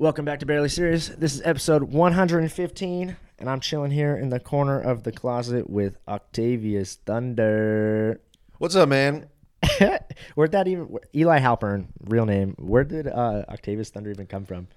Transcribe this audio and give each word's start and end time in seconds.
Welcome 0.00 0.24
back 0.24 0.38
to 0.38 0.46
Barely 0.46 0.70
Serious. 0.70 1.08
This 1.08 1.34
is 1.34 1.42
episode 1.44 1.82
115, 1.82 3.16
and 3.38 3.50
I'm 3.50 3.60
chilling 3.60 3.90
here 3.90 4.16
in 4.16 4.30
the 4.30 4.40
corner 4.40 4.80
of 4.80 5.02
the 5.02 5.12
closet 5.12 5.68
with 5.68 5.98
Octavius 6.08 6.94
Thunder. 7.04 8.18
What's 8.56 8.74
up, 8.74 8.88
man? 8.88 9.28
Where'd 10.34 10.52
that 10.52 10.68
even 10.68 10.96
Eli 11.14 11.38
Halpern, 11.38 11.88
real 12.06 12.24
name? 12.24 12.54
Where 12.58 12.82
did 12.82 13.08
uh, 13.08 13.44
Octavius 13.50 13.90
Thunder 13.90 14.10
even 14.10 14.26
come 14.26 14.46
from? 14.46 14.68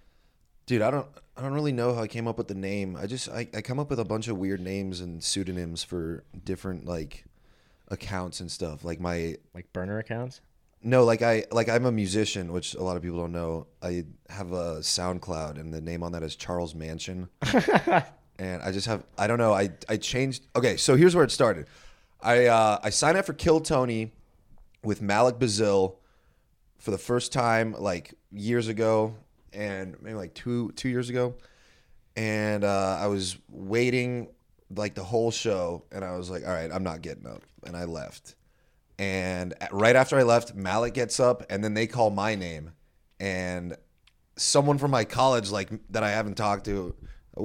Dude, 0.66 0.82
I 0.82 0.92
don't 0.92 1.07
I 1.38 1.42
don't 1.42 1.54
really 1.54 1.71
know 1.71 1.96
how 1.96 2.02
I 2.02 2.08
came 2.08 2.28
up 2.28 2.38
with 2.38 2.50
the 2.50 2.54
name. 2.55 2.98
I 2.98 3.08
just 3.08 3.30
I, 3.30 3.48
I 3.54 3.62
come 3.62 3.80
up 3.80 3.90
with 3.90 4.02
a 4.02 4.05
bunch 4.05 4.28
of 4.28 4.38
weird 4.38 4.60
names 4.60 5.00
and 5.00 5.24
pseudonyms 5.24 5.86
for 5.86 6.26
different 6.44 6.84
like 6.84 7.24
accounts 7.88 8.42
and 8.42 8.52
stuff. 8.52 8.84
Like 8.84 9.00
my 9.00 9.38
Like 9.55 9.71
burner 9.71 10.00
accounts? 10.00 10.42
No, 10.84 11.04
like 11.04 11.21
I 11.21 11.45
like 11.52 11.70
I'm 11.70 11.86
a 11.86 11.91
musician, 11.91 12.52
which 12.52 12.75
a 12.75 12.83
lot 12.83 12.97
of 12.97 13.04
people 13.04 13.20
don't 13.20 13.32
know. 13.32 13.68
I 13.82 14.05
have 14.29 14.52
a 14.52 14.77
SoundCloud 14.79 15.59
and 15.59 15.73
the 15.73 15.82
name 15.82 16.04
on 16.04 16.11
that 16.11 16.23
is 16.23 16.36
Charles 16.36 16.75
Mansion. 16.75 17.29
and 18.39 18.61
I 18.61 18.71
just 18.71 18.88
have 18.88 19.04
I 19.18 19.27
don't 19.27 19.38
know, 19.39 19.54
I 19.54 19.69
I 19.89 19.97
changed 19.97 20.46
Okay, 20.55 20.77
so 20.77 20.96
here's 20.96 21.15
where 21.15 21.24
it 21.24 21.32
started. 21.32 21.68
I 22.21 22.47
uh 22.47 22.79
I 22.83 22.89
signed 22.89 23.18
up 23.18 23.25
for 23.25 23.33
Kill 23.33 23.61
Tony 23.61 24.11
with 24.83 25.01
Malik 25.01 25.39
Bazil 25.39 25.96
for 26.77 26.91
the 26.91 26.97
first 26.97 27.32
time 27.32 27.74
like 27.79 28.13
years 28.29 28.68
ago 28.68 29.15
and 29.54 29.96
maybe 30.02 30.15
like 30.15 30.33
two 30.33 30.71
two 30.74 30.89
years 30.89 31.10
ago 31.10 31.33
and 32.17 32.66
uh, 32.66 32.97
i 33.00 33.08
was 33.08 33.38
waiting 33.50 34.27
like 34.75 34.94
the 34.94 35.03
whole 35.03 35.31
show 35.31 35.83
and 35.94 36.03
i 36.03 36.17
was 36.17 36.30
like 36.30 36.45
all 36.45 36.52
right 36.52 36.72
i'm 36.73 36.83
not 36.83 37.02
getting 37.02 37.25
up 37.25 37.41
and 37.66 37.77
i 37.77 37.86
left 37.86 38.36
and 39.00 39.53
right 39.72 39.95
after 39.95 40.17
i 40.17 40.23
left 40.23 40.53
malik 40.56 40.94
gets 40.94 41.20
up 41.20 41.44
and 41.50 41.64
then 41.64 41.73
they 41.73 41.88
call 41.88 42.09
my 42.09 42.36
name. 42.36 42.72
And 43.19 43.75
someone 44.36 44.78
from 44.78 44.92
my 44.92 45.06
college 45.06 45.50
like 45.52 45.69
that 45.92 46.03
i 46.03 46.09
haven't 46.11 46.36
talked 46.36 46.66
to 46.66 46.95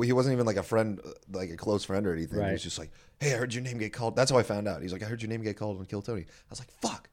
he 0.03 0.13
wasn't 0.13 0.33
even 0.35 0.45
like 0.47 0.57
a 0.57 0.63
friend 0.63 1.01
like 1.33 1.51
a 1.51 1.57
close 1.57 1.85
friend 1.85 2.07
or 2.07 2.13
anything. 2.13 2.35
He 2.39 2.45
Right. 2.45 2.53
was 2.53 2.63
just 2.63 2.79
like 2.79 2.91
hey 3.21 3.33
i 3.35 3.37
heard 3.37 3.53
your 3.55 3.63
name 3.63 3.79
get 3.79 3.93
called. 3.93 4.17
That's 4.17 4.31
how 4.31 4.39
i 4.39 4.43
found 4.43 4.69
out. 4.69 4.83
He's 4.83 4.93
like 4.93 5.03
i 5.03 5.07
heard 5.07 5.23
your 5.23 5.29
name 5.31 5.43
get 5.43 5.57
called 5.57 5.79
on 5.79 5.87
kill 5.87 6.03
tony. 6.03 6.23
I 6.23 6.51
was 6.51 6.59
like 6.61 6.71
fuck. 6.71 7.09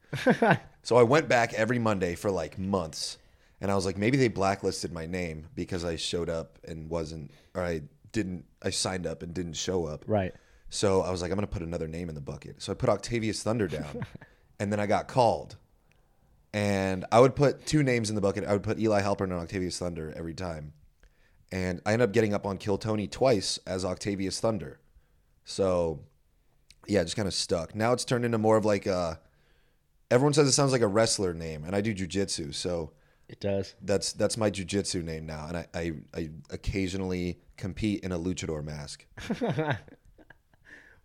So 0.83 0.97
I 0.97 1.03
went 1.03 1.27
back 1.27 1.53
every 1.55 1.79
Monday 1.79 2.13
for 2.13 2.29
like 2.29 2.59
months, 2.59 3.17
and 3.59 3.71
I 3.71 3.75
was 3.75 3.87
like, 3.87 3.97
maybe 3.97 4.17
they 4.17 4.27
blacklisted 4.27 4.91
my 4.93 5.07
name 5.07 5.47
because 5.55 5.83
I 5.83 5.95
showed 5.95 6.29
up 6.29 6.59
and 6.63 6.91
wasn't, 6.91 7.31
or 7.55 7.63
I 7.63 7.81
didn't, 8.11 8.45
I 8.61 8.69
signed 8.69 9.07
up 9.07 9.23
and 9.23 9.33
didn't 9.33 9.53
show 9.53 9.85
up. 9.87 10.03
Right. 10.05 10.35
So 10.75 11.01
I 11.01 11.09
was 11.09 11.21
like, 11.21 11.31
I'm 11.31 11.37
gonna 11.37 11.47
put 11.47 11.61
another 11.61 11.87
name 11.87 12.09
in 12.09 12.15
the 12.15 12.21
bucket. 12.21 12.61
So 12.61 12.71
I 12.71 12.75
put 12.75 12.89
Octavius 12.89 13.41
Thunder 13.41 13.67
down, 13.67 14.05
and 14.59 14.71
then 14.71 14.79
I 14.79 14.85
got 14.85 15.07
called, 15.07 15.55
and 16.53 17.05
I 17.11 17.19
would 17.19 17.35
put 17.35 17.65
two 17.65 17.81
names 17.83 18.09
in 18.09 18.15
the 18.15 18.21
bucket. 18.21 18.43
I 18.45 18.53
would 18.53 18.63
put 18.63 18.79
Eli 18.79 19.01
Halpern 19.01 19.25
and 19.25 19.33
Octavius 19.33 19.79
Thunder 19.79 20.13
every 20.15 20.33
time, 20.33 20.73
and 21.51 21.81
I 21.85 21.93
ended 21.93 22.09
up 22.09 22.13
getting 22.13 22.33
up 22.33 22.45
on 22.45 22.57
Kill 22.57 22.77
Tony 22.77 23.07
twice 23.07 23.57
as 23.65 23.85
Octavius 23.85 24.39
Thunder. 24.39 24.79
So 25.45 26.01
yeah, 26.87 27.03
just 27.03 27.15
kind 27.15 27.27
of 27.27 27.33
stuck. 27.33 27.73
Now 27.75 27.93
it's 27.93 28.05
turned 28.05 28.25
into 28.25 28.37
more 28.37 28.57
of 28.57 28.65
like 28.65 28.85
a. 28.85 29.19
Everyone 30.11 30.33
says 30.33 30.47
it 30.47 30.51
sounds 30.51 30.71
like 30.71 30.81
a 30.81 30.87
wrestler 30.87 31.33
name, 31.33 31.63
and 31.63 31.75
I 31.75 31.81
do 31.81 31.93
jujitsu, 31.95 32.53
so 32.53 32.91
It 33.27 33.39
does. 33.39 33.73
that's 33.81 34.13
that's 34.13 34.37
my 34.37 34.51
jujitsu 34.51 35.03
name 35.03 35.25
now, 35.25 35.47
and 35.47 35.57
I, 35.57 35.67
I 35.73 35.91
I 36.13 36.29
occasionally 36.51 37.39
compete 37.57 38.03
in 38.03 38.11
a 38.11 38.19
luchador 38.19 38.63
mask. 38.63 39.05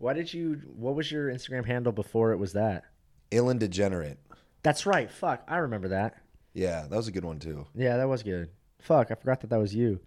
Why 0.01 0.15
did 0.15 0.33
you 0.33 0.63
what 0.75 0.95
was 0.95 1.13
your 1.13 1.29
Instagram 1.29 1.67
handle 1.67 1.93
before 1.93 2.33
it 2.33 2.39
was 2.39 2.55
that? 2.55 2.85
Ilan 3.31 3.59
Degenerate, 3.59 4.19
That's 4.63 4.87
right. 4.87 5.11
Fuck. 5.11 5.45
I 5.47 5.59
remember 5.59 5.89
that. 5.89 6.17
yeah, 6.55 6.87
that 6.89 6.97
was 6.97 7.07
a 7.07 7.13
good 7.13 7.25
one 7.25 7.39
too. 7.39 7.67
Yeah, 7.75 7.99
that 7.99 8.09
was 8.09 8.23
good. 8.23 8.49
Fuck, 8.81 9.11
I 9.11 9.15
forgot 9.15 9.43
that 9.43 9.51
that 9.51 9.59
was 9.61 9.75
you. 9.75 10.01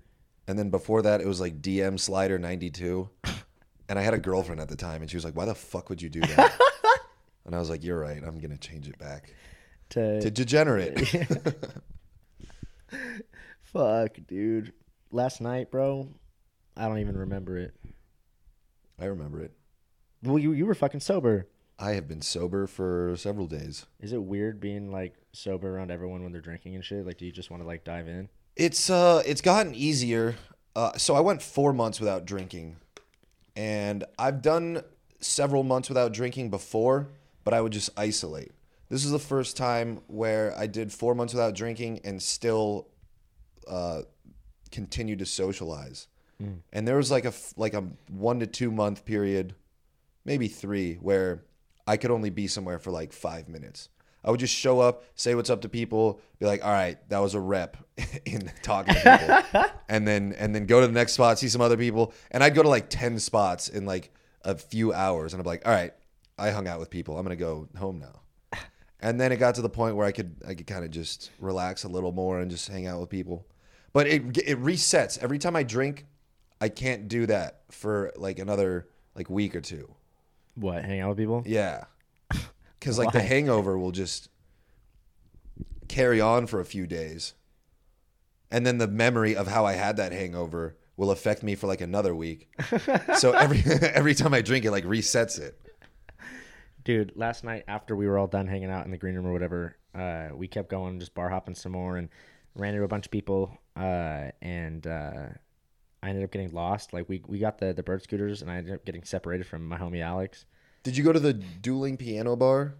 And 0.48 0.58
then 0.60 0.72
before 0.72 1.04
that, 1.04 1.22
it 1.22 1.28
was 1.28 1.40
like 1.40 1.62
DM 1.62 2.00
Slider 2.00 2.40
ninety 2.40 2.72
two, 2.72 3.08
and 3.88 4.00
I 4.00 4.02
had 4.02 4.16
a 4.16 4.20
girlfriend 4.20 4.60
at 4.60 4.68
the 4.68 4.76
time, 4.76 5.02
and 5.02 5.10
she 5.12 5.16
was 5.16 5.24
like, 5.24 5.36
"Why 5.36 5.46
the 5.46 5.56
fuck 5.56 5.90
would 5.90 6.02
you 6.02 6.10
do 6.10 6.22
that?" 6.22 6.60
and 7.46 7.56
I 7.56 7.60
was 7.60 7.70
like, 7.70 7.84
"You're 7.84 8.00
right. 8.00 8.22
I'm 8.22 8.40
gonna 8.40 8.58
change 8.58 8.90
it 8.90 8.98
back 8.98 9.32
To, 9.92 10.20
to 10.22 10.32
degenerate." 10.32 11.08
fuck, 13.64 14.18
dude. 14.28 14.74
Last 15.12 15.40
night, 15.40 15.72
bro, 15.72 16.10
I 16.76 16.88
don't 16.88 16.98
even 17.00 17.16
remember 17.18 17.58
it. 17.58 17.74
I 19.00 19.06
remember 19.06 19.42
it. 19.42 19.52
Well, 20.24 20.40
you 20.40 20.54
you 20.54 20.66
were 20.66 20.76
fucking 20.76 21.02
sober. 21.02 21.48
I 21.80 21.92
have 21.92 22.08
been 22.08 22.22
sober 22.22 22.68
for 22.68 23.16
several 23.18 23.48
days. 23.48 23.86
Is 24.00 24.14
it 24.14 24.24
weird 24.24 24.60
being 24.60 24.92
like 24.92 25.16
sober 25.34 25.76
around 25.76 25.92
everyone 25.92 26.24
when 26.24 26.32
they're 26.32 26.42
drinking 26.42 26.76
and 26.76 26.86
shit? 26.86 27.06
Like, 27.06 27.18
do 27.18 27.26
you 27.26 27.32
just 27.32 27.52
want 27.52 27.62
to 27.62 27.68
like 27.68 27.84
dive 27.84 28.08
in? 28.08 28.30
It's 28.56 28.90
uh, 28.90 29.24
it's 29.26 29.42
gotten 29.42 29.76
easier. 29.76 30.36
Uh, 30.76 30.98
so 30.98 31.16
I 31.16 31.20
went 31.20 31.42
four 31.42 31.74
months 31.74 32.00
without 32.00 32.26
drinking, 32.26 32.78
and 33.56 34.04
I've 34.18 34.42
done 34.42 34.84
several 35.20 35.64
months 35.64 35.90
without 35.90 36.14
drinking 36.14 36.50
before, 36.50 37.10
but 37.44 37.54
I 37.54 37.62
would 37.62 37.72
just 37.74 37.90
isolate. 37.98 38.52
This 38.90 39.06
is 39.06 39.12
the 39.12 39.20
first 39.20 39.58
time 39.58 40.02
where 40.08 40.58
I 40.58 40.68
did 40.68 40.92
four 40.92 41.16
months 41.16 41.34
without 41.34 41.56
drinking 41.56 42.02
and 42.04 42.22
still 42.22 42.88
uh, 43.68 44.04
continued 44.72 45.20
to 45.20 45.26
socialize. 45.26 46.08
And 46.74 46.86
there 46.86 46.98
was 46.98 47.10
like 47.10 47.24
a 47.24 47.32
like 47.56 47.74
a 47.74 47.86
one 48.10 48.42
to 48.42 48.48
two 48.48 48.70
month 48.70 49.06
period, 49.06 49.56
maybe 50.26 50.48
three, 50.48 50.96
where 50.96 51.44
I 51.88 51.98
could 51.98 52.12
only 52.12 52.30
be 52.30 52.48
somewhere 52.48 52.80
for 52.80 52.92
like 52.92 53.14
five 53.14 53.48
minutes. 53.50 53.90
I 54.26 54.32
would 54.32 54.40
just 54.40 54.56
show 54.56 54.80
up, 54.80 55.04
say 55.16 55.36
what's 55.36 55.50
up 55.50 55.62
to 55.62 55.70
people, 55.70 56.22
be 56.40 56.46
like, 56.46 56.64
"All 56.64 56.72
right, 56.72 56.98
that 57.10 57.20
was 57.20 57.34
a 57.34 57.40
rep 57.40 57.78
in 58.26 58.52
talking 58.62 58.96
to 58.96 59.44
people," 59.52 59.66
and 59.90 60.08
then 60.08 60.34
and 60.38 60.56
then 60.56 60.66
go 60.66 60.80
to 60.82 60.88
the 60.88 60.94
next 60.94 61.14
spot, 61.14 61.40
see 61.40 61.50
some 61.50 61.62
other 61.62 61.78
people, 61.78 62.14
and 62.32 62.44
I'd 62.44 62.56
go 62.56 62.64
to 62.64 62.70
like 62.70 62.90
ten 62.90 63.20
spots 63.20 63.68
in 63.68 63.86
like 63.86 64.14
a 64.44 64.56
few 64.56 64.94
hours, 64.94 65.34
and 65.34 65.42
I'm 65.42 65.46
like, 65.46 65.68
"All 65.68 65.74
right, 65.74 65.94
I 66.38 66.52
hung 66.52 66.68
out 66.68 66.80
with 66.80 66.90
people. 66.90 67.18
I'm 67.18 67.26
gonna 67.26 67.36
go 67.36 67.68
home 67.78 68.00
now." 68.00 68.22
And 69.04 69.20
then 69.20 69.34
it 69.34 69.36
got 69.38 69.56
to 69.56 69.62
the 69.62 69.70
point 69.70 69.98
where 69.98 70.08
I 70.08 70.14
could 70.14 70.38
I 70.48 70.54
could 70.56 70.66
kind 70.66 70.86
of 70.86 70.90
just 70.90 71.30
relax 71.38 71.84
a 71.84 71.90
little 71.90 72.14
more 72.14 72.40
and 72.40 72.50
just 72.50 72.70
hang 72.70 72.88
out 72.88 73.02
with 73.02 73.10
people. 73.10 73.46
But 73.92 74.08
it 74.08 74.38
it 74.38 74.58
resets 74.60 75.22
every 75.22 75.38
time 75.38 75.58
I 75.58 75.64
drink. 75.64 76.06
I 76.62 76.70
can't 76.70 77.10
do 77.10 77.26
that 77.26 77.64
for 77.70 78.14
like 78.16 78.40
another 78.40 78.88
like 79.14 79.30
week 79.30 79.58
or 79.58 79.62
two. 79.62 79.94
What? 80.56 80.84
Hang 80.86 81.00
out 81.00 81.10
with 81.10 81.18
people? 81.18 81.44
Yeah. 81.46 81.86
Cuz 82.82 82.98
like 82.98 83.12
the 83.12 83.20
Why? 83.20 83.26
hangover 83.26 83.78
will 83.78 83.92
just 83.92 84.30
carry 85.88 86.20
on 86.20 86.48
for 86.48 86.60
a 86.60 86.66
few 86.66 86.88
days. 86.88 87.34
And 88.52 88.66
then 88.66 88.78
the 88.78 88.88
memory 88.88 89.36
of 89.36 89.48
how 89.48 89.66
I 89.66 89.74
had 89.74 89.98
that 89.98 90.12
hangover 90.12 90.78
will 90.96 91.12
affect 91.12 91.44
me 91.44 91.56
for 91.56 91.68
like 91.68 91.82
another 91.82 92.14
week. 92.14 92.50
so 93.18 93.32
every 93.32 93.64
every 93.82 94.14
time 94.14 94.34
I 94.34 94.42
drink 94.42 94.66
it 94.66 94.72
like 94.72 94.86
resets 94.86 95.40
it. 95.40 95.60
Dude, 96.84 97.14
last 97.16 97.44
night 97.44 97.64
after 97.68 97.96
we 97.96 98.08
were 98.08 98.18
all 98.18 98.28
done 98.28 98.48
hanging 98.48 98.70
out 98.70 98.86
in 98.86 98.92
the 98.92 98.98
green 98.98 99.16
room 99.16 99.26
or 99.26 99.32
whatever, 99.32 99.78
uh, 99.96 100.30
we 100.36 100.48
kept 100.48 100.70
going, 100.70 101.00
just 101.00 101.16
bar 101.16 101.30
hopping 101.30 101.56
some 101.56 101.72
more, 101.72 101.96
and 101.96 102.10
ran 102.56 102.74
into 102.74 102.84
a 102.84 102.90
bunch 102.90 103.06
of 103.06 103.12
people. 103.12 103.58
Uh, 103.76 104.30
and 104.42 104.86
uh, 104.86 105.30
I 106.04 106.10
ended 106.10 106.24
up 106.24 106.32
getting 106.32 106.52
lost. 106.52 106.94
Like 106.94 107.08
we 107.10 107.22
we 107.28 107.40
got 107.40 107.58
the 107.60 107.74
the 107.74 107.82
bird 107.84 108.04
scooters, 108.04 108.42
and 108.42 108.52
I 108.52 108.58
ended 108.58 108.74
up 108.74 108.86
getting 108.86 109.04
separated 109.04 109.48
from 109.48 109.68
my 109.68 109.78
homie 109.78 110.02
Alex. 110.02 110.46
Did 110.84 110.98
you 110.98 111.04
go 111.04 111.14
to 111.14 111.20
the 111.20 111.34
dueling 111.34 111.96
piano 111.98 112.36
bar? 112.36 112.76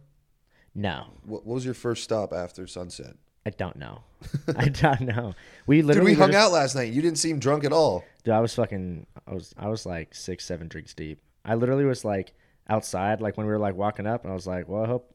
No, 0.76 1.06
What, 1.24 1.46
what 1.46 1.54
was 1.56 1.66
your 1.66 1.74
first 1.76 2.04
stop 2.04 2.34
after 2.34 2.66
sunset? 2.68 3.16
I 3.46 3.52
don't 3.52 3.76
know. 3.76 4.02
I 4.58 4.70
don't 4.70 5.02
know. 5.02 5.36
We 5.68 5.78
Dude, 5.78 5.86
literally 5.86 6.12
we 6.14 6.18
hung 6.18 6.32
just- 6.32 6.46
out 6.46 6.52
last 6.52 6.76
night. 6.76 6.92
You 6.94 7.02
didn't 7.02 7.18
seem 7.20 7.40
drunk 7.40 7.64
at 7.64 7.72
all. 7.74 8.04
Dude, 8.24 8.34
I 8.34 8.40
was 8.40 8.56
fucking. 8.56 9.06
I 9.28 9.34
was. 9.34 9.54
I 9.58 9.68
was 9.70 9.86
like 9.86 10.16
six, 10.16 10.46
seven 10.46 10.68
drinks 10.68 10.94
deep. 10.94 11.20
I 11.46 11.56
literally 11.56 11.86
was 11.86 12.04
like 12.06 12.34
outside, 12.70 13.22
like 13.22 13.38
when 13.38 13.46
we 13.46 13.52
were 13.54 13.60
like 13.60 13.76
walking 13.76 14.08
up, 14.08 14.24
and 14.24 14.32
I 14.32 14.36
was 14.36 14.48
like, 14.48 14.68
"Well, 14.68 14.84
I 14.84 14.88
hope 14.88 15.13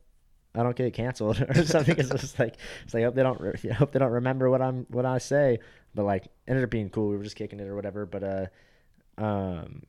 I 0.54 0.62
don't 0.62 0.76
get 0.76 0.92
canceled 0.94 1.40
or 1.48 1.64
something." 1.64 1.94
Because 1.94 2.10
it 2.10 2.20
was 2.20 2.38
like, 2.38 2.56
it's 2.84 2.94
like 2.94 3.02
I 3.02 3.04
hope 3.04 3.14
they 3.14 3.22
don't. 3.22 3.40
Re- 3.40 3.70
hope 3.72 3.92
they 3.92 3.98
don't 3.98 4.12
remember 4.12 4.50
what 4.50 4.62
I'm 4.62 4.86
what 4.90 5.06
I 5.06 5.18
say. 5.18 5.58
But 5.94 6.04
like, 6.04 6.28
ended 6.46 6.64
up 6.64 6.70
being 6.70 6.90
cool. 6.90 7.08
We 7.08 7.16
were 7.16 7.24
just 7.24 7.36
kicking 7.36 7.60
it 7.60 7.68
or 7.68 7.74
whatever. 7.74 8.06
But 8.06 8.22
uh, 8.22 8.46
um, 9.22 9.82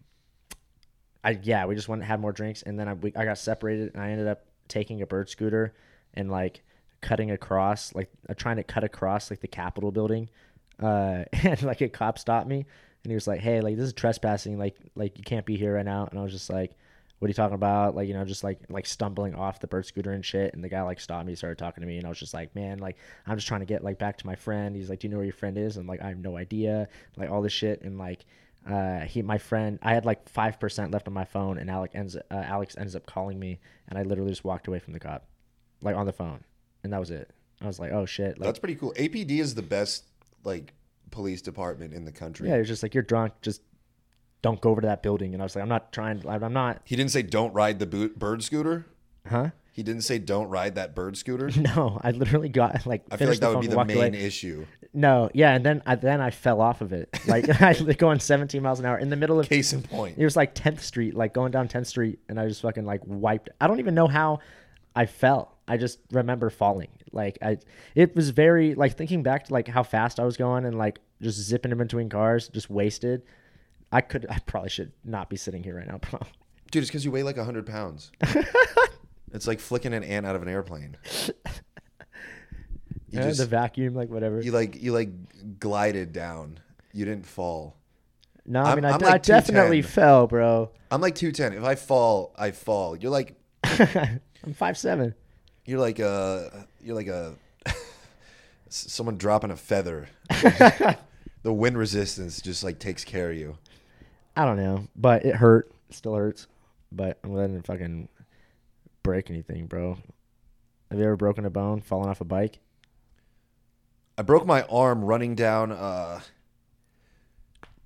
I 1.23 1.39
yeah, 1.41 1.65
we 1.65 1.75
just 1.75 1.87
went 1.87 2.01
and 2.01 2.07
had 2.07 2.19
more 2.19 2.31
drinks, 2.31 2.61
and 2.61 2.79
then 2.79 2.87
I 2.87 2.93
we, 2.93 3.13
I 3.15 3.25
got 3.25 3.37
separated, 3.37 3.93
and 3.93 4.01
I 4.01 4.11
ended 4.11 4.27
up 4.27 4.45
taking 4.67 5.01
a 5.01 5.07
bird 5.07 5.29
scooter 5.29 5.73
and 6.13 6.31
like 6.31 6.63
cutting 7.01 7.31
across, 7.31 7.93
like 7.93 8.09
uh, 8.29 8.33
trying 8.33 8.57
to 8.57 8.63
cut 8.63 8.83
across 8.83 9.29
like 9.29 9.41
the 9.41 9.47
Capitol 9.47 9.91
building, 9.91 10.29
uh, 10.81 11.25
and 11.33 11.61
like 11.63 11.81
a 11.81 11.89
cop 11.89 12.17
stopped 12.17 12.47
me, 12.47 12.65
and 13.03 13.11
he 13.11 13.15
was 13.15 13.27
like, 13.27 13.41
"Hey, 13.41 13.61
like 13.61 13.75
this 13.75 13.85
is 13.85 13.93
trespassing, 13.93 14.57
like 14.57 14.77
like 14.95 15.17
you 15.17 15.23
can't 15.23 15.45
be 15.45 15.57
here 15.57 15.75
right 15.75 15.85
now," 15.85 16.07
and 16.09 16.19
I 16.19 16.23
was 16.23 16.31
just 16.31 16.49
like. 16.49 16.73
What 17.19 17.27
are 17.27 17.29
you 17.29 17.35
talking 17.35 17.55
about? 17.55 17.95
Like, 17.95 18.07
you 18.07 18.13
know, 18.13 18.23
just 18.23 18.43
like 18.43 18.59
like 18.69 18.85
stumbling 18.85 19.35
off 19.35 19.59
the 19.59 19.67
bird 19.67 19.85
scooter 19.85 20.11
and 20.11 20.25
shit. 20.25 20.53
And 20.53 20.63
the 20.63 20.69
guy 20.69 20.81
like 20.81 20.99
stopped 20.99 21.27
me, 21.27 21.35
started 21.35 21.57
talking 21.57 21.81
to 21.81 21.87
me, 21.87 21.97
and 21.97 22.05
I 22.05 22.09
was 22.09 22.19
just 22.19 22.33
like, 22.33 22.55
man, 22.55 22.79
like 22.79 22.97
I'm 23.27 23.35
just 23.35 23.47
trying 23.47 23.59
to 23.59 23.65
get 23.65 23.83
like 23.83 23.99
back 23.99 24.17
to 24.19 24.25
my 24.25 24.35
friend. 24.35 24.75
He's 24.75 24.89
like, 24.89 24.99
do 24.99 25.07
you 25.07 25.11
know 25.11 25.17
where 25.17 25.25
your 25.25 25.33
friend 25.33 25.57
is? 25.57 25.77
I'm 25.77 25.85
like, 25.85 26.01
I 26.01 26.07
have 26.07 26.17
no 26.17 26.37
idea. 26.37 26.87
Like 27.17 27.29
all 27.29 27.41
this 27.41 27.53
shit, 27.53 27.81
and 27.81 27.97
like 27.97 28.25
uh, 28.67 29.01
he, 29.01 29.21
my 29.21 29.37
friend, 29.37 29.79
I 29.81 29.93
had 29.93 30.05
like 30.05 30.29
five 30.29 30.59
percent 30.59 30.91
left 30.91 31.07
on 31.07 31.13
my 31.13 31.25
phone, 31.25 31.57
and 31.57 31.69
Alex 31.69 31.93
ends, 31.95 32.15
uh, 32.15 32.21
Alex 32.31 32.77
ends 32.77 32.95
up 32.95 33.05
calling 33.05 33.39
me, 33.39 33.59
and 33.87 33.97
I 33.97 34.03
literally 34.03 34.31
just 34.31 34.43
walked 34.43 34.67
away 34.67 34.79
from 34.79 34.93
the 34.93 34.99
cop, 34.99 35.27
like 35.81 35.95
on 35.95 36.05
the 36.05 36.13
phone, 36.13 36.43
and 36.83 36.93
that 36.93 36.99
was 36.99 37.11
it. 37.11 37.31
I 37.61 37.67
was 37.67 37.79
like, 37.79 37.91
oh 37.91 38.05
shit, 38.05 38.39
like 38.39 38.47
That's 38.47 38.59
pretty 38.59 38.75
cool. 38.75 38.93
APD 38.93 39.39
is 39.39 39.55
the 39.55 39.61
best 39.61 40.05
like 40.43 40.73
police 41.11 41.41
department 41.41 41.93
in 41.93 42.05
the 42.05 42.11
country. 42.11 42.49
Yeah, 42.49 42.57
was 42.57 42.67
just 42.67 42.83
like, 42.83 42.93
"You're 42.93 43.03
drunk. 43.03 43.33
Just 43.41 43.61
don't 44.41 44.61
go 44.61 44.69
over 44.71 44.81
to 44.81 44.87
that 44.87 45.03
building." 45.03 45.33
And 45.33 45.41
I 45.41 45.45
was 45.45 45.55
like, 45.55 45.63
"I'm 45.63 45.69
not 45.69 45.91
trying. 45.91 46.27
I'm 46.27 46.53
not." 46.53 46.81
He 46.85 46.95
didn't 46.95 47.11
say 47.11 47.21
don't 47.21 47.53
ride 47.53 47.79
the 47.79 47.85
boot, 47.85 48.17
bird 48.17 48.43
scooter. 48.43 48.85
Huh? 49.27 49.49
He 49.71 49.83
didn't 49.83 50.01
say 50.01 50.19
don't 50.19 50.49
ride 50.49 50.75
that 50.75 50.93
bird 50.93 51.15
scooter. 51.17 51.49
No, 51.55 51.99
I 52.03 52.11
literally 52.11 52.49
got 52.49 52.85
like. 52.85 53.03
I 53.11 53.17
feel 53.17 53.29
like 53.29 53.39
that 53.39 53.51
would 53.51 53.61
be 53.61 53.67
the 53.67 53.85
main 53.85 53.97
away. 53.97 54.09
issue. 54.09 54.65
No, 54.93 55.29
yeah, 55.33 55.53
and 55.53 55.65
then 55.65 55.83
I 55.85 55.95
then 55.95 56.19
I 56.19 56.31
fell 56.31 56.59
off 56.61 56.81
of 56.81 56.91
it. 56.91 57.09
Like 57.27 57.47
I 57.61 57.69
was 57.81 57.95
going 57.95 58.19
17 58.19 58.61
miles 58.61 58.79
an 58.79 58.85
hour 58.85 58.97
in 58.97 59.09
the 59.09 59.15
middle 59.15 59.39
of. 59.39 59.47
Case 59.47 59.71
in 59.71 59.81
point. 59.83 60.17
It 60.17 60.23
was 60.23 60.35
like 60.35 60.55
10th 60.55 60.81
Street, 60.81 61.13
like 61.15 61.33
going 61.33 61.51
down 61.51 61.67
10th 61.67 61.85
Street, 61.85 62.19
and 62.27 62.39
I 62.39 62.47
just 62.47 62.61
fucking 62.61 62.85
like 62.85 63.01
wiped. 63.05 63.49
I 63.61 63.67
don't 63.67 63.79
even 63.79 63.95
know 63.95 64.07
how 64.07 64.39
I 64.95 65.05
fell. 65.05 65.57
I 65.67 65.77
just 65.77 65.99
remember 66.11 66.49
falling. 66.49 66.89
Like 67.11 67.37
I, 67.41 67.57
it 67.95 68.15
was 68.15 68.31
very 68.31 68.75
like 68.75 68.97
thinking 68.97 69.23
back 69.23 69.45
to 69.45 69.53
like 69.53 69.67
how 69.67 69.83
fast 69.83 70.19
I 70.19 70.25
was 70.25 70.35
going 70.35 70.65
and 70.65 70.77
like 70.77 70.99
just 71.21 71.39
zipping 71.39 71.71
in 71.71 71.77
between 71.77 72.09
cars, 72.09 72.49
just 72.49 72.69
wasted. 72.69 73.21
I 73.91 74.01
could, 74.01 74.25
I 74.29 74.39
probably 74.45 74.69
should 74.69 74.91
not 75.03 75.29
be 75.29 75.35
sitting 75.37 75.63
here 75.63 75.75
right 75.77 75.87
now, 75.87 75.97
bro. 76.09 76.19
Dude, 76.71 76.83
it's 76.83 76.89
because 76.91 77.03
you 77.05 77.11
weigh 77.11 77.23
like 77.23 77.37
100 77.37 77.65
pounds. 77.65 78.11
it's 79.33 79.47
like 79.47 79.59
flicking 79.59 79.93
an 79.93 80.03
ant 80.03 80.25
out 80.25 80.35
of 80.35 80.41
an 80.41 80.47
airplane. 80.49 80.97
You 83.11 83.17
Yeah, 83.19 83.25
just 83.27 83.39
the 83.39 83.47
vacuum, 83.47 83.95
like 83.95 84.09
whatever. 84.09 84.39
you 84.39 84.51
like 84.51 84.79
you 84.83 84.91
like 84.93 85.09
glided 85.59 86.13
down. 86.13 86.59
You 86.93 87.05
didn't 87.05 87.25
fall. 87.25 87.75
no, 88.45 88.61
I 88.61 88.65
I'm- 88.69 88.75
mean 88.75 88.85
I, 88.85 88.91
I'm 88.91 89.03
I 89.03 89.17
definitely 89.17 89.81
fell, 89.81 90.27
bro. 90.27 90.69
I'm 90.91 91.01
like 91.01 91.15
210. 91.15 91.53
If 91.53 91.63
I 91.63 91.73
fall, 91.73 92.35
I 92.37 92.51
fall. 92.51 92.95
You're 92.95 93.11
like 93.11 93.35
I'm 93.63 94.53
five 94.53 94.77
seven. 94.77 95.15
you're 95.65 95.79
like 95.79 95.97
a 95.97 96.67
you're 96.83 96.95
like 96.95 97.07
a 97.07 97.33
someone 98.69 99.17
dropping 99.17 99.49
a 99.49 99.55
feather. 99.57 100.07
the 101.41 101.51
wind 101.51 101.79
resistance 101.79 102.39
just 102.41 102.63
like 102.63 102.77
takes 102.77 103.03
care 103.03 103.31
of 103.31 103.37
you. 103.37 103.57
I 104.35 104.45
don't 104.45 104.57
know, 104.57 104.87
but 104.95 105.25
it 105.25 105.35
hurt. 105.35 105.71
It 105.89 105.95
still 105.95 106.15
hurts. 106.15 106.47
But 106.91 107.19
I'm 107.23 107.31
glad 107.33 107.45
I 107.45 107.47
didn't 107.47 107.65
fucking 107.67 108.09
break 109.03 109.29
anything, 109.29 109.67
bro. 109.67 109.97
Have 110.89 110.97
you 110.99 111.05
ever 111.05 111.15
broken 111.15 111.45
a 111.45 111.49
bone 111.49 111.81
falling 111.81 112.09
off 112.09 112.21
a 112.21 112.25
bike? 112.25 112.59
I 114.17 114.21
broke 114.23 114.45
my 114.45 114.63
arm 114.63 115.03
running 115.03 115.35
down 115.35 115.71
uh 115.71 116.21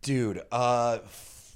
dude, 0.02 0.42
uh 0.52 1.00
f- 1.04 1.56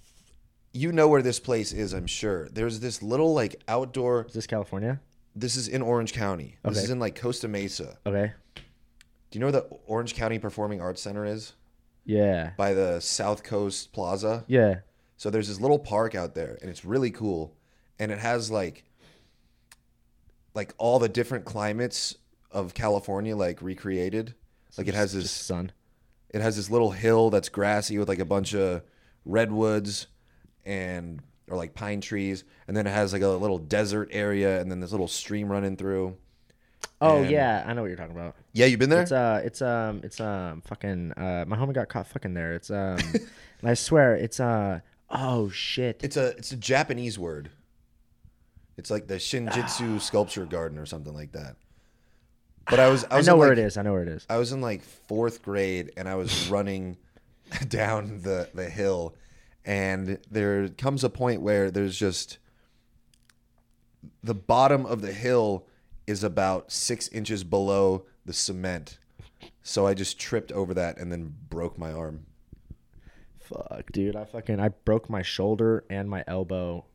you 0.73 0.91
know 0.91 1.07
where 1.07 1.21
this 1.21 1.39
place 1.39 1.73
is, 1.73 1.93
I'm 1.93 2.07
sure. 2.07 2.47
There's 2.49 2.79
this 2.79 3.01
little 3.01 3.33
like 3.33 3.61
outdoor 3.67 4.25
Is 4.27 4.33
this 4.33 4.47
California? 4.47 4.99
this 5.35 5.55
is 5.55 5.67
in 5.67 5.81
Orange 5.81 6.13
County. 6.13 6.57
This 6.63 6.77
Okay. 6.77 6.83
is 6.85 6.89
in 6.89 6.99
like 6.99 7.19
Costa 7.19 7.47
Mesa. 7.47 7.97
Okay. 8.05 8.33
Do 8.55 8.61
you 9.33 9.39
know 9.39 9.47
where 9.47 9.51
the 9.61 9.67
Orange 9.87 10.15
County 10.15 10.39
Performing 10.39 10.79
Arts 10.81 11.01
Center 11.01 11.25
is? 11.25 11.53
Yeah. 12.07 12.51
By 12.57 12.73
the 12.73 12.99
South 12.99 13.43
Coast 13.43 13.91
Plaza. 13.93 14.43
Yeah. 14.47 14.79
So 15.17 15.29
there's 15.29 15.47
this 15.47 15.59
little 15.61 15.77
park 15.79 16.15
out 16.15 16.33
there 16.33 16.57
and 16.61 16.69
it's 16.69 16.83
really 16.85 17.11
cool. 17.11 17.53
And 17.99 18.11
it 18.11 18.17
has 18.19 18.49
like 18.49 18.83
like 20.55 20.73
all 20.77 20.97
the 20.99 21.09
different 21.09 21.45
climates 21.45 22.15
of 22.51 22.73
California 22.73 23.35
like 23.35 23.61
recreated. 23.61 24.33
Like 24.77 24.87
it 24.87 24.93
has 24.95 25.11
Just 25.13 25.23
this 25.23 25.31
sun. 25.31 25.71
it 26.29 26.41
has 26.41 26.55
this 26.55 26.69
little 26.69 26.91
hill 26.91 27.29
that's 27.29 27.49
grassy 27.49 27.97
with 27.97 28.07
like 28.09 28.19
a 28.19 28.25
bunch 28.25 28.53
of 28.55 28.81
redwoods 29.25 30.07
and 30.65 31.21
or 31.49 31.57
like 31.57 31.73
pine 31.73 32.01
trees 32.01 32.43
and 32.67 32.75
then 32.77 32.85
it 32.87 32.91
has 32.91 33.11
like 33.13 33.21
a 33.21 33.27
little 33.27 33.57
desert 33.57 34.09
area 34.11 34.59
and 34.61 34.69
then 34.71 34.79
this 34.79 34.91
little 34.91 35.07
stream 35.07 35.49
running 35.51 35.75
through. 35.75 36.15
Oh 37.01 37.21
And- 37.21 37.29
yeah, 37.31 37.63
I 37.67 37.73
know 37.73 37.81
what 37.81 37.87
you're 37.87 37.97
talking 37.97 38.15
about. 38.15 38.35
Yeah, 38.53 38.65
you've 38.65 38.79
been 38.79 38.89
there? 38.89 39.01
It's 39.03 39.11
uh, 39.11 39.41
it's 39.43 39.61
um, 39.61 40.01
it's 40.03 40.19
um, 40.19 40.61
fucking 40.61 41.11
uh, 41.13 41.45
my 41.47 41.55
homie 41.57 41.73
got 41.73 41.89
caught 41.89 42.07
fucking 42.07 42.33
there. 42.33 42.53
It's 42.53 42.71
um, 42.71 42.97
I 43.63 43.73
swear 43.75 44.15
it's 44.15 44.39
uh, 44.39 44.79
oh 45.09 45.49
shit. 45.49 45.99
It's 46.03 46.17
a 46.17 46.27
it's 46.37 46.51
a 46.51 46.57
Japanese 46.57 47.19
word. 47.19 47.49
It's 48.77 48.89
like 48.91 49.07
the 49.07 49.15
Shinjitsu 49.15 49.99
Sculpture 50.01 50.45
Garden 50.45 50.77
or 50.77 50.85
something 50.85 51.13
like 51.13 51.31
that. 51.33 51.55
But 52.69 52.79
I 52.79 52.89
was 52.89 53.03
I 53.05 53.07
I 53.11 53.17
was 53.17 53.27
know 53.27 53.37
where 53.37 53.49
like- 53.49 53.57
it 53.59 53.63
is. 53.65 53.77
I 53.77 53.81
know 53.83 53.93
where 53.93 54.03
it 54.03 54.09
is. 54.09 54.25
I 54.29 54.37
was 54.37 54.51
in 54.51 54.61
like 54.61 54.83
fourth 54.83 55.41
grade 55.43 55.91
and 55.97 56.07
I 56.09 56.15
was 56.15 56.47
running 56.51 56.97
down 57.67 58.21
the, 58.23 58.49
the 58.53 58.69
hill 58.69 59.15
and 59.65 60.17
there 60.31 60.67
comes 60.69 61.03
a 61.03 61.09
point 61.09 61.41
where 61.41 61.69
there's 61.71 61.97
just 61.97 62.37
the 64.23 64.33
bottom 64.33 64.85
of 64.85 65.01
the 65.01 65.11
hill 65.11 65.65
is 66.07 66.23
about 66.23 66.71
six 66.71 67.09
inches 67.09 67.43
below 67.43 68.05
the 68.25 68.33
cement. 68.33 68.97
So 69.61 69.85
I 69.85 69.93
just 69.93 70.19
tripped 70.19 70.51
over 70.51 70.73
that 70.73 70.97
and 70.97 71.11
then 71.11 71.35
broke 71.49 71.77
my 71.77 71.91
arm. 71.91 72.25
Fuck, 73.39 73.91
dude. 73.91 74.15
I 74.15 74.25
fucking 74.25 74.59
I 74.59 74.69
broke 74.69 75.09
my 75.09 75.21
shoulder 75.21 75.85
and 75.89 76.09
my 76.09 76.23
elbow. 76.27 76.85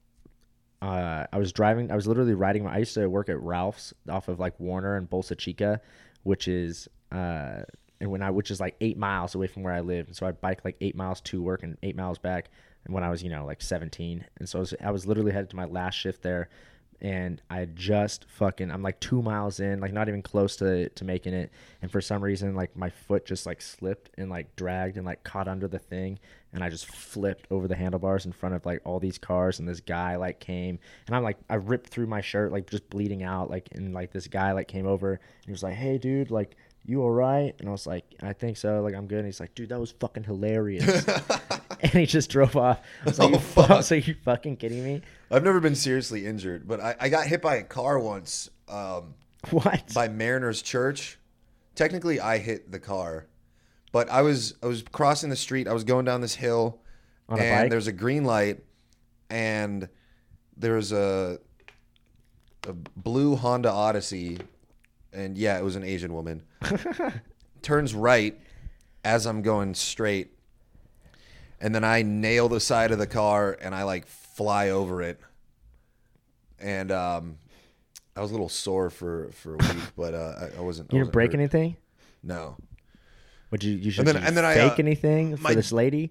Uh, 0.80 1.26
I 1.32 1.38
was 1.38 1.52
driving. 1.52 1.90
I 1.90 1.94
was 1.94 2.06
literally 2.06 2.34
riding. 2.34 2.64
My, 2.64 2.74
I 2.74 2.78
used 2.78 2.94
to 2.94 3.06
work 3.06 3.28
at 3.28 3.40
Ralph's 3.40 3.94
off 4.08 4.28
of 4.28 4.40
like 4.40 4.58
Warner 4.58 4.96
and 4.96 5.08
Bolsa 5.08 5.38
Chica, 5.38 5.80
which 6.24 6.48
is 6.48 6.88
uh, 7.12 7.60
and 8.00 8.10
when 8.10 8.22
I 8.22 8.30
which 8.30 8.50
is 8.50 8.60
like 8.60 8.76
eight 8.80 8.98
miles 8.98 9.34
away 9.34 9.46
from 9.46 9.62
where 9.62 9.72
I 9.72 9.80
live. 9.80 10.08
And 10.08 10.16
so 10.16 10.26
I 10.26 10.32
bike 10.32 10.64
like 10.64 10.76
eight 10.80 10.96
miles 10.96 11.20
to 11.22 11.40
work 11.40 11.62
and 11.62 11.78
eight 11.82 11.96
miles 11.96 12.18
back. 12.18 12.50
And 12.84 12.92
when 12.92 13.04
I 13.04 13.10
was 13.10 13.22
you 13.22 13.30
know 13.30 13.46
like 13.46 13.62
seventeen, 13.62 14.24
and 14.38 14.48
so 14.48 14.58
I 14.58 14.60
was, 14.60 14.74
I 14.84 14.90
was 14.90 15.06
literally 15.06 15.32
headed 15.32 15.50
to 15.50 15.56
my 15.56 15.66
last 15.66 15.94
shift 15.94 16.22
there, 16.22 16.48
and 17.02 17.42
I 17.50 17.64
just 17.64 18.24
fucking 18.26 18.70
I'm 18.70 18.82
like 18.82 19.00
two 19.00 19.20
miles 19.20 19.58
in, 19.58 19.80
like 19.80 19.92
not 19.92 20.08
even 20.08 20.22
close 20.22 20.56
to 20.56 20.88
to 20.88 21.04
making 21.04 21.34
it, 21.34 21.50
and 21.82 21.90
for 21.90 22.00
some 22.00 22.22
reason 22.22 22.54
like 22.54 22.76
my 22.76 22.90
foot 22.90 23.26
just 23.26 23.44
like 23.44 23.60
slipped 23.60 24.10
and 24.16 24.30
like 24.30 24.54
dragged 24.54 24.96
and 24.96 25.04
like 25.04 25.24
caught 25.24 25.48
under 25.48 25.66
the 25.66 25.80
thing, 25.80 26.20
and 26.52 26.62
I 26.62 26.70
just 26.70 26.86
flipped 26.86 27.48
over 27.50 27.66
the 27.66 27.74
handlebars 27.74 28.24
in 28.24 28.32
front 28.32 28.54
of 28.54 28.64
like 28.64 28.80
all 28.84 29.00
these 29.00 29.18
cars, 29.18 29.58
and 29.58 29.68
this 29.68 29.80
guy 29.80 30.14
like 30.14 30.38
came, 30.38 30.78
and 31.08 31.16
I'm 31.16 31.24
like 31.24 31.38
I 31.50 31.56
ripped 31.56 31.90
through 31.90 32.06
my 32.06 32.20
shirt 32.20 32.52
like 32.52 32.70
just 32.70 32.88
bleeding 32.88 33.24
out, 33.24 33.50
like 33.50 33.68
and 33.72 33.92
like 33.92 34.12
this 34.12 34.28
guy 34.28 34.52
like 34.52 34.68
came 34.68 34.86
over 34.86 35.14
and 35.14 35.20
he 35.44 35.50
was 35.50 35.64
like, 35.64 35.74
hey 35.74 35.98
dude, 35.98 36.30
like 36.30 36.56
you 36.84 37.02
all 37.02 37.10
right? 37.10 37.54
And 37.60 37.68
I 37.68 37.72
was 37.72 37.86
like, 37.86 38.04
I 38.22 38.32
think 38.32 38.56
so, 38.56 38.80
like 38.82 38.94
I'm 38.94 39.06
good. 39.06 39.18
And 39.18 39.26
he's 39.26 39.40
like, 39.40 39.54
dude, 39.54 39.68
that 39.70 39.80
was 39.80 39.92
fucking 39.92 40.24
hilarious. 40.24 41.06
and 41.80 41.92
he 41.92 42.06
just 42.06 42.30
drove 42.30 42.56
off. 42.56 42.80
I 43.02 43.04
was 43.08 43.18
like, 43.18 43.28
Oh, 43.28 43.30
you 43.32 43.36
I 43.36 43.40
fuck. 43.40 43.68
was 43.70 43.90
like, 43.90 44.06
you 44.06 44.14
fucking 44.24 44.56
kidding 44.56 44.84
me? 44.84 45.02
I've 45.30 45.44
never 45.44 45.60
been 45.60 45.74
seriously 45.74 46.26
injured, 46.26 46.66
but 46.66 46.80
I, 46.80 46.96
I 47.00 47.08
got 47.08 47.26
hit 47.26 47.40
by 47.42 47.56
a 47.56 47.62
car 47.62 47.98
once 47.98 48.50
um, 48.68 49.14
What? 49.50 49.92
by 49.94 50.08
Mariners 50.08 50.62
Church. 50.62 51.18
Technically, 51.74 52.20
I 52.20 52.38
hit 52.38 52.70
the 52.70 52.78
car, 52.78 53.26
but 53.92 54.10
I 54.10 54.22
was 54.22 54.54
I 54.62 54.66
was 54.66 54.82
crossing 54.82 55.30
the 55.30 55.36
street. 55.36 55.66
I 55.66 55.72
was 55.72 55.84
going 55.84 56.04
down 56.04 56.20
this 56.20 56.34
hill, 56.34 56.80
On 57.30 57.38
a 57.38 57.42
and 57.42 57.72
there's 57.72 57.86
a 57.86 57.92
green 57.92 58.24
light, 58.24 58.60
and 59.30 59.88
there's 60.56 60.92
a 60.92 61.38
a 62.68 62.72
blue 62.74 63.36
Honda 63.36 63.70
Odyssey, 63.70 64.38
and 65.12 65.36
yeah, 65.36 65.58
it 65.58 65.64
was 65.64 65.76
an 65.76 65.84
Asian 65.84 66.12
woman. 66.14 66.42
Turns 67.62 67.94
right 67.94 68.38
as 69.04 69.26
I'm 69.26 69.42
going 69.42 69.74
straight, 69.74 70.32
and 71.60 71.74
then 71.74 71.84
I 71.84 72.02
nail 72.02 72.48
the 72.48 72.60
side 72.60 72.90
of 72.90 72.98
the 72.98 73.06
car 73.06 73.56
and 73.60 73.74
I 73.74 73.84
like 73.84 74.06
fly 74.06 74.70
over 74.70 75.02
it, 75.02 75.20
and 76.58 76.90
um, 76.90 77.36
I 78.16 78.20
was 78.20 78.30
a 78.30 78.34
little 78.34 78.48
sore 78.48 78.90
for 78.90 79.30
for 79.32 79.54
a 79.54 79.58
week, 79.58 79.82
but 79.96 80.14
uh, 80.14 80.34
I, 80.54 80.58
I 80.58 80.60
wasn't. 80.60 80.92
You 80.92 81.00
didn't 81.00 81.12
break 81.12 81.32
hurt. 81.32 81.38
anything? 81.38 81.76
No. 82.22 82.56
Would 83.50 83.62
you? 83.62 83.74
You 83.74 83.90
should 83.90 84.08
and 84.08 84.16
then- 84.16 84.24
and 84.26 84.36
then 84.36 84.44
I, 84.44 84.54
fake 84.54 84.72
uh, 84.72 84.76
anything 84.78 85.36
for 85.36 85.42
my- 85.42 85.54
this 85.54 85.72
lady? 85.72 86.10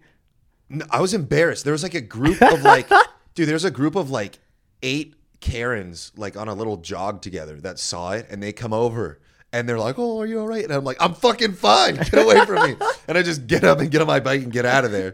No, 0.69 0.85
I 0.89 1.01
was 1.01 1.13
embarrassed. 1.13 1.63
There 1.65 1.73
was 1.73 1.83
like 1.83 1.95
a 1.95 2.01
group 2.01 2.41
of 2.53 2.61
like, 2.61 2.87
dude, 3.35 3.49
there's 3.49 3.65
a 3.65 3.71
group 3.71 3.95
of 3.95 4.09
like 4.09 4.39
eight 4.83 5.15
Karens 5.41 6.11
like 6.15 6.37
on 6.37 6.47
a 6.47 6.53
little 6.53 6.77
jog 6.77 7.21
together 7.21 7.59
that 7.61 7.77
saw 7.79 8.11
it 8.13 8.27
and 8.29 8.41
they 8.41 8.53
come 8.53 8.71
over 8.71 9.19
and 9.51 9.67
they're 9.67 9.79
like, 9.79 9.99
oh, 9.99 10.21
are 10.21 10.25
you 10.25 10.39
all 10.39 10.47
right? 10.47 10.63
And 10.63 10.71
I'm 10.71 10.85
like, 10.85 10.97
I'm 11.01 11.13
fucking 11.13 11.53
fine. 11.53 11.95
Get 11.97 12.13
away 12.13 12.45
from 12.45 12.69
me. 12.69 12.75
And 13.09 13.17
I 13.17 13.23
just 13.23 13.45
get 13.47 13.65
up 13.65 13.79
and 13.81 13.91
get 13.91 13.99
on 13.99 14.07
my 14.07 14.21
bike 14.21 14.41
and 14.43 14.53
get 14.53 14.65
out 14.65 14.85
of 14.85 14.91
there. 14.93 15.13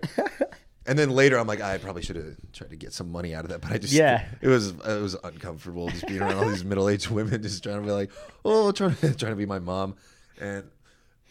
And 0.86 1.00
then 1.00 1.10
later, 1.10 1.40
I'm 1.40 1.48
like, 1.48 1.62
I 1.62 1.80
probably 1.80 2.04
should 2.04 2.16
have 2.18 2.36
tried 2.54 2.70
to 2.70 2.76
get 2.76 2.94
some 2.94 3.12
money 3.12 3.34
out 3.34 3.44
of 3.44 3.50
that, 3.50 3.60
but 3.62 3.72
I 3.72 3.78
just, 3.80 3.92
Yeah. 3.94 4.24
it 4.40 4.48
was, 4.48 4.68
it 4.70 5.02
was 5.02 5.16
uncomfortable 5.24 5.90
just 5.90 6.06
being 6.08 6.22
around 6.22 6.36
all 6.38 6.48
these 6.48 6.64
middle 6.64 6.88
aged 6.90 7.10
women, 7.10 7.42
just 7.42 7.64
trying 7.64 7.78
to 7.82 7.86
be 7.86 7.92
like, 7.92 8.12
oh, 8.46 8.72
trying 8.72 8.96
to, 8.98 9.16
trying 9.18 9.32
to 9.32 9.36
be 9.36 9.48
my 9.48 9.58
mom. 9.60 9.96
And 10.40 10.66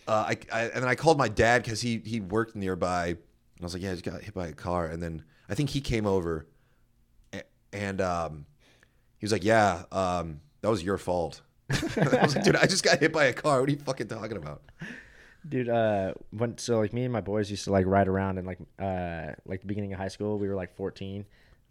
uh, 0.09 0.25
I, 0.29 0.37
I 0.53 0.62
and 0.65 0.83
then 0.83 0.88
I 0.88 0.95
called 0.97 1.19
my 1.19 1.29
dad 1.29 1.62
because 1.62 1.81
he 1.81 2.03
he 2.05 2.21
worked 2.21 2.57
nearby, 2.57 3.07
and 3.09 3.19
I 3.61 3.65
was 3.65 3.73
like, 3.75 3.83
yeah, 3.83 3.91
I 3.91 3.95
just 3.95 4.05
got 4.05 4.21
hit 4.23 4.35
by 4.35 4.49
a 4.49 4.53
car, 4.53 4.87
and 4.87 5.00
then 5.03 5.23
I 5.49 5.55
think 5.55 5.71
he 5.71 5.81
came 5.81 6.07
over, 6.07 6.47
a- 7.33 7.43
and 7.73 8.00
um, 8.00 8.47
he 9.19 9.25
was 9.25 9.33
like, 9.33 9.45
yeah, 9.45 9.85
um, 9.93 10.41
that 10.61 10.69
was 10.69 10.83
your 10.83 10.99
fault. 10.99 11.41
I 11.71 12.23
was 12.23 12.35
like, 12.35 12.45
dude, 12.45 12.57
I 12.57 12.67
just 12.67 12.85
got 12.85 12.99
hit 13.01 13.13
by 13.13 13.25
a 13.25 13.33
car. 13.33 13.61
What 13.61 13.69
are 13.69 13.73
you 13.73 13.79
fucking 13.79 14.09
talking 14.09 14.37
about? 14.37 14.63
Dude, 15.49 15.69
uh, 15.69 16.15
when 16.31 16.59
so 16.59 16.79
like 16.79 16.93
me 16.93 17.05
and 17.05 17.13
my 17.13 17.21
boys 17.21 17.51
used 17.51 17.65
to 17.65 17.73
like 17.73 17.87
ride 17.87 18.09
around 18.09 18.39
and 18.39 18.47
like 18.47 18.59
uh 18.81 19.33
like 19.47 19.61
the 19.61 19.67
beginning 19.67 19.93
of 19.93 19.99
high 19.99 20.09
school, 20.09 20.39
we 20.39 20.49
were 20.49 20.55
like 20.55 20.75
14. 20.77 21.25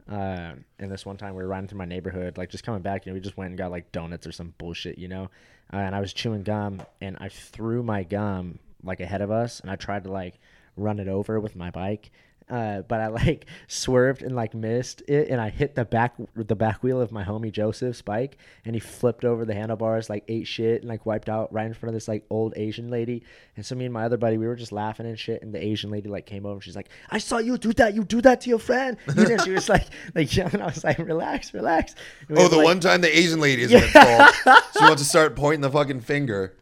Um, 0.08 0.66
and 0.78 0.92
this 0.92 1.06
one 1.06 1.18
time 1.18 1.36
we 1.36 1.42
were 1.42 1.50
riding 1.50 1.68
through 1.68 1.80
my 1.80 1.86
neighborhood, 1.86 2.38
like 2.38 2.50
just 2.50 2.64
coming 2.64 2.82
back, 2.82 3.06
you 3.06 3.12
know, 3.12 3.16
we 3.16 3.22
just 3.22 3.38
went 3.38 3.50
and 3.50 3.58
got 3.58 3.72
like 3.72 3.92
donuts 3.92 4.28
or 4.28 4.32
some 4.32 4.54
bullshit, 4.58 4.98
you 4.98 5.08
know. 5.08 5.30
Uh, 5.74 5.78
and 5.78 5.96
I 5.96 6.00
was 6.00 6.14
chewing 6.14 6.44
gum 6.44 6.82
and 7.02 7.18
I 7.20 7.30
threw 7.30 7.82
my 7.82 8.04
gum 8.04 8.60
like 8.84 9.00
ahead 9.00 9.22
of 9.22 9.32
us, 9.32 9.60
and 9.60 9.72
I 9.72 9.76
tried 9.76 10.04
to 10.04 10.12
like 10.12 10.40
run 10.78 11.00
it 11.00 11.08
over 11.08 11.40
with 11.40 11.56
my 11.56 11.72
bike. 11.72 12.12
Uh, 12.48 12.82
but 12.82 13.02
I 13.02 13.08
like 13.08 13.48
swerved 13.68 14.22
and 14.22 14.36
like 14.36 14.54
missed 14.54 15.02
it, 15.08 15.30
and 15.30 15.42
I 15.42 15.50
hit 15.50 15.74
the 15.74 15.84
back 15.84 16.14
with 16.36 16.48
the 16.48 16.56
back 16.56 16.84
wheel 16.84 17.02
of 17.02 17.12
my 17.12 17.24
homie 17.24 17.52
Joseph's 17.52 18.04
bike, 18.04 18.38
and 18.66 18.76
he 18.76 18.80
flipped 18.80 19.26
over 19.26 19.46
the 19.46 19.56
handlebars, 19.56 20.12
like 20.12 20.24
ate 20.28 20.46
shit, 20.46 20.82
and 20.82 20.90
like 20.90 21.08
wiped 21.08 21.28
out 21.28 21.52
right 21.52 21.66
in 21.66 21.74
front 21.74 21.90
of 21.90 21.94
this 21.96 22.08
like 22.08 22.24
old 22.30 22.54
Asian 22.56 22.90
lady. 22.92 23.24
And 23.56 23.66
so 23.66 23.74
me 23.74 23.86
and 23.86 23.94
my 23.94 24.06
other 24.06 24.18
buddy, 24.18 24.38
we 24.38 24.46
were 24.46 24.56
just 24.56 24.72
laughing 24.72 25.08
and 25.08 25.18
shit, 25.18 25.42
and 25.42 25.54
the 25.54 25.64
Asian 25.64 25.90
lady 25.90 26.08
like 26.08 26.28
came 26.28 26.46
over, 26.46 26.54
and 26.56 26.64
she's 26.64 26.76
like, 26.76 26.90
"I 27.10 27.18
saw 27.18 27.40
you 27.40 27.58
do 27.58 27.74
that. 27.74 27.96
You 27.96 28.04
do 28.04 28.22
that 28.22 28.42
to 28.42 28.50
your 28.50 28.60
friend." 28.60 28.98
Know, 29.16 29.38
she 29.38 29.52
was 29.52 29.68
like 29.70 29.88
like 30.14 30.36
yelling. 30.38 30.62
I 30.62 30.66
was 30.66 30.84
like, 30.84 31.00
"Relax, 31.00 31.52
relax." 31.54 31.96
We 32.30 32.36
Oh, 32.38 32.48
the 32.48 32.58
like- 32.58 32.66
one 32.66 32.80
time 32.80 33.02
the 33.02 33.18
Asian 33.18 33.40
lady 33.40 33.64
is 33.64 33.74
at 33.74 34.34
fault. 34.44 34.60
She 34.78 34.84
wants 34.84 35.02
to 35.02 35.08
start 35.10 35.36
pointing 35.36 35.62
the 35.62 35.72
fucking 35.72 36.02
finger. 36.02 36.56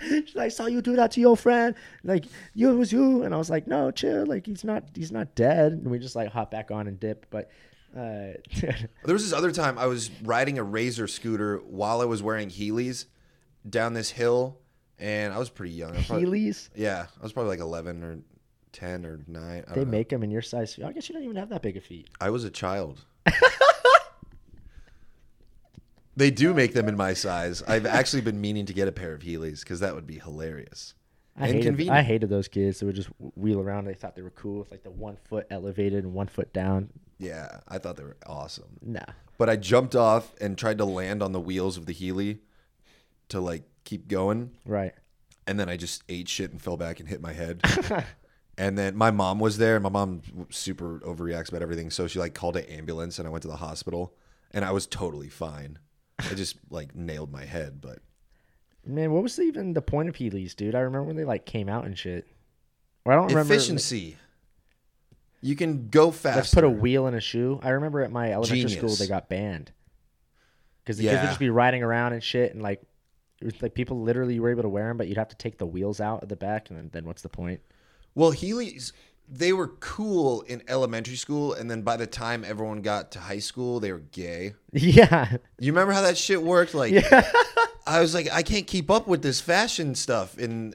She's 0.08 0.34
like, 0.34 0.46
I 0.46 0.48
saw 0.48 0.66
you 0.66 0.80
do 0.82 0.96
that 0.96 1.10
to 1.12 1.20
your 1.20 1.36
friend. 1.36 1.74
Like, 2.04 2.24
you 2.54 2.70
it 2.70 2.74
was 2.76 2.92
you. 2.92 3.22
And 3.22 3.34
I 3.34 3.38
was 3.38 3.50
like, 3.50 3.66
no, 3.66 3.90
chill. 3.90 4.26
Like, 4.26 4.46
he's 4.46 4.64
not, 4.64 4.84
he's 4.94 5.12
not 5.12 5.34
dead. 5.34 5.72
And 5.72 5.90
we 5.90 5.98
just 5.98 6.16
like 6.16 6.30
hop 6.30 6.50
back 6.50 6.70
on 6.70 6.86
and 6.86 6.98
dip. 6.98 7.26
But, 7.30 7.50
uh, 7.96 8.32
There 9.04 9.12
was 9.14 9.22
this 9.24 9.32
other 9.32 9.52
time 9.52 9.78
I 9.78 9.86
was 9.86 10.10
riding 10.22 10.58
a 10.58 10.62
Razor 10.64 11.06
scooter 11.08 11.58
while 11.58 12.00
I 12.00 12.04
was 12.04 12.22
wearing 12.22 12.48
Heelys 12.48 13.06
down 13.68 13.92
this 13.94 14.10
hill, 14.10 14.58
and 14.98 15.32
I 15.34 15.38
was 15.38 15.50
pretty 15.50 15.72
young. 15.74 15.96
I 15.96 16.02
probably- 16.02 16.26
Heelys, 16.50 16.70
yeah, 16.74 17.06
I 17.18 17.22
was 17.22 17.32
probably 17.32 17.50
like 17.50 17.60
11 17.60 18.02
or 18.02 18.18
10 18.72 19.04
or 19.04 19.20
9. 19.26 19.64
I, 19.68 19.74
they 19.74 19.84
know. 19.84 19.90
make 19.90 20.08
them 20.08 20.22
in 20.22 20.30
your 20.30 20.42
size. 20.42 20.78
I 20.84 20.92
guess 20.92 21.08
you 21.08 21.14
don't 21.14 21.24
even 21.24 21.36
have 21.36 21.48
that 21.50 21.62
big 21.62 21.76
of 21.76 21.84
feet. 21.84 22.08
I 22.20 22.30
was 22.30 22.44
a 22.44 22.50
child. 22.50 23.04
they 26.16 26.30
do 26.30 26.52
make 26.54 26.72
them 26.74 26.88
in 26.88 26.96
my 26.96 27.14
size. 27.14 27.62
I've 27.62 27.86
actually 27.86 28.22
been 28.22 28.40
meaning 28.40 28.66
to 28.66 28.72
get 28.72 28.88
a 28.88 28.92
pair 28.92 29.12
of 29.14 29.22
Heelys 29.22 29.60
because 29.60 29.80
that 29.80 29.94
would 29.94 30.06
be 30.06 30.18
hilarious. 30.18 30.94
I 31.36 31.44
And 31.46 31.54
hated, 31.54 31.66
convenient. 31.68 31.96
I 31.96 32.02
hated 32.02 32.28
those 32.28 32.48
kids 32.48 32.80
that 32.80 32.86
would 32.86 32.96
just 32.96 33.08
wheel 33.36 33.60
around. 33.60 33.84
They 33.86 33.94
thought 33.94 34.16
they 34.16 34.22
were 34.22 34.30
cool 34.30 34.58
with 34.60 34.70
like 34.70 34.82
the 34.82 34.90
one 34.90 35.16
foot 35.16 35.46
elevated 35.50 36.04
and 36.04 36.12
one 36.12 36.26
foot 36.26 36.52
down. 36.52 36.90
Yeah, 37.18 37.60
I 37.68 37.78
thought 37.78 37.96
they 37.96 38.02
were 38.04 38.16
awesome. 38.26 38.78
Nah. 38.82 39.00
But 39.38 39.48
I 39.48 39.56
jumped 39.56 39.94
off 39.96 40.34
and 40.40 40.58
tried 40.58 40.78
to 40.78 40.84
land 40.84 41.22
on 41.22 41.32
the 41.32 41.40
wheels 41.40 41.76
of 41.76 41.86
the 41.86 41.94
Heely 41.94 42.38
to 43.28 43.40
like 43.40 43.62
keep 43.84 44.08
going. 44.08 44.50
Right. 44.66 44.92
and 45.46 45.58
then 45.58 45.68
I 45.68 45.76
just 45.76 46.02
ate 46.08 46.28
shit 46.28 46.50
and 46.50 46.60
fell 46.60 46.76
back 46.76 47.00
and 47.00 47.08
hit 47.08 47.20
my 47.20 47.32
head. 47.32 47.60
and 48.58 48.76
then 48.76 48.96
my 48.96 49.10
mom 49.10 49.38
was 49.38 49.56
there. 49.58 49.76
and 49.76 49.82
My 49.82 49.88
mom 49.88 50.22
super 50.50 50.98
overreacts 51.00 51.48
about 51.48 51.62
everything, 51.62 51.90
so 51.90 52.06
she 52.06 52.18
like 52.18 52.34
called 52.34 52.56
an 52.56 52.64
ambulance, 52.64 53.18
and 53.18 53.26
I 53.26 53.30
went 53.30 53.42
to 53.42 53.48
the 53.48 53.56
hospital, 53.56 54.14
and 54.50 54.64
I 54.64 54.72
was 54.72 54.86
totally 54.86 55.28
fine. 55.28 55.78
I 56.30 56.34
just 56.34 56.56
like 56.70 56.94
nailed 56.94 57.32
my 57.32 57.44
head, 57.44 57.80
but 57.80 58.00
Man, 58.86 59.12
what 59.12 59.22
was 59.22 59.38
even 59.38 59.74
the 59.74 59.82
point 59.82 60.08
of 60.08 60.16
Heelys, 60.16 60.56
dude? 60.56 60.74
I 60.74 60.80
remember 60.80 61.04
when 61.04 61.16
they 61.16 61.24
like 61.24 61.44
came 61.44 61.68
out 61.68 61.84
and 61.84 61.98
shit. 61.98 62.26
Or 63.04 63.12
I 63.12 63.16
don't 63.16 63.28
remember. 63.28 63.54
efficiency. 63.54 64.16
You 65.42 65.56
can 65.56 65.88
go 65.88 66.10
fast. 66.10 66.36
Let's 66.36 66.54
put 66.54 66.64
a 66.64 66.70
wheel 66.70 67.06
in 67.06 67.14
a 67.14 67.20
shoe. 67.20 67.60
I 67.62 67.70
remember 67.70 68.02
at 68.02 68.12
my 68.12 68.32
elementary 68.32 68.70
school 68.70 68.94
they 68.94 69.06
got 69.06 69.28
banned 69.28 69.72
because 70.82 70.98
the 70.98 71.04
kids 71.04 71.20
would 71.22 71.28
just 71.28 71.38
be 71.38 71.50
riding 71.50 71.82
around 71.82 72.12
and 72.12 72.22
shit, 72.22 72.52
and 72.52 72.62
like, 72.62 72.82
it 73.40 73.44
was 73.46 73.62
like 73.62 73.74
people 73.74 74.02
literally 74.02 74.38
were 74.38 74.50
able 74.50 74.62
to 74.62 74.68
wear 74.68 74.88
them, 74.88 74.98
but 74.98 75.08
you'd 75.08 75.16
have 75.16 75.28
to 75.28 75.36
take 75.36 75.56
the 75.56 75.66
wheels 75.66 76.00
out 76.00 76.22
at 76.22 76.28
the 76.28 76.36
back, 76.36 76.68
and 76.68 76.78
then, 76.78 76.90
then 76.92 77.04
what's 77.06 77.22
the 77.22 77.28
point? 77.30 77.60
Well, 78.14 78.32
Heelys, 78.32 78.92
they 79.32 79.52
were 79.52 79.68
cool 79.78 80.42
in 80.42 80.60
elementary 80.68 81.14
school, 81.16 81.52
and 81.52 81.70
then 81.70 81.82
by 81.82 81.96
the 81.96 82.06
time 82.06 82.44
everyone 82.44 82.82
got 82.82 83.12
to 83.12 83.20
high 83.20 83.38
school, 83.38 83.78
they 83.80 83.92
were 83.92 84.02
gay. 84.12 84.54
Yeah, 84.72 85.36
You 85.58 85.72
remember 85.72 85.92
how 85.92 86.02
that 86.02 86.18
shit 86.18 86.42
worked? 86.42 86.74
Like, 86.74 86.92
yeah, 86.92 87.30
I 87.86 88.00
was 88.00 88.12
like, 88.14 88.28
I 88.32 88.42
can't 88.42 88.66
keep 88.66 88.90
up 88.90 89.06
with 89.06 89.22
this 89.22 89.40
fashion 89.40 89.94
stuff 89.94 90.36
in 90.38 90.74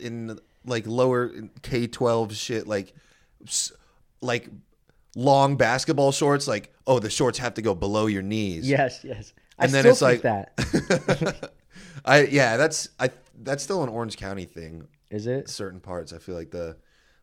in 0.00 0.38
like 0.64 0.86
lower 0.86 1.30
K 1.62 1.86
twelve 1.86 2.34
shit, 2.34 2.66
like 2.66 2.94
like 4.20 4.48
long 5.16 5.56
basketball 5.56 6.12
shorts. 6.12 6.46
Like, 6.48 6.72
oh, 6.86 6.98
the 6.98 7.10
shorts 7.10 7.38
have 7.38 7.54
to 7.54 7.62
go 7.62 7.74
below 7.74 8.06
your 8.06 8.22
knees. 8.22 8.68
yes, 8.68 9.00
yes. 9.04 9.32
I 9.58 9.64
And 9.64 9.74
then 9.74 9.82
still 9.82 9.92
it's 9.92 10.02
like- 10.02 10.22
that 10.22 11.50
I 12.04 12.22
yeah, 12.24 12.56
that's 12.56 12.88
I 12.98 13.10
that's 13.42 13.62
still 13.62 13.82
an 13.82 13.88
Orange 13.90 14.16
County 14.16 14.44
thing. 14.46 14.86
is 15.10 15.26
it. 15.26 15.48
Certain 15.50 15.80
parts, 15.80 16.12
I 16.12 16.18
feel 16.18 16.34
like 16.34 16.50
the 16.50 16.76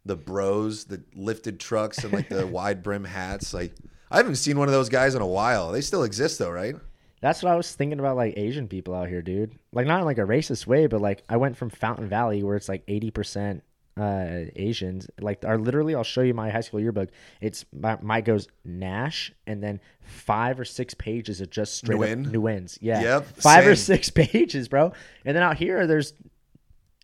the 0.08 0.16
bros, 0.16 0.86
the 0.86 1.02
lifted 1.16 1.60
trucks, 1.60 2.04
and 2.04 2.14
like 2.14 2.30
the 2.30 2.48
wide 2.58 2.84
brim 2.84 3.04
hats. 3.04 3.54
Like, 3.54 3.74
I 4.10 4.18
haven't 4.18 4.36
seen 4.36 4.58
one 4.58 4.68
of 4.68 4.74
those 4.74 4.90
guys 4.90 5.16
in 5.16 5.22
a 5.22 5.28
while. 5.28 5.72
They 5.72 5.82
still 5.82 6.04
exist 6.04 6.40
though, 6.40 6.52
right? 6.52 6.76
That's 7.20 7.42
what 7.42 7.52
I 7.52 7.56
was 7.56 7.74
thinking 7.74 8.00
about, 8.00 8.16
like 8.16 8.38
Asian 8.38 8.68
people 8.68 8.94
out 8.94 9.08
here, 9.10 9.22
dude. 9.22 9.58
Like 9.74 9.88
not 9.88 10.00
in 10.00 10.06
like 10.06 10.20
a 10.20 10.22
racist 10.22 10.68
way, 10.68 10.88
but 10.88 11.02
like 11.02 11.24
I 11.30 11.38
went 11.38 11.58
from 11.58 11.70
Fountain 11.70 12.08
Valley, 12.08 12.44
where 12.44 12.56
it's 12.56 12.70
like 12.70 12.84
eighty 12.88 13.12
percent 13.12 13.64
uh 14.00 14.46
Asians. 14.56 15.08
Like 15.20 15.44
are 15.44 15.58
literally, 15.58 15.96
I'll 15.96 16.04
show 16.04 16.22
you 16.22 16.36
my 16.36 16.50
high 16.52 16.62
school 16.62 16.80
yearbook. 16.80 17.10
It's 17.42 17.66
my, 17.74 17.98
my 18.02 18.22
goes 18.22 18.48
Nash, 18.64 19.34
and 19.48 19.64
then 19.64 19.80
five 20.02 20.60
or 20.60 20.66
six 20.66 20.94
pages 20.94 21.42
of 21.42 21.50
just 21.50 21.76
straight 21.76 21.98
Nguyen? 22.00 22.28
up 22.28 22.34
Nguyen's. 22.34 22.78
Yeah, 22.82 23.02
Yep, 23.02 23.28
five 23.38 23.66
or 23.66 23.76
six 23.76 24.10
pages, 24.12 24.68
bro. 24.68 24.94
And 25.26 25.36
then 25.36 25.44
out 25.44 25.58
here, 25.58 25.88
there's 25.88 26.14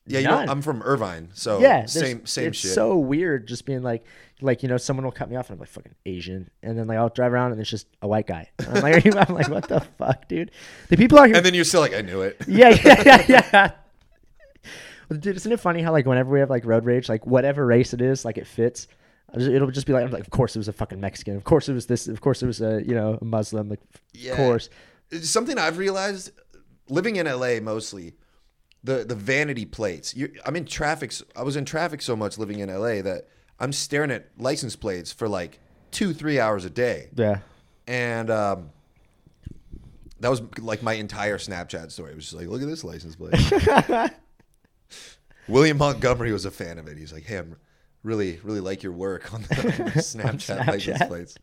Yeah, 0.05 0.19
you 0.19 0.27
None. 0.27 0.45
know, 0.45 0.51
I'm 0.51 0.61
from 0.61 0.81
Irvine, 0.81 1.29
so 1.33 1.59
yeah, 1.61 1.85
same 1.85 2.25
same 2.25 2.47
it's 2.49 2.57
shit. 2.57 2.71
so 2.73 2.97
weird, 2.97 3.47
just 3.47 3.65
being 3.65 3.83
like, 3.83 4.03
like 4.41 4.61
you 4.61 4.67
know, 4.67 4.75
someone 4.77 5.05
will 5.05 5.13
cut 5.13 5.29
me 5.29 5.37
off, 5.37 5.49
and 5.49 5.55
I'm 5.55 5.59
like, 5.61 5.69
fucking 5.69 5.95
Asian, 6.05 6.49
and 6.61 6.77
then 6.77 6.87
like 6.87 6.97
I'll 6.97 7.07
drive 7.09 7.31
around, 7.31 7.53
and 7.53 7.61
it's 7.61 7.69
just 7.69 7.87
a 8.01 8.07
white 8.07 8.27
guy. 8.27 8.49
I'm 8.67 8.81
like, 8.81 8.95
are 9.05 9.09
you, 9.09 9.17
I'm 9.17 9.33
like, 9.33 9.47
what 9.47 9.67
the 9.69 9.79
fuck, 9.97 10.27
dude? 10.27 10.51
The 10.89 10.97
people 10.97 11.19
out 11.19 11.27
here 11.27 11.37
and 11.37 11.45
then 11.45 11.53
you're 11.53 11.63
still 11.63 11.79
like, 11.79 11.93
I 11.93 12.01
knew 12.01 12.21
it. 12.21 12.35
yeah, 12.47 12.69
yeah, 12.83 13.03
yeah, 13.05 13.25
yeah. 13.29 13.71
Well, 15.09 15.19
Dude, 15.19 15.35
isn't 15.35 15.51
it 15.51 15.59
funny 15.59 15.81
how 15.81 15.91
like 15.91 16.05
whenever 16.05 16.29
we 16.31 16.39
have 16.39 16.49
like 16.49 16.65
road 16.65 16.85
rage, 16.85 17.09
like 17.09 17.25
whatever 17.25 17.65
race 17.65 17.93
it 17.93 18.01
is, 18.01 18.25
like 18.25 18.37
it 18.37 18.47
fits. 18.47 18.87
Uh, 19.33 19.39
it'll 19.39 19.71
just 19.71 19.85
be 19.87 19.93
like, 19.93 20.03
I'm 20.05 20.11
like, 20.11 20.21
of 20.21 20.29
course 20.29 20.55
it 20.55 20.59
was 20.59 20.67
a 20.67 20.73
fucking 20.73 20.99
Mexican. 20.99 21.35
Of 21.35 21.43
course 21.43 21.67
it 21.69 21.73
was 21.73 21.87
this. 21.87 22.07
Of 22.07 22.21
course 22.21 22.41
it 22.43 22.45
was 22.47 22.61
a 22.61 22.81
you 22.85 22.95
know 22.95 23.17
a 23.21 23.25
Muslim. 23.25 23.69
Like, 23.69 23.79
Yeah. 24.13 24.31
of 24.31 24.37
course. 24.37 24.69
Something 25.21 25.57
I've 25.57 25.77
realized 25.77 26.31
living 26.89 27.17
in 27.17 27.25
LA 27.27 27.59
mostly 27.61 28.13
the 28.83 29.03
the 29.05 29.15
vanity 29.15 29.65
plates. 29.65 30.15
You, 30.15 30.33
I'm 30.45 30.55
in 30.55 30.65
traffic. 30.65 31.13
I 31.35 31.43
was 31.43 31.55
in 31.55 31.65
traffic 31.65 32.01
so 32.01 32.15
much 32.15 32.37
living 32.37 32.59
in 32.59 32.69
LA 32.69 33.01
that 33.01 33.27
I'm 33.59 33.71
staring 33.73 34.11
at 34.11 34.27
license 34.37 34.75
plates 34.75 35.11
for 35.11 35.27
like 35.29 35.59
two 35.91 36.13
three 36.13 36.39
hours 36.39 36.65
a 36.65 36.69
day, 36.69 37.09
Yeah. 37.15 37.39
and 37.87 38.29
um, 38.29 38.69
that 40.19 40.29
was 40.29 40.41
like 40.59 40.81
my 40.83 40.93
entire 40.93 41.37
Snapchat 41.37 41.91
story. 41.91 42.11
It 42.11 42.15
was 42.15 42.25
just 42.25 42.35
like, 42.35 42.47
look 42.47 42.61
at 42.61 42.67
this 42.67 42.83
license 42.83 43.15
plate. 43.15 43.33
William 45.47 45.77
Montgomery 45.77 46.31
was 46.31 46.45
a 46.45 46.51
fan 46.51 46.77
of 46.77 46.87
it. 46.87 46.97
He's 46.97 47.11
like, 47.11 47.23
hey, 47.23 47.37
I'm 47.37 47.55
really 48.03 48.39
really 48.43 48.59
like 48.61 48.83
your 48.83 48.91
work 48.93 49.33
on 49.33 49.43
the, 49.43 49.55
on 49.79 49.85
the 49.85 49.91
Snapchat, 50.01 50.67
license 50.67 50.97
Snapchat. 50.99 51.07
plates, 51.07 51.35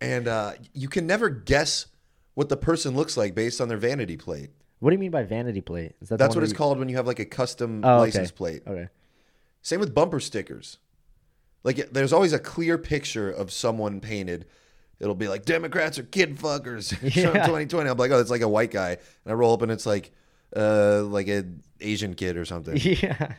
and 0.00 0.28
uh, 0.28 0.52
you 0.74 0.88
can 0.88 1.06
never 1.06 1.28
guess 1.30 1.86
what 2.34 2.48
the 2.48 2.56
person 2.56 2.94
looks 2.94 3.16
like 3.16 3.34
based 3.34 3.60
on 3.60 3.68
their 3.68 3.78
vanity 3.78 4.16
plate. 4.16 4.50
What 4.78 4.90
do 4.90 4.94
you 4.94 4.98
mean 5.00 5.10
by 5.10 5.22
vanity 5.22 5.60
plate? 5.60 5.92
Is 6.00 6.10
that 6.10 6.18
That's 6.18 6.34
what 6.34 6.44
it's 6.44 6.52
where 6.52 6.58
called 6.58 6.78
when 6.78 6.88
you 6.88 6.96
have 6.96 7.06
like 7.06 7.18
a 7.18 7.24
custom 7.24 7.82
Oh, 7.84 7.98
license 7.98 8.28
okay. 8.28 8.36
plate. 8.36 8.62
Okay. 8.66 8.88
Same 9.62 9.80
with 9.80 9.94
bumper 9.94 10.20
stickers. 10.20 10.78
Like 11.64 11.90
there's 11.92 12.12
always 12.12 12.32
a 12.32 12.38
clear 12.38 12.78
picture 12.78 13.30
of 13.30 13.50
someone 13.50 14.00
painted. 14.00 14.46
It'll 15.00 15.14
be 15.14 15.28
like 15.28 15.44
Democrats 15.44 15.98
are 15.98 16.02
kid 16.04 16.36
fuckers. 16.38 16.92
Yeah. 17.16 17.32
2020. 17.32 17.88
I'm 17.90 17.96
like, 17.96 18.10
oh, 18.10 18.20
it's 18.20 18.30
like 18.30 18.42
a 18.42 18.48
white 18.48 18.70
guy, 18.70 18.90
and 18.90 18.98
I 19.26 19.32
roll 19.32 19.52
up 19.54 19.62
and 19.62 19.72
it's 19.72 19.86
like, 19.86 20.12
uh, 20.54 21.02
like 21.02 21.28
an 21.28 21.62
Asian 21.80 22.14
kid 22.14 22.36
or 22.36 22.44
something, 22.44 22.76
Yeah. 22.80 23.16
or 23.20 23.36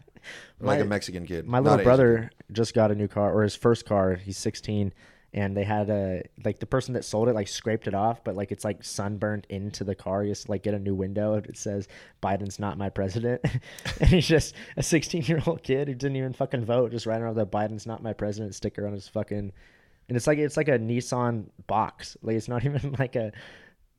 like 0.67 0.79
My- 0.79 0.86
a 0.86 0.86
Mexican 0.86 1.25
kid. 1.25 1.48
My 1.48 1.60
little 1.60 1.84
brother 1.84 2.32
just 2.51 2.74
got 2.74 2.91
a 2.91 2.96
new 2.96 3.08
car, 3.08 3.34
or 3.34 3.44
his 3.44 3.56
first 3.56 3.86
car. 3.86 4.15
He's 4.15 4.38
16, 4.38 4.94
and 5.34 5.55
they 5.55 5.63
had 5.63 5.89
a 5.89 6.24
like 6.46 6.60
the 6.60 6.65
person 6.65 6.93
that 6.93 7.03
sold 7.03 7.27
it 7.27 7.36
like 7.36 7.48
scraped 7.48 7.88
it 7.88 7.93
off, 7.93 8.24
but 8.24 8.36
like 8.36 8.51
it's 8.51 8.63
like 8.63 8.84
sunburned 8.84 9.46
into 9.50 9.84
the 9.84 9.96
car. 9.96 10.24
You 10.24 10.31
just 10.31 10.50
like 10.50 10.63
get 10.63 10.74
a 10.74 10.79
new 10.79 10.96
window, 10.96 11.34
and 11.34 11.46
it 11.46 11.57
says 11.57 11.88
Biden's 12.24 12.60
not 12.60 12.77
my 12.77 12.89
president, 12.89 13.41
and 14.00 14.10
he's 14.10 14.27
just 14.27 14.55
a 14.77 14.84
16 14.84 15.24
year 15.24 15.41
old 15.46 15.63
kid 15.63 15.88
who 15.88 15.96
didn't 15.96 16.15
even 16.15 16.34
fucking 16.34 16.65
vote, 16.65 16.91
just 16.91 17.05
writing 17.05 17.24
around 17.24 17.36
the 17.36 17.46
Biden's 17.46 17.86
not 17.86 18.01
my 18.01 18.13
president 18.13 18.55
sticker 18.55 18.88
on 18.88 18.93
his 18.93 19.07
fucking. 19.07 19.51
And 20.10 20.15
it's 20.15 20.27
like 20.27 20.38
it's 20.38 20.55
like 20.55 20.69
a 20.69 20.79
Nissan 20.79 21.48
box. 21.67 22.15
Like 22.22 22.38
it's 22.38 22.48
not 22.48 22.65
even 22.65 22.96
like 22.98 23.15
a. 23.15 23.31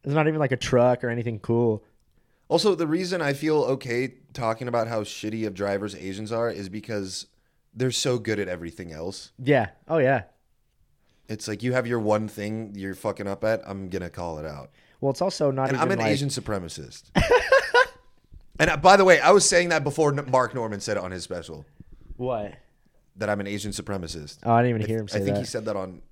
It's 0.05 0.15
not 0.15 0.29
even 0.29 0.41
like 0.41 0.53
a 0.53 0.57
truck 0.57 1.05
or 1.05 1.11
anything 1.11 1.41
cool. 1.41 1.85
Also, 2.49 2.75
the 2.75 2.87
reason 2.87 3.21
I 3.21 3.35
feel 3.35 3.57
okay 3.65 4.15
talking 4.33 4.69
about 4.69 4.89
how 4.89 5.03
shitty 5.03 5.47
of 5.47 5.53
drivers 5.53 5.95
Asians 5.95 6.33
are 6.33 6.49
is 6.49 6.69
because 6.71 7.27
they're 7.75 7.91
so 7.91 8.19
good 8.19 8.39
at 8.39 8.49
everything 8.49 8.93
else. 8.93 9.33
Yeah. 9.39 9.69
Oh 9.87 9.99
yeah. 9.99 10.23
It's 11.29 11.47
like 11.47 11.63
you 11.63 11.73
have 11.75 11.87
your 11.87 12.01
one 12.01 12.27
thing 12.29 12.73
you're 12.75 12.95
fucking 12.95 13.27
up 13.27 13.45
at. 13.45 13.61
I'm 13.67 13.89
gonna 13.91 14.11
call 14.11 14.39
it 14.39 14.47
out. 14.47 14.71
Well, 15.01 15.11
it's 15.11 15.23
also 15.23 15.51
not 15.51 15.69
And 15.69 15.77
even 15.77 15.81
I'm 15.81 15.91
an 15.93 15.99
like, 15.99 16.09
Asian 16.13 16.29
supremacist. 16.29 17.05
and 18.59 18.71
uh, 18.71 18.77
by 18.79 18.97
the 18.97 19.05
way, 19.05 19.21
I 19.21 19.31
was 19.31 19.49
saying 19.49 19.69
that 19.69 19.85
before 19.85 20.13
Mark 20.13 20.55
Normand 20.55 20.83
said 20.83 20.97
it 20.97 21.03
on 21.03 21.11
his 21.13 21.23
special 21.23 21.65
What? 22.17 22.55
that 23.17 23.29
I'm 23.29 23.41
an 23.41 23.47
Asian 23.47 23.73
supremacist. 23.73 24.39
Oh, 24.45 24.53
I 24.53 24.63
didn't 24.63 24.77
even 24.77 24.83
I, 24.83 24.87
hear 24.87 24.99
him 25.01 25.09
I 25.13 25.19
think 25.19 25.27
that. 25.35 25.39
he 25.39 25.45
said 25.45 25.65
that 25.67 25.77
on 25.77 26.03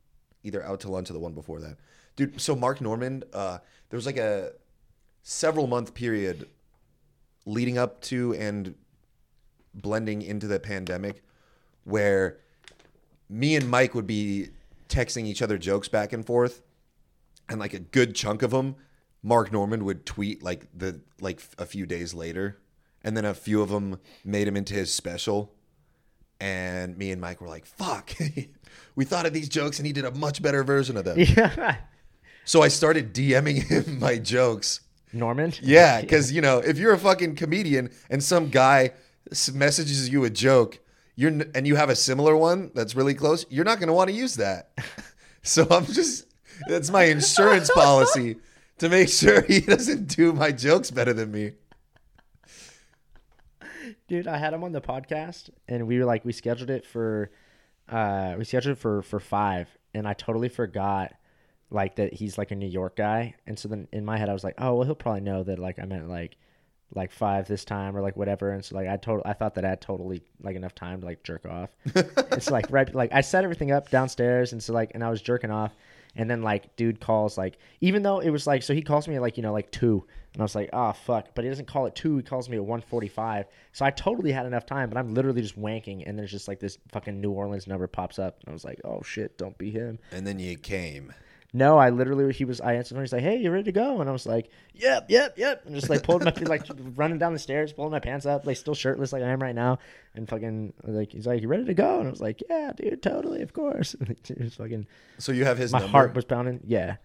either 0.45 0.63
Out 0.65 0.81
to 0.81 0.91
Lunch 0.91 1.11
or 1.11 1.15
the 1.15 1.19
one 1.19 1.33
before 1.33 1.61
that. 1.61 1.77
Dude, 2.15 2.41
so 2.41 2.55
Mark 2.55 2.81
Normand, 2.81 3.25
uh, 3.33 3.59
there 3.91 3.97
was 3.97 4.07
like 4.07 4.17
a 4.19 4.53
several 5.23 5.67
month 5.67 5.95
period 5.95 6.49
leading 7.45 7.79
up 7.79 8.01
to 8.03 8.35
and 8.35 8.75
blending 9.75 10.23
into 10.23 10.47
the 10.47 10.59
pandemic 10.61 11.23
where 11.85 12.39
me 13.29 13.57
and 13.57 13.69
Mike 13.69 13.95
would 13.95 14.07
be 14.07 14.49
texting 14.89 15.27
each 15.27 15.43
other 15.43 15.59
jokes 15.59 15.89
back 15.89 16.13
and 16.13 16.25
forth 16.27 16.63
and 17.49 17.59
like 17.61 17.75
a 17.75 17.79
good 17.79 18.15
chunk 18.15 18.43
of 18.43 18.51
them 18.51 18.77
Mark 19.23 19.53
Normand 19.53 19.83
would 19.85 20.07
tweet 20.07 20.43
like 20.43 20.67
the 20.77 21.01
like 21.21 21.41
a 21.59 21.67
few 21.67 21.87
days 21.87 22.15
later 22.15 22.59
and 23.03 23.17
then 23.17 23.25
a 23.25 23.35
few 23.35 23.63
of 23.63 23.69
them 23.71 23.99
made 24.25 24.47
him 24.49 24.57
into 24.57 24.75
his 24.75 24.93
special 24.93 25.53
and 26.41 26.97
me 26.99 27.11
and 27.11 27.21
Mike 27.21 27.41
were 27.41 27.49
like 27.49 27.67
fuck 27.67 28.13
we 28.95 29.05
thought 29.05 29.27
of 29.27 29.33
these 29.33 29.49
jokes 29.49 29.79
and 29.79 29.87
he 29.87 29.93
did 29.93 30.05
a 30.05 30.11
much 30.13 30.43
better 30.43 30.63
version 30.63 30.97
of 30.97 31.05
them 31.05 31.17
Yeah. 31.21 31.77
so 32.45 32.63
I 32.63 32.69
started 32.69 33.15
DMing 33.15 33.63
him 33.65 33.99
my 34.01 34.19
jokes 34.19 34.81
Normand. 35.13 35.61
yeah, 35.63 36.01
because 36.03 36.31
you 36.31 36.43
know, 36.43 36.59
if 36.59 36.77
you're 36.79 36.93
a 36.93 36.99
fucking 36.99 37.37
comedian 37.37 37.91
and 38.11 38.23
some 38.23 38.49
guy 38.51 38.91
messages 39.55 40.11
you 40.11 40.25
a 40.25 40.31
joke, 40.31 40.79
you're 41.17 41.33
and 41.55 41.67
you 41.67 41.77
have 41.77 41.89
a 41.89 41.97
similar 41.97 42.37
one 42.37 42.71
that's 42.75 42.95
really 42.95 43.15
close, 43.15 43.47
you're 43.49 43.65
not 43.65 43.79
going 43.79 43.89
to 43.89 43.95
want 43.95 44.09
to 44.11 44.15
use 44.15 44.37
that. 44.37 44.71
so 45.43 45.67
I'm 45.71 45.87
just 45.87 46.27
that's 46.69 46.91
my 46.91 47.05
insurance 47.05 47.71
policy 47.71 48.37
to 48.79 48.89
make 48.89 49.09
sure 49.09 49.43
he 49.43 49.61
doesn't 49.61 50.15
do 50.15 50.33
my 50.33 50.53
jokes 50.53 50.91
better 50.91 51.13
than 51.13 51.33
me. 51.33 51.53
Dude, 54.09 54.29
I 54.29 54.37
had 54.37 54.53
him 54.53 54.63
on 54.63 54.73
the 54.73 54.81
podcast 54.81 55.51
and 55.67 55.87
we 55.87 55.99
were 55.99 56.05
like 56.05 56.25
we 56.25 56.33
scheduled 56.33 56.71
it 56.71 56.85
for 56.87 57.31
uh 57.89 58.35
we 58.39 58.45
scheduled 58.45 58.77
it 58.77 58.81
for 58.81 59.03
for 59.03 59.19
5 59.19 59.69
and 59.95 60.07
I 60.07 60.13
totally 60.13 60.49
forgot 60.49 61.15
like 61.71 61.97
that 61.97 62.13
he's 62.13 62.37
like 62.37 62.51
a 62.51 62.55
New 62.55 62.69
York 62.69 62.95
guy 62.95 63.35
and 63.47 63.59
so 63.59 63.69
then 63.69 63.89
in 63.91 64.05
my 64.05 64.19
head 64.19 64.29
I 64.29 64.35
was 64.35 64.45
like, 64.45 64.55
"Oh, 64.59 64.75
well 64.75 64.85
he'll 64.85 64.95
probably 64.95 65.23
know 65.23 65.43
that 65.45 65.59
like 65.59 65.79
I 65.79 65.87
meant 65.87 66.09
like 66.09 66.37
like 66.95 67.13
5 67.13 67.49
this 67.49 67.65
time 67.65 67.97
or 67.97 68.01
like 68.01 68.17
whatever." 68.17 68.51
And 68.51 68.65
so 68.65 68.77
like 68.77 68.89
I 68.89 68.97
told 68.97 69.23
I 69.25 69.33
thought 69.33 69.55
that 69.55 69.65
I 69.65 69.71
had 69.71 69.81
totally 69.81 70.23
like 70.43 70.57
enough 70.57 70.75
time 70.75 71.01
to 71.01 71.07
like 71.07 71.23
jerk 71.23 71.47
off. 71.47 71.71
it's 71.85 72.51
like 72.51 72.67
right 72.71 72.93
like 72.95 73.13
I 73.13 73.21
set 73.21 73.45
everything 73.45 73.73
up 73.73 73.91
downstairs 73.91 74.53
and 74.53 74.63
so 74.63 74.73
like 74.73 74.93
and 74.95 75.03
I 75.05 75.11
was 75.11 75.23
jerking 75.23 75.51
off 75.51 75.75
and 76.15 76.31
then 76.31 76.43
like 76.43 76.75
dude 76.77 77.01
calls 77.01 77.37
like 77.37 77.59
even 77.81 78.03
though 78.03 78.21
it 78.21 78.31
was 78.31 78.47
like 78.47 78.63
so 78.63 78.75
he 78.75 78.83
calls 78.83 79.07
me 79.07 79.17
at 79.17 79.23
like 79.23 79.37
you 79.37 79.43
know 79.43 79.53
like 79.53 79.71
2 79.71 80.05
and 80.37 80.43
I 80.43 80.45
was 80.45 80.55
like, 80.55 80.69
"Oh 80.75 80.93
fuck." 80.93 81.29
But 81.35 81.45
he 81.45 81.51
doesn't 81.51 81.67
call 81.67 81.87
it 81.87 81.95
2, 81.95 82.19
he 82.19 82.23
calls 82.23 82.51
me 82.51 82.59
at 82.59 82.63
145 82.63 83.47
So 83.73 83.87
I 83.87 83.91
totally 83.91 84.33
had 84.33 84.45
enough 84.45 84.67
time, 84.67 84.91
but 84.91 84.99
I'm 84.99 85.15
literally 85.15 85.41
just 85.41 85.59
wanking 85.59 86.03
and 86.07 86.19
there's 86.19 86.31
just 86.31 86.47
like 86.47 86.61
this 86.61 86.77
fucking 86.93 87.19
New 87.23 87.31
Orleans 87.31 87.67
number 87.67 87.87
pops 87.87 88.19
up 88.19 88.39
and 88.41 88.51
I 88.51 88.53
was 88.53 88.65
like, 88.65 88.81
"Oh 88.85 89.01
shit, 89.03 89.39
don't 89.39 89.57
be 89.57 89.71
him." 89.71 89.99
And 90.13 90.27
then 90.27 90.39
you 90.39 90.59
came. 90.59 91.15
No, 91.57 91.79
I 91.79 91.91
literally 91.91 92.33
he 92.33 92.45
was 92.45 92.61
I 92.61 92.75
answered 92.75 92.97
him. 92.97 93.03
He's 93.03 93.13
like, 93.13 93.23
"Hey, 93.23 93.37
you 93.37 93.51
ready 93.51 93.65
to 93.65 93.73
go?" 93.73 94.01
And 94.01 94.09
I 94.11 94.13
was 94.13 94.27
like, 94.27 94.51
"Yep, 94.75 95.07
yep, 95.11 95.39
yep." 95.39 95.65
And 95.65 95.75
just 95.75 95.89
like 95.89 96.03
pulled 96.03 96.23
my 96.25 96.33
like 96.43 96.63
running 96.95 97.19
down 97.19 97.33
the 97.33 97.39
stairs, 97.39 97.73
pulling 97.73 97.91
my 97.93 97.99
pants 98.01 98.27
up, 98.27 98.45
like 98.47 98.57
still 98.57 98.75
shirtless 98.75 99.13
like 99.13 99.23
I 99.23 99.29
am 99.29 99.41
right 99.43 99.55
now, 99.55 99.79
and 100.15 100.29
fucking 100.29 100.75
like 100.85 101.13
he's 101.13 101.27
like, 101.27 101.41
"You 101.41 101.49
ready 101.49 101.65
to 101.65 101.75
go?" 101.75 101.99
And 101.99 102.09
I 102.09 102.11
was 102.11 102.21
like, 102.21 102.43
"Yeah, 102.51 102.73
dude, 102.77 103.03
totally, 103.03 103.43
of 103.43 103.53
course." 103.53 103.95
And 104.01 104.17
was 104.39 104.55
fucking 104.57 104.87
So 105.19 105.33
you 105.33 105.45
have 105.47 105.59
his 105.59 105.73
my 105.73 105.79
number. 105.79 105.91
heart 105.93 106.15
was 106.15 106.25
pounding. 106.25 106.61
Yeah, 106.67 106.97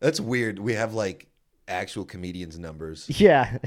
That's 0.00 0.20
weird. 0.20 0.58
We 0.60 0.74
have 0.74 0.94
like 0.94 1.26
actual 1.66 2.04
comedians' 2.04 2.58
numbers. 2.58 3.06
yeah, 3.20 3.58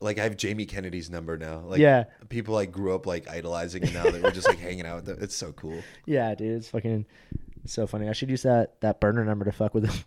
Like 0.00 0.18
I 0.18 0.22
have 0.24 0.36
Jamie 0.36 0.66
Kennedy's 0.66 1.10
number 1.10 1.36
now. 1.38 1.60
Like 1.60 1.80
Yeah. 1.80 2.04
people 2.28 2.54
like 2.54 2.70
grew 2.70 2.94
up 2.94 3.06
like 3.06 3.28
idolizing 3.28 3.82
him 3.86 3.94
now 3.94 4.04
that 4.10 4.22
we're 4.22 4.30
just 4.30 4.46
like 4.46 4.58
hanging 4.58 4.86
out 4.86 4.96
with 4.96 5.06
them. 5.06 5.18
It's 5.20 5.34
so 5.34 5.50
cool. 5.52 5.80
yeah, 6.06 6.34
dude. 6.34 6.58
It's 6.58 6.68
fucking 6.68 7.06
it's 7.64 7.72
so 7.72 7.86
funny. 7.86 8.08
I 8.08 8.12
should 8.12 8.30
use 8.30 8.42
that 8.42 8.80
that 8.80 9.00
burner 9.00 9.24
number 9.24 9.44
to 9.44 9.52
fuck 9.52 9.74
with 9.74 9.90
him. 9.90 10.04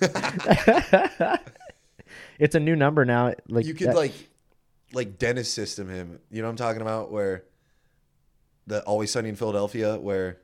it's 2.38 2.54
a 2.54 2.60
new 2.60 2.76
number 2.76 3.04
now. 3.04 3.34
Like 3.48 3.66
you 3.66 3.74
could 3.74 3.88
that- 3.88 3.96
like 3.96 4.12
like 4.92 5.18
Dennis 5.18 5.52
system 5.52 5.88
him. 5.88 6.20
You 6.30 6.42
know 6.42 6.48
what 6.48 6.52
I'm 6.52 6.56
talking 6.56 6.82
about? 6.82 7.10
Where 7.12 7.44
the 8.66 8.82
Always 8.84 9.10
Sunny 9.10 9.28
in 9.28 9.36
Philadelphia, 9.36 9.96
where 9.98 10.38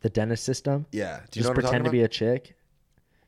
the 0.00 0.10
Dennis 0.10 0.40
system. 0.40 0.86
yeah, 0.92 1.20
do 1.30 1.40
you 1.40 1.42
Just 1.42 1.44
know 1.44 1.50
what 1.50 1.58
I'm 1.58 1.62
pretend 1.62 1.84
to 1.84 1.90
be 1.90 2.02
a 2.02 2.08
chick. 2.08 2.56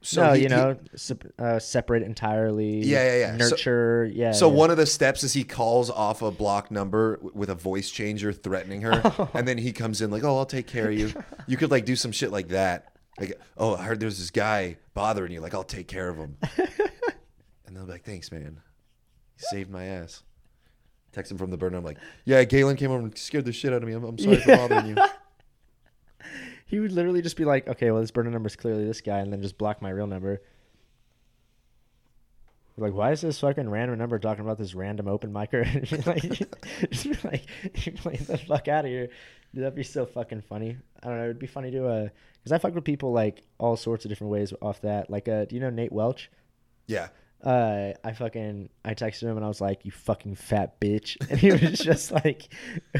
So 0.04 0.22
no, 0.26 0.32
he- 0.32 0.42
you 0.42 0.48
know, 0.48 0.76
sep- 0.96 1.24
uh, 1.38 1.58
separate 1.60 2.02
entirely. 2.02 2.80
Yeah, 2.84 3.04
yeah, 3.04 3.18
yeah. 3.18 3.38
So- 3.38 3.50
Nurture, 3.50 4.10
yeah. 4.12 4.32
so 4.32 4.48
yeah. 4.50 4.56
one 4.56 4.70
of 4.70 4.76
the 4.76 4.86
steps 4.86 5.22
is 5.22 5.32
he 5.32 5.44
calls 5.44 5.90
off 5.90 6.22
a 6.22 6.30
block 6.32 6.70
number 6.70 7.20
with 7.34 7.48
a 7.50 7.54
voice 7.54 7.88
changer 7.90 8.32
threatening 8.32 8.80
her, 8.82 9.28
and 9.34 9.46
then 9.46 9.58
he 9.58 9.72
comes 9.72 10.00
in 10.02 10.10
like, 10.10 10.24
"Oh, 10.24 10.36
I'll 10.38 10.44
take 10.46 10.66
care 10.66 10.88
of 10.90 10.98
you." 10.98 11.12
You 11.46 11.56
could 11.56 11.70
like 11.70 11.84
do 11.84 11.96
some 11.96 12.12
shit 12.12 12.30
like 12.32 12.48
that. 12.48 12.86
Like, 13.20 13.40
"Oh, 13.56 13.74
I 13.76 13.82
heard 13.84 14.00
there's 14.00 14.18
this 14.18 14.30
guy 14.30 14.76
bothering 14.94 15.32
you. 15.32 15.40
Like, 15.40 15.54
I'll 15.54 15.62
take 15.64 15.86
care 15.88 16.08
of 16.08 16.16
him." 16.16 16.36
and 17.66 17.76
they'll 17.76 17.86
be 17.86 17.92
like, 17.92 18.04
"Thanks, 18.04 18.30
man. 18.32 18.60
You 19.38 19.44
saved 19.50 19.70
my 19.70 19.84
ass." 19.84 20.22
Text 21.12 21.30
him 21.30 21.36
from 21.38 21.50
the 21.50 21.56
burner. 21.56 21.76
I'm 21.78 21.84
like, 21.84 21.98
"Yeah, 22.24 22.42
Galen 22.44 22.76
came 22.76 22.90
over 22.90 23.02
and 23.02 23.16
scared 23.18 23.44
the 23.44 23.52
shit 23.52 23.72
out 23.72 23.82
of 23.82 23.88
me. 23.88 23.94
I'm, 23.94 24.02
I'm 24.04 24.18
sorry 24.18 24.36
for 24.40 24.56
bothering 24.56 24.86
you." 24.86 24.96
He 26.72 26.80
would 26.80 26.92
literally 26.92 27.20
just 27.20 27.36
be 27.36 27.44
like, 27.44 27.68
"Okay, 27.68 27.90
well, 27.90 28.00
this 28.00 28.10
burner 28.10 28.30
number 28.30 28.46
is 28.46 28.56
clearly 28.56 28.86
this 28.86 29.02
guy," 29.02 29.18
and 29.18 29.30
then 29.30 29.42
just 29.42 29.58
block 29.58 29.82
my 29.82 29.90
real 29.90 30.06
number. 30.06 30.40
Like, 32.78 32.94
why 32.94 33.12
is 33.12 33.20
this 33.20 33.40
fucking 33.40 33.68
random 33.68 33.98
number 33.98 34.18
talking 34.18 34.42
about 34.42 34.56
this 34.56 34.74
random 34.74 35.06
open 35.06 35.34
micer? 35.34 35.66
like, 36.06 36.90
just 36.90 37.04
be 37.04 37.28
like, 37.28 37.44
like, 38.06 38.26
the 38.26 38.38
fuck 38.38 38.68
out 38.68 38.86
of 38.86 38.90
here. 38.90 39.10
Dude, 39.54 39.64
that'd 39.64 39.74
be 39.74 39.82
so 39.82 40.06
fucking 40.06 40.40
funny. 40.40 40.78
I 41.02 41.08
don't 41.08 41.18
know. 41.18 41.24
It'd 41.24 41.38
be 41.38 41.46
funny 41.46 41.70
to, 41.72 41.86
uh, 41.86 42.08
because 42.38 42.52
I 42.52 42.56
fuck 42.56 42.74
with 42.74 42.84
people 42.84 43.12
like 43.12 43.42
all 43.58 43.76
sorts 43.76 44.06
of 44.06 44.08
different 44.08 44.32
ways 44.32 44.54
off 44.62 44.80
that. 44.80 45.10
Like, 45.10 45.28
uh, 45.28 45.44
do 45.44 45.54
you 45.54 45.60
know 45.60 45.68
Nate 45.68 45.92
Welch? 45.92 46.30
Yeah. 46.86 47.08
Uh, 47.42 47.92
I 48.04 48.12
fucking 48.12 48.68
I 48.84 48.94
texted 48.94 49.22
him 49.22 49.36
and 49.36 49.44
I 49.44 49.48
was 49.48 49.60
like, 49.60 49.84
"You 49.84 49.90
fucking 49.90 50.36
fat 50.36 50.80
bitch," 50.80 51.16
and 51.30 51.38
he 51.38 51.50
was 51.52 51.78
just 51.78 52.12
like, 52.12 52.48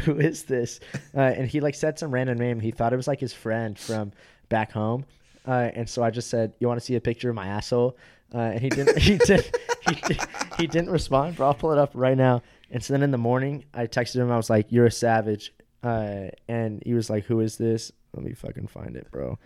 "Who 0.01 0.19
is 0.19 0.45
this?" 0.45 0.81
Uh, 1.15 1.21
and 1.21 1.49
he 1.49 1.61
like 1.61 1.75
said 1.75 1.99
some 1.99 2.11
random 2.13 2.39
name. 2.39 2.61
He 2.61 2.71
thought 2.71 2.93
it 2.93 2.97
was 2.97 3.09
like 3.09 3.21
his 3.21 3.33
friend 3.33 3.79
from 3.79 4.13
back 4.49 4.73
home, 4.73 5.05
uh, 5.47 5.71
and 5.75 5.89
so 5.89 6.03
I 6.03 6.11
just 6.11 6.29
said, 6.29 6.55
"You 6.59 6.67
want 6.69 6.81
to 6.81 6.85
see 6.85 6.97
a 6.97 7.01
picture 7.01 7.31
of 7.31 7.37
my 7.37 7.47
asshole?" 7.47 7.97
Uh, 8.35 8.39
and 8.39 8.61
he 8.61 8.69
didn't. 8.69 8.99
He 9.03 9.19
did. 9.19 9.57
He, 9.89 9.95
did, 9.97 10.21
he 10.59 10.67
didn't 10.67 10.91
respond. 10.91 11.37
But 11.37 11.45
I'll 11.45 11.55
pull 11.55 11.73
it 11.73 11.79
up 11.79 11.91
right 11.95 12.17
now. 12.17 12.43
And 12.71 12.83
so 12.83 12.95
then 12.95 13.03
in 13.03 13.11
the 13.11 13.19
morning, 13.19 13.65
I 13.75 13.87
texted 13.87 14.17
him. 14.17 14.31
I 14.31 14.37
was 14.37 14.49
like, 14.49 14.67
"You're 14.71 14.87
a 14.87 14.91
savage," 14.91 15.53
uh, 15.83 16.29
and 16.49 16.83
he 16.85 16.95
was 16.95 17.11
like, 17.11 17.25
"Who 17.25 17.41
is 17.41 17.59
this?" 17.59 17.93
Let 18.15 18.25
me 18.25 18.33
fucking 18.33 18.69
find 18.69 18.97
it, 18.97 19.11
bro. 19.11 19.39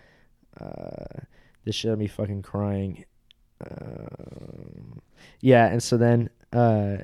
Uh, 0.61 1.21
this 1.65 1.75
shit 1.75 1.91
had 1.91 1.99
me 1.99 2.07
fucking 2.07 2.43
crying. 2.43 3.05
Um, 3.65 5.01
yeah, 5.41 5.67
and 5.67 5.83
so 5.83 5.97
then 5.97 6.31
uh, 6.53 6.97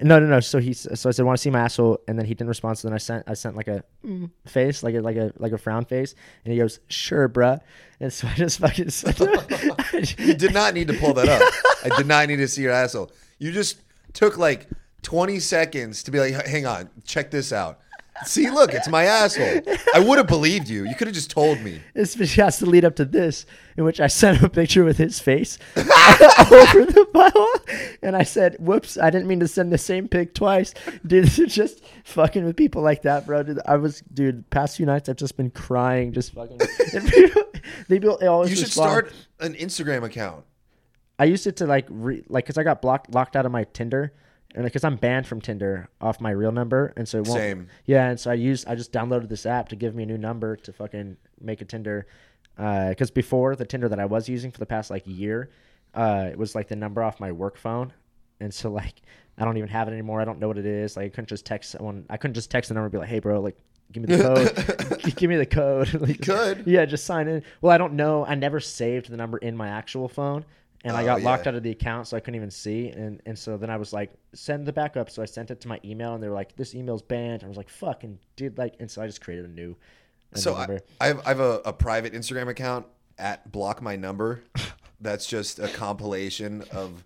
no, 0.00 0.18
no, 0.18 0.26
no. 0.26 0.40
So 0.40 0.58
he 0.58 0.72
so 0.74 1.08
I 1.08 1.12
said, 1.12 1.24
"Want 1.24 1.38
to 1.38 1.42
see 1.42 1.50
my 1.50 1.60
asshole?" 1.60 2.00
And 2.06 2.18
then 2.18 2.26
he 2.26 2.34
didn't 2.34 2.48
respond. 2.48 2.78
So 2.78 2.88
then 2.88 2.94
I 2.94 2.98
sent 2.98 3.24
I 3.26 3.34
sent 3.34 3.56
like 3.56 3.68
a 3.68 3.82
mm, 4.04 4.30
face, 4.46 4.82
like 4.82 4.94
a 4.94 5.00
like 5.00 5.16
a 5.16 5.32
like 5.38 5.52
a 5.52 5.58
frown 5.58 5.84
face, 5.84 6.14
and 6.44 6.52
he 6.52 6.58
goes, 6.58 6.80
"Sure, 6.88 7.28
bruh." 7.28 7.60
And 8.00 8.12
so 8.12 8.28
I 8.28 8.34
just 8.34 8.58
fucking 8.58 8.90
You 10.18 10.34
did 10.34 10.52
not 10.52 10.74
need 10.74 10.88
to 10.88 10.94
pull 10.94 11.14
that 11.14 11.28
up. 11.28 11.42
I 11.84 11.96
did 11.96 12.06
not 12.06 12.28
need 12.28 12.36
to 12.36 12.48
see 12.48 12.62
your 12.62 12.72
asshole. 12.72 13.10
You 13.38 13.50
just 13.50 13.80
took 14.12 14.36
like 14.36 14.68
20 15.02 15.38
seconds 15.40 16.02
to 16.04 16.10
be 16.10 16.18
like, 16.20 16.34
hang 16.46 16.66
on, 16.66 16.90
check 17.04 17.30
this 17.30 17.52
out. 17.52 17.80
See, 18.24 18.50
look, 18.50 18.74
it's 18.74 18.88
my 18.88 19.04
asshole. 19.04 19.60
I 19.94 20.00
would 20.00 20.18
have 20.18 20.26
believed 20.26 20.68
you. 20.68 20.84
You 20.86 20.94
could 20.94 21.06
have 21.06 21.14
just 21.14 21.30
told 21.30 21.60
me. 21.60 21.80
This 21.94 22.14
has 22.36 22.58
to 22.58 22.66
lead 22.66 22.84
up 22.84 22.96
to 22.96 23.04
this, 23.04 23.46
in 23.76 23.84
which 23.84 24.00
I 24.00 24.06
sent 24.06 24.42
a 24.42 24.48
picture 24.48 24.84
with 24.84 24.98
his 24.98 25.20
face 25.20 25.58
over 25.76 25.86
the 25.86 27.06
file, 27.12 27.98
and 28.02 28.16
I 28.16 28.22
said, 28.22 28.56
"Whoops, 28.58 28.98
I 28.98 29.10
didn't 29.10 29.28
mean 29.28 29.40
to 29.40 29.48
send 29.48 29.72
the 29.72 29.78
same 29.78 30.08
pic 30.08 30.34
twice." 30.34 30.74
Dude, 31.06 31.26
just 31.48 31.82
fucking 32.04 32.44
with 32.44 32.56
people 32.56 32.82
like 32.82 33.02
that, 33.02 33.26
bro. 33.26 33.42
Dude, 33.42 33.60
I 33.66 33.76
was, 33.76 34.02
dude. 34.12 34.48
Past 34.50 34.76
few 34.76 34.86
nights, 34.86 35.08
I've 35.08 35.16
just 35.16 35.36
been 35.36 35.50
crying, 35.50 36.12
just 36.12 36.32
fucking. 36.32 36.58
people, 37.08 37.42
they 37.88 37.98
they 37.98 38.26
always 38.26 38.50
You 38.50 38.56
should 38.56 38.66
respond. 38.66 38.90
start 38.90 39.12
an 39.40 39.54
Instagram 39.54 40.04
account. 40.04 40.44
I 41.18 41.24
used 41.24 41.46
it 41.46 41.56
to 41.56 41.66
like 41.66 41.86
re, 41.88 42.22
like 42.28 42.44
because 42.44 42.58
I 42.58 42.62
got 42.62 42.80
blocked 42.80 43.12
locked 43.12 43.36
out 43.36 43.44
of 43.46 43.52
my 43.52 43.64
Tinder, 43.64 44.12
and 44.54 44.64
because 44.64 44.84
I'm 44.84 44.96
banned 44.96 45.26
from 45.26 45.40
Tinder 45.40 45.88
off 46.00 46.20
my 46.20 46.30
real 46.30 46.52
number, 46.52 46.92
and 46.96 47.06
so 47.06 47.18
it 47.18 47.26
won't. 47.26 47.38
Same. 47.38 47.68
Yeah, 47.84 48.08
and 48.08 48.18
so 48.18 48.30
I 48.30 48.34
used 48.34 48.66
I 48.66 48.74
just 48.74 48.92
downloaded 48.92 49.28
this 49.28 49.46
app 49.46 49.68
to 49.70 49.76
give 49.76 49.94
me 49.94 50.04
a 50.04 50.06
new 50.06 50.18
number 50.18 50.56
to 50.56 50.72
fucking 50.72 51.16
make 51.40 51.60
a 51.60 51.64
Tinder, 51.64 52.06
because 52.56 53.10
before 53.10 53.56
the 53.56 53.66
Tinder 53.66 53.88
that 53.88 54.00
I 54.00 54.06
was 54.06 54.28
using 54.28 54.50
for 54.50 54.58
the 54.58 54.66
past 54.66 54.90
like 54.90 55.02
year, 55.06 55.50
uh, 55.94 56.28
it 56.30 56.38
was 56.38 56.54
like 56.54 56.68
the 56.68 56.76
number 56.76 57.02
off 57.02 57.20
my 57.20 57.30
work 57.30 57.56
phone, 57.56 57.92
and 58.40 58.52
so 58.52 58.70
like 58.70 59.02
I 59.36 59.44
don't 59.44 59.56
even 59.58 59.68
have 59.68 59.86
it 59.88 59.92
anymore. 59.92 60.20
I 60.20 60.24
don't 60.24 60.40
know 60.40 60.48
what 60.48 60.58
it 60.58 60.66
is. 60.66 60.96
Like 60.96 61.06
I 61.06 61.08
couldn't 61.10 61.28
just 61.28 61.44
text 61.44 61.70
someone. 61.72 62.06
I 62.08 62.16
couldn't 62.16 62.34
just 62.34 62.50
text 62.50 62.68
the 62.68 62.74
number 62.74 62.86
and 62.86 62.92
be 62.92 62.98
like, 62.98 63.08
hey 63.08 63.20
bro, 63.20 63.40
like. 63.40 63.56
Give 63.90 64.06
me 64.06 64.16
the 64.16 64.22
code. 64.22 65.00
Give 65.16 65.30
me 65.30 65.36
the 65.36 65.46
code. 65.46 65.94
like, 66.02 66.20
could. 66.20 66.66
Yeah, 66.66 66.84
just 66.84 67.06
sign 67.06 67.26
in. 67.26 67.42
Well, 67.62 67.72
I 67.72 67.78
don't 67.78 67.94
know. 67.94 68.22
I 68.26 68.34
never 68.34 68.60
saved 68.60 69.08
the 69.08 69.16
number 69.16 69.38
in 69.38 69.56
my 69.56 69.68
actual 69.68 70.08
phone, 70.08 70.44
and 70.84 70.96
I 70.96 71.02
Oh, 71.02 71.06
got 71.06 71.22
locked 71.22 71.46
out 71.46 71.54
of 71.54 71.62
the 71.62 71.70
account, 71.70 72.06
so 72.06 72.16
I 72.16 72.20
couldn't 72.20 72.36
even 72.36 72.50
see. 72.50 72.88
And 72.88 73.20
and 73.26 73.38
so 73.38 73.56
then 73.56 73.70
I 73.70 73.76
was 73.76 73.92
like, 73.92 74.12
send 74.32 74.66
the 74.66 74.72
backup. 74.72 75.10
So 75.10 75.22
I 75.22 75.24
sent 75.24 75.50
it 75.50 75.60
to 75.62 75.68
my 75.68 75.80
email, 75.84 76.14
and 76.14 76.22
they 76.22 76.28
were 76.28 76.34
like, 76.34 76.54
this 76.56 76.74
email's 76.74 77.02
banned. 77.02 77.42
I 77.44 77.48
was 77.48 77.56
like, 77.56 77.68
fucking 77.68 78.18
dude, 78.36 78.58
like, 78.58 78.74
and 78.80 78.90
so 78.90 79.02
I 79.02 79.06
just 79.06 79.20
created 79.20 79.44
a 79.44 79.48
new. 79.48 79.76
So 80.34 80.54
I. 80.54 80.78
I 81.00 81.06
have, 81.06 81.20
I 81.24 81.28
have 81.28 81.40
a, 81.40 81.60
a 81.64 81.72
private 81.72 82.12
Instagram 82.12 82.48
account 82.48 82.86
at 83.18 83.50
block 83.50 83.82
my 83.82 83.96
number. 83.96 84.42
That's 85.00 85.26
just 85.26 85.58
a 85.58 85.68
compilation 85.68 86.64
of. 86.72 87.04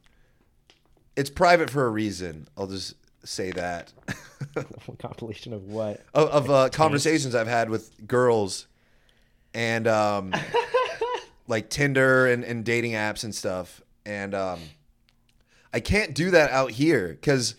It's 1.14 1.30
private 1.30 1.68
for 1.68 1.86
a 1.86 1.90
reason. 1.90 2.48
I'll 2.56 2.66
just 2.66 2.94
say 3.24 3.50
that. 3.52 3.92
compilation 4.98 5.52
of 5.52 5.64
what? 5.64 6.00
of, 6.14 6.28
of 6.28 6.50
uh, 6.50 6.68
conversations 6.70 7.34
I've 7.34 7.46
had 7.46 7.70
with 7.70 8.06
girls 8.06 8.66
and 9.54 9.86
um, 9.86 10.32
like 11.52 11.70
Tinder 11.70 12.26
and, 12.26 12.42
and 12.44 12.64
dating 12.64 12.92
apps 12.92 13.22
and 13.22 13.32
stuff. 13.34 13.80
And 14.04 14.34
um, 14.34 14.58
I 15.72 15.78
can't 15.80 16.14
do 16.14 16.32
that 16.32 16.50
out 16.50 16.72
here 16.72 17.08
because 17.08 17.54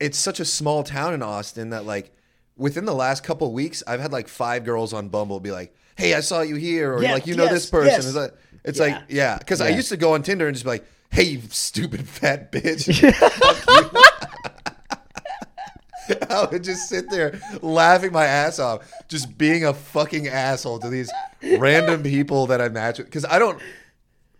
it's 0.00 0.16
such 0.16 0.40
a 0.40 0.44
small 0.46 0.82
town 0.82 1.12
in 1.12 1.22
Austin 1.22 1.70
that 1.70 1.84
like 1.84 2.12
within 2.56 2.86
the 2.86 2.94
last 2.94 3.22
couple 3.24 3.52
weeks, 3.52 3.82
I've 3.86 4.00
had 4.00 4.12
like 4.12 4.28
five 4.28 4.64
girls 4.64 4.92
on 4.94 5.08
Bumble 5.10 5.40
be 5.40 5.50
like, 5.50 5.74
"Hey, 5.96 6.14
I 6.14 6.20
saw 6.20 6.40
you 6.40 6.54
here," 6.56 6.94
or 6.94 7.02
Yeah, 7.02 7.12
like, 7.12 7.26
"You 7.26 7.34
know 7.36 7.44
yes, 7.44 7.52
this 7.52 7.70
person." 7.70 7.90
yes. 7.92 8.06
It's 8.06 8.14
like, 8.16 8.34
it's 8.64 8.78
Yeah. 8.78 8.84
like 8.86 9.02
yeah, 9.08 9.38
because 9.38 9.60
I 9.60 9.68
used 9.68 9.90
to 9.90 9.96
go 9.96 10.14
on 10.14 10.22
Tinder 10.22 10.46
and 10.46 10.54
just 10.54 10.64
be 10.64 10.70
like, 10.70 10.86
"Hey, 11.10 11.24
you 11.24 11.42
stupid 11.50 12.08
fat 12.08 12.50
bitch." 12.52 12.86
I 16.30 16.48
would 16.50 16.64
just 16.64 16.88
sit 16.88 17.10
there 17.10 17.40
laughing 17.62 18.12
my 18.12 18.24
ass 18.24 18.58
off, 18.58 18.90
just 19.08 19.36
being 19.36 19.64
a 19.64 19.72
fucking 19.74 20.28
asshole 20.28 20.78
to 20.80 20.88
these 20.88 21.10
random 21.58 22.02
people 22.02 22.46
that 22.48 22.60
I 22.60 22.68
match 22.68 22.98
with. 22.98 23.06
Because 23.06 23.24
I 23.24 23.38
don't, 23.38 23.60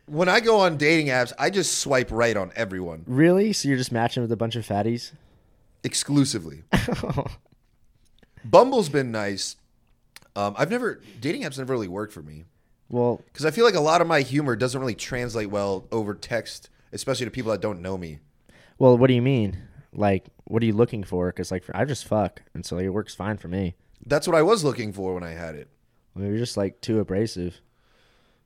when 0.07 0.29
I 0.29 0.41
go 0.41 0.61
on 0.61 0.77
dating 0.77 1.09
apps, 1.09 1.33
I 1.39 1.51
just 1.51 1.79
swipe 1.79 2.11
right 2.11 2.37
on 2.37 2.53
everyone 2.57 3.03
Really? 3.07 3.53
So 3.53 3.69
you're 3.69 3.79
just 3.79 3.93
matching 3.93 4.23
with 4.23 4.33
a 4.33 4.37
bunch 4.37 4.57
of 4.57 4.67
fatties? 4.67 5.13
exclusively. 5.85 6.63
Bumble's 8.45 8.89
been 8.89 9.11
nice. 9.11 9.57
Um, 10.35 10.55
I've 10.59 10.71
never, 10.71 11.01
dating 11.21 11.43
apps 11.43 11.59
never 11.59 11.73
really 11.73 11.89
worked 11.89 12.13
for 12.13 12.23
me. 12.23 12.45
well, 12.89 13.23
Because 13.33 13.45
I 13.47 13.51
feel 13.51 13.65
like 13.65 13.75
a 13.75 13.81
lot 13.81 14.01
of 14.01 14.07
my 14.07 14.21
humor 14.21 14.55
doesn't 14.57 14.79
really 14.81 14.95
translate 14.95 15.49
well 15.51 15.87
over 15.91 16.15
text, 16.15 16.69
especially 16.93 17.27
to 17.27 17.31
people 17.31 17.51
that 17.53 17.61
don't 17.61 17.81
know 17.83 17.97
me. 17.97 18.19
well, 18.79 18.97
what 18.99 19.07
do 19.09 19.15
you 19.15 19.23
mean? 19.23 19.59
Like, 19.93 20.27
what 20.47 20.63
are 20.63 20.67
you 20.67 20.73
looking 20.73 21.05
for? 21.05 21.29
Because 21.29 21.51
like, 21.51 21.65
I 21.75 21.85
just 21.85 22.07
fuck, 22.07 22.43
and 22.55 22.65
so 22.65 22.77
like, 22.77 22.85
it 22.85 22.91
works 22.91 23.15
fine 23.15 23.37
for 23.37 23.49
me. 23.49 23.75
That's 24.05 24.27
what 24.27 24.37
I 24.37 24.43
was 24.43 24.65
looking 24.65 24.93
for 24.93 25.15
when 25.15 25.25
I 25.25 25.31
had 25.31 25.55
it. 25.55 25.69
I 26.15 26.21
mean, 26.21 26.29
you're 26.29 26.39
just 26.39 26.57
like 26.57 26.81
too 26.81 27.01
abrasive. 27.01 27.61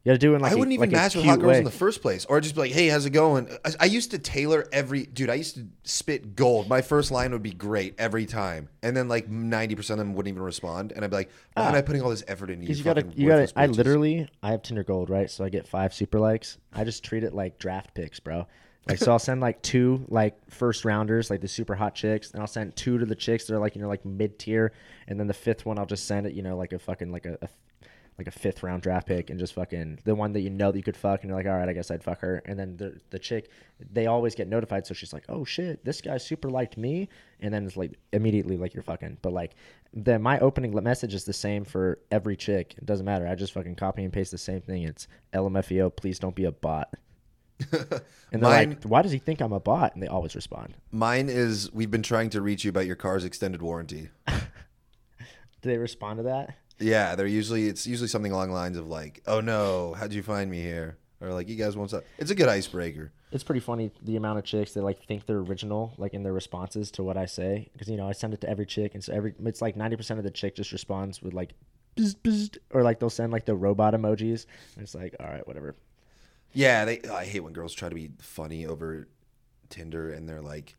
You 0.03 0.11
got 0.11 0.15
to 0.15 0.19
do 0.19 0.33
it 0.33 0.37
in 0.37 0.43
like 0.43 0.53
I 0.53 0.55
a- 0.55 0.59
wouldn't 0.59 0.73
even 0.73 0.89
like 0.89 0.97
match 0.97 1.15
with 1.15 1.27
hot 1.27 1.41
girls 1.41 1.51
way. 1.53 1.59
in 1.59 1.65
the 1.65 1.71
first 1.71 2.01
place, 2.01 2.25
or 2.25 2.41
just 2.41 2.55
be 2.55 2.63
like, 2.63 2.73
"Hey, 2.73 2.89
how's 2.89 3.05
it 3.05 3.11
going?" 3.11 3.51
I, 3.67 3.73
I 3.81 3.85
used 3.85 4.13
to 4.13 4.19
tailor 4.19 4.67
every 4.73 5.05
dude. 5.05 5.29
I 5.29 5.35
used 5.35 5.57
to 5.57 5.67
spit 5.83 6.35
gold. 6.35 6.71
My 6.71 6.81
first 6.81 7.11
line 7.11 7.33
would 7.33 7.43
be 7.43 7.51
great 7.53 7.97
every 7.99 8.25
time, 8.25 8.71
and 8.83 8.97
then 8.97 9.09
like 9.09 9.29
ninety 9.29 9.75
percent 9.75 10.01
of 10.01 10.07
them 10.07 10.15
wouldn't 10.15 10.33
even 10.33 10.43
respond, 10.43 10.93
and 10.93 11.05
I'd 11.05 11.11
be 11.11 11.17
like, 11.17 11.31
"Why 11.53 11.69
am 11.69 11.75
I 11.75 11.81
ah, 11.81 11.83
putting 11.83 12.01
all 12.01 12.09
this 12.09 12.25
effort 12.27 12.49
into 12.49 12.65
you?" 12.67 12.75
You 12.75 12.83
gotta, 12.83 13.07
you 13.15 13.29
gotta. 13.29 13.53
I 13.55 13.67
literally, 13.67 14.27
I 14.43 14.53
have 14.53 14.63
Tinder 14.63 14.85
Gold, 14.85 15.11
right? 15.11 15.31
So 15.31 15.45
I 15.45 15.51
get 15.51 15.69
five 15.69 15.93
super 15.93 16.19
likes. 16.19 16.57
I 16.73 16.85
just 16.85 17.05
treat 17.05 17.23
it 17.23 17.35
like 17.35 17.59
draft 17.59 17.93
picks, 17.93 18.21
bro. 18.21 18.47
Like, 18.89 18.99
so 18.99 19.13
I'll 19.13 19.19
send 19.19 19.41
like 19.41 19.63
two 19.63 20.05
like 20.09 20.51
first 20.51 20.85
rounders, 20.85 21.31
like 21.31 21.41
the 21.41 21.49
super 21.49 21.75
hot 21.75 21.95
chicks, 21.95 22.33
and 22.33 22.41
I'll 22.41 22.47
send 22.47 22.77
two 22.77 22.99
to 22.99 23.07
the 23.07 23.15
chicks 23.15 23.47
that 23.47 23.55
are 23.55 23.59
like 23.59 23.77
you 23.77 23.83
know 23.83 23.89
like 23.89 24.05
mid 24.05 24.39
tier, 24.39 24.73
and 25.07 25.21
then 25.21 25.27
the 25.27 25.35
fifth 25.35 25.67
one 25.67 25.79
I'll 25.79 25.87
just 25.87 26.07
send 26.07 26.27
it, 26.27 26.33
you 26.33 26.43
know, 26.43 26.57
like 26.57 26.73
a 26.73 26.79
fucking 26.79 27.13
like 27.13 27.27
a, 27.27 27.39
a 27.43 27.49
like 28.19 28.27
a 28.27 28.31
fifth 28.31 28.63
round 28.63 28.83
draft 28.83 29.07
pick, 29.07 29.31
and 29.31 29.39
just 29.39 29.55
fucking 29.55 30.01
the 30.05 30.15
one 30.15 30.33
that 30.33 30.41
you 30.41 30.51
know 30.51 30.73
that 30.73 30.79
you 30.79 30.83
could 30.83 30.97
fuck, 30.97 31.21
and 31.21 31.29
you're 31.29 31.39
like, 31.39 31.47
all 31.47 31.57
right, 31.57 31.69
I 31.69 31.73
guess 31.73 31.91
I'd 31.91 32.03
fuck 32.03 32.21
her, 32.21 32.43
and 32.47 32.59
then 32.59 32.77
the 32.77 32.99
the 33.11 33.19
chick, 33.19 33.51
they 33.93 34.07
always 34.07 34.35
get 34.35 34.49
notified, 34.49 34.87
so 34.87 34.95
she's 34.95 35.13
like, 35.13 35.25
oh 35.29 35.45
shit, 35.45 35.85
this 35.85 36.01
guy 36.01 36.17
super 36.17 36.51
liked 36.51 36.77
me, 36.77 37.09
and 37.41 37.53
then 37.53 37.67
it's 37.67 37.77
like 37.77 37.99
immediately 38.13 38.57
like 38.57 38.75
you're 38.75 38.83
fucking, 38.83 39.19
but 39.23 39.33
like 39.33 39.55
the 39.93 40.19
my 40.19 40.39
opening 40.41 40.73
message 40.83 41.15
is 41.15 41.25
the 41.25 41.33
same 41.33 41.65
for 41.65 41.99
every 42.11 42.37
chick. 42.37 42.75
It 42.77 42.87
doesn't 42.87 43.07
matter. 43.07 43.27
I 43.27 43.35
just 43.35 43.53
fucking 43.53 43.77
copy 43.77 44.05
and 44.05 44.13
paste 44.13 44.31
the 44.31 44.39
same 44.39 44.63
thing. 44.63 44.85
It's 44.85 45.07
LMFAO. 45.33 45.95
Please 45.95 46.19
don't 46.19 46.35
be 46.35 46.45
a 46.45 46.53
bot. 46.53 46.95
And 48.33 48.41
they're 48.43 48.51
Mine- 48.51 48.69
like, 48.71 48.85
why 48.85 49.03
does 49.03 49.11
he 49.11 49.19
think 49.19 49.41
I'm 49.41 49.53
a 49.53 49.59
bot? 49.59 49.95
And 49.95 50.03
they 50.03 50.07
always 50.07 50.37
respond. 50.37 50.75
Mine 50.93 51.29
is 51.29 51.69
we've 51.73 51.91
been 51.91 52.03
trying 52.03 52.31
to 52.31 52.41
reach 52.41 52.65
you 52.65 52.69
about 52.69 52.87
your 52.87 52.95
car's 52.95 53.25
extended 53.25 53.61
warranty. 53.61 54.09
Do 54.29 55.69
they 55.69 55.79
respond 55.79 56.19
to 56.19 56.23
that? 56.25 56.55
Yeah, 56.79 57.15
they're 57.17 57.27
usually 57.27 57.67
it's 57.67 57.87
usually 57.87 58.09
something 58.09 58.33
along 58.33 58.49
the 58.49 58.55
lines 58.55 58.77
of 58.79 58.87
like, 58.87 59.23
"Oh 59.27 59.41
no, 59.41 59.95
how'd 59.99 60.13
you 60.13 60.23
find 60.23 60.51
me 60.51 60.61
here?" 60.63 60.97
Or 61.21 61.33
like, 61.35 61.49
"You 61.49 61.57
guys 61.57 61.77
want 61.77 61.91
some?" 61.91 62.03
It's 62.19 62.31
a 62.31 62.35
good 62.35 62.49
icebreaker. 62.49 63.13
It's 63.33 63.45
pretty 63.45 63.61
funny 63.61 63.91
the 64.03 64.17
amount 64.17 64.39
of 64.39 64.45
chicks 64.45 64.73
that 64.75 64.83
like 64.83 65.05
think 65.07 65.27
they're 65.27 65.39
original, 65.39 65.93
like 65.99 66.15
in 66.15 66.23
their 66.23 66.33
responses 66.33 66.91
to 66.93 67.03
what 67.03 67.17
I 67.17 67.27
say, 67.27 67.69
because 67.73 67.89
you 67.89 67.97
know 67.97 68.09
I 68.09 68.13
send 68.13 68.33
it 68.33 68.41
to 68.43 68.49
every 68.49 68.65
chick, 68.65 68.95
and 68.95 69.05
so 69.05 69.13
every 69.13 69.35
it's 69.45 69.61
like 69.61 69.77
ninety 69.77 69.97
percent 69.97 70.19
of 70.19 70.25
the 70.25 70.31
chick 70.31 70.55
just 70.55 70.73
responds 70.73 71.21
with 71.21 71.35
like, 71.35 71.53
bzz, 71.97 72.15
bzz, 72.25 72.59
or 72.71 72.83
like 72.83 72.99
they'll 73.01 73.11
send 73.11 73.33
like 73.33 73.45
the 73.45 73.55
robot 73.55 73.93
emojis, 73.93 74.47
and 74.77 74.83
it's 74.83 74.95
like, 74.95 75.15
all 75.21 75.27
right, 75.27 75.47
whatever. 75.47 75.75
Yeah, 76.53 76.85
they. 76.85 77.01
I 77.03 77.25
hate 77.25 77.41
when 77.41 77.53
girls 77.53 77.75
try 77.75 77.89
to 77.89 77.95
be 77.95 78.11
funny 78.21 78.67
over 78.67 79.09
Tinder 79.69 80.13
and 80.13 80.29
they're 80.29 80.43
like, 80.43 80.77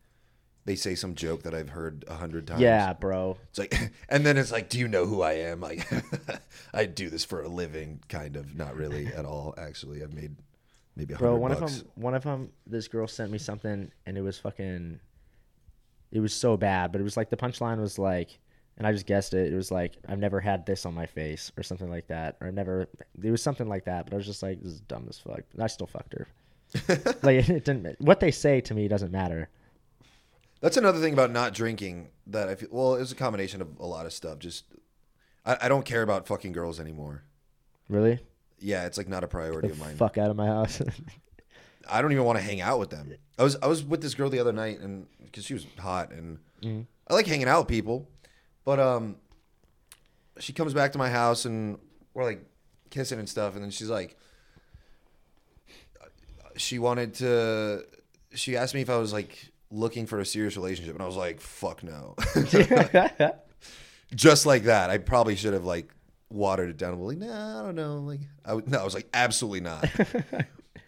they 0.65 0.75
say 0.75 0.95
some 0.95 1.15
joke 1.15 1.43
that 1.43 1.55
I've 1.55 1.69
heard 1.69 2.05
a 2.07 2.15
hundred 2.15 2.47
times. 2.47 2.61
Yeah, 2.61 2.93
bro. 2.93 3.37
It's 3.49 3.59
like, 3.59 3.73
and 4.09 4.25
then 4.25 4.37
it's 4.37 4.51
like, 4.51 4.69
do 4.69 4.77
you 4.79 4.87
know 4.87 5.05
who 5.05 5.21
I 5.21 5.33
am? 5.33 5.59
Like, 5.61 5.87
I 6.73 6.85
do 6.85 7.09
this 7.09 7.25
for 7.25 7.41
a 7.41 7.47
living, 7.47 8.01
kind 8.09 8.35
of. 8.35 8.55
Not 8.55 8.75
really 8.75 9.07
at 9.15 9.25
all. 9.25 9.53
Actually, 9.57 10.03
I've 10.03 10.13
made 10.13 10.35
maybe 10.95 11.13
a 11.13 11.17
Bro, 11.17 11.35
one 11.37 11.51
bucks. 11.51 11.77
of 11.77 11.79
them, 11.79 11.91
one 11.95 12.13
of 12.13 12.23
them, 12.23 12.51
this 12.67 12.87
girl 12.87 13.07
sent 13.07 13.31
me 13.31 13.37
something, 13.37 13.91
and 14.05 14.17
it 14.17 14.21
was 14.21 14.37
fucking, 14.37 14.99
it 16.11 16.19
was 16.19 16.33
so 16.33 16.57
bad, 16.57 16.91
but 16.91 17.01
it 17.01 17.03
was 17.03 17.17
like 17.17 17.29
the 17.29 17.37
punchline 17.37 17.79
was 17.79 17.97
like, 17.97 18.39
and 18.81 18.87
I 18.87 18.93
just 18.93 19.05
guessed 19.05 19.35
it. 19.35 19.53
It 19.53 19.55
was 19.55 19.69
like 19.69 19.93
I've 20.09 20.17
never 20.17 20.39
had 20.39 20.65
this 20.65 20.87
on 20.87 20.95
my 20.95 21.05
face 21.05 21.51
or 21.55 21.61
something 21.61 21.87
like 21.87 22.07
that, 22.07 22.35
or 22.41 22.47
I've 22.47 22.55
never. 22.55 22.87
It 23.21 23.29
was 23.29 23.43
something 23.43 23.67
like 23.69 23.85
that, 23.85 24.05
but 24.05 24.13
I 24.13 24.17
was 24.17 24.25
just 24.25 24.41
like, 24.41 24.59
this 24.59 24.71
is 24.71 24.79
dumb 24.81 25.05
as 25.07 25.19
fuck. 25.19 25.41
I 25.59 25.67
still 25.67 25.85
fucked 25.85 26.13
her. 26.13 26.27
like 27.21 27.47
it 27.49 27.63
didn't. 27.63 28.01
What 28.01 28.19
they 28.21 28.31
say 28.31 28.59
to 28.61 28.73
me 28.73 28.87
doesn't 28.87 29.11
matter. 29.11 29.49
That's 30.61 30.77
another 30.77 30.99
thing 30.99 31.13
about 31.13 31.29
not 31.29 31.53
drinking 31.53 32.07
that 32.25 32.49
I 32.49 32.55
feel. 32.55 32.69
Well, 32.71 32.95
it's 32.95 33.11
a 33.11 33.15
combination 33.15 33.61
of 33.61 33.67
a 33.79 33.85
lot 33.85 34.07
of 34.07 34.13
stuff. 34.13 34.39
Just, 34.39 34.65
I, 35.45 35.57
I 35.61 35.69
don't 35.69 35.85
care 35.85 36.01
about 36.01 36.25
fucking 36.27 36.51
girls 36.51 36.79
anymore. 36.79 37.21
Really, 37.87 38.17
Yeah, 38.57 38.85
it's 38.87 38.97
like 38.97 39.07
not 39.07 39.23
a 39.23 39.27
priority 39.27 39.69
of 39.69 39.77
mine. 39.79 39.95
fuck 39.97 40.17
out 40.17 40.31
of 40.31 40.35
my 40.35 40.47
house. 40.47 40.81
I 41.89 42.01
don't 42.01 42.11
even 42.11 42.23
want 42.25 42.39
to 42.39 42.43
hang 42.43 42.61
out 42.61 42.79
with 42.79 42.89
them. 42.89 43.13
I 43.37 43.43
was 43.43 43.57
I 43.61 43.67
was 43.67 43.83
with 43.83 44.01
this 44.01 44.13
girl 44.15 44.29
the 44.31 44.39
other 44.39 44.53
night, 44.53 44.79
and 44.79 45.05
because 45.23 45.45
she 45.45 45.53
was 45.53 45.67
hot, 45.77 46.09
and 46.11 46.39
Mm-hmm. 46.63 46.81
I 47.09 47.13
like 47.15 47.25
hanging 47.27 47.47
out 47.47 47.61
with 47.61 47.67
people, 47.67 48.07
but 48.65 48.79
um, 48.79 49.15
she 50.39 50.53
comes 50.53 50.73
back 50.73 50.91
to 50.93 50.97
my 50.97 51.09
house, 51.09 51.45
and 51.45 51.77
we're 52.13 52.23
like 52.23 52.43
kissing 52.89 53.19
and 53.19 53.29
stuff, 53.29 53.55
and 53.55 53.63
then 53.63 53.71
she's 53.71 53.89
like, 53.89 54.17
she 56.57 56.79
wanted 56.79 57.13
to, 57.15 57.83
she 58.33 58.57
asked 58.57 58.73
me 58.73 58.81
if 58.81 58.89
I 58.89 58.97
was 58.97 59.13
like 59.13 59.51
looking 59.71 60.05
for 60.05 60.19
a 60.19 60.25
serious 60.25 60.55
relationship, 60.55 60.93
and 60.93 61.01
I 61.03 61.05
was 61.05 61.15
like, 61.15 61.39
fuck 61.39 61.83
no. 61.83 62.15
Just 64.15 64.45
like 64.45 64.63
that, 64.63 64.89
I 64.89 64.97
probably 64.97 65.35
should 65.35 65.53
have 65.53 65.65
like 65.65 65.89
watered 66.29 66.69
it 66.69 66.77
down. 66.77 66.99
Like, 66.99 67.17
nah, 67.17 67.61
I 67.61 67.63
don't 67.63 67.75
know. 67.75 67.99
Like, 67.99 68.19
I 68.45 68.59
no, 68.65 68.79
I 68.79 68.83
was 68.83 68.93
like, 68.93 69.07
absolutely 69.13 69.61
not. 69.61 69.89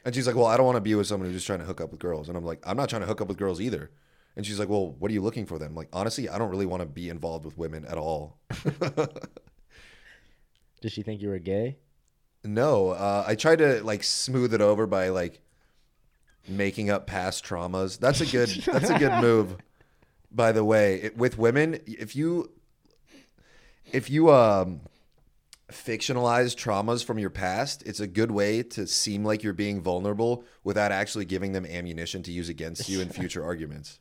And 0.05 0.13
she's 0.13 0.27
like, 0.27 0.35
"Well, 0.35 0.45
I 0.45 0.57
don't 0.57 0.65
want 0.65 0.75
to 0.75 0.81
be 0.81 0.95
with 0.95 1.07
someone 1.07 1.27
who's 1.29 1.37
just 1.37 1.47
trying 1.47 1.59
to 1.59 1.65
hook 1.65 1.79
up 1.79 1.91
with 1.91 1.99
girls." 1.99 2.27
And 2.27 2.37
I'm 2.37 2.43
like, 2.43 2.61
"I'm 2.65 2.75
not 2.75 2.89
trying 2.89 3.01
to 3.01 3.07
hook 3.07 3.21
up 3.21 3.27
with 3.27 3.37
girls 3.37 3.61
either." 3.61 3.89
And 4.35 4.45
she's 4.45 4.59
like, 4.59 4.69
"Well, 4.69 4.95
what 4.99 5.11
are 5.11 5.13
you 5.13 5.21
looking 5.21 5.45
for 5.45 5.59
then?" 5.59 5.69
I'm 5.69 5.75
like, 5.75 5.89
"Honestly, 5.93 6.27
I 6.29 6.37
don't 6.37 6.49
really 6.49 6.65
want 6.65 6.81
to 6.81 6.87
be 6.87 7.09
involved 7.09 7.45
with 7.45 7.57
women 7.57 7.85
at 7.85 7.97
all." 7.97 8.37
Did 10.81 10.91
she 10.91 11.03
think 11.03 11.21
you 11.21 11.29
were 11.29 11.39
gay? 11.39 11.77
no, 12.43 12.89
uh, 12.89 13.23
I 13.25 13.35
tried 13.35 13.59
to 13.59 13.83
like 13.83 14.03
smooth 14.03 14.53
it 14.53 14.61
over 14.61 14.85
by 14.85 15.09
like 15.09 15.41
making 16.47 16.89
up 16.89 17.07
past 17.07 17.45
traumas. 17.45 17.99
That's 17.99 18.21
a 18.21 18.25
good. 18.25 18.49
that's 18.65 18.89
a 18.89 18.99
good 18.99 19.21
move. 19.21 19.57
By 20.31 20.51
the 20.51 20.63
way, 20.63 21.01
it, 21.03 21.17
with 21.17 21.37
women, 21.37 21.79
if 21.85 22.15
you 22.15 22.51
if 23.91 24.09
you 24.09 24.31
um 24.31 24.81
fictionalize 25.71 26.55
traumas 26.55 27.03
from 27.03 27.17
your 27.17 27.29
past, 27.29 27.83
it's 27.85 27.99
a 27.99 28.07
good 28.07 28.31
way 28.31 28.61
to 28.61 28.85
seem 28.85 29.23
like 29.23 29.43
you're 29.43 29.53
being 29.53 29.81
vulnerable 29.81 30.43
without 30.63 30.91
actually 30.91 31.25
giving 31.25 31.51
them 31.53 31.65
ammunition 31.65 32.21
to 32.23 32.31
use 32.31 32.49
against 32.49 32.89
you 32.89 33.01
in 33.01 33.09
future 33.09 33.43
arguments. 33.43 33.99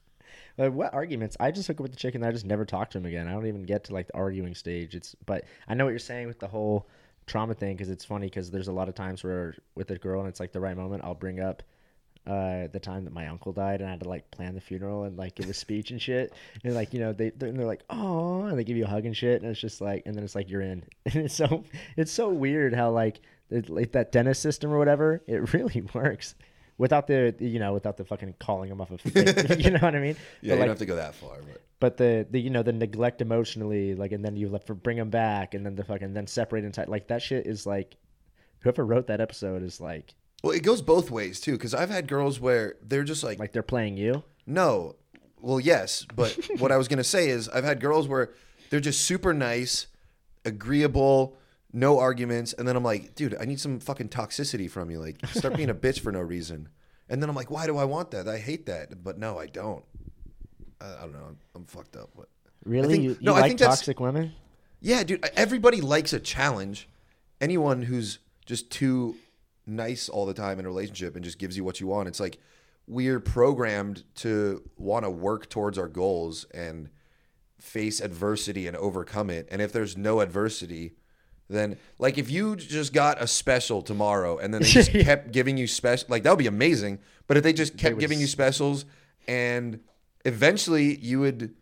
Like 0.59 0.73
what 0.73 0.93
arguments? 0.93 1.37
I 1.41 1.51
just 1.51 1.67
hook 1.67 1.79
up 1.79 1.83
with 1.83 1.93
the 1.93 1.97
chick 1.97 2.15
and 2.15 2.25
I 2.25 2.33
just 2.33 2.47
never 2.47 2.65
talk 2.65 2.91
to 2.91 2.99
him 2.99 3.07
again. 3.07 3.29
I 3.29 3.33
don't 3.33 3.47
even 3.47 3.65
get 3.65 3.85
to 3.85 3.95
like 3.95 4.09
the 4.09 4.17
arguing 4.17 4.55
stage. 4.55 4.95
It's 4.95 5.15
but 5.27 5.45
I 5.69 5.75
know 5.75 5.85
what 5.85 5.91
you're 5.91 5.99
saying 5.99 6.27
with 6.27 6.39
the 6.39 6.49
whole 6.49 6.87
trauma 7.27 7.55
thing 7.55 7.77
because 7.77 7.89
it's 7.89 8.05
funny 8.05 8.27
because 8.27 8.51
there's 8.51 8.69
a 8.69 8.73
lot 8.73 8.89
of 8.89 8.95
times 8.95 9.23
where 9.23 9.55
with 9.75 9.91
a 9.91 9.97
girl 9.97 10.21
and 10.21 10.29
it's 10.29 10.41
like 10.41 10.53
the 10.53 10.61
right 10.61 10.77
moment 10.77 11.05
I'll 11.05 11.15
bring 11.15 11.41
up 11.41 11.63
uh 12.27 12.69
the 12.73 12.81
time 12.81 13.05
that 13.05 13.13
my 13.13 13.27
uncle 13.27 13.53
died 13.53 13.81
and 13.81 13.89
I 13.89 13.91
had 13.91 14.01
to 14.01 14.09
like 14.09 14.31
plan 14.31 14.55
the 14.55 14.61
funeral 14.61 15.05
and 15.05 15.17
like 15.17 15.35
give 15.35 15.49
a 15.49 15.55
speech 15.55 15.91
and 15.91 16.01
shit 16.01 16.33
and 16.63 16.75
like 16.75 16.93
you 16.93 17.01
know 17.01 17.13
they 17.13 17.31
they're, 17.31 17.51
they're 17.53 17.67
like 17.67 17.83
oh 17.91 18.43
and 18.43 18.59
they 18.59 18.65
give 18.65 18.77
you 18.77 18.85
a 18.85 18.89
hug 18.89 19.07
and 19.07 19.17
shit 19.17 19.43
and 19.43 19.51
it's 19.51 19.61
just 19.61 19.81
like 19.81 20.03
and 20.07 20.15
then 20.15 20.23
it's 20.23 20.35
like 20.35 20.49
you're 20.49 20.63
in 20.63 20.85
and 21.07 21.17
it's 21.17 21.35
so 21.35 21.65
it's 21.97 22.13
so 22.13 22.29
weird 22.29 22.75
how 22.75 22.91
like 22.91 23.21
it, 23.51 23.69
like 23.69 23.93
that 23.93 24.13
Dennis 24.13 24.39
system 24.39 24.73
or 24.73 24.79
whatever 24.79 25.23
it 25.27 25.53
really 25.55 25.83
works 25.95 26.35
without 26.83 27.07
the 27.07 27.35
you 27.39 27.59
know 27.59 27.73
without 27.73 27.97
the 27.97 28.05
fucking 28.05 28.35
calling 28.41 28.69
them 28.69 28.81
off 28.81 28.91
of 28.91 29.01
you 29.61 29.71
know 29.71 29.79
what 29.79 29.95
I 29.95 30.01
mean 30.01 30.17
Yeah, 30.17 30.17
But, 30.17 30.43
you 30.43 30.51
like, 30.51 30.59
don't 30.61 30.69
have 30.69 30.79
to 30.79 30.87
go 30.87 30.97
that 30.97 31.15
far, 31.15 31.37
but 31.41 31.63
but 31.81 31.97
the, 31.97 32.27
the 32.31 32.41
you 32.41 32.51
know 32.51 32.63
the 32.63 32.73
neglect 32.73 33.21
emotionally 33.21 33.95
like 33.95 34.13
and 34.13 34.25
then 34.25 34.37
you 34.37 34.49
let 34.49 34.67
for 34.67 34.75
bring 34.75 34.97
them 34.97 35.11
back 35.11 35.55
and 35.55 35.65
then 35.65 35.77
the 35.77 35.85
fucking 35.85 36.13
then 36.13 36.27
separate 36.27 36.65
inside 36.65 36.89
like 36.89 37.09
that 37.09 37.23
shit 37.23 37.47
is 37.47 37.67
like 37.67 37.97
whoever 38.61 38.85
wrote 38.85 39.07
that 39.07 39.21
episode 39.21 39.63
is 39.63 39.81
like 39.81 40.15
well, 40.43 40.53
it 40.53 40.65
goes 40.65 40.83
both 40.83 41.09
ways 41.11 41.41
too. 41.41 41.53
Because 41.53 41.73
I've 41.73 41.91
had 41.91 42.09
girls 42.09 42.41
where 42.41 42.75
they're 42.83 43.05
just 43.05 43.23
like, 43.23 43.39
like 43.39 43.53
they're 43.53 43.63
playing 43.63 43.97
you 43.97 44.25
no, 44.45 44.97
Well, 45.41 45.61
yes, 45.61 46.05
but 46.17 46.37
what 46.59 46.73
I 46.73 46.77
was 46.77 46.89
gonna 46.89 47.05
say 47.05 47.29
is 47.29 47.49
I've 47.49 47.65
had 47.65 47.81
girls 47.81 48.09
where 48.09 48.33
they're 48.71 48.81
just 48.81 49.03
super 49.03 49.33
nice, 49.33 49.87
agreeable, 50.45 51.37
no 51.73 51.99
arguments, 51.99 52.53
and 52.53 52.67
then 52.69 52.77
I'm 52.77 52.83
like, 52.85 53.15
dude, 53.15 53.37
I 53.41 53.45
need 53.45 53.59
some 53.61 53.81
fucking 53.81 54.09
toxicity 54.11 54.71
from 54.71 54.91
you. 54.91 54.99
Like, 55.01 55.25
start 55.33 55.57
being 55.57 55.71
a 55.71 55.75
bitch 55.75 56.01
for 56.01 56.13
no 56.13 56.21
reason. 56.21 56.69
And 57.09 57.23
then 57.23 57.29
I'm 57.29 57.37
like, 57.37 57.51
why 57.51 57.67
do 57.67 57.77
I 57.79 57.85
want 57.85 58.11
that? 58.13 58.29
I 58.29 58.39
hate 58.39 58.67
that, 58.67 59.03
but 59.03 59.19
no, 59.19 59.39
I 59.39 59.47
don't. 59.47 59.85
I, 60.81 60.87
I 60.97 61.01
don't 61.01 61.13
know. 61.13 61.37
I'm 61.55 61.65
fucked 61.65 61.97
up, 61.97 62.11
but 62.17 62.29
Really? 62.65 62.89
think- 62.95 63.05
you 63.05 63.11
you 63.11 63.17
no, 63.21 63.35
I 63.35 63.41
like 63.41 63.49
think 63.51 63.61
that's- 63.61 63.79
toxic 63.79 64.01
women? 64.01 64.33
yeah, 64.81 65.03
dude, 65.03 65.25
everybody 65.37 65.81
likes 65.81 66.13
a 66.13 66.21
challenge. 66.21 66.89
Anyone 67.41 67.83
who's 67.83 68.19
just 68.47 68.71
too 68.71 69.17
nice 69.67 70.09
all 70.09 70.27
the 70.27 70.35
time 70.35 70.59
in 70.59 70.65
a 70.65 70.69
relationship 70.69 71.15
and 71.17 71.25
just 71.25 71.39
gives 71.39 71.57
you 71.57 71.65
what 71.65 71.81
you 71.81 71.87
want, 71.87 72.09
it's 72.09 72.21
like 72.21 72.39
we're 72.87 73.21
programmed 73.21 74.03
to 74.17 74.63
want 74.77 75.05
to 75.05 75.11
work 75.11 75.49
towards 75.49 75.79
our 75.79 75.89
goals 75.89 76.45
and 76.53 76.89
face 77.61 78.01
adversity 78.01 78.67
and 78.67 78.77
overcome 78.77 79.31
it. 79.31 79.47
And 79.51 79.63
if 79.63 79.73
there's 79.73 79.97
no 79.97 80.21
adversity, 80.21 80.93
then 81.51 81.77
like 81.99 82.19
if 82.19 82.31
you 82.31 82.57
just 82.57 82.93
got 82.93 83.21
a 83.21 83.27
special 83.27 83.83
tomorrow 83.83 84.39
and 84.39 84.53
then 84.55 84.63
they 84.63 84.69
just 84.81 84.91
kept 84.93 85.33
giving 85.33 85.57
you 85.57 85.67
special, 85.67 86.07
like 86.11 86.23
that 86.23 86.31
would 86.31 86.39
be 86.39 86.47
amazing. 86.47 86.99
But 87.27 87.37
if 87.37 87.43
they 87.43 87.53
just 87.53 87.77
kept 87.77 87.95
would 87.95 88.01
giving 88.01 88.21
you 88.21 88.27
specials 88.27 88.85
and 89.29 89.81
eventually 90.25 90.97
you 90.99 91.21
would 91.21 91.55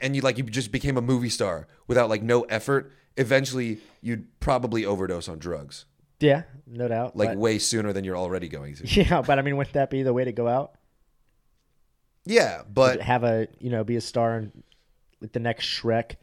and 0.00 0.16
you 0.16 0.22
like 0.22 0.38
you 0.38 0.44
just 0.44 0.72
became 0.72 0.96
a 0.96 1.02
movie 1.02 1.28
star 1.28 1.66
without 1.86 2.08
like 2.08 2.22
no 2.22 2.42
effort 2.42 2.92
eventually 3.16 3.78
you'd 4.00 4.26
probably 4.40 4.84
overdose 4.84 5.28
on 5.28 5.38
drugs 5.38 5.84
Yeah, 6.20 6.42
no 6.66 6.88
doubt. 6.88 7.16
like 7.16 7.30
but- 7.30 7.38
way 7.38 7.58
sooner 7.58 7.92
than 7.92 8.02
you're 8.04 8.16
already 8.16 8.48
going 8.48 8.74
to 8.76 8.86
yeah, 9.02 9.20
but 9.22 9.38
I 9.38 9.42
mean, 9.42 9.56
wouldn't 9.56 9.74
that 9.74 9.90
be 9.90 10.02
the 10.02 10.12
way 10.12 10.24
to 10.24 10.32
go 10.32 10.48
out? 10.48 10.72
yeah 12.26 12.62
but 12.72 13.00
have 13.02 13.22
a 13.24 13.46
you 13.58 13.68
know 13.70 13.84
be 13.84 13.96
a 13.96 14.00
star 14.00 14.38
in 14.38 14.52
like 15.20 15.32
the 15.32 15.40
next 15.40 15.66
Shrek, 15.66 16.16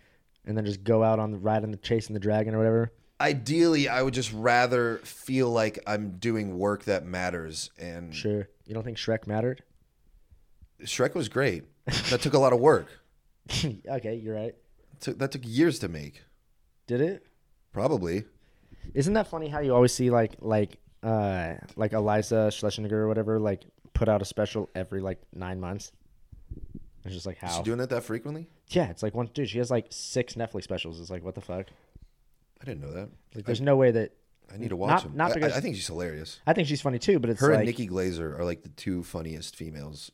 and 0.46 0.58
then 0.58 0.66
just 0.66 0.84
go 0.84 1.04
out 1.04 1.20
on 1.20 1.32
the 1.32 1.38
ride 1.38 1.64
on 1.64 1.72
the 1.72 1.78
chasing 1.78 2.14
the 2.14 2.20
dragon 2.20 2.54
or 2.54 2.58
whatever. 2.58 2.92
ideally 3.20 3.88
i 3.88 4.02
would 4.02 4.14
just 4.14 4.32
rather 4.34 4.98
feel 5.04 5.50
like 5.50 5.78
i'm 5.88 6.18
doing 6.18 6.58
work 6.58 6.84
that 6.86 7.06
matters 7.06 7.70
and 7.80 8.14
Sure. 8.16 8.48
You 8.66 8.74
don't 8.74 8.84
think 8.84 8.98
Shrek 8.98 9.28
mattered? 9.28 9.64
shrek 10.84 11.14
was 11.14 11.30
great 11.30 11.64
that 12.10 12.22
took 12.22 12.34
a 12.34 12.40
lot 12.40 12.54
of 12.54 12.60
work 12.60 12.88
okay, 13.88 14.16
you're 14.16 14.36
right. 14.36 14.56
took, 15.00 15.18
that 15.20 15.32
took 15.32 15.42
years 15.46 15.80
to 15.80 15.88
make 15.88 16.24
Did 16.88 17.02
it? 17.02 17.26
probably 17.74 18.26
Isn't 18.94 19.14
that 19.14 19.28
funny 19.28 19.48
how 19.50 19.60
you 19.60 19.74
always 19.76 19.94
see 19.94 20.10
like 20.10 20.36
like 20.40 20.78
uh 21.04 21.54
like 21.76 21.92
Iliza 21.92 22.50
Shlesinger 22.52 22.92
or 22.92 23.08
whatever 23.08 23.40
like 23.40 23.64
put 23.94 24.08
out 24.10 24.22
a 24.22 24.26
special 24.26 24.70
every 24.76 25.02
like 25.02 25.20
nine 25.34 25.60
months? 25.60 25.92
It's 27.04 27.14
just 27.14 27.26
like 27.26 27.38
is 27.44 27.50
how 27.50 27.58
she 27.58 27.64
doing 27.64 27.80
that 27.80 27.90
that 27.90 28.04
frequently 28.04 28.48
yeah, 28.70 28.90
it's 28.90 29.04
like 29.04 29.14
one 29.16 29.30
dude. 29.34 29.50
She 29.50 29.58
has 29.58 29.70
like 29.72 29.88
six 29.90 30.36
Netflix 30.36 30.64
specials. 30.64 31.00
It's 31.00 31.10
like 31.10 31.24
what 31.24 31.36
the 31.36 31.42
fuck? 31.42 31.68
i 32.62 32.66
didn't 32.66 32.82
know 32.82 32.94
that 32.94 33.10
Like 33.34 33.46
there's 33.46 33.60
no 33.62 33.76
way 33.76 33.90
that 33.92 34.14
i 34.54 34.58
need 34.58 34.70
to 34.70 34.76
watch 34.76 34.90
Not- 34.92 35.04
them 35.04 35.16
not 35.16 35.34
because- 35.34 35.54
I, 35.54 35.58
I 35.58 35.60
think 35.62 35.76
she's 35.76 35.88
hilarious 35.88 36.40
I 36.46 36.54
think 36.54 36.68
she's 36.68 36.82
funny 36.82 37.00
too, 37.00 37.18
but 37.20 37.30
it's 37.32 37.42
her 37.42 37.50
like 37.50 37.58
and 37.60 37.66
nikki 37.66 37.88
glaser 37.88 38.38
are 38.40 38.46
like 38.46 38.62
the 38.62 38.70
two 38.70 39.02
funniest 39.04 39.56
females 39.56 40.12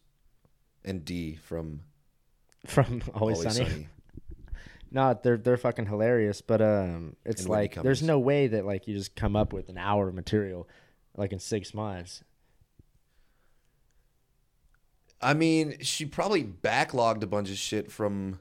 and 0.86 1.04
d 1.04 1.36
from 1.36 1.82
from 2.65 3.02
Always, 3.13 3.39
always 3.39 3.56
Sunny. 3.58 3.69
sunny 3.69 3.88
No, 4.89 5.19
they're 5.21 5.36
they're 5.38 5.58
fucking 5.58 5.86
hilarious, 5.88 6.39
but 6.39 6.62
um, 6.62 7.17
it's 7.26 7.41
And 7.41 7.50
like 7.50 7.76
there's 7.84 8.02
no 8.02 8.19
way 8.19 8.47
that 8.47 8.65
like 8.65 8.88
you 8.88 8.95
just 8.95 9.17
come 9.17 9.36
up 9.36 9.52
with 9.52 9.67
an 9.67 9.78
hour 9.78 10.08
of 10.08 10.15
material 10.15 10.65
like 11.17 11.34
in 11.34 11.39
six 11.39 11.73
months. 11.73 12.23
I 15.21 15.34
mean, 15.34 15.77
she 15.82 16.06
probably 16.06 16.43
backlogged 16.43 17.23
a 17.23 17.27
bunch 17.27 17.49
of 17.49 17.58
shit 17.58 17.91
from 17.91 18.39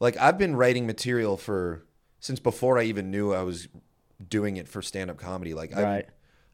like 0.00 0.16
I've 0.16 0.38
been 0.38 0.56
writing 0.56 0.86
material 0.86 1.36
for 1.36 1.84
since 2.20 2.38
before 2.40 2.78
I 2.78 2.84
even 2.84 3.10
knew 3.10 3.32
I 3.32 3.42
was 3.42 3.68
doing 4.28 4.56
it 4.56 4.68
for 4.68 4.82
stand 4.82 5.10
up 5.10 5.16
comedy. 5.16 5.54
Like 5.54 5.76
I 5.76 6.04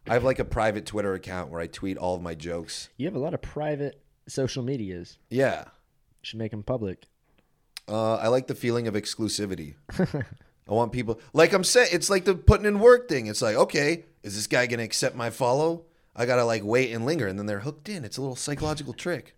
I 0.07 0.15
have 0.15 0.25
like 0.25 0.39
a 0.39 0.45
private 0.45 0.87
Twitter 0.87 1.15
account 1.15 1.51
where 1.51 1.61
I 1.61 1.67
tweet 1.67 1.99
all 1.99 2.15
of 2.15 2.23
my 2.23 2.35
jokes. 2.35 2.89
You 2.97 3.07
have 3.07 3.15
a 3.15 3.19
lot 3.19 3.35
of 3.35 3.43
private 3.43 4.01
social 4.27 4.63
medias. 4.63 5.19
Yeah. 5.31 5.65
should 6.23 6.39
make 6.39 6.51
them 6.51 6.63
public. 6.63 7.05
Uh, 7.89 8.17
I 8.17 8.29
like 8.29 8.47
the 8.47 8.55
feeling 8.55 8.87
of 8.87 8.95
exclusivity. 8.95 9.75
I 9.99 10.73
want 10.73 10.93
people 10.93 11.19
like 11.33 11.55
I'm 11.55 11.65
saying 11.65 11.89
it's 11.93 12.11
like 12.11 12.27
the 12.27 12.35
putting 12.35 12.67
in 12.67 12.81
work 12.81 13.09
thing. 13.09 13.27
It's 13.27 13.41
like, 13.41 13.57
okay, 13.57 14.05
is 14.23 14.37
this 14.37 14.47
guy 14.47 14.67
gonna 14.67 14.83
accept 14.83 15.17
my 15.17 15.31
follow? 15.31 15.85
I 16.15 16.27
gotta 16.27 16.45
like 16.45 16.63
wait 16.65 16.93
and 16.93 17.07
linger, 17.07 17.27
and 17.27 17.39
then 17.39 17.47
they're 17.47 17.61
hooked 17.61 17.89
in. 17.89 18.05
It's 18.05 18.19
a 18.19 18.21
little 18.21 18.37
psychological 18.37 18.93
trick. 18.93 19.35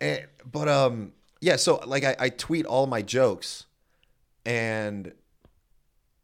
And, 0.00 0.26
but 0.50 0.68
um, 0.68 1.12
yeah. 1.40 1.56
So 1.56 1.76
like 1.86 2.04
I, 2.04 2.16
I 2.18 2.28
tweet 2.28 2.66
all 2.66 2.86
my 2.86 3.02
jokes, 3.02 3.66
and 4.46 5.12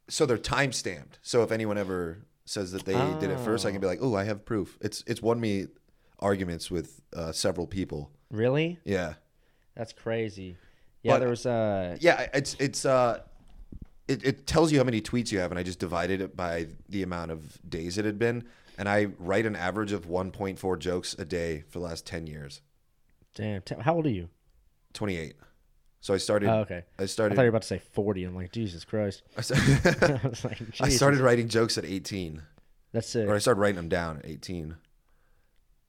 so 0.07 0.25
they're 0.25 0.37
time 0.37 0.71
stamped. 0.71 1.19
So 1.21 1.43
if 1.43 1.51
anyone 1.51 1.77
ever 1.77 2.19
says 2.45 2.71
that 2.71 2.85
they 2.85 2.93
did 3.19 3.31
it 3.31 3.39
first, 3.39 3.65
I 3.65 3.71
can 3.71 3.81
be 3.81 3.87
like, 3.87 3.99
oh, 4.01 4.15
I 4.15 4.23
have 4.23 4.45
proof. 4.45 4.77
It's 4.81 5.03
it's 5.07 5.21
won 5.21 5.39
me 5.39 5.67
arguments 6.19 6.71
with 6.71 7.01
uh, 7.15 7.31
several 7.31 7.67
people. 7.67 8.11
Really? 8.31 8.79
Yeah. 8.83 9.15
That's 9.75 9.93
crazy. 9.93 10.57
Yeah, 11.03 11.13
But- 11.13 11.19
there 11.19 11.29
was 11.29 11.45
uh 11.45 11.97
Yeah, 11.99 12.27
it's 12.33 12.55
it's 12.59 12.85
uh 12.85 13.19
it, 14.07 14.23
it 14.23 14.47
tells 14.47 14.71
you 14.71 14.77
how 14.77 14.83
many 14.83 15.01
tweets 15.01 15.31
you 15.31 15.39
have 15.39 15.51
and 15.51 15.59
I 15.59 15.63
just 15.63 15.79
divided 15.79 16.21
it 16.21 16.35
by 16.35 16.67
the 16.89 17.03
amount 17.03 17.31
of 17.31 17.59
days 17.67 17.97
it 17.97 18.05
had 18.05 18.19
been 18.19 18.43
and 18.77 18.87
I 18.87 19.07
write 19.19 19.45
an 19.45 19.55
average 19.55 19.91
of 19.91 20.05
1.4 20.07 20.79
jokes 20.79 21.15
a 21.17 21.25
day 21.25 21.63
for 21.69 21.79
the 21.79 21.85
last 21.85 22.05
10 22.05 22.27
years. 22.27 22.61
Damn. 23.35 23.61
T- 23.61 23.75
how 23.79 23.93
old 23.95 24.05
are 24.07 24.09
you? 24.09 24.29
28. 24.93 25.35
So 26.01 26.13
I 26.13 26.17
started 26.17 26.49
Oh, 26.49 26.59
okay. 26.59 26.83
I 26.99 27.05
started. 27.05 27.33
I 27.33 27.35
thought 27.35 27.41
you 27.43 27.45
were 27.45 27.49
about 27.49 27.61
to 27.63 27.67
say 27.67 27.79
forty. 27.79 28.23
I'm 28.25 28.35
like 28.35 28.51
Jesus 28.51 28.85
Christ. 28.85 29.23
I, 29.37 29.41
started, 29.41 30.21
I 30.23 30.27
was 30.27 30.45
like, 30.45 30.59
I 30.79 30.89
started 30.89 31.19
writing 31.19 31.47
jokes 31.49 31.77
at 31.79 31.85
18 31.85 32.41
That's 32.91 33.15
it. 33.15 33.27
or 33.27 33.33
I 33.33 33.39
started 33.39 33.59
writing 33.59 33.77
them 33.77 33.89
down 33.89 34.17
at 34.17 34.25
18. 34.25 34.75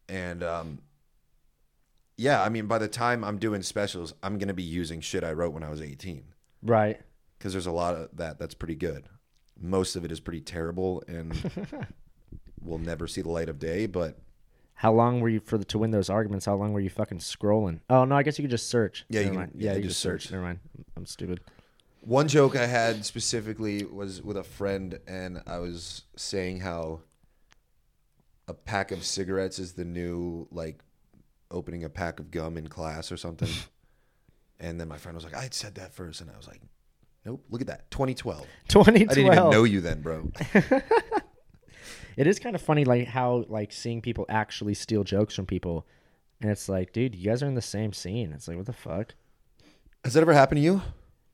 And 0.08 0.42
um 0.42 0.78
yeah, 2.16 2.42
I 2.42 2.48
mean 2.48 2.66
by 2.66 2.78
the 2.78 2.88
time 2.88 3.22
I'm 3.24 3.38
doing 3.38 3.60
specials, 3.62 4.14
I'm 4.22 4.38
going 4.38 4.48
to 4.48 4.54
be 4.54 4.62
using 4.62 5.00
shit 5.02 5.22
I 5.22 5.32
wrote 5.32 5.52
when 5.52 5.62
I 5.62 5.68
was 5.70 5.82
18. 5.82 6.24
Right. 6.62 6.98
because 7.38 7.52
there's 7.52 7.66
a 7.66 7.72
lot 7.72 7.94
of 7.94 8.16
that 8.16 8.38
that's 8.38 8.54
pretty 8.54 8.74
good. 8.76 9.04
Most 9.60 9.96
of 9.96 10.04
it 10.06 10.10
is 10.12 10.20
pretty 10.20 10.40
terrible 10.40 11.02
and 11.06 11.34
will 12.62 12.78
never 12.78 13.06
see 13.06 13.20
the 13.20 13.28
light 13.28 13.50
of 13.50 13.58
day. 13.58 13.84
But 13.86 14.18
How 14.80 14.92
long 14.92 15.20
were 15.20 15.28
you 15.30 15.40
for 15.40 15.56
the, 15.58 15.64
to 15.66 15.78
win 15.78 15.90
those 15.90 16.10
arguments? 16.10 16.44
How 16.46 16.54
long 16.54 16.72
were 16.72 16.80
you 16.80 16.90
fucking 16.90 17.18
scrolling? 17.18 17.80
Oh 17.90 18.04
no, 18.04 18.14
I 18.16 18.22
guess 18.22 18.38
you 18.38 18.42
could 18.42 18.50
just 18.50 18.68
search. 18.68 19.04
Yeah, 19.08 19.20
you 19.20 19.26
Never 19.26 19.32
can- 19.34 19.38
mind. 19.40 19.52
yeah, 19.56 19.70
Yeah, 19.72 19.76
you 19.78 19.84
just 19.84 20.00
search. 20.00 20.30
Never 20.30 20.42
mind. 20.44 20.58
I'm 20.96 21.06
stupid. 21.06 21.40
one 22.02 22.28
joke 22.28 22.54
I 22.56 22.66
had 22.66 23.04
specifically 23.04 23.84
was 23.84 24.22
with 24.22 24.36
a 24.36 24.44
friend, 24.44 24.98
and 25.06 25.42
I 25.46 25.58
was 25.58 26.02
saying 26.16 26.60
how 26.60 27.00
a 28.48 28.54
pack 28.54 28.92
of 28.92 29.02
cigarettes 29.04 29.58
is 29.58 29.72
the 29.72 29.84
new 29.84 30.46
like 30.52 30.82
opening 31.50 31.82
a 31.84 31.88
pack 31.88 32.20
of 32.20 32.30
gum 32.30 32.56
in 32.56 32.68
class 32.68 33.10
or 33.10 33.16
something. 33.16 33.48
and 34.60 34.78
then 34.80 34.88
my 34.88 34.98
friend 34.98 35.14
was 35.16 35.24
like, 35.24 35.34
"I 35.34 35.42
had 35.42 35.54
said 35.54 35.74
that 35.76 35.94
first. 35.94 36.20
and 36.20 36.30
I 36.30 36.36
was 36.36 36.46
like, 36.46 36.60
"Nope, 37.24 37.44
look 37.50 37.60
at 37.62 37.66
that, 37.68 37.90
2012. 37.90 38.46
2012. 38.68 38.88
I 38.88 39.14
didn't 39.14 39.32
even 39.32 39.50
know 39.50 39.64
you 39.64 39.80
then, 39.80 40.02
bro." 40.02 40.30
It 42.16 42.26
is 42.26 42.38
kind 42.38 42.54
of 42.56 42.62
funny, 42.62 42.84
like 42.84 43.08
how 43.08 43.44
like 43.48 43.72
seeing 43.72 44.00
people 44.00 44.24
actually 44.28 44.74
steal 44.74 45.04
jokes 45.04 45.34
from 45.34 45.46
people, 45.46 45.86
and 46.40 46.50
it's 46.50 46.68
like, 46.68 46.92
dude, 46.92 47.14
you 47.14 47.30
guys 47.30 47.42
are 47.42 47.46
in 47.46 47.54
the 47.54 47.62
same 47.62 47.92
scene. 47.92 48.32
It's 48.32 48.48
like, 48.48 48.56
what 48.56 48.66
the 48.66 48.72
fuck? 48.72 49.14
Has 50.04 50.14
that 50.14 50.20
ever 50.22 50.32
happened 50.32 50.58
to 50.58 50.62
you? 50.62 50.82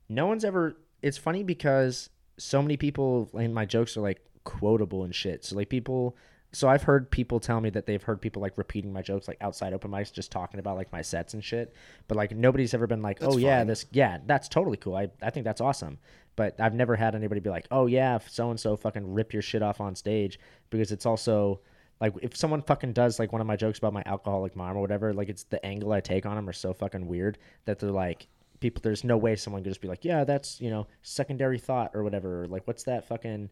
No 0.09 0.25
one's 0.27 0.43
ever. 0.43 0.75
It's 1.01 1.17
funny 1.17 1.43
because 1.43 2.09
so 2.37 2.61
many 2.61 2.77
people 2.77 3.29
and 3.33 3.53
my 3.53 3.65
jokes 3.65 3.95
are 3.97 4.01
like 4.01 4.21
quotable 4.43 5.03
and 5.03 5.15
shit. 5.15 5.45
So 5.45 5.55
like 5.55 5.69
people. 5.69 6.17
So 6.53 6.69
I've 6.69 6.83
heard 6.83 7.09
people 7.09 7.39
tell 7.39 7.59
me 7.59 7.71
that 7.71 7.87
they've 7.87 8.01
heard 8.01 8.21
people 8.21 8.41
like 8.41 8.57
repeating 8.57 8.93
my 8.93 9.01
jokes 9.01 9.27
like 9.27 9.37
outside 9.41 9.73
open 9.73 9.89
mics, 9.89 10.13
just 10.13 10.31
talking 10.31 10.59
about 10.59 10.77
like 10.77 10.91
my 10.91 11.01
sets 11.01 11.33
and 11.33 11.43
shit. 11.43 11.73
But 12.07 12.15
like 12.15 12.31
nobody's 12.35 12.75
ever 12.75 12.85
been 12.85 13.01
like, 13.01 13.19
That's 13.19 13.35
oh 13.35 13.37
yeah, 13.37 13.59
fine. 13.59 13.67
this 13.67 13.85
yeah, 13.91 14.19
that's 14.25 14.47
totally 14.47 14.77
cool. 14.77 14.95
I 14.95 15.09
I 15.21 15.31
think 15.31 15.43
that's 15.45 15.61
awesome. 15.61 15.97
But 16.35 16.59
I've 16.59 16.73
never 16.73 16.95
had 16.95 17.15
anybody 17.15 17.41
be 17.41 17.49
like, 17.49 17.67
oh 17.71 17.87
yeah, 17.87 18.19
so 18.27 18.49
and 18.51 18.59
so 18.59 18.75
fucking 18.75 19.13
rip 19.13 19.33
your 19.33 19.41
shit 19.41 19.61
off 19.63 19.81
on 19.81 19.95
stage 19.95 20.39
because 20.69 20.91
it's 20.91 21.05
also 21.05 21.59
like 21.99 22.13
if 22.21 22.35
someone 22.35 22.61
fucking 22.61 22.93
does 22.93 23.17
like 23.17 23.31
one 23.31 23.41
of 23.41 23.47
my 23.47 23.55
jokes 23.55 23.79
about 23.79 23.93
my 23.93 24.03
alcoholic 24.05 24.55
mom 24.55 24.77
or 24.77 24.81
whatever, 24.81 25.13
like 25.13 25.29
it's 25.29 25.43
the 25.45 25.63
angle 25.65 25.91
I 25.91 26.01
take 26.01 26.25
on 26.25 26.35
them 26.35 26.47
are 26.49 26.53
so 26.53 26.73
fucking 26.73 27.07
weird 27.07 27.39
that 27.65 27.79
they're 27.79 27.91
like 27.91 28.27
people. 28.59 28.81
There's 28.83 29.03
no 29.03 29.17
way 29.17 29.35
someone 29.35 29.63
could 29.63 29.71
just 29.71 29.81
be 29.81 29.87
like, 29.87 30.05
yeah, 30.05 30.23
that's 30.23 30.61
you 30.61 30.69
know 30.69 30.85
secondary 31.01 31.57
thought 31.57 31.91
or 31.95 32.03
whatever. 32.03 32.43
Or, 32.43 32.47
like 32.47 32.67
what's 32.67 32.83
that 32.83 33.07
fucking 33.07 33.49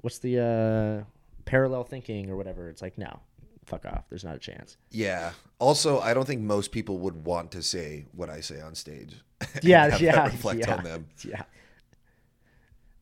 what's 0.00 0.18
the 0.18 1.04
uh 1.04 1.04
parallel 1.50 1.82
thinking 1.82 2.30
or 2.30 2.36
whatever? 2.36 2.68
It's 2.68 2.80
like 2.80 2.96
no, 2.96 3.20
fuck 3.66 3.84
off. 3.84 4.04
There's 4.08 4.24
not 4.24 4.36
a 4.36 4.38
chance. 4.38 4.76
Yeah. 4.90 5.32
Also, 5.58 5.98
I 5.98 6.14
don't 6.14 6.26
think 6.26 6.42
most 6.42 6.70
people 6.70 6.98
would 6.98 7.24
want 7.24 7.50
to 7.52 7.62
say 7.62 8.06
what 8.12 8.30
I 8.30 8.40
say 8.40 8.60
on 8.60 8.74
stage. 8.74 9.16
Yeah, 9.62 9.96
yeah, 9.96 10.26
reflect 10.26 10.60
yeah, 10.60 10.76
on 10.76 10.84
them. 10.84 11.06
yeah. 11.26 11.42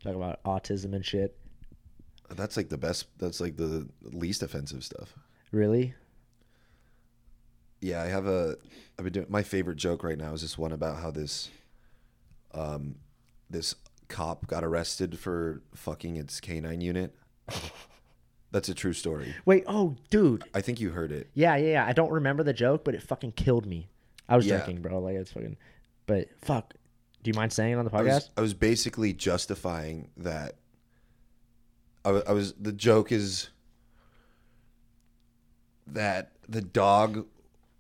Talk 0.03 0.15
about 0.15 0.43
autism 0.45 0.95
and 0.95 1.05
shit. 1.05 1.37
That's 2.31 2.57
like 2.57 2.69
the 2.69 2.79
best. 2.79 3.07
That's 3.19 3.41
like 3.41 3.57
the 3.57 3.89
least 4.03 4.43
offensive 4.43 4.85
stuff. 4.85 5.15
Really? 5.51 5.95
Yeah, 7.81 8.03
I 8.03 8.07
have 8.07 8.27
a. 8.27 8.57
I've 8.99 9.05
been 9.05 9.13
doing 9.13 9.27
my 9.29 9.43
favorite 9.43 9.77
joke 9.77 10.05
right 10.05 10.17
now 10.17 10.33
is 10.33 10.43
this 10.43 10.57
one 10.57 10.73
about 10.73 10.99
how 10.99 11.11
this, 11.11 11.51
um, 12.55 12.95
this 13.51 13.75
cop 14.07 14.47
got 14.47 14.65
arrested 14.65 15.19
for 15.19 15.61
fucking 15.75 16.17
its 16.17 16.41
canine 16.41 16.81
unit. 16.81 17.15
That's 18.51 18.69
a 18.69 18.75
true 18.75 18.93
story. 18.95 19.35
Wait, 19.45 19.65
oh, 19.67 19.97
dude. 20.11 20.45
I 20.55 20.61
think 20.63 20.81
you 20.81 20.91
heard 20.91 21.13
it. 21.13 21.29
Yeah, 21.35 21.57
yeah, 21.57 21.73
yeah. 21.73 21.87
I 21.87 21.93
don't 21.93 22.11
remember 22.11 22.43
the 22.43 22.55
joke, 22.55 22.83
but 22.85 22.95
it 22.95 23.03
fucking 23.03 23.33
killed 23.33 23.67
me. 23.67 23.89
I 24.29 24.37
was 24.37 24.47
Yeah. 24.47 24.57
drinking, 24.57 24.83
bro. 24.83 24.99
Like 25.01 25.17
it's 25.17 25.33
fucking. 25.33 25.57
But 26.07 26.29
fuck, 26.41 26.73
do 27.23 27.31
you 27.31 27.35
mind 27.35 27.53
saying 27.53 27.75
it 27.75 27.77
on 27.77 27.85
the 27.85 27.95
I 27.95 28.01
podcast? 28.01 28.05
was, 28.15 28.31
I 28.39 28.41
was 28.41 28.55
basically 28.55 29.13
justifying 29.13 30.09
that. 30.17 30.55
I 32.05 32.11
was, 32.13 32.23
I 32.29 32.33
was. 32.33 32.53
The 32.55 32.73
joke 32.73 33.13
is 33.13 33.51
that 35.87 36.33
the 36.49 36.63
dog 36.63 37.27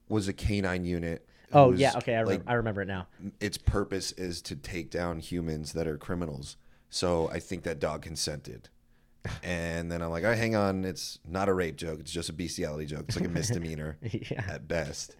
was 0.08 0.28
a 0.28 0.32
canine 0.32 0.84
unit. 0.84 1.26
oh 1.52 1.70
whose, 1.70 1.80
yeah, 1.80 1.92
okay, 1.96 2.16
I 2.16 2.22
like, 2.22 2.42
I 2.46 2.54
remember 2.54 2.82
it 2.82 2.88
now. 2.88 3.06
its 3.40 3.58
purpose 3.58 4.12
is 4.12 4.42
to 4.42 4.56
take 4.56 4.90
down 4.90 5.18
humans 5.20 5.72
that 5.72 5.86
are 5.86 5.96
criminals. 5.98 6.56
So 6.90 7.28
I 7.30 7.38
think 7.38 7.64
that 7.64 7.78
dog 7.80 8.02
consented. 8.02 8.68
And 9.42 9.90
then 9.90 10.02
I'm 10.02 10.10
like, 10.10 10.24
oh, 10.24 10.34
hang 10.34 10.56
on, 10.56 10.84
it's 10.84 11.18
not 11.28 11.48
a 11.48 11.54
rape 11.54 11.76
joke. 11.76 12.00
It's 12.00 12.10
just 12.10 12.28
a 12.28 12.32
bestiality 12.32 12.86
joke. 12.86 13.04
It's 13.08 13.16
like 13.16 13.26
a 13.26 13.32
misdemeanor 13.32 13.96
yeah, 14.02 14.44
at 14.48 14.68
best. 14.68 15.16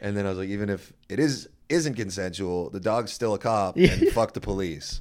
And 0.00 0.16
then 0.16 0.26
I 0.26 0.30
was 0.30 0.38
like, 0.38 0.48
even 0.48 0.68
if 0.68 0.92
it 1.08 1.18
is 1.18 1.48
isn't 1.68 1.94
consensual, 1.94 2.70
the 2.70 2.80
dog's 2.80 3.12
still 3.12 3.34
a 3.34 3.38
cop 3.38 3.76
and 3.76 4.08
fuck 4.12 4.34
the 4.34 4.40
police. 4.40 5.00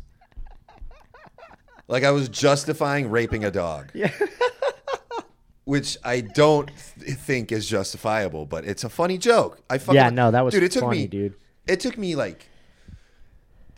Like 1.88 2.04
I 2.04 2.12
was 2.12 2.30
justifying 2.30 3.10
raping 3.10 3.44
a 3.44 3.52
dog. 3.52 3.92
Yeah. 3.94 4.12
Which 5.66 5.98
I 6.04 6.22
don't 6.22 6.70
th- 7.00 7.18
think 7.18 7.52
is 7.52 7.68
justifiable, 7.68 8.46
but 8.46 8.66
it's 8.66 8.84
a 8.84 8.90
funny 8.90 9.18
joke. 9.18 9.62
I 9.70 9.78
fucking 9.78 9.96
yeah. 9.96 10.10
No, 10.10 10.32
that 10.32 10.44
was 10.44 10.54
dude. 10.54 10.64
It 10.64 10.72
took 10.72 10.84
funny, 10.84 11.00
me, 11.00 11.08
dude. 11.08 11.36
it 11.68 11.80
took 11.80 11.98
me 11.98 12.16
like 12.16 12.48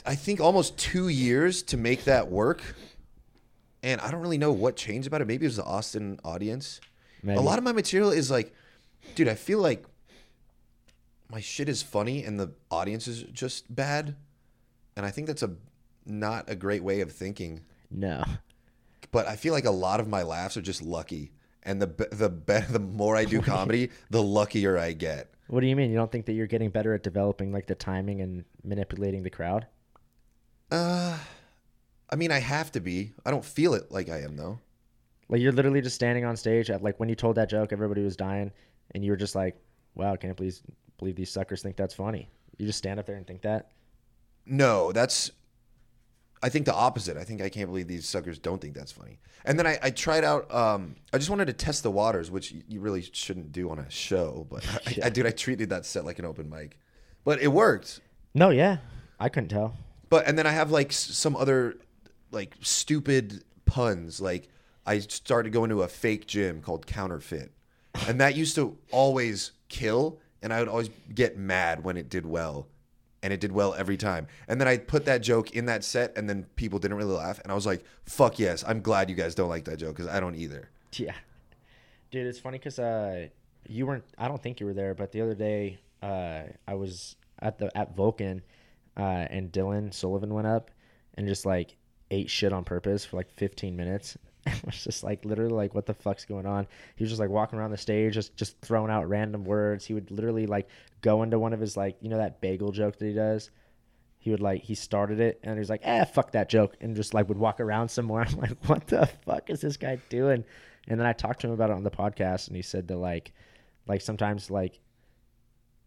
I 0.05 0.15
think 0.15 0.39
almost 0.39 0.77
two 0.77 1.07
years 1.07 1.63
to 1.63 1.77
make 1.77 2.03
that 2.05 2.29
work. 2.29 2.75
And 3.83 3.99
I 4.01 4.09
don't 4.09 4.21
really 4.21 4.37
know 4.37 4.51
what 4.51 4.75
changed 4.77 5.07
about 5.07 5.21
it. 5.21 5.27
Maybe 5.27 5.45
it 5.45 5.49
was 5.49 5.57
the 5.57 5.65
Austin 5.65 6.19
audience. 6.23 6.79
Maybe. 7.21 7.37
A 7.37 7.41
lot 7.41 7.57
of 7.57 7.63
my 7.63 7.73
material 7.73 8.11
is 8.11 8.31
like, 8.31 8.53
dude, 9.13 9.27
I 9.27 9.35
feel 9.35 9.59
like 9.59 9.85
my 11.29 11.41
shit 11.41 11.67
is 11.67 11.81
funny 11.83 12.23
and 12.23 12.39
the 12.39 12.51
audience 12.71 13.07
is 13.07 13.23
just 13.23 13.73
bad. 13.73 14.15
And 14.95 15.05
I 15.05 15.11
think 15.11 15.27
that's 15.27 15.43
a 15.43 15.51
not 16.05 16.49
a 16.49 16.55
great 16.55 16.83
way 16.83 17.01
of 17.01 17.11
thinking. 17.11 17.61
No. 17.91 18.23
But 19.11 19.27
I 19.27 19.35
feel 19.35 19.53
like 19.53 19.65
a 19.65 19.71
lot 19.71 19.99
of 19.99 20.07
my 20.07 20.23
laughs 20.23 20.57
are 20.57 20.61
just 20.61 20.81
lucky. 20.81 21.31
And 21.63 21.81
the 21.81 22.07
the 22.11 22.29
be- 22.29 22.59
the 22.69 22.79
more 22.79 23.15
I 23.15 23.25
do 23.25 23.41
comedy, 23.41 23.89
the 24.09 24.23
luckier 24.23 24.77
I 24.77 24.93
get. 24.93 25.33
What 25.47 25.59
do 25.59 25.67
you 25.67 25.75
mean? 25.75 25.91
You 25.91 25.97
don't 25.97 26.11
think 26.11 26.25
that 26.27 26.33
you're 26.33 26.47
getting 26.47 26.69
better 26.69 26.93
at 26.93 27.03
developing 27.03 27.51
like 27.51 27.67
the 27.67 27.75
timing 27.75 28.21
and 28.21 28.45
manipulating 28.63 29.23
the 29.23 29.29
crowd? 29.29 29.67
Uh, 30.71 31.17
I 32.13 32.15
mean, 32.15 32.31
I 32.31 32.37
have 32.37 32.71
to 32.73 32.79
be. 32.79 33.11
I 33.25 33.31
don't 33.31 33.43
feel 33.43 33.73
it 33.73 33.91
like 33.91 34.07
I 34.07 34.21
am 34.21 34.37
though. 34.37 34.59
Like 35.29 35.41
you're 35.41 35.51
literally 35.51 35.81
just 35.81 35.95
standing 35.95 36.25
on 36.25 36.37
stage 36.37 36.69
at 36.69 36.83
like 36.83 36.99
when 36.99 37.09
you 37.09 37.15
told 37.15 37.37
that 37.37 37.49
joke, 37.49 37.73
everybody 37.73 38.03
was 38.03 38.15
dying, 38.15 38.51
and 38.91 39.03
you 39.03 39.09
were 39.09 39.17
just 39.17 39.33
like, 39.33 39.55
"Wow, 39.95 40.15
can't 40.15 40.37
believe 40.37 40.59
believe 40.99 41.15
these 41.15 41.31
suckers 41.31 41.63
think 41.63 41.75
that's 41.75 41.95
funny." 41.95 42.29
You 42.59 42.67
just 42.67 42.77
stand 42.77 42.99
up 42.99 43.07
there 43.07 43.15
and 43.15 43.25
think 43.25 43.41
that. 43.41 43.71
No, 44.45 44.91
that's. 44.91 45.31
I 46.43 46.49
think 46.49 46.67
the 46.67 46.73
opposite. 46.75 47.17
I 47.17 47.23
think 47.23 47.41
I 47.41 47.49
can't 47.49 47.67
believe 47.67 47.87
these 47.87 48.07
suckers 48.07 48.37
don't 48.37 48.61
think 48.61 48.75
that's 48.75 48.91
funny. 48.91 49.17
And 49.43 49.57
then 49.57 49.65
I, 49.65 49.79
I 49.81 49.89
tried 49.89 50.23
out. 50.23 50.53
Um, 50.53 50.97
I 51.13 51.17
just 51.17 51.31
wanted 51.31 51.47
to 51.47 51.53
test 51.53 51.81
the 51.81 51.89
waters, 51.89 52.29
which 52.29 52.53
you 52.67 52.79
really 52.79 53.01
shouldn't 53.01 53.51
do 53.51 53.71
on 53.71 53.79
a 53.79 53.89
show. 53.89 54.45
But 54.51 54.67
I, 54.85 55.07
I, 55.07 55.09
dude, 55.09 55.25
I 55.25 55.31
treated 55.31 55.69
that 55.71 55.83
set 55.83 56.05
like 56.05 56.19
an 56.19 56.25
open 56.25 56.47
mic, 56.47 56.77
but 57.23 57.41
it 57.41 57.47
worked. 57.47 58.01
No, 58.35 58.51
yeah, 58.51 58.77
I 59.19 59.29
couldn't 59.29 59.49
tell. 59.49 59.73
But 60.11 60.27
and 60.27 60.37
then 60.37 60.45
I 60.45 60.51
have 60.51 60.69
like 60.69 60.91
some 60.91 61.35
other 61.35 61.77
like 62.33 62.55
stupid 62.61 63.43
puns. 63.65 64.19
Like 64.19 64.49
I 64.85 64.99
started 64.99 65.53
going 65.53 65.69
to 65.69 65.83
a 65.83 65.87
fake 65.87 66.27
gym 66.27 66.61
called 66.61 66.85
Counterfeit, 66.85 67.51
and 68.07 68.19
that 68.19 68.35
used 68.35 68.55
to 68.55 68.77
always 68.91 69.51
kill, 69.69 70.19
and 70.41 70.53
I 70.53 70.59
would 70.59 70.67
always 70.67 70.89
get 71.13 71.37
mad 71.37 71.83
when 71.83 71.97
it 71.97 72.09
did 72.09 72.25
well, 72.25 72.67
and 73.21 73.31
it 73.31 73.39
did 73.39 73.51
well 73.51 73.73
every 73.75 73.97
time. 73.97 74.27
And 74.47 74.59
then 74.59 74.67
I 74.67 74.77
put 74.77 75.05
that 75.05 75.19
joke 75.19 75.51
in 75.51 75.65
that 75.65 75.83
set, 75.83 76.17
and 76.17 76.29
then 76.29 76.45
people 76.55 76.79
didn't 76.79 76.97
really 76.97 77.13
laugh, 77.13 77.39
and 77.39 77.51
I 77.51 77.55
was 77.55 77.65
like, 77.65 77.83
"Fuck 78.05 78.39
yes, 78.39 78.63
I'm 78.67 78.81
glad 78.81 79.09
you 79.09 79.15
guys 79.15 79.35
don't 79.35 79.49
like 79.49 79.65
that 79.65 79.77
joke 79.77 79.95
because 79.95 80.11
I 80.11 80.19
don't 80.19 80.35
either." 80.35 80.69
Yeah, 80.93 81.15
dude, 82.11 82.27
it's 82.27 82.39
funny 82.39 82.57
because 82.57 82.79
uh, 82.79 83.27
you 83.67 83.85
weren't. 83.85 84.05
I 84.17 84.27
don't 84.27 84.41
think 84.41 84.59
you 84.59 84.65
were 84.65 84.73
there, 84.73 84.93
but 84.93 85.11
the 85.11 85.21
other 85.21 85.35
day, 85.35 85.79
uh, 86.01 86.43
I 86.67 86.73
was 86.73 87.15
at 87.39 87.57
the 87.57 87.75
at 87.77 87.95
Vulcan, 87.95 88.41
uh, 88.97 89.27
and 89.29 89.51
Dylan 89.51 89.93
Sullivan 89.93 90.33
went 90.33 90.47
up 90.47 90.71
and 91.15 91.27
just 91.27 91.45
like 91.45 91.75
ate 92.13 92.29
shit 92.29 92.53
on 92.53 92.63
purpose 92.63 93.03
for 93.03 93.17
like 93.17 93.29
15 93.31 93.75
minutes. 93.75 94.17
I 94.47 94.53
was 94.65 94.83
just 94.83 95.03
like 95.03 95.25
literally 95.25 95.53
like, 95.53 95.73
what 95.73 95.85
the 95.85 95.93
fuck's 95.93 96.25
going 96.25 96.45
on? 96.45 96.67
He 96.95 97.03
was 97.03 97.11
just 97.11 97.19
like 97.19 97.29
walking 97.29 97.57
around 97.57 97.71
the 97.71 97.77
stage, 97.77 98.13
just 98.13 98.35
just 98.35 98.59
throwing 98.61 98.91
out 98.91 99.09
random 99.09 99.45
words. 99.45 99.85
He 99.85 99.93
would 99.93 100.11
literally 100.11 100.45
like 100.45 100.67
go 101.01 101.23
into 101.23 101.39
one 101.39 101.53
of 101.53 101.59
his 101.59 101.77
like 101.77 101.97
you 102.01 102.09
know 102.09 102.17
that 102.17 102.41
bagel 102.41 102.71
joke 102.71 102.97
that 102.97 103.05
he 103.05 103.13
does. 103.13 103.49
He 104.19 104.31
would 104.31 104.41
like 104.41 104.61
he 104.61 104.75
started 104.75 105.19
it 105.19 105.39
and 105.43 105.53
he 105.53 105.59
was 105.59 105.69
like, 105.69 105.81
eh, 105.83 106.05
fuck 106.05 106.31
that 106.31 106.49
joke, 106.49 106.75
and 106.81 106.95
just 106.95 107.13
like 107.13 107.27
would 107.29 107.37
walk 107.37 107.59
around 107.59 107.89
somewhere. 107.89 108.25
I'm 108.27 108.37
like, 108.37 108.57
what 108.67 108.87
the 108.87 109.05
fuck 109.25 109.49
is 109.49 109.61
this 109.61 109.77
guy 109.77 109.99
doing? 110.09 110.43
And 110.87 110.99
then 110.99 111.07
I 111.07 111.13
talked 111.13 111.41
to 111.41 111.47
him 111.47 111.53
about 111.53 111.69
it 111.69 111.75
on 111.75 111.83
the 111.83 111.91
podcast, 111.91 112.47
and 112.47 112.55
he 112.55 112.61
said 112.61 112.87
that 112.89 112.97
like, 112.97 113.31
like 113.87 114.01
sometimes 114.01 114.51
like 114.51 114.79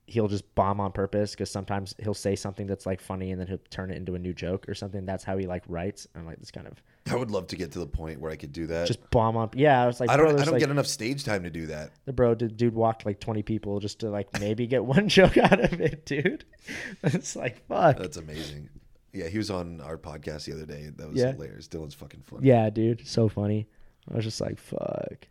he'll 0.08 0.28
just 0.28 0.54
bomb 0.54 0.78
on 0.80 0.92
purpose 0.92 1.32
because 1.32 1.50
sometimes 1.50 1.94
he'll 1.98 2.14
say 2.14 2.36
something 2.36 2.66
that's 2.68 2.86
like 2.86 3.00
funny 3.00 3.32
and 3.32 3.40
then 3.40 3.48
he'll 3.48 3.58
turn 3.70 3.90
it 3.90 3.96
into 3.96 4.14
a 4.14 4.18
new 4.18 4.32
joke 4.32 4.68
or 4.68 4.74
something. 4.74 5.04
That's 5.04 5.24
how 5.24 5.36
he 5.36 5.46
like 5.46 5.64
writes. 5.66 6.06
I'm 6.14 6.24
like, 6.24 6.38
this 6.38 6.50
kind 6.52 6.66
of 6.68 6.80
I 7.10 7.16
would 7.16 7.30
love 7.30 7.48
to 7.48 7.56
get 7.56 7.72
to 7.72 7.78
the 7.80 7.86
point 7.86 8.20
where 8.20 8.30
I 8.30 8.36
could 8.36 8.52
do 8.52 8.66
that. 8.68 8.86
just 8.86 9.10
bomb 9.10 9.36
up. 9.36 9.54
Yeah, 9.56 9.82
I 9.82 9.86
was 9.86 9.98
like, 10.00 10.10
I 10.10 10.16
don't. 10.16 10.28
I 10.40 10.44
don't 10.44 10.52
like, 10.52 10.60
get 10.60 10.70
enough 10.70 10.86
stage 10.86 11.24
time 11.24 11.42
to 11.44 11.50
do 11.50 11.66
that. 11.66 11.90
the 12.04 12.12
bro, 12.12 12.34
the 12.34 12.48
dude 12.48 12.74
walked 12.74 13.04
like 13.06 13.20
20 13.20 13.42
people 13.42 13.80
just 13.80 14.00
to 14.00 14.10
like 14.10 14.40
maybe 14.40 14.66
get 14.66 14.84
one 14.96 15.08
joke 15.08 15.36
out 15.36 15.60
of 15.60 15.80
it, 15.80 16.04
dude. 16.06 16.44
it's 17.02 17.34
like 17.36 17.66
fuck. 17.66 17.98
That's 17.98 18.16
amazing. 18.16 18.68
Yeah, 19.12 19.28
he 19.28 19.38
was 19.38 19.50
on 19.50 19.80
our 19.80 19.96
podcast 19.96 20.44
the 20.44 20.52
other 20.52 20.66
day. 20.66 20.90
That 20.94 21.08
was 21.08 21.18
Yeah. 21.18 21.32
hilarious. 21.32 21.68
Dylan's 21.68 21.94
fucking 21.94 22.20
funny. 22.22 22.46
Yeah, 22.46 22.68
dude, 22.70 23.06
so 23.06 23.28
funny. 23.28 23.66
I 24.10 24.14
was 24.16 24.24
just 24.24 24.40
like, 24.40 24.58
fuck. 24.60 25.26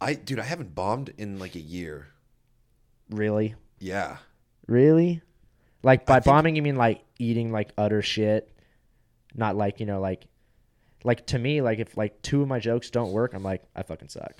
I 0.00 0.14
dude, 0.14 0.38
I 0.38 0.44
haven't 0.44 0.74
bombed 0.74 1.12
in 1.18 1.38
like 1.38 1.54
a 1.54 1.60
year. 1.60 2.08
Really, 3.12 3.54
Yeah. 3.78 4.16
really. 4.66 5.22
Like 5.82 6.06
by 6.06 6.20
bombing, 6.20 6.54
you 6.56 6.62
mean 6.62 6.76
like 6.76 7.02
eating 7.18 7.50
like 7.52 7.72
utter 7.76 8.02
shit, 8.02 8.48
not 9.34 9.56
like 9.56 9.80
you 9.80 9.86
know 9.86 10.00
like, 10.00 10.26
like 11.04 11.26
to 11.28 11.38
me 11.38 11.60
like 11.60 11.78
if 11.80 11.96
like 11.96 12.22
two 12.22 12.42
of 12.42 12.48
my 12.48 12.58
jokes 12.60 12.90
don't 12.90 13.12
work, 13.12 13.34
I'm 13.34 13.42
like 13.42 13.62
I 13.74 13.82
fucking 13.82 14.08
suck. 14.08 14.34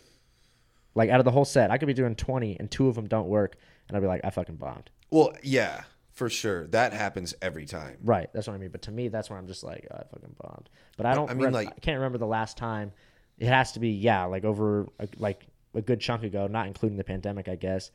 Like 0.94 1.10
out 1.10 1.18
of 1.20 1.24
the 1.24 1.30
whole 1.32 1.44
set, 1.44 1.70
I 1.70 1.78
could 1.78 1.86
be 1.86 1.94
doing 1.94 2.14
20 2.14 2.58
and 2.60 2.70
two 2.70 2.86
of 2.88 2.94
them 2.94 3.08
don't 3.08 3.26
work, 3.28 3.56
and 3.88 3.96
I'd 3.96 4.00
be 4.00 4.06
like 4.06 4.20
I 4.24 4.30
fucking 4.30 4.56
bombed. 4.56 4.90
Well, 5.10 5.32
yeah, 5.42 5.82
for 6.12 6.30
sure. 6.30 6.66
That 6.68 6.92
happens 6.92 7.34
every 7.42 7.64
time. 7.66 7.96
Right, 8.04 8.28
that's 8.32 8.46
what 8.46 8.54
I 8.54 8.58
mean. 8.58 8.70
But 8.70 8.82
to 8.82 8.92
me, 8.92 9.08
that's 9.08 9.28
where 9.28 9.38
I'm 9.38 9.46
just 9.48 9.64
like, 9.64 9.88
oh, 9.90 9.96
I 9.96 10.04
fucking 10.14 10.36
bombed. 10.40 10.70
But 10.96 11.06
I 11.06 11.14
don't. 11.14 11.28
I 11.30 11.34
mean, 11.34 11.44
rem- 11.44 11.52
like- 11.54 11.68
I 11.68 11.80
can't 11.80 11.96
remember 11.96 12.18
the 12.18 12.26
last 12.26 12.56
time. 12.56 12.92
It 13.38 13.48
has 13.48 13.72
to 13.72 13.80
be 13.80 13.88
yeah, 13.90 14.24
like 14.26 14.44
over 14.44 14.86
a, 15.00 15.08
like 15.16 15.44
a 15.74 15.80
good 15.82 15.98
chunk 16.00 16.22
ago, 16.22 16.46
not 16.46 16.66
including 16.68 16.98
the 16.98 17.04
pandemic, 17.04 17.48
I 17.48 17.56
guess, 17.56 17.90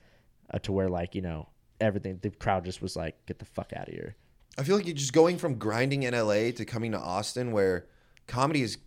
uh, 0.53 0.60
to 0.60 0.71
where 0.71 0.89
like 0.89 1.15
you 1.15 1.21
know 1.21 1.49
everything. 1.79 2.19
The 2.21 2.29
crowd 2.31 2.65
just 2.65 2.81
was 2.81 2.95
like, 2.95 3.25
get 3.25 3.39
the 3.39 3.45
fuck 3.45 3.71
out 3.75 3.88
of 3.88 3.93
here. 3.93 4.15
I 4.57 4.63
feel 4.63 4.75
like 4.75 4.86
you're 4.88 4.95
just 4.95 5.13
going 5.13 5.38
from 5.38 5.55
grinding 5.55 6.03
in 6.03 6.13
LA 6.15 6.51
to 6.51 6.65
coming 6.65 6.91
to 6.93 6.99
Austin 6.99 7.51
where 7.51 7.86
comedy 8.25 8.62
is 8.63 8.77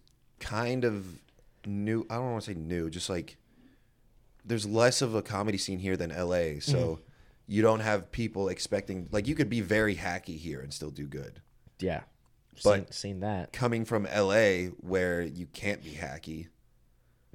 kind 0.41 0.85
of 0.85 1.07
new. 1.67 2.05
I 2.11 2.17
don't 2.17 2.33
want 2.33 2.45
to 2.45 2.51
say 2.53 2.59
new, 2.59 2.91
just 2.91 3.09
like 3.09 3.37
there's 4.45 4.67
less 4.67 5.03
of 5.03 5.15
a 5.15 5.23
comedy 5.23 5.59
scene 5.59 5.79
here 5.79 5.97
than 5.97 6.11
LA. 6.11 6.59
So 6.61 6.77
Mm-hmm. 6.79 7.01
you 7.47 7.63
don't 7.63 7.81
have 7.81 8.11
people 8.11 8.49
expecting 8.49 9.09
like 9.13 9.29
you 9.29 9.35
could 9.37 9.49
be 9.51 9.61
very 9.61 9.95
hacky 9.95 10.37
here 10.39 10.61
and 10.61 10.73
still 10.75 10.91
do 10.91 11.07
good. 11.07 11.41
Yeah, 11.79 12.01
But- 12.65 12.89
seen, 12.89 12.93
seen 12.93 13.21
that. 13.21 13.53
Coming 13.53 13.85
from 13.85 14.05
LA 14.05 14.71
where 14.81 15.23
you 15.23 15.47
can't 15.53 15.83
be 15.85 15.91
hacky, 15.93 16.49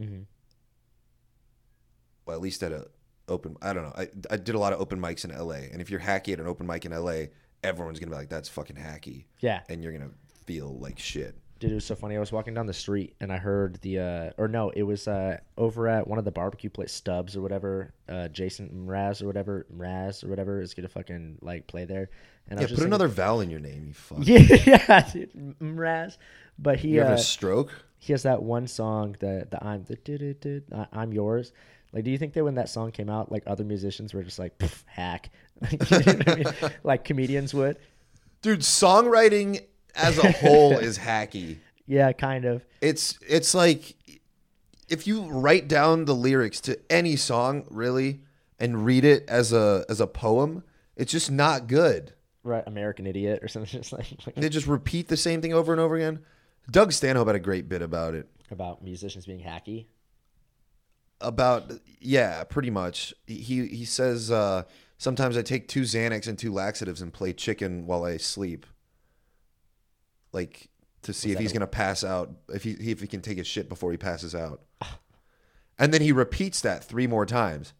Mm-hmm. 0.02 0.24
well, 2.26 2.36
at 2.36 2.42
least 2.42 2.64
at 2.64 2.72
a 2.72 2.88
open. 3.28 3.56
I 3.62 3.74
don't 3.74 3.84
know. 3.84 3.94
I 3.98 4.10
I 4.30 4.38
did 4.38 4.56
a 4.56 4.60
lot 4.60 4.74
of 4.74 4.80
open 4.82 5.00
mics 5.00 5.26
in 5.26 5.32
LA, 5.38 5.68
and 5.72 5.82
if 5.82 5.90
you're 5.90 6.00
hacky 6.00 6.34
at 6.34 6.40
an 6.40 6.48
open 6.48 6.66
mic 6.68 6.86
in 6.86 6.92
LA, 6.92 7.26
everyone's 7.64 8.00
gonna 8.00 8.12
be 8.12 8.18
like, 8.18 8.30
"That's 8.30 8.50
fucking 8.50 8.76
hacky," 8.76 9.26
Yeah, 9.40 9.62
and 9.70 9.84
you're 9.84 9.94
gonna 9.94 10.12
feel 10.46 10.78
like 10.80 11.00
shit. 11.00 11.36
dude, 11.60 11.72
it 11.72 11.76
was 11.76 11.86
so 11.86 11.96
funny. 11.96 12.16
I 12.18 12.20
was 12.20 12.32
walking 12.32 12.54
down 12.54 12.66
the 12.68 12.74
street 12.74 13.16
and 13.22 13.32
I 13.32 13.38
heard 13.38 13.76
the, 13.82 14.00
uh, 14.00 14.30
or 14.38 14.48
no, 14.50 14.70
it 14.72 14.84
was 14.84 15.08
uh, 15.08 15.38
over 15.58 15.88
at 15.88 16.06
one 16.06 16.20
of 16.20 16.26
the 16.26 16.32
barbecue 16.32 16.70
place, 16.70 16.92
Stubbs 16.92 17.36
or 17.38 17.42
whatever. 17.42 17.94
Uh, 18.10 18.28
Jason 18.28 18.70
Mraz 18.88 19.24
or 19.24 19.26
whatever, 19.28 19.66
Mraz 19.76 20.24
or 20.24 20.28
whatever 20.28 20.62
is 20.62 20.74
gonna 20.74 20.90
fucking 20.90 21.38
like 21.42 21.66
play 21.66 21.86
there. 21.86 22.10
And 22.50 22.60
I 22.60 22.64
Yeah, 22.64 22.68
put 22.68 22.76
thinking- 22.76 22.88
another 22.88 23.08
vowel 23.08 23.42
in 23.42 23.50
your 23.50 23.62
name, 23.62 23.86
you 23.88 23.94
fuck. 23.94 24.20
Yeah, 24.22 24.38
yeah, 24.66 25.10
dude, 25.12 25.34
Mraz. 25.60 26.18
But 26.60 26.80
he 26.80 26.90
You 26.90 27.00
have 27.00 27.12
uh, 27.12 27.14
a 27.14 27.18
stroke? 27.18 27.72
he 27.98 28.14
has 28.14 28.22
that 28.24 28.44
one 28.44 28.68
song 28.68 29.16
that 29.22 29.50
the 29.50 29.64
I'm 29.66 29.84
the 29.86 30.88
I'm 30.94 31.12
yours. 31.14 31.54
Like, 31.96 32.04
do 32.04 32.12
you 32.12 32.18
think 32.18 32.34
that 32.34 32.44
when 32.44 32.56
that 32.56 32.68
song 32.68 32.92
came 32.92 33.10
out, 33.10 33.32
like 33.32 33.44
other 33.48 33.64
musicians 33.64 34.14
were 34.14 34.22
just 34.22 34.38
like 34.38 34.62
hack, 34.86 35.30
You 35.72 35.78
know 35.80 36.18
I 36.28 36.36
mean? 36.36 36.46
like 36.84 37.06
comedians 37.06 37.54
would? 37.54 37.78
Dude, 38.42 38.60
songwriting 38.60 39.64
as 39.96 40.18
a 40.18 40.30
whole 40.34 40.74
is 40.78 41.00
hacky. 41.00 41.60
Yeah, 41.88 42.12
kind 42.12 42.44
of. 42.44 42.66
It's 42.82 43.18
it's 43.26 43.56
like 43.56 43.96
if 44.90 45.08
you 45.08 45.24
write 45.30 45.70
down 45.70 46.04
the 46.04 46.14
lyrics 46.14 46.60
to 46.62 46.78
any 46.90 47.16
song, 47.16 47.66
really, 47.70 48.20
and 48.60 48.86
read 48.86 49.06
it 49.06 49.24
as 49.30 49.54
a 49.54 49.86
as 49.88 50.02
a 50.02 50.08
poem, 50.08 50.64
it's 50.98 51.14
just 51.14 51.32
not 51.32 51.68
good. 51.68 52.12
Right, 52.44 52.64
American 52.68 53.08
Idiot 53.08 53.40
or 53.42 53.48
something 53.48 53.72
just 53.72 53.94
like, 53.94 54.06
like 54.26 54.36
They 54.36 54.50
just 54.50 54.68
repeat 54.68 55.08
the 55.08 55.18
same 55.18 55.42
thing 55.42 55.54
over 55.54 55.72
and 55.72 55.80
over 55.80 55.96
again. 55.96 56.20
Doug 56.70 56.92
Stanhope 56.92 57.28
had 57.28 57.36
a 57.38 57.40
great 57.40 57.70
bit 57.70 57.82
about 57.82 58.16
it. 58.16 58.28
about 58.52 58.84
musicians 58.84 59.26
being 59.26 59.40
hacky. 59.40 59.86
About 61.22 61.72
yeah, 62.00 62.44
pretty 62.44 62.70
much. 62.70 63.14
He 63.26 63.68
he 63.68 63.86
says 63.86 64.30
uh, 64.32 64.64
sometimes 64.98 65.38
I 65.38 65.42
take 65.42 65.68
two 65.68 65.82
Xanax 65.82 66.28
and 66.28 66.38
two 66.38 66.52
laxatives 66.52 67.02
and 67.02 67.14
play 67.14 67.34
chicken 67.34 67.88
while 67.88 68.04
I 68.04 68.18
sleep, 68.18 68.66
like 70.32 70.70
to 71.04 71.14
see 71.14 71.32
if 71.32 71.40
he's 71.40 71.54
gonna 71.54 71.68
pass 71.68 72.04
out 72.04 72.32
if 72.54 72.64
he 72.64 72.72
if 72.72 73.00
he 73.02 73.08
can 73.08 73.22
take 73.22 73.38
his 73.38 73.48
shit 73.48 73.70
before 73.70 73.92
he 73.92 73.98
passes 73.98 74.36
out. 74.36 74.62
and 75.80 75.94
then 75.94 76.02
he 76.02 76.12
repeats 76.12 76.62
that 76.62 76.84
three 76.84 77.08
more 77.08 77.26
times, 77.26 77.74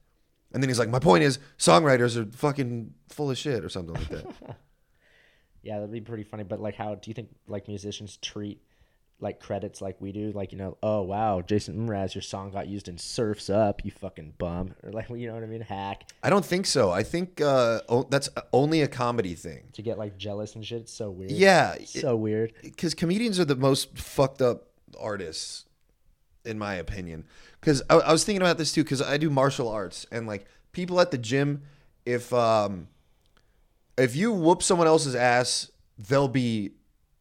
and 0.54 0.64
then 0.64 0.70
he's 0.70 0.80
like, 0.80 0.90
"My 0.90 1.00
point 1.00 1.24
is, 1.24 1.38
songwriters 1.58 2.16
are 2.16 2.26
fucking 2.38 2.94
full 3.10 3.30
of 3.30 3.38
shit" 3.38 3.66
or 3.66 3.70
something 3.70 3.94
like 3.96 4.10
that. 4.10 4.26
Yeah, 5.66 5.78
that'd 5.80 5.92
be 5.92 6.00
pretty 6.00 6.24
funny. 6.24 6.44
But 6.44 6.62
like, 6.62 6.76
how 6.76 6.94
do 6.94 7.10
you 7.10 7.16
think 7.16 7.30
like 7.48 7.68
musicians 7.68 8.18
treat 8.18 8.62
like 9.20 9.40
credits 9.40 9.82
like 9.82 10.00
we 10.02 10.12
do? 10.12 10.32
Like, 10.34 10.52
you 10.52 10.58
know, 10.58 10.78
oh 10.84 11.02
wow, 11.02 11.42
Jason 11.42 11.88
Mraz, 11.88 12.14
your 12.16 12.22
song 12.22 12.52
got 12.52 12.68
used 12.68 12.88
in 12.88 12.98
"Surfs 12.98 13.50
Up," 13.50 13.84
you 13.86 13.92
fucking 13.92 14.34
bum, 14.38 14.76
or 14.84 14.92
like, 14.92 15.10
you 15.10 15.28
know 15.28 15.34
what 15.34 15.44
I 15.44 15.48
mean? 15.48 15.62
Hack 15.62 16.10
I 16.22 16.30
don't 16.30 16.46
think 16.46 16.66
so. 16.66 16.92
I 16.92 17.04
think 17.04 17.40
uh, 17.42 17.80
that's 18.10 18.30
only 18.52 18.82
a 18.82 18.88
comedy 18.88 19.34
thing. 19.36 19.70
to 19.74 19.82
get 19.82 19.98
like 19.98 20.18
jealous 20.18 20.56
and 20.56 20.66
shit. 20.66 20.82
It's 20.82 20.94
so 20.94 21.10
weird. 21.12 21.32
Yeah, 21.32 21.74
it- 21.74 21.88
so 21.90 22.16
weird. 22.16 22.54
because 22.62 22.94
comedians 22.94 23.40
are 23.40 23.46
the 23.46 23.56
most 23.56 23.98
fucked 23.98 24.42
up 24.42 24.68
artists, 25.00 25.66
in 26.44 26.60
my 26.60 26.76
opinion. 26.76 27.26
Because 27.62 27.82
I, 27.90 27.96
I 27.96 28.12
was 28.12 28.24
thinking 28.26 28.42
about 28.42 28.58
this 28.58 28.72
too. 28.74 28.84
Because 28.84 29.02
I 29.02 29.18
do 29.18 29.30
martial 29.30 29.70
arts, 29.70 30.06
and 30.12 30.28
like 30.28 30.46
people 30.74 31.00
at 31.00 31.12
the 31.12 31.18
gym, 31.18 31.64
if 32.06 32.34
um, 32.34 32.90
if 33.98 34.16
you 34.16 34.32
whoop 34.34 34.62
someone 34.62 34.88
else's 34.88 35.16
ass, 35.16 35.72
they'll 35.98 36.28
be 36.28 36.72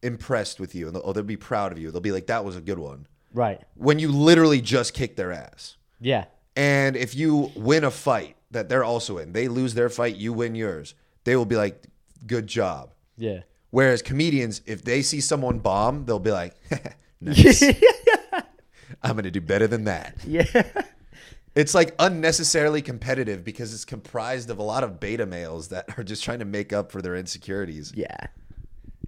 impressed 0.05 0.59
with 0.59 0.75
you, 0.75 0.87
and 0.87 0.95
they'll, 0.95 1.03
or 1.03 1.13
they'll 1.13 1.23
be 1.23 1.37
proud 1.37 1.71
of 1.71 1.77
you. 1.77 1.91
They'll 1.91 2.01
be 2.01 2.11
like, 2.11 2.27
"That 2.27 2.45
was 2.45 2.55
a 2.55 2.61
good 2.61 2.79
one." 2.79 3.07
Right. 3.33 3.61
When 3.75 3.99
you 3.99 4.11
literally 4.11 4.61
just 4.61 4.93
kicked 4.93 5.17
their 5.17 5.31
ass. 5.31 5.75
Yeah. 5.99 6.25
And 6.55 6.95
if 6.95 7.15
you 7.15 7.51
win 7.55 7.83
a 7.83 7.91
fight 7.91 8.37
that 8.51 8.69
they're 8.69 8.83
also 8.83 9.17
in, 9.17 9.33
they 9.33 9.47
lose 9.49 9.73
their 9.73 9.89
fight, 9.89 10.15
you 10.15 10.31
win 10.31 10.55
yours. 10.55 10.93
They 11.25 11.35
will 11.35 11.45
be 11.45 11.57
like, 11.57 11.83
"Good 12.25 12.47
job." 12.47 12.93
Yeah. 13.17 13.41
Whereas 13.71 14.01
comedians, 14.01 14.61
if 14.65 14.83
they 14.83 15.01
see 15.01 15.19
someone 15.19 15.59
bomb, 15.59 16.05
they'll 16.05 16.19
be 16.19 16.31
like, 16.31 16.55
nice. 17.21 17.61
I'm 19.03 19.11
going 19.11 19.23
to 19.23 19.31
do 19.31 19.41
better 19.41 19.67
than 19.67 19.83
that. 19.85 20.15
yeah. 20.25 20.45
It's 21.55 21.73
like 21.73 21.95
unnecessarily 21.99 22.81
competitive 22.81 23.45
because 23.45 23.73
it's 23.73 23.85
comprised 23.85 24.49
of 24.49 24.59
a 24.59 24.63
lot 24.63 24.83
of 24.83 24.99
beta 24.99 25.25
males 25.25 25.69
that 25.69 25.97
are 25.97 26.03
just 26.03 26.21
trying 26.21 26.39
to 26.39 26.45
make 26.45 26.73
up 26.73 26.91
for 26.91 27.01
their 27.01 27.15
insecurities. 27.15 27.93
Yeah. 27.95 28.27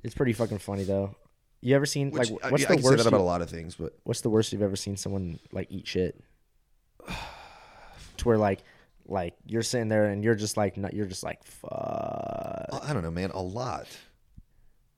It's 0.04 0.16
pretty 0.16 0.34
fucking 0.34 0.60
funny 0.60 0.84
though. 0.84 1.16
You 1.62 1.76
ever 1.76 1.86
seen 1.86 2.12
Which, 2.12 2.30
like 2.32 2.43
I, 2.43 2.52
what's 2.52 2.66
I 2.66 2.68
the 2.68 2.74
can 2.76 2.84
say 2.84 2.89
worst? 2.91 3.04
that 3.04 3.08
about 3.10 3.18
you- 3.18 3.24
a 3.24 3.26
lot 3.26 3.41
of 3.41 3.50
things, 3.50 3.76
but 3.76 3.93
what's 4.04 4.22
the 4.22 4.30
worst 4.30 4.54
you've 4.54 4.62
ever 4.62 4.76
seen 4.76 4.95
someone 4.98 5.39
like 5.52 5.68
eat 5.72 5.88
shit? 5.88 6.20
to 8.18 8.28
where 8.28 8.38
like 8.38 8.64
like 9.08 9.36
you're 9.45 9.62
sitting 9.64 9.88
there 9.88 10.06
and 10.06 10.24
you're 10.24 10.36
just 10.36 10.58
like 10.58 10.76
not, 10.78 10.93
you're 10.93 11.06
just 11.06 11.24
like 11.24 11.43
fuck. 11.43 11.72
I 12.84 12.91
don't 12.93 13.04
know, 13.04 13.12
man, 13.12 13.32
a 13.32 13.41
lot. 13.41 13.88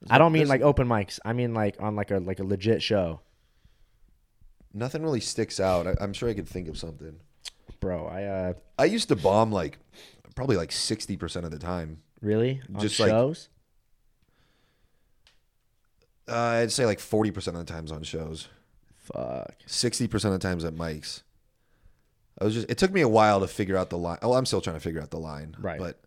I 0.10 0.18
don't 0.18 0.32
mean 0.32 0.48
like 0.48 0.62
open 0.62 0.88
mics. 0.88 1.20
I 1.26 1.34
mean 1.34 1.54
like 1.54 1.76
on 1.82 1.96
like 1.96 2.12
a 2.12 2.20
like 2.20 2.40
a 2.40 2.44
legit 2.44 2.82
show, 2.82 3.22
Nothing 4.74 5.02
really 5.04 5.20
sticks 5.20 5.60
out. 5.60 5.88
I, 5.88 5.96
I'm 6.00 6.14
sure 6.14 6.30
I 6.30 6.34
could 6.34 6.48
think 6.48 6.68
of 6.68 6.78
something. 6.78 7.20
bro. 7.80 8.06
I 8.08 8.24
uh 8.24 8.54
I 8.78 8.86
used 8.86 9.08
to 9.10 9.16
bomb 9.16 9.52
like 9.52 9.78
probably 10.36 10.56
like 10.58 10.70
60% 10.70 11.44
of 11.44 11.52
the 11.52 11.60
time. 11.60 12.02
really 12.22 12.62
on 12.74 12.80
Just, 12.80 13.00
like, 13.00 13.10
shows. 13.10 13.50
Uh, 16.30 16.62
I'd 16.62 16.72
say 16.72 16.86
like 16.86 17.00
40% 17.00 17.48
of 17.48 17.54
the 17.56 17.64
times 17.66 17.92
on 17.92 18.04
shows. 18.04 18.48
Fuck. 18.98 19.56
sixty 19.66 20.08
percent 20.08 20.36
of 20.36 20.40
the 20.40 20.48
times 20.48 20.64
at 20.64 20.76
mics. 20.76 21.24
I 22.40 22.44
was 22.46 22.54
just. 22.54 22.70
It 22.70 22.78
took 22.78 22.92
me 22.94 23.02
a 23.02 23.08
while 23.08 23.40
to 23.40 23.48
figure 23.48 23.76
out 23.76 23.90
the 23.90 23.98
line. 23.98 24.20
Oh, 24.22 24.34
I'm 24.34 24.46
still 24.46 24.62
trying 24.62 24.76
to 24.76 24.80
figure 24.80 25.02
out 25.02 25.10
the 25.10 25.18
line. 25.20 25.56
Right. 25.60 25.80
But 25.80 26.00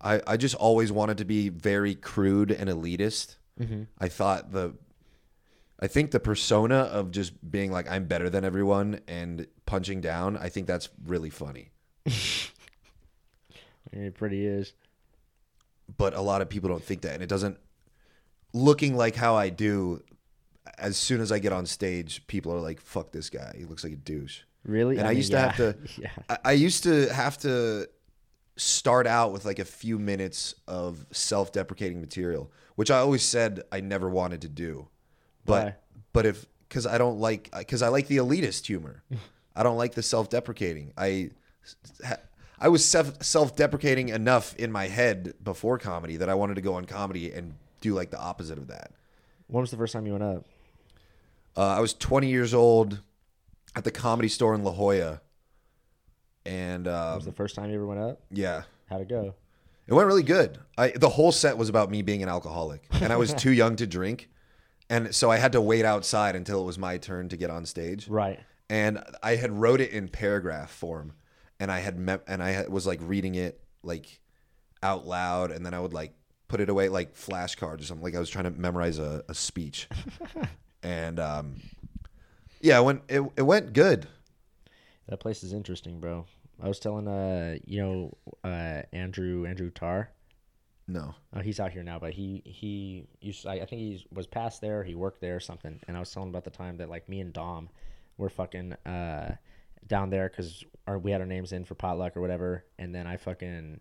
I, 0.00 0.20
I 0.26 0.36
just 0.36 0.56
always 0.56 0.90
wanted 0.90 1.18
to 1.18 1.24
be 1.24 1.48
very 1.50 1.94
crude 1.94 2.50
and 2.50 2.68
elitist. 2.68 3.36
Mm-hmm. 3.60 3.82
I 4.00 4.08
thought 4.08 4.50
the, 4.50 4.74
I 5.78 5.86
think 5.86 6.10
the 6.10 6.18
persona 6.18 6.78
of 6.78 7.12
just 7.12 7.48
being 7.48 7.70
like 7.70 7.88
I'm 7.88 8.06
better 8.06 8.28
than 8.28 8.44
everyone 8.44 9.00
and 9.06 9.46
punching 9.64 10.00
down. 10.00 10.36
I 10.36 10.48
think 10.48 10.66
that's 10.66 10.88
really 11.06 11.30
funny. 11.30 11.70
It 13.92 14.14
pretty 14.14 14.46
is. 14.46 14.72
But 15.98 16.14
a 16.14 16.20
lot 16.20 16.40
of 16.40 16.48
people 16.48 16.70
don't 16.70 16.82
think 16.82 17.02
that, 17.02 17.12
and 17.14 17.22
it 17.22 17.28
doesn't. 17.28 17.58
Looking 18.52 18.96
like 18.96 19.14
how 19.14 19.34
I 19.34 19.48
do, 19.48 20.02
as 20.78 20.96
soon 20.96 21.20
as 21.20 21.32
I 21.32 21.38
get 21.38 21.52
on 21.52 21.66
stage, 21.66 22.26
people 22.26 22.52
are 22.52 22.60
like, 22.60 22.80
"Fuck 22.80 23.12
this 23.12 23.30
guy. 23.30 23.54
He 23.56 23.64
looks 23.64 23.84
like 23.84 23.92
a 23.92 23.96
douche." 23.96 24.40
Really? 24.64 24.98
And 24.98 25.06
I, 25.06 25.10
mean, 25.10 25.16
used 25.18 25.32
to 25.32 25.38
have 25.38 25.56
to. 25.56 25.76
Yeah. 25.98 26.10
I, 26.28 26.38
I 26.44 26.52
used 26.52 26.84
to 26.84 27.12
have 27.12 27.38
to 27.38 27.88
start 28.56 29.06
out 29.06 29.32
with 29.32 29.44
like 29.44 29.58
a 29.58 29.64
few 29.64 29.98
minutes 29.98 30.54
of 30.68 31.06
self-deprecating 31.10 32.00
material, 32.00 32.50
which 32.76 32.90
I 32.90 32.98
always 32.98 33.22
said 33.22 33.62
I 33.72 33.80
never 33.80 34.08
wanted 34.08 34.42
to 34.42 34.48
do. 34.48 34.88
But 35.44 35.64
Why? 35.64 35.74
but 36.12 36.26
if 36.26 36.46
because 36.68 36.86
I 36.86 36.98
don't 36.98 37.18
like 37.18 37.50
because 37.56 37.82
I 37.82 37.88
like 37.88 38.06
the 38.06 38.18
elitist 38.18 38.66
humor, 38.66 39.02
I 39.56 39.62
don't 39.62 39.76
like 39.76 39.94
the 39.94 40.02
self-deprecating. 40.02 40.92
I 40.96 41.30
ha- 42.04 42.16
I 42.60 42.68
was 42.68 42.84
self 42.84 43.22
self-deprecating 43.22 44.10
enough 44.10 44.54
in 44.56 44.70
my 44.70 44.86
head 44.86 45.34
before 45.42 45.78
comedy 45.78 46.16
that 46.18 46.28
I 46.28 46.34
wanted 46.34 46.54
to 46.54 46.60
go 46.60 46.74
on 46.74 46.84
comedy 46.84 47.32
and 47.32 47.54
do 47.82 47.94
like 47.94 48.10
the 48.10 48.18
opposite 48.20 48.56
of 48.56 48.68
that. 48.68 48.92
When 49.48 49.60
was 49.60 49.70
the 49.70 49.76
first 49.76 49.92
time 49.92 50.06
you 50.06 50.12
went 50.12 50.24
up? 50.24 50.46
Uh, 51.56 51.66
I 51.66 51.80
was 51.80 51.92
20 51.92 52.28
years 52.28 52.54
old 52.54 53.00
at 53.76 53.84
the 53.84 53.90
comedy 53.90 54.28
store 54.28 54.54
in 54.54 54.64
La 54.64 54.72
Jolla, 54.72 55.20
and 56.46 56.88
um, 56.88 57.16
was 57.16 57.24
the 57.26 57.32
first 57.32 57.54
time 57.54 57.68
you 57.68 57.76
ever 57.76 57.86
went 57.86 58.00
up? 58.00 58.20
yeah, 58.30 58.62
How'd 58.88 59.02
it 59.02 59.08
go? 59.08 59.34
It 59.86 59.94
went 59.94 60.06
really 60.06 60.22
good. 60.22 60.58
I 60.78 60.88
the 60.90 61.08
whole 61.08 61.32
set 61.32 61.58
was 61.58 61.68
about 61.68 61.90
me 61.90 62.02
being 62.02 62.22
an 62.22 62.28
alcoholic, 62.28 62.84
and 62.92 63.12
I 63.12 63.16
was 63.16 63.34
too 63.44 63.50
young 63.50 63.76
to 63.76 63.86
drink, 63.86 64.30
and 64.88 65.14
so 65.14 65.30
I 65.30 65.36
had 65.36 65.52
to 65.52 65.60
wait 65.60 65.84
outside 65.84 66.36
until 66.36 66.62
it 66.62 66.64
was 66.64 66.78
my 66.78 66.98
turn 66.98 67.28
to 67.30 67.36
get 67.36 67.50
on 67.50 67.66
stage. 67.66 68.08
Right. 68.08 68.40
And 68.70 69.02
I 69.22 69.36
had 69.36 69.50
wrote 69.50 69.80
it 69.80 69.90
in 69.90 70.08
paragraph 70.08 70.70
form, 70.70 71.12
and 71.60 71.70
I 71.70 71.80
had 71.80 71.98
mem- 71.98 72.22
and 72.26 72.42
I 72.42 72.50
had, 72.50 72.68
was 72.70 72.86
like 72.86 73.00
reading 73.02 73.34
it 73.34 73.60
like 73.82 74.20
out 74.82 75.06
loud, 75.06 75.50
and 75.50 75.66
then 75.66 75.74
I 75.74 75.80
would 75.80 75.92
like 75.92 76.14
put 76.52 76.60
it 76.60 76.68
away 76.68 76.90
like 76.90 77.14
flashcards 77.14 77.80
or 77.80 77.84
something. 77.84 78.04
Like 78.04 78.14
I 78.14 78.18
was 78.18 78.28
trying 78.28 78.44
to 78.44 78.50
memorize 78.50 78.98
a, 78.98 79.24
a 79.26 79.32
speech, 79.32 79.88
and 80.82 81.18
um, 81.18 81.62
yeah, 82.60 82.78
it 82.78 82.82
went 82.82 83.02
it, 83.08 83.22
it 83.38 83.42
went 83.42 83.72
good. 83.72 84.06
That 85.08 85.18
place 85.18 85.42
is 85.42 85.54
interesting, 85.54 85.98
bro. 85.98 86.26
I 86.62 86.68
was 86.68 86.78
telling 86.78 87.08
uh 87.08 87.56
you 87.64 87.82
know 87.82 88.18
uh 88.44 88.82
Andrew 88.92 89.46
Andrew 89.46 89.70
Tar. 89.70 90.10
No, 90.86 91.14
Oh, 91.34 91.40
he's 91.40 91.58
out 91.58 91.72
here 91.72 91.82
now, 91.82 91.98
but 91.98 92.12
he 92.12 92.42
he 92.44 93.06
used 93.22 93.46
I, 93.46 93.54
I 93.54 93.64
think 93.64 93.80
he 93.80 94.06
was 94.12 94.26
past 94.26 94.60
there. 94.60 94.84
He 94.84 94.94
worked 94.94 95.22
there 95.22 95.36
or 95.36 95.40
something. 95.40 95.80
And 95.88 95.96
I 95.96 96.00
was 96.00 96.12
telling 96.12 96.28
about 96.28 96.44
the 96.44 96.50
time 96.50 96.76
that 96.76 96.90
like 96.90 97.08
me 97.08 97.20
and 97.20 97.32
Dom 97.32 97.70
were 98.18 98.28
fucking 98.28 98.74
uh 98.84 99.36
down 99.86 100.10
there 100.10 100.28
because 100.28 100.64
we 101.00 101.12
had 101.12 101.22
our 101.22 101.26
names 101.26 101.52
in 101.52 101.64
for 101.64 101.74
potluck 101.74 102.14
or 102.14 102.20
whatever. 102.20 102.66
And 102.78 102.94
then 102.94 103.06
I 103.06 103.16
fucking 103.16 103.80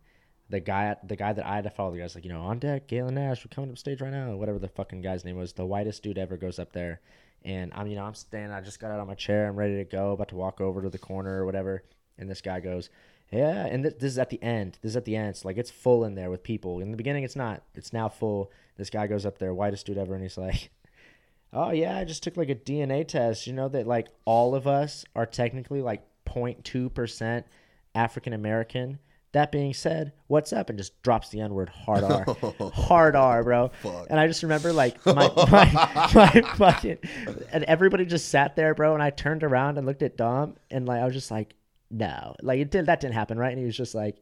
the 0.52 0.60
guy 0.60 0.96
the 1.04 1.16
guy 1.16 1.34
that 1.34 1.46
I 1.46 1.56
had 1.56 1.64
to 1.64 1.70
follow 1.70 1.92
the 1.92 2.00
guy's 2.00 2.14
like 2.14 2.26
you 2.26 2.32
know 2.32 2.42
on 2.42 2.60
deck 2.60 2.88
Galen 2.88 3.16
Nash 3.16 3.44
we're 3.44 3.54
coming 3.54 3.72
up 3.72 3.78
stage 3.78 4.02
right 4.02 4.12
now 4.12 4.36
whatever 4.36 4.60
the 4.60 4.68
fucking 4.68 5.02
guy's 5.02 5.26
name 5.26 5.38
was 5.38 5.54
the 5.54 5.66
whitest 5.66 6.04
dude 6.04 6.18
ever 6.18 6.38
goes 6.38 6.60
up 6.60 6.74
there. 6.74 7.02
And 7.44 7.72
I'm 7.74 7.88
you 7.88 7.96
know 7.96 8.04
I'm 8.04 8.14
standing 8.14 8.52
I 8.52 8.62
just 8.62 8.80
got 8.80 8.92
out 8.92 9.00
of 9.00 9.08
my 9.08 9.16
chair 9.16 9.48
I'm 9.48 9.56
ready 9.56 9.78
to 9.78 9.86
go 9.86 10.12
about 10.12 10.28
to 10.30 10.36
walk 10.36 10.62
over 10.62 10.82
to 10.82 10.90
the 10.90 11.00
corner 11.00 11.42
or 11.42 11.46
whatever. 11.46 11.84
And 12.18 12.30
this 12.30 12.42
guy 12.42 12.60
goes, 12.60 12.90
yeah, 13.32 13.66
and 13.66 13.84
th- 13.84 13.96
this 13.98 14.12
is 14.12 14.20
at 14.20 14.30
the 14.30 14.44
end. 14.44 14.78
This 14.82 14.92
is 14.92 14.98
at 14.98 15.06
the 15.06 15.16
end. 15.16 15.30
It's 15.30 15.46
like 15.46 15.58
it's 15.58 15.72
full 15.72 16.04
in 16.04 16.16
there 16.16 16.30
with 16.30 16.44
people. 16.44 16.82
In 16.82 16.92
the 16.92 16.98
beginning, 16.98 17.24
it's 17.24 17.36
not. 17.36 17.64
It's 17.74 17.94
now 17.94 18.10
full. 18.10 18.52
This 18.76 18.90
guy 18.90 19.08
goes 19.08 19.26
up 19.26 19.38
there, 19.38 19.54
whitest 19.54 19.86
dude 19.86 19.98
ever, 19.98 20.14
and 20.14 20.22
he's 20.22 20.38
like, 20.38 20.70
"Oh 21.54 21.72
yeah, 21.72 21.98
I 21.98 22.04
just 22.04 22.24
took 22.24 22.36
like 22.36 22.50
a 22.50 22.56
DNA 22.56 23.08
test. 23.08 23.48
You 23.48 23.54
know 23.54 23.70
that 23.70 23.88
like 23.88 24.10
all 24.26 24.54
of 24.54 24.68
us 24.68 25.06
are 25.16 25.26
technically 25.26 25.82
like 25.82 26.04
0.2 26.26 26.94
percent 26.94 27.46
African 27.96 28.34
American." 28.34 29.00
That 29.34 29.52
being 29.52 29.74
said, 29.74 30.12
what's 30.28 30.52
up? 30.52 30.70
And 30.70 30.78
just 30.78 31.02
drops 31.04 31.30
the 31.30 31.40
N 31.40 31.54
word 31.54 31.70
hard 31.70 32.04
R, 32.04 32.26
hard 32.74 33.16
R, 33.16 33.44
bro. 33.44 33.72
And 34.10 34.20
I 34.20 34.28
just 34.28 34.44
remember 34.44 34.74
like 34.74 35.04
my, 35.06 35.32
my 35.52 36.10
my 36.14 36.42
fucking, 36.58 36.98
and 37.52 37.64
everybody 37.64 38.06
just 38.06 38.28
sat 38.28 38.58
there, 38.58 38.76
bro. 38.76 38.94
And 38.94 39.02
I 39.02 39.10
turned 39.10 39.44
around 39.44 39.78
and 39.78 39.88
looked 39.88 40.04
at 40.04 40.18
Dom, 40.18 40.56
and 40.70 40.86
like 40.86 41.02
I 41.02 41.06
was 41.06 41.14
just 41.14 41.32
like, 41.32 41.56
no, 41.90 42.36
like 42.42 42.60
it 42.60 42.72
did. 42.72 42.88
That 42.88 43.00
didn't 43.00 43.14
happen, 43.14 43.38
right? 43.38 43.52
And 43.52 43.60
he 43.60 43.66
was 43.66 43.78
just 43.78 43.96
like, 43.96 44.18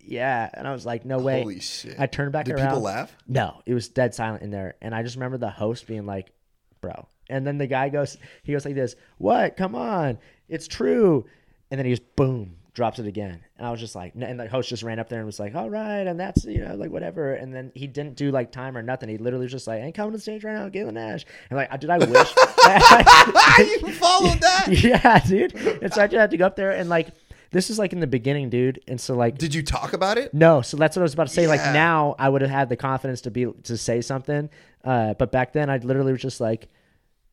yeah. 0.00 0.48
And 0.54 0.66
I 0.66 0.72
was 0.72 0.86
like, 0.86 1.04
no 1.04 1.18
way. 1.18 1.42
Holy 1.42 1.60
shit! 1.60 1.96
I 1.98 2.06
turned 2.06 2.32
back 2.32 2.48
around. 2.48 2.56
Did 2.56 2.62
around. 2.62 2.70
people 2.70 2.82
laugh? 2.82 3.16
No, 3.26 3.60
it 3.66 3.74
was 3.74 3.88
dead 3.88 4.14
silent 4.14 4.42
in 4.42 4.50
there. 4.50 4.76
And 4.80 4.94
I 4.94 5.02
just 5.02 5.16
remember 5.16 5.36
the 5.36 5.50
host 5.50 5.86
being 5.86 6.06
like, 6.06 6.32
bro. 6.80 7.06
And 7.28 7.46
then 7.46 7.58
the 7.58 7.66
guy 7.66 7.88
goes, 7.88 8.16
he 8.42 8.52
goes 8.52 8.64
like 8.64 8.74
this, 8.74 8.96
what? 9.18 9.56
Come 9.56 9.74
on. 9.74 10.18
It's 10.48 10.66
true. 10.66 11.26
And 11.70 11.78
then 11.78 11.84
he 11.84 11.92
just 11.92 12.16
boom, 12.16 12.56
drops 12.78 12.98
it 13.00 13.06
again. 13.06 13.40
And 13.58 13.66
I 13.66 13.70
was 13.72 13.80
just 13.80 13.94
like, 13.96 14.14
and 14.14 14.38
the 14.40 14.48
host 14.48 14.68
just 14.68 14.82
ran 14.84 14.98
up 15.00 15.08
there 15.08 15.18
and 15.18 15.26
was 15.26 15.40
like, 15.40 15.54
all 15.56 15.68
right. 15.68 16.06
And 16.06 16.18
that's, 16.18 16.44
you 16.44 16.64
know, 16.64 16.76
like 16.76 16.90
whatever. 16.90 17.34
And 17.34 17.52
then 17.52 17.72
he 17.74 17.86
didn't 17.88 18.14
do 18.16 18.30
like 18.30 18.52
time 18.52 18.76
or 18.76 18.82
nothing. 18.82 19.08
He 19.08 19.18
literally 19.18 19.46
was 19.46 19.52
just 19.52 19.66
like, 19.66 19.82
ain't 19.82 19.94
coming 19.96 20.12
to 20.12 20.16
the 20.18 20.22
stage 20.22 20.44
right 20.44 20.54
now, 20.54 20.68
Galen 20.68 20.94
Nash. 20.94 21.26
And 21.50 21.56
like, 21.56 21.80
did 21.80 21.90
I 21.90 21.98
wish? 21.98 22.34
That 22.68 23.78
you 23.82 23.92
followed 23.92 24.40
that? 24.40 24.66
yeah, 24.70 25.18
dude. 25.26 25.54
And 25.82 25.92
so 25.92 26.02
I 26.02 26.06
just 26.06 26.14
had 26.18 26.30
to 26.30 26.36
go 26.36 26.46
up 26.46 26.56
there 26.56 26.70
and 26.70 26.88
like, 26.88 27.08
this 27.50 27.70
is 27.70 27.78
like 27.78 27.92
in 27.92 28.00
the 28.00 28.06
beginning, 28.06 28.50
dude. 28.50 28.80
And 28.86 29.00
so 29.00 29.16
like, 29.16 29.38
Did 29.38 29.54
you 29.54 29.62
talk 29.62 29.92
about 29.92 30.18
it? 30.18 30.32
no, 30.34 30.60
so 30.62 30.76
that's 30.76 30.96
what 30.96 31.00
I 31.00 31.04
was 31.04 31.14
about 31.14 31.28
to 31.28 31.34
say. 31.34 31.46
Like 31.46 31.60
now, 31.72 32.14
I 32.18 32.28
would 32.28 32.42
have 32.42 32.50
had 32.50 32.68
the 32.68 32.76
confidence 32.76 33.22
to 33.22 33.30
be 33.30 33.46
to 33.64 33.76
say 33.76 34.00
something, 34.02 34.50
uh, 34.84 35.14
but 35.14 35.32
back 35.32 35.52
then, 35.52 35.68
I 35.70 35.78
literally 35.78 36.12
was 36.12 36.20
just 36.20 36.40
like, 36.40 36.68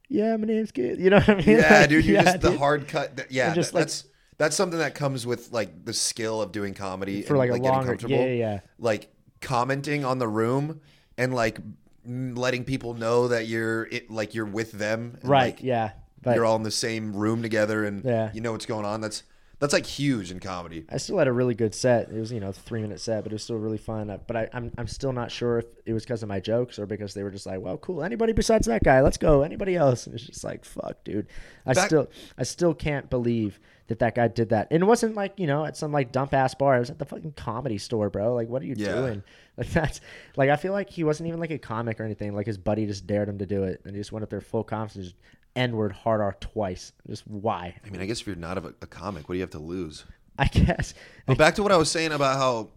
"Yeah, 0.08 0.38
my 0.38 0.48
name's 0.48 0.72
Kid." 0.72 1.00
You 1.00 1.10
know 1.10 1.18
what 1.18 1.30
I 1.30 1.36
mean? 1.36 1.58
Yeah, 1.58 1.70
Like, 1.82 1.90
dude. 1.90 2.06
You're 2.06 2.16
yeah, 2.16 2.24
just 2.24 2.42
the 2.42 2.58
hard 2.58 2.88
cut. 2.88 3.28
Yeah, 3.30 3.48
And 3.48 3.56
just, 3.56 3.74
that- 3.74 3.76
like- 3.80 3.86
that's 3.88 4.06
that's 4.38 4.56
something 4.56 4.80
that 4.80 4.96
comes 4.96 5.26
with 5.26 5.52
like 5.52 5.86
the 5.86 5.94
skill 5.94 6.42
of 6.42 6.52
doing 6.52 6.74
comedy 6.74 7.22
for 7.22 7.34
and, 7.34 7.38
like 7.40 7.50
a 7.50 7.54
getting 7.54 7.64
longer. 7.72 7.88
comfortable. 7.90 8.16
Yeah, 8.16 8.26
yeah, 8.26 8.34
yeah. 8.34 8.60
Like 8.80 9.10
commenting 9.42 10.04
on 10.06 10.20
the 10.20 10.28
room 10.28 10.82
and 11.18 11.34
like 11.34 11.60
letting 12.06 12.64
people 12.64 12.94
know 12.94 13.28
that 13.30 13.48
you're 13.48 13.86
it, 13.86 14.12
like 14.12 14.34
you're 14.36 14.46
with 14.46 14.72
them. 14.74 15.18
And, 15.22 15.30
Right. 15.30 15.56
like, 15.56 15.64
yeah. 15.64 15.92
But 16.22 16.36
you're 16.36 16.46
all 16.46 16.56
in 16.56 16.64
the 16.64 16.72
same 16.72 17.16
room 17.16 17.42
together 17.42 17.86
and 17.86 18.04
Yeah. 18.04 18.32
you 18.34 18.42
know 18.42 18.52
what's 18.52 18.66
going 18.66 18.86
on. 18.86 19.02
That's 19.02 19.24
that's 19.58 19.72
like 19.72 19.86
huge 19.86 20.32
in 20.32 20.40
comedy. 20.42 20.86
I 20.90 20.98
still 20.98 21.18
had 21.18 21.28
a 21.28 21.32
really 21.32 21.56
good 21.56 21.74
set. 21.74 22.10
It 22.10 22.20
was 22.20 22.32
you 22.32 22.40
know 22.40 22.50
a 22.50 22.54
three 22.54 22.82
minute 22.82 23.00
set, 23.00 23.24
but 23.24 23.32
it 23.32 23.36
was 23.36 23.44
still 23.44 23.56
really 23.58 23.78
fun. 23.78 24.10
Uh, 24.10 24.18
But 24.26 24.36
I, 24.36 24.50
I'm 24.54 24.72
I'm 24.78 24.88
still 24.88 25.14
not 25.14 25.32
sure 25.32 25.60
if 25.60 25.66
it 25.86 25.94
was 25.94 26.04
because 26.04 26.24
of 26.24 26.30
my 26.30 26.40
jokes 26.40 26.78
or 26.80 26.86
because 26.86 27.14
they 27.14 27.24
were 27.24 27.32
just 27.32 27.46
like, 27.46 27.62
well, 27.62 27.78
cool. 27.78 28.04
Anybody 28.04 28.34
besides 28.34 28.68
that 28.68 28.84
guy? 28.84 29.02
Let's 29.02 29.18
go. 29.18 29.44
Anybody 29.44 29.76
else? 29.76 30.08
And 30.08 30.16
it's 30.16 30.26
just 30.26 30.44
like, 30.44 30.66
fuck, 30.66 31.04
dude. 31.06 31.28
I 31.66 31.74
Back- 31.74 31.88
still 31.88 32.10
I 32.38 32.44
still 32.44 32.74
can't 32.74 33.10
believe 33.10 33.60
that 33.88 34.00
that 34.00 34.16
guy 34.16 34.28
did 34.28 34.50
that. 34.50 34.68
And 34.72 34.82
it 34.82 34.86
wasn't 34.86 35.16
like 35.16 35.34
you 35.38 35.48
know 35.48 35.66
at 35.66 35.78
some 35.78 35.92
like 35.92 36.12
dump 36.12 36.34
ass 36.34 36.56
bar. 36.56 36.76
It 36.76 36.80
was 36.80 36.90
at 36.90 37.00
the 37.00 37.06
fucking 37.06 37.34
comedy 37.34 37.78
store, 37.78 38.10
bro. 38.10 38.34
Like, 38.34 38.48
what 38.50 38.62
are 38.62 38.66
you 38.66 38.76
Yeah. 38.78 38.96
doing? 38.96 39.24
Like 39.58 39.70
that's 39.70 40.02
like 40.36 40.50
I 40.50 40.58
feel 40.58 40.74
like 40.74 40.90
he 40.90 41.06
wasn't 41.06 41.28
even 41.28 41.40
like 41.40 41.50
a 41.52 41.58
comic 41.58 42.02
or 42.02 42.04
anything. 42.04 42.36
Like 42.36 42.46
his 42.46 42.58
buddy 42.58 42.86
just 42.86 43.08
dared 43.08 43.30
him 43.30 43.38
to 43.38 43.46
do 43.46 43.64
it, 43.64 43.80
and 43.86 43.96
he 43.96 44.02
just 44.02 44.12
went 44.12 44.24
up 44.24 44.30
there 44.30 44.42
full 44.42 44.66
confidence, 44.66 45.12
just 45.12 45.16
N 45.56 45.78
word 45.78 45.94
hard 45.94 46.20
R 46.20 46.36
twice. 46.42 46.92
Just 47.08 47.26
why? 47.26 47.74
I 47.86 47.90
mean, 47.90 48.02
I 48.02 48.06
guess 48.06 48.20
if 48.20 48.28
you're 48.28 48.36
not 48.36 48.58
a, 48.58 48.74
a 48.82 48.86
comic, 48.88 49.30
what 49.30 49.36
do 49.36 49.38
you 49.38 49.44
have 49.44 49.52
to 49.52 49.60
lose? 49.60 50.04
I 50.38 50.48
guess. 50.48 50.94
But 51.26 51.38
back 51.38 51.56
to 51.56 51.64
what 51.64 51.72
I 51.72 51.78
was 51.78 51.90
saying 51.90 52.12
about 52.12 52.36
how 52.38 52.72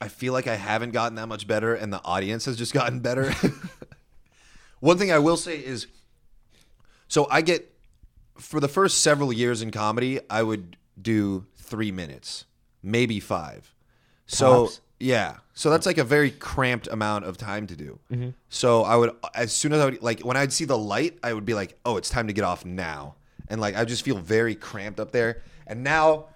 I 0.00 0.08
feel 0.08 0.32
like 0.32 0.48
I 0.48 0.56
haven't 0.56 0.90
gotten 0.90 1.14
that 1.14 1.28
much 1.28 1.46
better 1.46 1.72
and 1.76 1.92
the 1.92 2.02
audience 2.04 2.46
has 2.46 2.56
just 2.56 2.74
gotten 2.74 2.98
better. 2.98 3.32
One 4.80 4.98
thing 4.98 5.12
I 5.12 5.20
will 5.20 5.36
say 5.36 5.58
is 5.64 5.86
so 7.08 7.28
I 7.30 7.42
get 7.42 7.73
for 8.38 8.60
the 8.60 8.68
first 8.68 8.98
several 9.02 9.32
years 9.32 9.62
in 9.62 9.70
comedy, 9.70 10.20
I 10.28 10.42
would 10.42 10.76
do 11.00 11.46
three 11.56 11.92
minutes, 11.92 12.44
maybe 12.82 13.20
five. 13.20 13.74
So 14.26 14.64
Tops. 14.64 14.80
yeah, 14.98 15.36
so 15.52 15.70
that's 15.70 15.86
like 15.86 15.98
a 15.98 16.04
very 16.04 16.30
cramped 16.30 16.86
amount 16.88 17.24
of 17.24 17.36
time 17.36 17.66
to 17.66 17.76
do. 17.76 17.98
Mm-hmm. 18.10 18.30
So 18.48 18.82
I 18.82 18.96
would, 18.96 19.12
as 19.34 19.52
soon 19.52 19.72
as 19.72 19.80
I 19.80 19.84
would 19.86 20.02
like 20.02 20.20
when 20.20 20.36
I'd 20.36 20.52
see 20.52 20.64
the 20.64 20.78
light, 20.78 21.18
I 21.22 21.32
would 21.32 21.44
be 21.44 21.54
like, 21.54 21.78
oh, 21.84 21.96
it's 21.96 22.08
time 22.08 22.26
to 22.26 22.32
get 22.32 22.44
off 22.44 22.64
now, 22.64 23.16
and 23.48 23.60
like 23.60 23.76
I 23.76 23.84
just 23.84 24.04
feel 24.04 24.16
very 24.18 24.54
cramped 24.54 25.00
up 25.00 25.12
there. 25.12 25.42
And 25.66 25.82
now, 25.82 26.26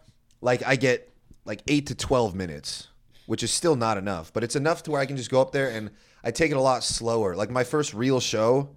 like 0.41 0.67
I 0.67 0.77
get 0.77 1.13
like 1.45 1.63
eight 1.69 1.87
to 1.87 1.95
twelve 1.95 2.35
minutes, 2.35 2.89
which 3.27 3.43
is 3.43 3.51
still 3.51 3.77
not 3.77 3.99
enough, 3.99 4.33
but 4.33 4.45
it's 4.45 4.57
enough 4.57 4.83
to 4.85 4.91
where 4.91 5.01
I 5.01 5.07
can 5.07 5.17
just 5.17 5.31
go 5.31 5.41
up 5.41 5.53
there 5.53 5.71
and 5.71 5.91
I 6.23 6.31
take 6.31 6.51
it 6.51 6.57
a 6.57 6.61
lot 6.61 6.85
slower. 6.85 7.37
Like 7.37 7.51
my 7.51 7.65
first 7.65 7.95
real 7.95 8.21
show, 8.21 8.71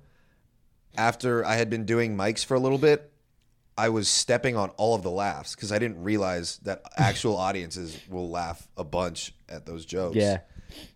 after 0.96 1.46
I 1.46 1.56
had 1.56 1.70
been 1.70 1.86
doing 1.86 2.16
mics 2.16 2.46
for 2.46 2.56
a 2.56 2.60
little 2.60 2.78
bit, 2.78 3.11
I 3.86 3.90
was 3.90 4.08
stepping 4.08 4.56
on 4.56 4.70
all 4.78 4.94
of 4.94 5.02
the 5.02 5.10
laughs 5.10 5.56
because 5.56 5.72
I 5.72 5.80
didn't 5.80 6.04
realize 6.04 6.58
that 6.60 6.84
actual 6.98 7.36
audiences 7.36 8.00
will 8.10 8.30
laugh 8.30 8.68
a 8.78 8.84
bunch 8.84 9.34
at 9.50 9.66
those 9.66 9.86
jokes. 9.86 10.16
Yeah. 10.18 10.42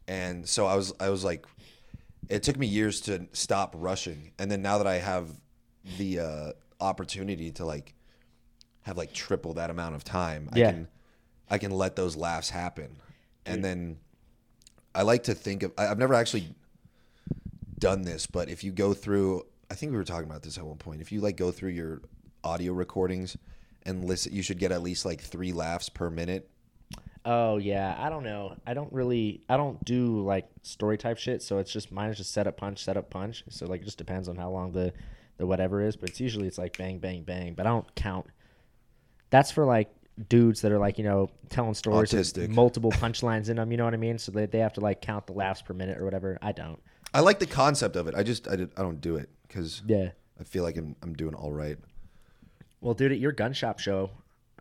And 0.08 0.48
so 0.48 0.68
I 0.68 0.76
was 0.76 0.94
I 1.00 1.10
was 1.10 1.24
like 1.24 1.46
it 2.30 2.44
took 2.44 2.58
me 2.58 2.68
years 2.68 3.02
to 3.02 3.28
stop 3.34 3.74
rushing. 3.78 4.32
And 4.38 4.52
then 4.52 4.62
now 4.62 4.78
that 4.78 4.88
I 4.88 4.98
have 5.00 5.30
the 5.98 6.20
uh, 6.20 6.52
opportunity 6.80 7.52
to 7.54 7.66
like 7.66 7.94
have 8.84 8.98
like 8.98 9.14
triple 9.14 9.54
that 9.56 9.70
amount 9.72 9.96
of 9.96 10.04
time, 10.04 10.50
Yeah. 10.54 10.68
I 10.68 10.72
can 10.72 10.88
I 11.50 11.58
can 11.58 11.72
let 11.72 11.96
those 11.96 12.16
laughs 12.16 12.50
happen. 12.52 12.98
And 13.48 13.64
then 13.66 13.98
I 14.94 15.02
like 15.02 15.24
to 15.24 15.34
think 15.34 15.64
of 15.64 15.72
I- 15.78 15.88
I've 15.88 15.98
never 16.00 16.14
actually 16.14 16.54
done 17.80 18.04
this, 18.04 18.28
but 18.28 18.48
if 18.50 18.64
you 18.64 18.72
go 18.72 18.94
through 18.94 19.46
I 19.72 19.74
think 19.74 19.92
we 19.92 19.98
were 19.98 20.04
talking 20.04 20.30
about 20.30 20.44
this 20.44 20.60
at 20.60 20.66
one 20.66 20.78
point. 20.78 21.02
If 21.02 21.12
you 21.12 21.22
like 21.22 21.36
go 21.36 21.52
through 21.52 21.72
your 21.72 22.02
audio 22.46 22.74
recordings 22.74 23.38
and 23.84 24.06
listen 24.06 24.34
you 24.34 24.42
should 24.42 24.60
get 24.60 24.72
at 24.72 24.82
least 24.82 25.06
like 25.06 25.22
3 25.22 25.52
laughs 25.52 25.90
per 25.90 26.10
minute. 26.10 26.50
Oh 27.28 27.58
yeah, 27.58 27.96
I 27.98 28.10
don't 28.10 28.24
know. 28.24 28.56
I 28.68 28.76
don't 28.76 28.94
really. 28.94 29.42
I 29.50 29.58
don't 29.58 29.84
do 29.84 30.22
like 30.22 30.48
story 30.62 30.96
type 30.96 31.18
shit. 31.18 31.42
So 31.42 31.58
it's 31.58 31.72
just 31.72 31.92
mine 31.92 32.12
is 32.12 32.18
just 32.18 32.32
set 32.32 32.46
up 32.46 32.56
punch, 32.56 32.84
set 32.84 32.98
up 32.98 33.10
punch. 33.10 33.44
So 33.50 33.66
like 33.66 33.82
it 33.82 33.86
just 33.86 33.98
depends 33.98 34.30
on 34.30 34.36
how 34.36 34.52
long 34.52 34.72
the 34.72 34.94
the 35.38 35.48
whatever 35.48 35.82
is. 35.82 35.96
But 35.96 36.10
it's 36.10 36.20
usually 36.20 36.46
it's 36.46 36.60
like 36.60 36.78
bang 36.78 37.00
bang 37.00 37.24
bang. 37.24 37.56
But 37.56 37.66
I 37.66 37.72
don't 37.72 37.96
count. 37.96 38.28
That's 39.32 39.50
for 39.52 39.66
like 39.66 39.90
dudes 40.30 40.62
that 40.62 40.72
are 40.72 40.78
like 40.78 40.98
you 41.00 41.04
know 41.04 41.30
telling 41.50 41.74
stories 41.74 42.14
with 42.14 42.50
multiple 42.50 42.92
punchlines 43.04 43.50
in 43.50 43.56
them. 43.56 43.72
You 43.72 43.78
know 43.78 43.86
what 43.86 43.96
I 43.96 43.98
mean? 43.98 44.20
So 44.20 44.32
they 44.32 44.46
they 44.46 44.60
have 44.60 44.74
to 44.74 44.82
like 44.82 45.02
count 45.02 45.26
the 45.26 45.34
laughs 45.34 45.64
per 45.64 45.74
minute 45.74 45.98
or 45.98 46.06
whatever. 46.06 46.38
I 46.44 46.52
don't. 46.52 46.80
I 47.12 47.22
like 47.22 47.40
the 47.40 47.48
concept 47.48 47.96
of 47.96 48.08
it. 48.08 48.14
I 48.14 48.22
just 48.22 48.48
I, 48.48 48.56
did, 48.56 48.72
I 48.78 48.84
don't 48.84 49.02
do 49.02 49.16
it 49.16 49.30
cuz 49.50 49.82
Yeah. 49.88 50.12
I 50.40 50.44
feel 50.44 50.62
like 50.62 50.78
I'm 50.78 50.96
I'm 51.02 51.14
doing 51.14 51.34
all 51.34 51.52
right. 51.52 51.80
Well, 52.86 52.94
dude, 52.94 53.14
at 53.14 53.18
your 53.18 53.32
gun 53.32 53.54
shop 53.54 53.80
show, 53.80 54.12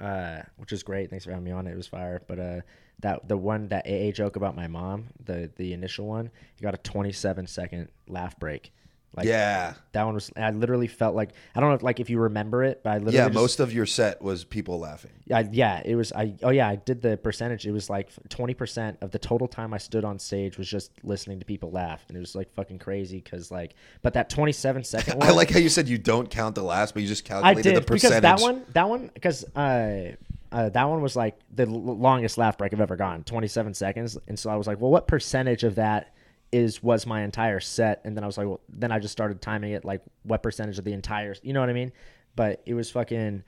uh, 0.00 0.40
which 0.56 0.72
is 0.72 0.82
great. 0.82 1.10
Thanks 1.10 1.26
for 1.26 1.30
having 1.30 1.44
me 1.44 1.50
on. 1.50 1.66
It 1.66 1.76
was 1.76 1.86
fire. 1.86 2.22
But 2.26 2.38
uh, 2.38 2.60
that 3.00 3.28
the 3.28 3.36
one 3.36 3.68
that 3.68 3.86
AA 3.86 4.12
joke 4.12 4.36
about 4.36 4.56
my 4.56 4.66
mom, 4.66 5.08
the 5.22 5.50
the 5.56 5.74
initial 5.74 6.06
one, 6.06 6.30
you 6.56 6.62
got 6.62 6.72
a 6.72 6.78
27 6.78 7.46
second 7.46 7.88
laugh 8.08 8.38
break. 8.38 8.72
Like 9.16 9.26
yeah. 9.26 9.74
that 9.92 10.04
one 10.04 10.14
was. 10.14 10.30
I 10.36 10.50
literally 10.50 10.88
felt 10.88 11.14
like 11.14 11.30
I 11.54 11.60
don't 11.60 11.70
know, 11.70 11.84
like 11.84 12.00
if 12.00 12.10
you 12.10 12.18
remember 12.18 12.64
it, 12.64 12.80
but 12.82 12.90
I 12.90 12.94
literally 12.98 13.16
Yeah, 13.16 13.24
just- 13.26 13.34
most 13.34 13.60
of 13.60 13.72
your 13.72 13.86
set 13.86 14.20
was 14.20 14.44
people 14.44 14.80
laughing. 14.80 15.12
I, 15.32 15.48
yeah, 15.50 15.80
it 15.84 15.94
was. 15.94 16.12
I 16.12 16.34
oh 16.42 16.50
yeah, 16.50 16.68
I 16.68 16.76
did 16.76 17.00
the 17.00 17.16
percentage. 17.16 17.66
It 17.66 17.72
was 17.72 17.88
like 17.88 18.10
20 18.28 18.54
percent 18.54 18.98
of 19.00 19.10
the 19.10 19.18
total 19.18 19.46
time 19.48 19.72
I 19.72 19.78
stood 19.78 20.04
on 20.04 20.18
stage 20.18 20.58
was 20.58 20.68
just 20.68 20.90
listening 21.02 21.38
to 21.38 21.44
people 21.46 21.70
laugh, 21.70 22.04
and 22.08 22.16
it 22.16 22.20
was 22.20 22.34
like 22.34 22.52
fucking 22.54 22.78
crazy 22.78 23.20
because 23.20 23.50
like, 23.50 23.74
but 24.02 24.14
that 24.14 24.28
27 24.30 24.84
second 24.84 25.18
one. 25.18 25.28
I 25.28 25.32
like 25.32 25.50
how 25.50 25.58
you 25.58 25.68
said 25.68 25.88
you 25.88 25.98
don't 25.98 26.28
count 26.28 26.54
the 26.54 26.62
last, 26.64 26.92
but 26.94 27.02
you 27.02 27.08
just 27.08 27.24
I 27.30 27.40
calculated 27.40 27.62
did 27.62 27.76
the 27.76 27.80
percentage. 27.86 28.22
because 28.22 28.40
that 28.40 28.44
one, 28.44 28.64
that 28.72 28.88
one, 28.88 29.10
because 29.14 29.44
uh, 29.56 30.12
uh, 30.52 30.68
that 30.70 30.84
one 30.84 31.00
was 31.02 31.16
like 31.16 31.38
the 31.54 31.66
l- 31.66 31.96
longest 31.96 32.36
laugh 32.38 32.58
break 32.58 32.72
I've 32.72 32.80
ever 32.80 32.96
gone, 32.96 33.22
twenty 33.24 33.48
seven 33.48 33.74
seconds, 33.74 34.18
and 34.28 34.38
so 34.38 34.50
I 34.50 34.56
was 34.56 34.66
like, 34.66 34.80
well, 34.80 34.90
what 34.90 35.06
percentage 35.06 35.64
of 35.64 35.76
that 35.76 36.13
is 36.54 36.82
was 36.82 37.04
my 37.04 37.22
entire 37.22 37.58
set? 37.58 38.00
And 38.04 38.16
then 38.16 38.22
I 38.22 38.26
was 38.28 38.38
like, 38.38 38.46
well, 38.46 38.60
then 38.68 38.92
I 38.92 39.00
just 39.00 39.10
started 39.12 39.42
timing 39.42 39.72
it 39.72 39.84
like 39.84 40.02
what 40.22 40.40
percentage 40.42 40.78
of 40.78 40.84
the 40.84 40.92
entire, 40.92 41.34
you 41.42 41.52
know 41.52 41.58
what 41.60 41.68
I 41.68 41.72
mean? 41.72 41.90
But 42.36 42.62
it 42.64 42.74
was 42.74 42.90
fucking, 42.92 43.42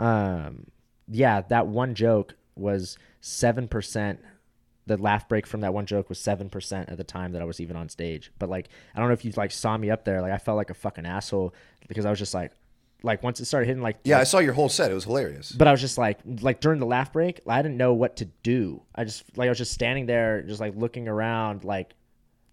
um, 0.00 0.66
yeah, 1.08 1.42
that 1.42 1.68
one 1.68 1.94
joke 1.94 2.34
was 2.56 2.98
seven 3.20 3.68
percent. 3.68 4.20
The 4.86 4.96
laugh 4.96 5.28
break 5.28 5.46
from 5.46 5.60
that 5.60 5.72
one 5.72 5.86
joke 5.86 6.08
was 6.08 6.18
seven 6.18 6.48
percent 6.50 6.88
at 6.88 6.96
the 6.96 7.04
time 7.04 7.32
that 7.32 7.42
I 7.42 7.44
was 7.44 7.60
even 7.60 7.76
on 7.76 7.88
stage. 7.88 8.32
But 8.38 8.48
like, 8.48 8.68
I 8.94 8.98
don't 8.98 9.08
know 9.08 9.14
if 9.14 9.24
you 9.24 9.32
like 9.36 9.52
saw 9.52 9.76
me 9.76 9.90
up 9.90 10.04
there. 10.04 10.20
Like, 10.20 10.32
I 10.32 10.38
felt 10.38 10.56
like 10.56 10.70
a 10.70 10.74
fucking 10.74 11.06
asshole 11.06 11.54
because 11.88 12.04
I 12.06 12.10
was 12.10 12.18
just 12.18 12.34
like, 12.34 12.52
like 13.04 13.22
once 13.22 13.38
it 13.38 13.44
started 13.44 13.66
hitting 13.66 13.82
like 13.82 13.98
Yeah, 14.02 14.18
I 14.18 14.24
saw 14.24 14.38
your 14.38 14.54
whole 14.54 14.68
set. 14.68 14.90
It 14.90 14.94
was 14.94 15.04
hilarious. 15.04 15.52
but 15.52 15.68
I 15.68 15.70
was 15.70 15.80
just 15.80 15.98
like, 15.98 16.18
like 16.40 16.60
during 16.60 16.80
the 16.80 16.86
laugh 16.86 17.12
break, 17.12 17.40
I 17.46 17.62
didn't 17.62 17.76
know 17.76 17.94
what 17.94 18.16
to 18.16 18.24
do. 18.42 18.82
I 18.94 19.04
just 19.04 19.24
like 19.36 19.46
I 19.46 19.50
was 19.50 19.58
just 19.58 19.72
standing 19.72 20.06
there, 20.06 20.42
just 20.42 20.60
like 20.60 20.74
looking 20.74 21.06
around, 21.06 21.62
like 21.64 21.94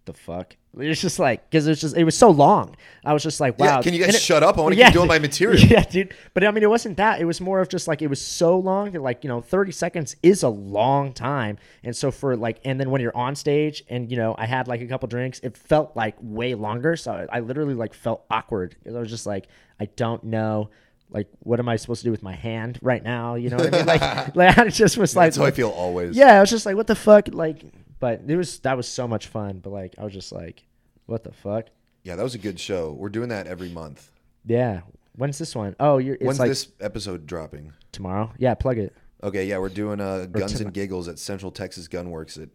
the 0.06 0.12
fuck. 0.14 0.56
It's 0.78 1.00
just 1.00 1.18
like 1.18 1.48
because 1.48 1.66
it 1.66 1.70
was 1.70 1.80
just 1.80 1.96
it 1.96 2.04
was 2.04 2.16
so 2.16 2.30
long. 2.30 2.76
I 3.04 3.12
was 3.14 3.22
just 3.22 3.40
like, 3.40 3.58
wow. 3.58 3.76
Yeah, 3.76 3.82
can 3.82 3.94
you 3.94 4.04
guys 4.04 4.14
it- 4.14 4.20
shut 4.20 4.42
up? 4.42 4.58
I 4.58 4.60
want 4.60 4.74
to 4.74 4.78
Yeah, 4.78 4.86
keep 4.88 4.94
doing 4.94 5.08
my 5.08 5.18
material. 5.28 5.58
Yeah, 5.58 5.82
dude. 5.84 6.14
But 6.34 6.44
I 6.44 6.50
mean, 6.50 6.62
it 6.62 6.68
wasn't 6.70 6.96
that. 6.98 7.20
It 7.20 7.24
was 7.24 7.40
more 7.40 7.60
of 7.60 7.68
just 7.68 7.88
like 7.88 8.02
it 8.02 8.08
was 8.08 8.20
so 8.20 8.58
long 8.58 8.90
that 8.92 9.00
like 9.02 9.24
you 9.24 9.28
know, 9.28 9.40
thirty 9.40 9.72
seconds 9.72 10.16
is 10.22 10.42
a 10.42 10.48
long 10.48 11.12
time, 11.12 11.58
and 11.82 11.96
so 11.96 12.10
for 12.10 12.36
like, 12.36 12.60
and 12.64 12.78
then 12.78 12.90
when 12.90 13.00
you're 13.00 13.16
on 13.16 13.34
stage 13.36 13.84
and 13.88 14.10
you 14.10 14.16
know, 14.18 14.34
I 14.36 14.46
had 14.46 14.68
like 14.68 14.80
a 14.82 14.86
couple 14.86 15.08
drinks, 15.08 15.40
it 15.40 15.56
felt 15.56 15.96
like 15.96 16.16
way 16.20 16.54
longer. 16.54 16.96
So 16.96 17.12
I, 17.30 17.38
I 17.38 17.40
literally 17.40 17.74
like 17.74 17.94
felt 17.94 18.24
awkward. 18.30 18.76
'Cause 18.84 18.94
I 18.94 18.98
was 19.00 19.08
just 19.10 19.24
like, 19.26 19.46
I 19.80 19.86
don't 19.86 20.24
know. 20.24 20.70
Like, 21.08 21.28
what 21.38 21.60
am 21.60 21.68
I 21.68 21.76
supposed 21.76 22.00
to 22.00 22.04
do 22.04 22.10
with 22.10 22.24
my 22.24 22.34
hand 22.34 22.80
right 22.82 23.02
now? 23.02 23.36
You 23.36 23.48
know 23.48 23.56
what 23.58 23.72
I 23.72 23.78
mean? 23.78 23.86
Like, 23.86 24.00
like 24.36 24.58
I 24.58 24.68
just 24.68 24.98
was 24.98 25.14
like, 25.16 25.26
That's 25.28 25.36
how 25.36 25.44
I 25.44 25.52
feel 25.52 25.70
always. 25.70 26.16
yeah, 26.16 26.36
I 26.36 26.40
was 26.40 26.50
just 26.50 26.66
like, 26.66 26.74
what 26.76 26.88
the 26.88 26.96
fuck? 26.96 27.28
Like, 27.32 27.62
but 28.00 28.22
it 28.26 28.36
was 28.36 28.58
that 28.60 28.76
was 28.76 28.88
so 28.88 29.06
much 29.08 29.28
fun. 29.28 29.60
But 29.60 29.70
like, 29.70 29.94
I 29.98 30.04
was 30.04 30.12
just 30.12 30.32
like, 30.32 30.64
what 31.06 31.24
the 31.24 31.32
fuck? 31.32 31.66
Yeah, 32.02 32.16
that 32.16 32.22
was 32.22 32.34
a 32.34 32.38
good 32.38 32.60
show. 32.60 32.92
We're 32.92 33.08
doing 33.08 33.30
that 33.30 33.46
every 33.46 33.68
month. 33.68 34.10
Yeah. 34.44 34.82
When's 35.16 35.38
this 35.38 35.56
one? 35.56 35.74
Oh, 35.80 35.98
you're. 35.98 36.14
It's 36.16 36.24
When's 36.24 36.38
like 36.38 36.50
this 36.50 36.68
episode 36.80 37.26
dropping? 37.26 37.72
tomorrow. 37.96 38.30
Yeah, 38.38 38.54
plug 38.54 38.78
it. 38.78 38.94
Okay, 39.22 39.46
yeah, 39.46 39.58
we're 39.58 39.70
doing 39.70 40.00
uh, 40.00 40.26
Guns 40.26 40.60
and 40.60 40.72
Giggles 40.72 41.08
at 41.08 41.18
Central 41.18 41.50
Texas 41.50 41.88
Gunworks 41.88 42.40
at 42.40 42.50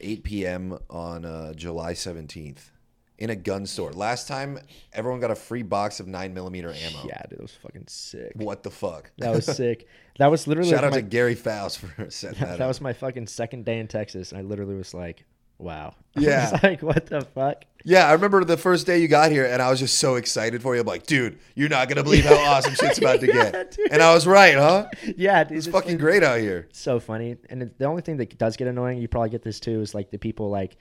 8 0.00 0.24
p.m. 0.24 0.78
on 0.90 1.24
uh, 1.24 1.54
July 1.54 1.92
17th 1.92 2.70
in 3.18 3.30
a 3.30 3.36
gun 3.36 3.64
store. 3.66 3.92
Last 3.92 4.26
time, 4.26 4.58
everyone 4.92 5.20
got 5.20 5.30
a 5.30 5.36
free 5.36 5.62
box 5.62 6.00
of 6.00 6.06
9 6.08 6.34
millimeter 6.34 6.68
ammo. 6.72 7.06
Yeah, 7.06 7.22
dude, 7.28 7.38
that 7.38 7.42
was 7.42 7.52
fucking 7.62 7.84
sick. 7.86 8.32
What 8.34 8.62
the 8.62 8.70
fuck? 8.70 9.10
That 9.18 9.32
was 9.34 9.46
sick. 9.46 9.86
That 10.18 10.28
was 10.30 10.46
literally 10.46 10.70
Shout 10.70 10.84
out 10.84 10.90
my, 10.92 10.96
to 10.98 11.02
Gary 11.02 11.34
Faust 11.34 11.78
for 11.78 11.88
setting 12.10 12.40
that, 12.40 12.58
that 12.58 12.60
up. 12.62 12.68
was 12.68 12.80
my 12.80 12.92
fucking 12.92 13.26
second 13.28 13.64
day 13.64 13.78
in 13.78 13.86
Texas, 13.88 14.32
and 14.32 14.38
I 14.40 14.42
literally 14.42 14.74
was 14.74 14.94
like, 14.94 15.24
"Wow." 15.58 15.94
I 16.16 16.20
Yeah. 16.20 16.50
was 16.52 16.62
like, 16.62 16.82
what 16.82 17.06
the 17.06 17.20
fuck? 17.22 17.64
Yeah, 17.86 18.08
I 18.08 18.12
remember 18.12 18.42
the 18.44 18.56
first 18.56 18.86
day 18.86 18.98
you 18.98 19.08
got 19.08 19.30
here, 19.30 19.44
and 19.44 19.60
I 19.60 19.68
was 19.70 19.78
just 19.78 19.98
so 19.98 20.14
excited 20.14 20.62
for 20.62 20.74
you. 20.74 20.80
I'm 20.80 20.86
like, 20.86 21.06
dude, 21.06 21.38
you're 21.54 21.68
not 21.68 21.88
gonna 21.88 22.02
believe 22.02 22.24
how 22.24 22.34
awesome 22.50 22.74
shit's 22.74 22.98
about 22.98 23.20
to 23.20 23.26
Yeah, 23.26 23.50
get. 23.50 23.70
dude. 23.72 23.92
And 23.92 24.02
I 24.02 24.14
was 24.14 24.26
right, 24.26 24.54
huh? 24.54 24.86
Yeah, 25.16 25.44
dude, 25.44 25.58
It's 25.58 25.66
it's 25.66 25.72
fucking 25.76 25.98
great 25.98 26.22
out 26.22 26.40
here. 26.40 26.68
so 26.72 26.98
funny. 26.98 27.36
And 27.50 27.70
the 27.78 27.84
only 27.84 28.02
thing 28.02 28.16
that 28.16 28.36
does 28.38 28.56
get 28.56 28.68
annoying, 28.68 28.98
you 28.98 29.06
probably 29.08 29.30
get 29.30 29.42
this 29.42 29.60
too, 29.60 29.80
is 29.82 29.94
like 29.94 30.10
the 30.10 30.18
people 30.18 30.48
like, 30.48 30.76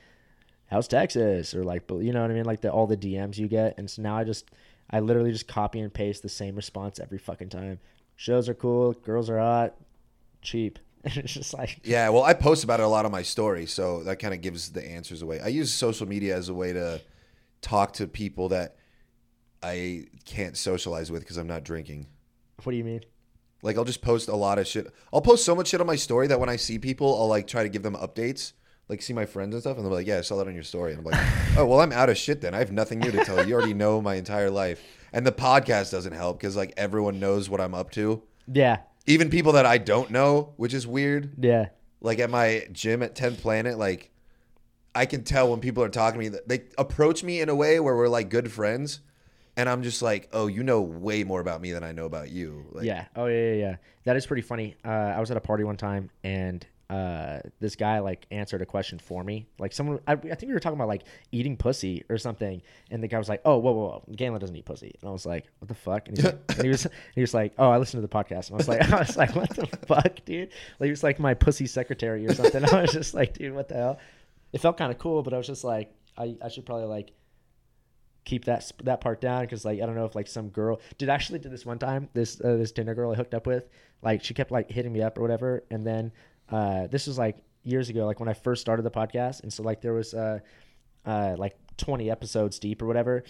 "How's 0.73 0.87
Texas?" 0.87 1.53
or 1.53 1.63
like, 1.63 1.89
you 1.89 2.11
know 2.11 2.21
what 2.21 2.31
I 2.31 2.33
mean, 2.33 2.45
like 2.45 2.61
the 2.61 2.71
all 2.71 2.87
the 2.87 2.97
DMs 2.97 3.37
you 3.37 3.47
get. 3.47 3.77
And 3.77 3.89
so 3.89 4.01
now 4.01 4.17
I 4.17 4.23
just, 4.23 4.49
I 4.89 4.99
literally 4.99 5.31
just 5.31 5.47
copy 5.47 5.79
and 5.79 5.93
paste 5.93 6.23
the 6.23 6.29
same 6.29 6.55
response 6.55 6.99
every 6.99 7.17
fucking 7.17 7.49
time. 7.49 7.79
Shows 8.15 8.49
are 8.49 8.53
cool, 8.53 8.93
girls 8.93 9.29
are 9.29 9.39
hot, 9.39 9.75
cheap. 10.41 10.79
And 11.03 11.17
it's 11.17 11.33
just 11.33 11.53
like, 11.53 11.81
Yeah, 11.83 12.09
well, 12.09 12.23
I 12.23 12.33
post 12.33 12.63
about 12.63 12.79
it 12.79 12.83
a 12.83 12.87
lot 12.87 13.05
on 13.05 13.11
my 13.11 13.23
story, 13.23 13.65
so 13.65 14.03
that 14.03 14.19
kind 14.19 14.33
of 14.33 14.41
gives 14.41 14.71
the 14.71 14.85
answers 14.85 15.21
away. 15.21 15.39
I 15.41 15.47
use 15.47 15.73
social 15.73 16.07
media 16.07 16.35
as 16.35 16.49
a 16.49 16.53
way 16.53 16.73
to 16.73 17.01
talk 17.61 17.93
to 17.93 18.07
people 18.07 18.49
that 18.49 18.77
I 19.61 20.05
can't 20.25 20.57
socialize 20.57 21.11
with 21.11 21.21
because 21.21 21.37
I'm 21.37 21.47
not 21.47 21.63
drinking. 21.63 22.07
what 22.63 22.71
do 22.71 22.77
you 22.77 22.83
mean? 22.83 23.01
Like, 23.61 23.77
I'll 23.77 23.85
just 23.85 24.01
post 24.01 24.27
a 24.27 24.35
lot 24.35 24.59
of 24.59 24.67
shit. 24.67 24.93
I'll 25.13 25.21
post 25.21 25.45
so 25.45 25.55
much 25.55 25.69
shit 25.69 25.79
on 25.79 25.87
my 25.87 25.95
story 25.95 26.27
that 26.27 26.39
when 26.39 26.49
I 26.49 26.57
see 26.57 26.79
people, 26.79 27.17
I'll 27.19 27.29
like 27.29 27.47
try 27.47 27.63
to 27.63 27.69
give 27.69 27.83
them 27.83 27.95
updates. 27.95 28.53
Like, 28.89 29.01
see 29.01 29.13
my 29.13 29.25
friends 29.25 29.53
and 29.55 29.61
stuff, 29.61 29.77
and 29.77 29.85
they're 29.85 29.93
like, 29.93 30.05
"Yeah, 30.07 30.17
I 30.17 30.21
saw 30.21 30.35
that 30.37 30.47
on 30.47 30.53
your 30.53 30.63
story." 30.63 30.91
And 30.91 30.99
I'm 30.99 31.05
like, 31.05 31.19
"Oh, 31.57 31.65
well, 31.65 31.79
I'm 31.79 31.91
out 31.93 32.09
of 32.09 32.17
shit 32.17 32.41
then. 32.41 32.53
I 32.53 32.59
have 32.59 32.71
nothing 32.71 32.99
new 32.99 33.11
to 33.11 33.23
tell 33.23 33.37
you. 33.41 33.47
You 33.49 33.53
already 33.55 33.73
know 33.73 34.01
my 34.01 34.15
entire 34.15 34.49
life." 34.51 34.81
And 35.13 35.25
the 35.25 35.31
podcast 35.31 35.91
doesn't 35.91 36.13
help 36.13 36.39
because 36.39 36.55
like 36.55 36.73
everyone 36.75 37.19
knows 37.19 37.49
what 37.49 37.61
I'm 37.61 37.73
up 37.73 37.91
to, 37.91 38.23
Yeah, 38.51 38.79
even 39.05 39.29
people 39.29 39.53
that 39.53 39.65
I 39.65 39.77
don't 39.77 40.09
know, 40.11 40.53
which 40.57 40.73
is 40.73 40.85
weird. 40.87 41.33
yeah, 41.39 41.67
like 42.01 42.19
at 42.19 42.29
my 42.29 42.67
gym 42.71 43.01
at 43.03 43.15
10th 43.15 43.39
Planet, 43.41 43.77
like 43.77 44.09
I 44.95 45.05
can 45.05 45.23
tell 45.23 45.49
when 45.49 45.59
people 45.59 45.83
are 45.83 45.89
talking 45.89 46.19
to 46.19 46.23
me 46.25 46.29
that 46.29 46.47
they 46.47 46.63
approach 46.77 47.23
me 47.23 47.41
in 47.41 47.49
a 47.49 47.55
way 47.55 47.79
where 47.79 47.95
we're 47.95 48.09
like 48.09 48.29
good 48.29 48.51
friends, 48.51 48.99
and 49.55 49.69
I'm 49.69 49.81
just 49.83 50.01
like, 50.01 50.29
oh, 50.33 50.47
you 50.47 50.61
know 50.63 50.81
way 50.81 51.23
more 51.23 51.39
about 51.39 51.61
me 51.61 51.71
than 51.71 51.83
I 51.83 51.91
know 51.93 52.05
about 52.05 52.29
you. 52.31 52.65
Like, 52.73 52.85
yeah. 52.85 53.05
Oh 53.15 53.27
yeah, 53.27 53.39
yeah, 53.49 53.53
yeah. 53.53 53.75
That 54.03 54.17
is 54.17 54.25
pretty 54.25 54.41
funny. 54.41 54.75
Uh, 54.83 54.89
I 54.89 55.19
was 55.19 55.31
at 55.31 55.37
a 55.37 55.41
party 55.41 55.63
one 55.63 55.77
time 55.77 56.09
and 56.23 56.65
uh, 56.93 57.39
this 57.59 57.75
guy 57.75 57.97
like 57.99 58.27
answered 58.29 58.61
a 58.61 58.67
question 58.67 58.99
for 58.99 59.23
me. 59.23 59.47
Like 59.57 59.73
someone, 59.73 59.99
I, 60.05 60.11
I 60.11 60.15
think 60.15 60.43
we 60.43 60.53
were 60.53 60.59
talking 60.59 60.77
about 60.77 60.87
like 60.87 61.05
eating 61.31 61.57
pussy 61.57 62.03
or 62.07 62.19
something, 62.19 62.61
and 62.91 63.01
the 63.01 63.07
guy 63.07 63.17
was 63.17 63.27
like, 63.27 63.41
"Oh, 63.45 63.57
whoa, 63.57 63.71
whoa, 63.71 63.87
whoa. 63.87 64.03
Galen 64.15 64.39
doesn't 64.39 64.55
eat 64.55 64.65
pussy," 64.65 64.93
and 65.01 65.09
I 65.09 65.11
was 65.11 65.25
like, 65.25 65.45
"What 65.57 65.69
the 65.69 65.73
fuck?" 65.73 66.07
And, 66.07 66.19
and 66.19 66.61
he 66.61 66.69
was, 66.69 66.85
he 67.15 67.21
was 67.21 67.33
like, 67.33 67.53
"Oh, 67.57 67.71
I 67.71 67.79
listened 67.79 68.03
to 68.03 68.07
the 68.07 68.13
podcast," 68.13 68.49
and 68.49 68.53
I 68.53 68.57
was 68.57 68.67
like, 68.67 68.81
"I 68.93 68.99
was 68.99 69.17
like, 69.17 69.35
what 69.35 69.49
the 69.55 69.65
fuck, 69.87 70.23
dude?" 70.25 70.49
Like 70.79 70.85
he 70.85 70.91
was 70.91 71.01
like 71.01 71.19
my 71.19 71.33
pussy 71.33 71.65
secretary 71.65 72.27
or 72.27 72.35
something. 72.35 72.63
I 72.71 72.81
was 72.83 72.91
just 72.91 73.15
like, 73.15 73.33
"Dude, 73.33 73.55
what 73.55 73.69
the 73.69 73.75
hell?" 73.75 73.99
It 74.51 74.61
felt 74.61 74.77
kind 74.77 74.91
of 74.91 74.99
cool, 74.99 75.23
but 75.23 75.33
I 75.33 75.37
was 75.37 75.47
just 75.47 75.63
like, 75.63 75.95
I, 76.15 76.35
I 76.43 76.49
should 76.49 76.67
probably 76.67 76.85
like 76.85 77.09
keep 78.23 78.45
that 78.45 78.71
that 78.83 79.01
part 79.01 79.19
down 79.19 79.41
because 79.41 79.65
like 79.65 79.81
I 79.81 79.87
don't 79.87 79.95
know 79.95 80.05
if 80.05 80.13
like 80.13 80.27
some 80.27 80.49
girl 80.49 80.79
did 80.99 81.09
actually 81.09 81.39
did 81.39 81.51
this 81.51 81.65
one 81.65 81.79
time 81.79 82.07
this 82.13 82.39
uh, 82.39 82.55
this 82.55 82.71
Tinder 82.71 82.93
girl 82.93 83.11
I 83.11 83.15
hooked 83.15 83.33
up 83.33 83.47
with 83.47 83.67
like 84.03 84.23
she 84.23 84.33
kept 84.33 84.51
like 84.51 84.69
hitting 84.69 84.93
me 84.93 85.01
up 85.01 85.17
or 85.17 85.21
whatever 85.21 85.63
and 85.71 85.85
then 85.85 86.11
uh 86.49 86.87
this 86.87 87.07
was 87.07 87.17
like 87.17 87.37
years 87.63 87.89
ago 87.89 88.05
like 88.05 88.19
when 88.19 88.29
I 88.29 88.33
first 88.33 88.61
started 88.61 88.83
the 88.83 88.91
podcast 88.91 89.41
and 89.43 89.51
so 89.53 89.63
like 89.63 89.81
there 89.81 89.93
was 89.93 90.13
uh 90.13 90.39
uh 91.05 91.35
like 91.37 91.55
20 91.77 92.09
episodes 92.11 92.59
deep 92.59 92.81
or 92.81 92.85
whatever 92.87 93.23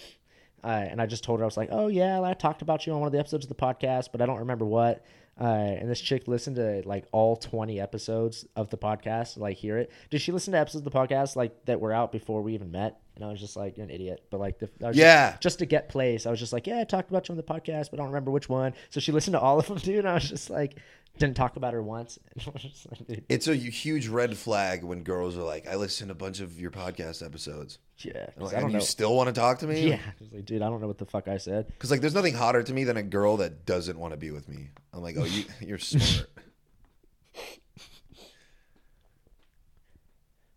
uh, 0.62 0.66
and 0.90 0.98
I 1.00 1.04
just 1.06 1.22
told 1.24 1.40
her 1.40 1.44
I 1.44 1.46
was 1.46 1.56
like 1.56 1.68
oh 1.72 1.88
yeah 1.88 2.20
I 2.22 2.34
talked 2.34 2.62
about 2.62 2.86
you 2.86 2.92
on 2.92 3.00
one 3.00 3.06
of 3.06 3.12
the 3.12 3.18
episodes 3.18 3.44
of 3.44 3.48
the 3.48 3.54
podcast 3.54 4.08
but 4.12 4.20
I 4.22 4.26
don't 4.26 4.38
remember 4.40 4.64
what 4.64 5.04
uh, 5.40 5.44
and 5.44 5.90
this 5.90 6.00
chick 6.00 6.28
listened 6.28 6.56
to 6.56 6.82
like 6.86 7.04
all 7.12 7.36
20 7.36 7.80
episodes 7.80 8.46
of 8.56 8.70
the 8.70 8.78
podcast 8.78 9.36
like 9.36 9.56
hear 9.56 9.78
it 9.78 9.90
did 10.10 10.20
she 10.20 10.32
listen 10.32 10.52
to 10.52 10.58
episodes 10.58 10.86
of 10.86 10.92
the 10.92 10.98
podcast 10.98 11.36
like 11.36 11.64
that 11.66 11.80
were 11.80 11.92
out 11.92 12.12
before 12.12 12.40
we 12.42 12.54
even 12.54 12.70
met 12.70 13.00
and 13.16 13.24
I 13.24 13.28
was 13.28 13.40
just 13.40 13.56
like 13.56 13.78
an 13.78 13.90
idiot 13.90 14.24
but 14.30 14.40
like 14.40 14.58
the 14.58 14.68
I 14.82 14.88
was 14.88 14.96
just- 14.96 15.04
Yeah. 15.04 15.36
just 15.40 15.58
to 15.60 15.66
get 15.66 15.88
place, 15.88 16.26
I 16.26 16.30
was 16.30 16.40
just 16.40 16.52
like, 16.52 16.66
yeah, 16.66 16.80
I 16.80 16.84
talked 16.84 17.10
about 17.10 17.28
you 17.28 17.32
on 17.32 17.36
the 17.36 17.42
podcast, 17.44 17.90
but 17.90 17.94
I 17.94 17.96
don't 17.98 18.06
remember 18.08 18.30
which 18.32 18.48
one. 18.48 18.74
So 18.90 18.98
she 18.98 19.12
listened 19.12 19.34
to 19.34 19.40
all 19.40 19.58
of 19.60 19.66
them, 19.68 19.78
dude. 19.78 19.98
And 20.00 20.08
I 20.08 20.14
was 20.14 20.28
just 20.28 20.50
like, 20.50 20.78
didn't 21.18 21.36
talk 21.36 21.56
about 21.56 21.72
her 21.74 21.82
once. 21.82 22.18
And 22.34 22.44
I 22.46 22.50
was 22.50 22.62
just 22.62 22.86
like, 22.90 23.24
It's 23.28 23.46
a 23.48 23.54
huge 23.54 24.08
red 24.08 24.36
flag 24.36 24.82
when 24.82 25.02
girls 25.02 25.36
are 25.36 25.42
like, 25.42 25.68
I 25.68 25.76
listened 25.76 26.08
to 26.08 26.12
a 26.12 26.16
bunch 26.16 26.40
of 26.40 26.60
your 26.60 26.70
podcast 26.70 27.24
episodes. 27.24 27.78
Yeah, 27.98 28.26
like, 28.36 28.54
I 28.54 28.56
don't 28.56 28.64
and 28.64 28.72
know. 28.72 28.78
you 28.80 28.84
still 28.84 29.14
want 29.14 29.28
to 29.28 29.32
talk 29.32 29.60
to 29.60 29.66
me? 29.66 29.88
yeah, 29.90 30.00
like, 30.32 30.44
dude, 30.44 30.62
I 30.62 30.68
don't 30.68 30.80
know 30.80 30.88
what 30.88 30.98
the 30.98 31.06
fuck 31.06 31.28
I 31.28 31.36
said. 31.36 31.68
Because 31.68 31.90
like, 31.90 32.00
there's 32.00 32.14
nothing 32.14 32.34
hotter 32.34 32.62
to 32.62 32.72
me 32.72 32.82
than 32.84 32.96
a 32.96 33.02
girl 33.02 33.36
that 33.36 33.64
doesn't 33.66 33.98
want 33.98 34.12
to 34.12 34.16
be 34.16 34.30
with 34.32 34.48
me. 34.48 34.70
I'm 34.92 35.02
like, 35.02 35.16
oh, 35.16 35.24
you, 35.24 35.44
you're 35.60 35.78
smart. 35.78 36.28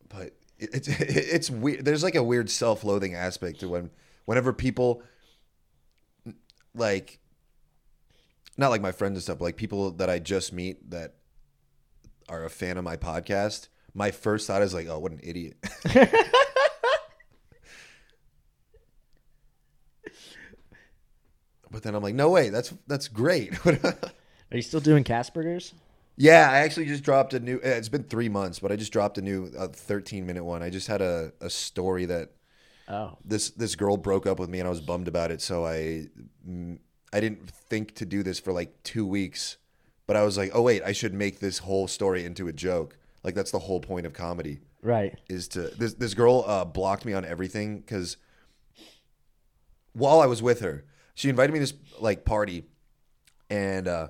but 0.09 0.33
it, 0.57 0.69
it's 0.73 0.87
it's 0.99 1.49
weird. 1.49 1.85
There's 1.85 2.03
like 2.03 2.15
a 2.15 2.23
weird 2.23 2.49
self-loathing 2.49 3.13
aspect 3.13 3.59
to 3.59 3.69
when 3.69 3.91
whenever 4.25 4.53
people 4.53 5.03
like 6.73 7.19
not 8.57 8.69
like 8.69 8.81
my 8.81 8.91
friends 8.91 9.13
and 9.15 9.23
stuff, 9.23 9.37
but 9.39 9.45
like 9.45 9.57
people 9.57 9.91
that 9.91 10.09
I 10.09 10.19
just 10.19 10.51
meet 10.53 10.89
that 10.91 11.15
are 12.29 12.43
a 12.43 12.49
fan 12.49 12.77
of 12.77 12.83
my 12.83 12.97
podcast. 12.97 13.67
My 13.93 14.11
first 14.11 14.47
thought 14.47 14.61
is 14.61 14.73
like, 14.73 14.87
oh, 14.87 14.99
what 14.99 15.11
an 15.11 15.19
idiot. 15.23 15.57
but 21.71 21.83
then 21.83 21.95
I'm 21.95 22.03
like, 22.03 22.15
no 22.15 22.29
way, 22.29 22.49
that's 22.49 22.73
that's 22.87 23.07
great. 23.07 23.53
Are 23.65 24.55
you 24.55 24.61
still 24.61 24.79
doing 24.79 25.03
Caspergers? 25.03 25.73
Yeah, 26.15 26.49
I 26.49 26.59
actually 26.59 26.85
just 26.85 27.03
dropped 27.03 27.33
a 27.33 27.39
new. 27.39 27.59
eh, 27.61 27.71
It's 27.75 27.89
been 27.89 28.03
three 28.03 28.29
months, 28.29 28.59
but 28.59 28.71
I 28.71 28.75
just 28.75 28.91
dropped 28.93 29.17
a 29.17 29.21
new 29.21 29.51
uh, 29.57 29.67
13 29.67 30.25
minute 30.25 30.43
one. 30.43 30.63
I 30.63 30.69
just 30.69 30.87
had 30.87 31.01
a, 31.01 31.31
a 31.41 31.49
story 31.49 32.05
that 32.05 32.31
Oh, 32.89 33.17
this 33.25 33.49
this 33.49 33.75
girl 33.75 33.97
broke 33.97 34.25
up 34.25 34.39
with 34.39 34.49
me, 34.49 34.59
and 34.59 34.67
I 34.67 34.69
was 34.69 34.79
bummed 34.79 35.09
about 35.09 35.29
it. 35.31 35.41
So 35.41 35.65
I 35.65 36.07
mm, 36.47 36.79
I 37.13 37.19
didn't 37.19 37.49
think 37.49 37.95
to 37.95 38.05
do 38.05 38.23
this 38.23 38.39
for 38.39 38.51
like 38.51 38.83
two 38.83 39.05
weeks, 39.05 39.57
but 40.05 40.15
I 40.15 40.23
was 40.23 40.37
like, 40.37 40.51
oh 40.53 40.61
wait, 40.61 40.83
I 40.83 40.91
should 40.91 41.13
make 41.13 41.39
this 41.39 41.59
whole 41.59 41.87
story 41.87 42.25
into 42.25 42.47
a 42.47 42.53
joke. 42.53 42.97
Like 43.23 43.35
that's 43.35 43.51
the 43.51 43.59
whole 43.59 43.79
point 43.79 44.05
of 44.05 44.13
comedy 44.13 44.59
right. 44.81 45.17
is 45.29 45.47
to 45.49 45.61
this 45.61 45.93
this 45.95 46.13
girl 46.13 46.43
uh, 46.47 46.65
blocked 46.65 47.05
me 47.05 47.13
on 47.13 47.25
everything 47.25 47.79
because 47.79 48.17
while 49.93 50.19
I 50.19 50.27
was 50.27 50.41
with 50.41 50.61
her, 50.61 50.85
she 51.15 51.29
invited 51.29 51.51
me 51.51 51.59
to 51.59 51.65
this 51.65 51.73
like 51.99 52.25
party, 52.25 52.65
and 53.49 53.87
uh, 53.87 54.09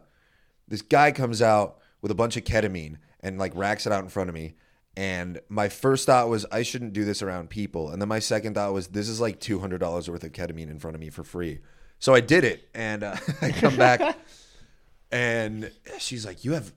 this 0.67 0.81
guy 0.81 1.11
comes 1.11 1.41
out 1.41 1.77
with 2.01 2.11
a 2.11 2.15
bunch 2.15 2.37
of 2.37 2.43
ketamine 2.43 2.97
and 3.21 3.39
like 3.39 3.55
racks 3.55 3.85
it 3.85 3.93
out 3.93 4.03
in 4.03 4.09
front 4.09 4.29
of 4.29 4.35
me. 4.35 4.55
And 4.95 5.39
my 5.47 5.69
first 5.69 6.07
thought 6.07 6.27
was 6.27 6.45
I 6.51 6.63
shouldn't 6.63 6.93
do 6.93 7.05
this 7.05 7.21
around 7.21 7.49
people, 7.49 7.89
and 7.89 8.01
then 8.01 8.09
my 8.09 8.19
second 8.19 8.55
thought 8.55 8.73
was 8.73 8.87
this 8.87 9.07
is 9.07 9.21
like 9.21 9.39
two 9.39 9.59
hundred 9.59 9.79
dollars 9.79 10.09
worth 10.09 10.23
of 10.23 10.31
ketamine 10.31 10.69
in 10.69 10.79
front 10.79 10.95
of 10.95 11.01
me 11.01 11.09
for 11.09 11.23
free. 11.23 11.59
So 11.99 12.13
I 12.13 12.21
did 12.21 12.43
it, 12.43 12.67
and 12.73 13.03
uh, 13.03 13.15
I 13.41 13.51
come 13.51 13.75
back, 13.75 14.17
and 15.11 15.71
she's 15.99 16.25
like, 16.25 16.45
"You 16.45 16.53
have 16.53 16.71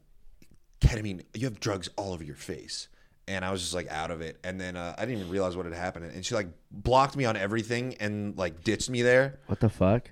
ketamine, 0.80 1.22
you 1.34 1.46
have 1.46 1.60
drugs 1.60 1.88
all 1.96 2.12
over 2.12 2.24
your 2.24 2.36
face. 2.36 2.88
And 3.28 3.44
I 3.44 3.52
was 3.52 3.60
just 3.60 3.74
like 3.74 3.86
out 3.88 4.10
of 4.10 4.22
it. 4.22 4.38
And 4.42 4.60
then 4.60 4.76
uh, 4.76 4.94
I 4.98 5.02
didn't 5.04 5.18
even 5.20 5.30
realize 5.30 5.56
what 5.56 5.64
had 5.64 5.74
happened. 5.74 6.06
And 6.06 6.26
she 6.26 6.34
like 6.34 6.48
blocked 6.72 7.16
me 7.16 7.24
on 7.26 7.36
everything 7.36 7.94
and 8.00 8.36
like 8.36 8.64
ditched 8.64 8.90
me 8.90 9.02
there. 9.02 9.38
What 9.46 9.60
the 9.60 9.68
fuck? 9.68 10.10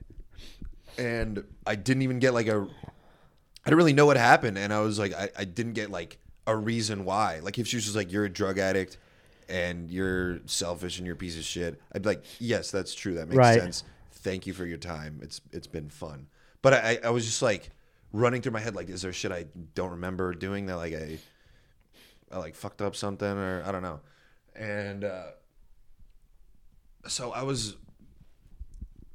And 0.98 1.42
I 1.66 1.74
didn't 1.74 2.02
even 2.02 2.20
get 2.20 2.32
like 2.32 2.46
a, 2.46 2.60
I 2.60 3.64
didn't 3.64 3.76
really 3.78 3.92
know 3.92 4.06
what 4.06 4.16
happened. 4.16 4.56
And 4.56 4.72
I 4.72 4.80
was 4.80 5.00
like, 5.00 5.14
I, 5.14 5.30
I 5.36 5.44
didn't 5.44 5.72
get 5.72 5.90
like 5.90 6.18
a 6.46 6.54
reason 6.54 7.04
why. 7.04 7.40
Like 7.40 7.58
if 7.58 7.66
she 7.66 7.76
was 7.76 7.84
just 7.84 7.96
like, 7.96 8.12
you're 8.12 8.26
a 8.26 8.30
drug 8.30 8.58
addict 8.58 8.98
and 9.48 9.90
you're 9.90 10.38
selfish 10.46 10.98
and 10.98 11.06
you're 11.06 11.16
a 11.16 11.18
piece 11.18 11.36
of 11.36 11.42
shit, 11.44 11.80
I'd 11.92 12.02
be 12.02 12.10
like, 12.10 12.24
yes, 12.38 12.70
that's 12.70 12.94
true. 12.94 13.14
That 13.14 13.26
makes 13.28 13.38
Right. 13.38 13.58
sense. 13.60 13.82
Thank 14.28 14.46
you 14.46 14.52
for 14.52 14.66
your 14.66 14.76
time. 14.76 15.20
It's 15.22 15.40
it's 15.52 15.66
been 15.66 15.88
fun. 15.88 16.26
But 16.60 16.74
I, 16.74 16.98
I 17.02 17.08
was 17.08 17.24
just 17.24 17.40
like 17.40 17.70
running 18.12 18.42
through 18.42 18.52
my 18.52 18.60
head 18.60 18.74
like, 18.74 18.90
is 18.90 19.00
there 19.00 19.10
shit 19.10 19.32
I 19.32 19.46
don't 19.74 19.92
remember 19.92 20.34
doing 20.34 20.66
that 20.66 20.76
like 20.76 20.92
I 20.92 21.18
I 22.30 22.36
like 22.36 22.54
fucked 22.54 22.82
up 22.82 22.94
something 22.94 23.26
or 23.26 23.62
I 23.64 23.72
don't 23.72 23.80
know. 23.80 24.00
And 24.54 25.04
uh, 25.04 25.28
so 27.06 27.32
I 27.32 27.42
was 27.42 27.76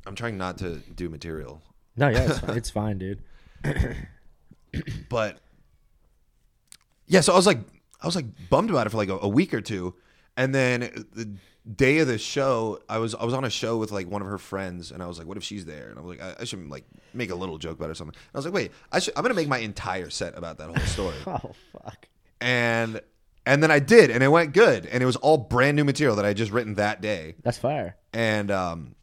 I'm 0.08 0.16
trying 0.16 0.36
not 0.36 0.58
to 0.58 0.78
do 0.78 1.10
material, 1.10 1.62
No, 1.96 2.10
yeah, 2.10 2.24
it's, 2.24 2.40
fine. 2.40 2.58
it's 2.58 2.70
fine, 2.72 2.98
dude. 2.98 3.22
but 5.10 5.38
yeah, 7.06 7.22
so 7.22 7.34
I 7.34 7.36
was 7.36 7.46
like 7.46 7.60
I 8.02 8.08
was 8.08 8.16
like 8.16 8.26
bummed 8.50 8.72
about 8.72 8.88
it 8.88 8.90
for 8.90 8.98
like 8.98 9.10
a, 9.10 9.20
a 9.20 9.28
week 9.28 9.54
or 9.54 9.62
two. 9.62 9.94
And 10.36 10.56
then 10.56 10.80
the 11.14 11.36
day 11.76 12.00
of 12.00 12.08
the 12.08 12.18
show, 12.18 12.80
I 12.90 12.98
was 12.98 13.16
I 13.16 13.24
was 13.24 13.34
on 13.34 13.44
a 13.46 13.50
show 13.50 13.78
with 13.78 13.92
like 13.92 14.08
one 14.10 14.22
of 14.22 14.28
her 14.28 14.38
friends, 14.38 14.92
and 14.92 15.02
I 15.02 15.08
was 15.08 15.18
like, 15.18 15.28
"What 15.28 15.38
if 15.38 15.44
she's 15.44 15.66
there?" 15.66 15.90
And 15.90 15.98
I 15.98 16.02
was 16.02 16.18
like, 16.18 16.22
"I, 16.40 16.42
I 16.42 16.44
should 16.44 16.68
like 16.70 16.84
make 17.14 17.30
a 17.32 17.36
little 17.36 17.58
joke 17.58 17.78
about 17.78 17.88
it 17.88 17.92
or 17.92 17.96
something." 17.96 18.16
And 18.16 18.36
I 18.36 18.38
was 18.38 18.46
like, 18.46 18.54
"Wait, 18.54 18.72
I 18.92 19.00
should, 19.00 19.14
I'm 19.16 19.24
gonna 19.24 19.34
make 19.34 19.48
my 19.48 19.60
entire 19.60 20.10
set 20.10 20.38
about 20.38 20.58
that 20.58 20.68
whole 20.68 20.78
story." 20.88 21.16
Oh 21.28 21.52
fuck. 21.72 22.08
and 22.42 23.00
and 23.46 23.62
then 23.64 23.72
I 23.72 23.80
did, 23.80 24.10
and 24.12 24.24
it 24.24 24.28
went 24.30 24.54
good, 24.54 24.86
and 24.86 25.02
it 25.02 25.06
was 25.06 25.16
all 25.18 25.38
brand 25.38 25.76
new 25.78 25.84
material 25.84 26.16
that 26.18 26.26
I 26.26 26.30
had 26.30 26.38
just 26.38 26.52
written 26.52 26.76
that 26.76 27.02
day, 27.02 27.36
That's 27.44 27.58
fire. 27.58 27.96
and 28.14 28.50
um, 28.52 28.96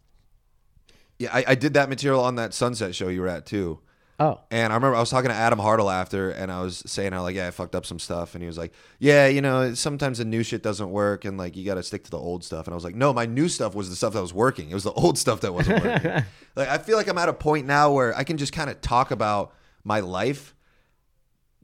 yeah, 1.18 1.30
I, 1.32 1.44
I 1.48 1.54
did 1.54 1.74
that 1.74 1.88
material 1.88 2.22
on 2.22 2.36
that 2.36 2.54
Sunset 2.54 2.94
show 2.94 3.08
you 3.08 3.20
were 3.20 3.28
at 3.28 3.44
too. 3.46 3.80
Oh. 4.20 4.38
And 4.50 4.70
I 4.70 4.76
remember 4.76 4.96
I 4.96 5.00
was 5.00 5.08
talking 5.08 5.30
to 5.30 5.34
Adam 5.34 5.58
Hartle 5.58 5.90
after, 5.90 6.30
and 6.30 6.52
I 6.52 6.60
was 6.60 6.82
saying 6.84 7.12
how 7.12 7.22
like, 7.22 7.34
yeah, 7.36 7.48
I 7.48 7.50
fucked 7.52 7.74
up 7.74 7.86
some 7.86 7.98
stuff, 7.98 8.34
and 8.34 8.42
he 8.42 8.46
was 8.46 8.58
like, 8.58 8.74
yeah, 8.98 9.26
you 9.28 9.40
know, 9.40 9.72
sometimes 9.72 10.18
the 10.18 10.26
new 10.26 10.42
shit 10.42 10.62
doesn't 10.62 10.90
work, 10.90 11.24
and 11.24 11.38
like 11.38 11.56
you 11.56 11.64
got 11.64 11.76
to 11.76 11.82
stick 11.82 12.04
to 12.04 12.10
the 12.10 12.18
old 12.18 12.44
stuff. 12.44 12.66
And 12.66 12.74
I 12.74 12.76
was 12.76 12.84
like, 12.84 12.94
no, 12.94 13.14
my 13.14 13.24
new 13.24 13.48
stuff 13.48 13.74
was 13.74 13.88
the 13.88 13.96
stuff 13.96 14.12
that 14.12 14.20
was 14.20 14.34
working. 14.34 14.70
It 14.70 14.74
was 14.74 14.84
the 14.84 14.92
old 14.92 15.16
stuff 15.16 15.40
that 15.40 15.54
wasn't 15.54 15.82
working. 15.82 16.10
like 16.54 16.68
I 16.68 16.76
feel 16.76 16.98
like 16.98 17.08
I'm 17.08 17.16
at 17.16 17.30
a 17.30 17.32
point 17.32 17.66
now 17.66 17.92
where 17.92 18.14
I 18.14 18.22
can 18.24 18.36
just 18.36 18.52
kind 18.52 18.68
of 18.68 18.82
talk 18.82 19.10
about 19.10 19.54
my 19.84 20.00
life 20.00 20.54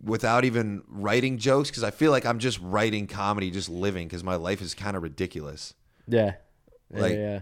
without 0.03 0.47
even 0.47 0.83
writing 0.89 1.37
jokes 1.37 1.69
because 1.69 1.85
I 1.85 1.91
feel 1.91 2.11
like 2.11 2.25
I'm 2.25 2.39
just 2.39 2.59
writing 2.63 3.07
comedy, 3.07 3.51
just 3.51 3.69
living 3.69 4.09
because 4.09 4.25
my 4.25 4.37
life 4.37 4.63
is 4.63 4.73
kind 4.73 4.97
of 4.97 5.03
ridiculous. 5.03 5.75
Yeah. 6.09 6.33
Yeah, 6.95 7.01
Like- 7.03 7.13
yeah. 7.15 7.41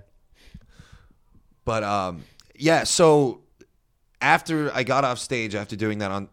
But 1.65 1.85
um, 1.85 2.25
yeah. 2.57 2.85
So 2.85 3.41
after 4.25 4.73
I 4.75 4.83
got 4.83 5.05
off 5.05 5.19
stage 5.19 5.55
after 5.55 5.77
doing 5.77 5.99
that 5.99 6.11
on 6.11 6.29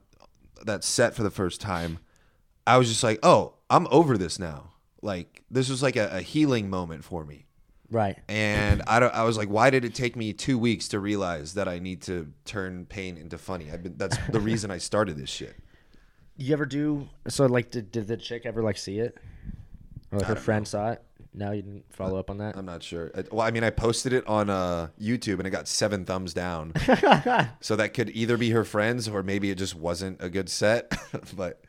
that 0.63 0.83
set 0.83 1.13
for 1.13 1.23
the 1.23 1.29
first 1.29 1.59
time, 1.59 1.99
I 2.65 2.77
was 2.77 2.87
just 2.87 3.03
like, 3.03 3.19
oh, 3.21 3.55
I'm 3.69 3.85
over 3.91 4.17
this 4.17 4.39
now. 4.39 4.71
Like 5.01 5.43
this 5.51 5.69
was 5.69 5.83
like 5.83 5.97
a, 5.97 6.09
a 6.11 6.21
healing 6.21 6.69
moment 6.69 7.03
for 7.03 7.25
me. 7.25 7.45
Right. 7.89 8.17
And 8.29 8.81
I, 8.87 9.01
don't, 9.01 9.13
I 9.13 9.23
was 9.23 9.37
like, 9.37 9.49
why 9.49 9.69
did 9.69 9.83
it 9.83 9.93
take 9.93 10.15
me 10.15 10.31
two 10.31 10.57
weeks 10.57 10.87
to 10.89 10.99
realize 10.99 11.55
that 11.55 11.67
I 11.67 11.79
need 11.79 12.01
to 12.03 12.31
turn 12.45 12.85
pain 12.85 13.17
into 13.17 13.37
funny? 13.37 13.69
I've 13.69 13.83
been, 13.83 13.97
that's 13.97 14.15
the 14.29 14.39
reason 14.39 14.71
I 14.71 14.77
started 14.77 15.17
this 15.17 15.29
shit. 15.29 15.57
You 16.37 16.53
ever 16.53 16.65
do 16.65 17.09
so? 17.27 17.45
Like, 17.47 17.71
did, 17.71 17.91
did 17.91 18.07
the 18.07 18.15
chick 18.15 18.45
ever 18.45 18.63
like 18.63 18.77
see 18.77 18.99
it, 18.99 19.17
or 20.11 20.19
like 20.19 20.27
her 20.27 20.35
friend 20.37 20.65
saw 20.65 20.91
it? 20.91 21.03
No, 21.34 21.51
you 21.51 21.61
didn't 21.61 21.86
follow 21.93 22.19
up 22.19 22.29
on 22.29 22.39
that. 22.39 22.57
I'm 22.57 22.65
not 22.65 22.84
sure. 22.84 23.09
I- 23.15 23.23
Well, 23.32 23.45
I 23.47 23.51
mean, 23.51 23.63
I 23.63 23.69
posted 23.69 24.11
it 24.13 24.27
on 24.27 24.49
uh, 24.49 24.89
YouTube 24.99 25.38
and 25.38 25.47
it 25.47 25.51
got 25.51 25.67
seven 25.67 26.03
thumbs 26.05 26.34
down. 26.34 26.73
so 27.61 27.75
that 27.77 27.93
could 27.93 28.09
either 28.09 28.38
be 28.38 28.49
her 28.51 28.63
friends 28.65 29.07
or 29.07 29.23
maybe 29.23 29.49
it 29.49 29.55
just 29.57 29.75
wasn't 29.75 30.21
a 30.21 30.29
good 30.29 30.49
set. 30.49 30.91
but 31.36 31.61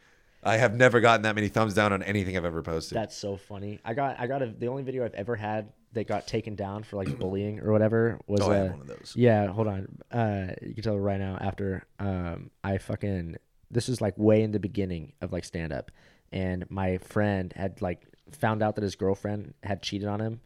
I 0.42 0.56
have 0.56 0.74
never 0.74 1.00
gotten 1.00 1.22
that 1.22 1.34
many 1.36 1.48
thumbs 1.48 1.74
down 1.74 1.92
on 1.92 2.02
anything 2.02 2.36
I've 2.36 2.44
ever 2.44 2.62
posted. 2.62 2.96
That's 2.96 3.16
so 3.16 3.36
funny. 3.36 3.78
I 3.84 3.94
got 3.94 4.18
I 4.18 4.26
got 4.26 4.42
a 4.42 4.46
the 4.46 4.66
only 4.66 4.82
video 4.82 5.04
I've 5.04 5.14
ever 5.14 5.36
had 5.36 5.72
that 5.92 6.08
got 6.08 6.26
taken 6.26 6.56
down 6.56 6.82
for 6.82 6.96
like 6.96 7.16
bullying 7.18 7.60
or 7.60 7.70
whatever 7.70 8.18
was 8.26 8.40
Oh, 8.40 8.50
I 8.50 8.56
have 8.56 8.66
uh, 8.66 8.70
one 8.72 8.80
of 8.80 8.86
those. 8.88 9.12
Yeah, 9.16 9.46
hold 9.46 9.68
on. 9.68 9.98
Uh, 10.10 10.54
you 10.60 10.74
can 10.74 10.82
tell 10.82 10.98
right 10.98 11.20
now 11.20 11.38
after 11.40 11.84
um 12.00 12.50
I 12.64 12.78
fucking 12.78 13.36
this 13.70 13.88
is 13.88 14.00
like 14.00 14.18
way 14.18 14.42
in 14.42 14.50
the 14.50 14.58
beginning 14.58 15.12
of 15.20 15.32
like 15.32 15.44
stand 15.44 15.72
up, 15.72 15.92
and 16.32 16.68
my 16.70 16.98
friend 16.98 17.52
had 17.54 17.80
like 17.80 18.02
found 18.36 18.62
out 18.62 18.74
that 18.76 18.82
his 18.82 18.96
girlfriend 18.96 19.54
had 19.62 19.82
cheated 19.82 20.08
on 20.08 20.20
him 20.20 20.40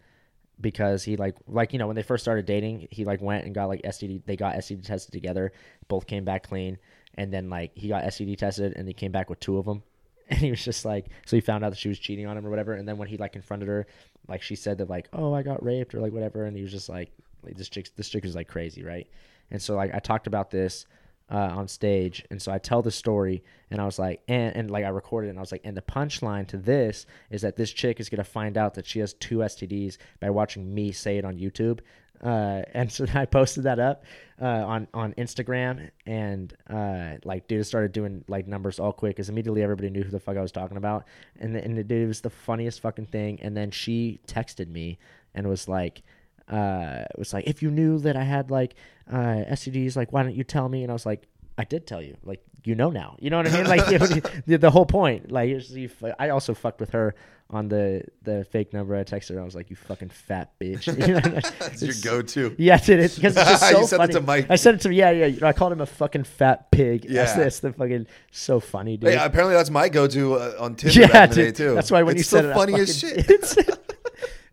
because 0.61 1.05
he 1.05 1.17
like 1.17 1.37
like 1.47 1.73
you 1.73 1.79
know 1.79 1.87
when 1.87 1.97
they 1.97 2.03
first 2.03 2.25
started 2.25 2.47
dating 2.47 2.89
he 2.91 3.05
like 3.05 3.21
went 3.21 3.45
and 3.45 3.55
got 3.55 3.69
like 3.69 3.83
STD 3.83 4.23
they 4.25 4.37
got 4.37 4.55
STD 4.57 4.85
tested 4.85 5.13
together. 5.13 5.53
Both 5.89 6.07
came 6.07 6.25
back 6.25 6.49
clean. 6.49 6.79
And 7.19 7.33
then 7.33 7.49
like 7.49 7.73
he 7.75 7.89
got 7.89 8.05
STD 8.05 8.37
tested 8.37 8.75
and 8.77 8.87
he 8.87 8.95
came 8.95 9.13
back 9.13 9.31
with 9.31 9.41
two 9.41 9.59
of 9.59 9.65
them 9.65 9.83
and 10.29 10.39
he 10.39 10.51
was 10.51 10.65
just 10.65 10.85
like 10.85 11.07
so 11.25 11.37
he 11.37 11.41
found 11.41 11.65
out 11.65 11.71
that 11.71 11.79
she 11.79 11.89
was 11.89 11.99
cheating 11.99 12.27
on 12.27 12.37
him 12.37 12.47
or 12.47 12.51
whatever. 12.51 12.75
And 12.75 12.89
then 12.89 12.99
when 12.99 13.09
he 13.09 13.17
like 13.17 13.33
confronted 13.33 13.69
her 13.69 13.87
like 14.29 14.43
she 14.43 14.57
said 14.57 14.79
that 14.79 14.91
like 14.91 15.09
oh 15.13 15.35
I 15.35 15.43
got 15.43 15.63
raped 15.63 15.95
or 15.95 16.01
like 16.01 16.13
whatever. 16.13 16.45
And 16.45 16.57
he 16.57 16.63
was 16.63 16.73
just 16.73 16.89
like 16.89 17.11
like 17.43 17.57
this 17.57 17.69
chick 17.69 17.89
this 17.97 18.09
chick 18.09 18.25
is 18.25 18.35
like 18.35 18.49
crazy 18.49 18.83
right? 18.83 19.07
And 19.51 19.61
so 19.61 19.75
like 19.77 19.95
I 19.95 19.99
talked 19.99 20.27
about 20.27 20.51
this 20.51 20.87
uh, 21.31 21.37
on 21.37 21.69
stage, 21.69 22.25
and 22.31 22.41
so 22.41 22.53
I 22.53 22.59
tell 22.59 22.83
the 22.83 22.91
story, 22.91 23.43
and 23.71 23.81
I 23.81 23.85
was 23.85 23.99
like, 23.99 24.23
and 24.29 24.55
and 24.55 24.71
like 24.71 24.85
I 24.85 24.89
recorded, 24.89 25.29
it, 25.29 25.31
and 25.31 25.39
I 25.39 25.43
was 25.43 25.53
like, 25.53 25.63
and 25.65 25.77
the 25.77 25.83
punchline 25.83 26.47
to 26.49 26.57
this 26.57 27.07
is 27.31 27.43
that 27.43 27.57
this 27.57 27.73
chick 27.73 27.99
is 27.99 28.09
gonna 28.09 28.25
find 28.25 28.57
out 28.57 28.75
that 28.75 28.87
she 28.87 29.01
has 29.01 29.15
two 29.15 29.39
STDs 29.39 29.97
by 30.21 30.31
watching 30.31 30.73
me 30.73 30.93
say 30.93 31.19
it 31.19 31.25
on 31.25 31.37
YouTube, 31.37 31.81
uh, 32.23 32.63
and 32.75 32.91
so 32.91 33.07
I 33.15 33.27
posted 33.27 33.65
that 33.65 33.79
up 33.79 34.05
uh, 34.41 34.45
on 34.45 34.89
on 34.95 35.15
Instagram, 35.15 35.91
and 36.07 36.55
uh, 36.71 37.15
like 37.25 37.49
dude 37.49 37.61
it 37.61 37.65
started 37.65 37.93
doing 37.93 38.25
like 38.29 38.47
numbers 38.47 38.79
all 38.79 38.93
quick, 38.93 39.17
because 39.17 39.29
immediately 39.29 39.63
everybody 39.63 39.91
knew 39.91 40.03
who 40.03 40.11
the 40.11 40.21
fuck 40.21 40.37
I 40.37 40.43
was 40.43 40.53
talking 40.53 40.77
about, 40.77 41.07
and 41.41 41.57
and 41.57 41.77
dude 41.89 42.03
it 42.03 42.07
was 42.07 42.21
the 42.21 42.31
funniest 42.31 42.81
fucking 42.81 43.07
thing, 43.07 43.41
and 43.43 43.57
then 43.57 43.71
she 43.71 44.21
texted 44.29 44.69
me 44.69 44.99
and 45.35 45.49
was 45.49 45.69
like 45.69 46.03
uh, 46.49 47.05
it 47.11 47.19
was 47.19 47.33
like 47.33 47.45
if 47.47 47.63
you 47.63 47.71
knew 47.71 47.99
that 48.01 48.17
I 48.17 48.23
had 48.25 48.51
like 48.51 48.75
uh, 49.11 49.45
STDs, 49.51 49.97
like 49.97 50.13
why 50.13 50.23
don't 50.23 50.35
you 50.35 50.45
tell 50.45 50.69
me? 50.69 50.83
And 50.83 50.91
I 50.91 50.95
was 50.95 51.07
like, 51.07 51.27
I 51.59 51.65
did 51.65 51.87
tell 51.87 52.03
you, 52.03 52.17
like 52.23 52.41
you 52.65 52.75
know 52.75 52.91
now. 52.91 53.17
You 53.21 53.31
know 53.31 53.37
what 53.39 53.49
I 53.49 53.53
mean? 53.57 53.67
Like 53.67 53.87
the, 54.47 54.57
the 54.59 54.71
whole 54.71 54.87
point. 54.87 55.31
Like 55.31 55.51
it's- 55.51 56.13
I 56.19 56.31
also 56.31 56.53
fucked 56.55 56.81
with 56.81 56.91
her 56.91 57.15
on 57.49 57.69
the 57.69 58.03
the 58.23 58.45
fake 58.45 58.73
number. 58.73 58.97
I 58.97 59.05
texted 59.05 59.35
her. 59.37 59.41
I 59.41 59.45
was 59.45 59.55
like, 59.55 59.71
you 59.71 59.77
fucking 59.77 60.09
fat 60.11 60.59
bitch. 60.61 60.87
You 61.07 61.15
know? 61.15 61.21
That's 61.21 61.81
your 61.83 61.91
It's- 61.91 62.01
go-to. 62.03 62.55
Yeah, 62.59 62.75
it 62.77 62.87
because 62.87 63.37
it's 63.37 63.49
just 63.51 63.71
so 63.71 63.81
You 63.81 63.87
said 63.87 63.97
it 63.97 63.99
funny. 63.99 64.13
to 64.15 64.21
Mike. 64.21 64.47
I 64.51 64.57
said 64.57 64.75
it 64.75 64.81
to 64.83 64.93
yeah, 64.93 65.11
yeah. 65.13 65.27
you 65.27 65.41
know, 65.41 65.47
I 65.47 65.53
called 65.53 65.73
him 65.73 65.81
a 65.81 65.87
fucking 65.87 66.25
fat 66.25 66.71
pig. 66.73 67.05
Yeah, 67.09 67.33
that's, 67.37 67.61
the 67.61 67.73
fucking 67.73 68.07
so 68.33 68.59
funny, 68.61 68.97
dude. 68.97 69.11
Hey, 69.11 69.17
apparently 69.25 69.55
that's 69.55 69.71
my 69.71 69.89
go-to 69.89 70.35
uh, 70.35 70.57
on 70.59 70.75
Tinder 70.75 71.01
yeah, 71.01 71.07
back 71.07 71.31
in 71.31 71.37
the 71.37 71.43
dude. 71.45 71.55
day 71.55 71.65
too. 71.65 71.75
That's 71.75 71.91
why 71.91 72.03
when 72.03 72.17
it's 72.17 72.21
you 72.21 72.25
said 72.25 72.45
the 72.47 72.51
it, 72.51 72.55
funniest 72.55 73.01
fucking- 73.05 73.25
shit. 73.25 73.83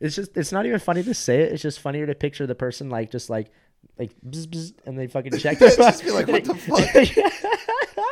It's, 0.03 0.17
just 0.17 0.35
it's 0.35 0.51
not 0.51 0.65
even 0.65 0.79
funny 0.79 1.01
to 1.03 1.13
say 1.13 1.43
it. 1.43 1.53
It's 1.53 1.61
just 1.61 1.79
funnier 1.79 2.05
to 2.05 2.13
picture 2.13 2.45
the 2.45 2.55
person 2.55 2.89
like 2.89 3.09
just 3.09 3.29
like 3.29 3.51
like 3.97 4.11
bzz, 4.27 4.47
bzz, 4.47 4.73
and 4.85 4.99
they 4.99 5.07
fucking 5.07 5.37
check. 5.37 5.59
their 5.59 5.69
Just 5.69 6.03
be 6.03 6.11
like, 6.11 6.27
what 6.27 6.43
the 6.43 6.55
fuck? 7.95 8.05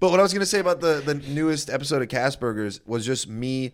But 0.00 0.10
what 0.10 0.20
I 0.20 0.22
was 0.22 0.34
gonna 0.34 0.44
say 0.44 0.60
about 0.60 0.80
the 0.80 1.02
the 1.04 1.14
newest 1.14 1.70
episode 1.70 2.02
of 2.02 2.08
Casburgers 2.08 2.80
was 2.86 3.06
just 3.06 3.26
me 3.26 3.72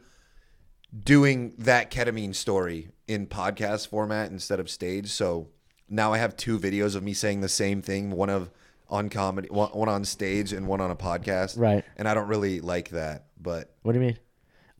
doing 0.96 1.54
that 1.58 1.90
ketamine 1.90 2.36
story 2.36 2.90
in 3.08 3.26
podcast 3.26 3.88
format 3.88 4.30
instead 4.30 4.60
of 4.60 4.70
stage. 4.70 5.10
So 5.10 5.48
now 5.88 6.12
I 6.12 6.18
have 6.18 6.36
two 6.36 6.56
videos 6.58 6.94
of 6.94 7.02
me 7.02 7.14
saying 7.14 7.40
the 7.40 7.48
same 7.48 7.82
thing, 7.82 8.12
one 8.12 8.30
of 8.30 8.48
on 8.88 9.08
comedy, 9.08 9.48
one, 9.50 9.70
one 9.70 9.88
on 9.88 10.04
stage, 10.04 10.52
and 10.52 10.68
one 10.68 10.80
on 10.80 10.92
a 10.92 10.96
podcast. 10.96 11.58
Right. 11.58 11.84
And 11.96 12.06
I 12.06 12.14
don't 12.14 12.28
really 12.28 12.60
like 12.60 12.90
that, 12.90 13.24
but 13.40 13.74
What 13.82 13.92
do 13.92 13.98
you 13.98 14.06
mean? 14.06 14.18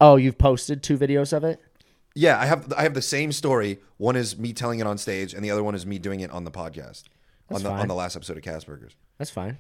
Oh, 0.01 0.17
you've 0.17 0.39
posted 0.39 0.83
two 0.83 0.97
videos 0.97 1.33
of 1.33 1.43
it. 1.43 1.61
Yeah, 2.15 2.41
I 2.41 2.47
have 2.47 2.73
I 2.77 2.83
have 2.83 2.95
the 2.95 3.03
same 3.03 3.33
story. 3.33 3.81
One 3.97 4.17
is 4.17 4.39
me 4.39 4.53
telling 4.53 4.81
it 4.81 4.87
on 4.87 4.99
stage, 4.99 5.35
and 5.35 5.45
the 5.45 5.51
other 5.51 5.63
one 5.65 5.75
is 5.75 5.85
me 5.85 5.99
doing 5.99 6.21
it 6.21 6.31
on 6.31 6.45
the 6.45 6.51
podcast. 6.51 7.05
That's 7.49 7.57
on 7.57 7.63
the 7.63 7.71
fine. 7.71 7.81
on 7.81 7.89
the 7.89 7.95
last 7.95 8.17
episode 8.17 8.37
of 8.37 8.43
Casburgers. 8.43 8.93
That's 9.19 9.31
fine. 9.31 9.59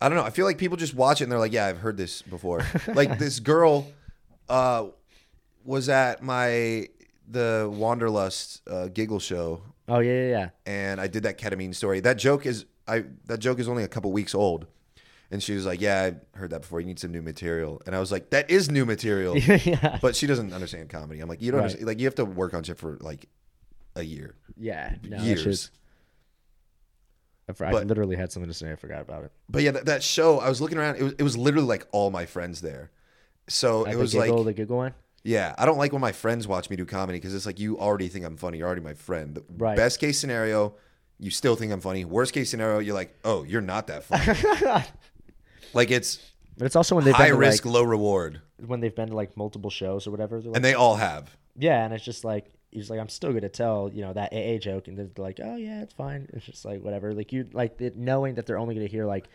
I 0.00 0.08
don't 0.08 0.16
know. 0.16 0.24
I 0.24 0.30
feel 0.30 0.44
like 0.44 0.58
people 0.58 0.76
just 0.76 0.94
watch 0.94 1.20
it 1.20 1.24
and 1.24 1.32
they're 1.32 1.38
like, 1.38 1.52
"Yeah, 1.52 1.66
I've 1.66 1.78
heard 1.78 1.96
this 1.96 2.22
before." 2.22 2.64
like 2.94 3.18
this 3.18 3.40
girl 3.40 3.86
uh, 4.48 4.86
was 5.64 5.88
at 5.88 6.22
my 6.22 6.88
the 7.28 7.70
Wanderlust 7.72 8.62
uh, 8.68 8.88
giggle 8.88 9.18
show, 9.20 9.62
Oh 9.88 10.00
yeah, 10.00 10.12
yeah, 10.12 10.28
yeah. 10.28 10.48
and 10.66 11.00
I 11.00 11.06
did 11.06 11.22
that 11.24 11.38
ketamine 11.38 11.74
story. 11.74 12.00
That 12.00 12.18
joke 12.18 12.46
is 12.46 12.66
I 12.86 13.04
that 13.26 13.38
joke 13.38 13.58
is 13.58 13.68
only 13.68 13.84
a 13.84 13.88
couple 13.88 14.12
weeks 14.12 14.34
old, 14.34 14.66
and 15.30 15.42
she 15.42 15.54
was 15.54 15.66
like, 15.66 15.80
"Yeah, 15.80 16.10
I 16.34 16.38
heard 16.38 16.50
that 16.50 16.62
before. 16.62 16.80
You 16.80 16.86
need 16.86 16.98
some 16.98 17.12
new 17.12 17.22
material." 17.22 17.82
And 17.86 17.94
I 17.94 18.00
was 18.00 18.10
like, 18.12 18.30
"That 18.30 18.50
is 18.50 18.70
new 18.70 18.84
material," 18.86 19.36
yeah, 19.38 19.98
but 20.00 20.16
she 20.16 20.26
doesn't 20.26 20.52
understand 20.52 20.88
comedy. 20.88 21.20
I'm 21.20 21.28
like, 21.28 21.42
"You 21.42 21.50
don't 21.50 21.58
Right. 21.58 21.64
understand, 21.64 21.86
like 21.86 21.98
you 22.00 22.06
have 22.06 22.14
to 22.16 22.24
work 22.24 22.54
on 22.54 22.62
shit 22.62 22.78
for 22.78 22.96
like 23.00 23.28
a 23.96 24.02
year." 24.02 24.34
yeah. 24.56 24.94
No, 25.02 25.18
Years. 25.22 25.70
I, 27.48 27.52
But- 27.72 27.86
literally 27.86 28.16
had 28.16 28.30
something 28.30 28.48
to 28.50 28.54
say. 28.54 28.70
I 28.72 28.76
forgot 28.76 29.00
about 29.00 29.24
it. 29.24 29.32
But 29.48 29.62
yeah, 29.62 29.70
that, 29.70 29.86
that 29.86 30.02
show 30.02 30.38
I 30.38 30.48
was 30.50 30.60
looking 30.60 30.76
around. 30.78 30.96
It 30.96 31.02
was 31.02 31.12
it 31.18 31.22
was 31.22 31.36
literally 31.36 31.66
like 31.66 31.86
all 31.92 32.10
my 32.10 32.26
friends 32.26 32.60
there. 32.60 32.90
So 33.48 33.82
Like 33.82 33.94
it 33.94 33.96
was 33.96 34.12
the 34.12 34.20
giggle, 34.20 34.36
like 34.38 34.46
the 34.46 34.52
giggle 34.62 34.76
one. 34.76 34.94
Yeah, 35.24 35.54
I 35.58 35.64
don't 35.66 35.78
like 35.78 35.92
when 35.92 36.00
my 36.02 36.12
friends 36.12 36.46
watch 36.46 36.68
me 36.70 36.76
do 36.76 36.84
comedy 36.84 37.18
because 37.18 37.34
it's 37.34 37.46
like 37.46 37.58
you 37.58 37.78
already 37.78 38.08
think 38.08 38.24
I'm 38.26 38.36
funny. 38.36 38.58
You're 38.58 38.66
already 38.66 38.82
my 38.82 38.94
friend. 38.94 39.34
The 39.34 39.44
Right. 39.56 39.76
Best 39.76 39.98
case 39.98 40.18
scenario, 40.18 40.74
you 41.18 41.30
still 41.30 41.56
think 41.56 41.72
I'm 41.72 41.80
funny. 41.80 42.04
Worst 42.04 42.32
case 42.34 42.50
scenario, 42.50 42.78
you're 42.80 42.94
like, 42.94 43.18
oh, 43.24 43.42
you're 43.44 43.60
not 43.62 43.86
that 43.88 44.04
funny. 44.04 44.84
like 45.74 45.90
it's 45.90 46.18
But 46.56 46.66
it's 46.66 46.76
also 46.76 46.94
when 46.94 47.04
they've 47.04 47.14
high 47.14 47.26
been 47.26 47.34
to, 47.34 47.38
risk, 47.38 47.64
like, 47.64 47.74
low 47.74 47.82
reward, 47.82 48.40
when 48.66 48.80
they've 48.80 48.94
been 48.94 49.08
to 49.08 49.16
like 49.16 49.36
multiple 49.36 49.70
shows 49.70 50.06
or 50.06 50.10
whatever. 50.10 50.40
They're 50.40 50.50
like, 50.50 50.56
and 50.56 50.64
they 50.64 50.74
all 50.74 50.96
have. 50.96 51.36
yeah, 51.56 51.84
and 51.84 51.94
it's 51.94 52.04
just 52.04 52.24
like 52.24 52.46
he's 52.70 52.90
like, 52.90 53.00
I'm 53.00 53.08
still 53.08 53.32
gonna 53.32 53.48
tell 53.48 53.90
you 53.92 54.02
know 54.02 54.12
that 54.12 54.32
AA 54.32 54.58
joke, 54.58 54.88
and 54.88 54.98
they're 54.98 55.08
like, 55.16 55.40
oh 55.42 55.56
yeah, 55.56 55.82
it's 55.82 55.94
fine. 55.94 56.28
It's 56.32 56.46
just 56.46 56.64
like 56.64 56.82
whatever. 56.82 57.14
Like 57.14 57.32
you 57.32 57.48
like 57.52 57.78
the, 57.78 57.92
knowing 57.96 58.34
that 58.34 58.46
they're 58.46 58.58
only 58.58 58.74
gonna 58.74 58.86
hear 58.86 59.06
like 59.06 59.28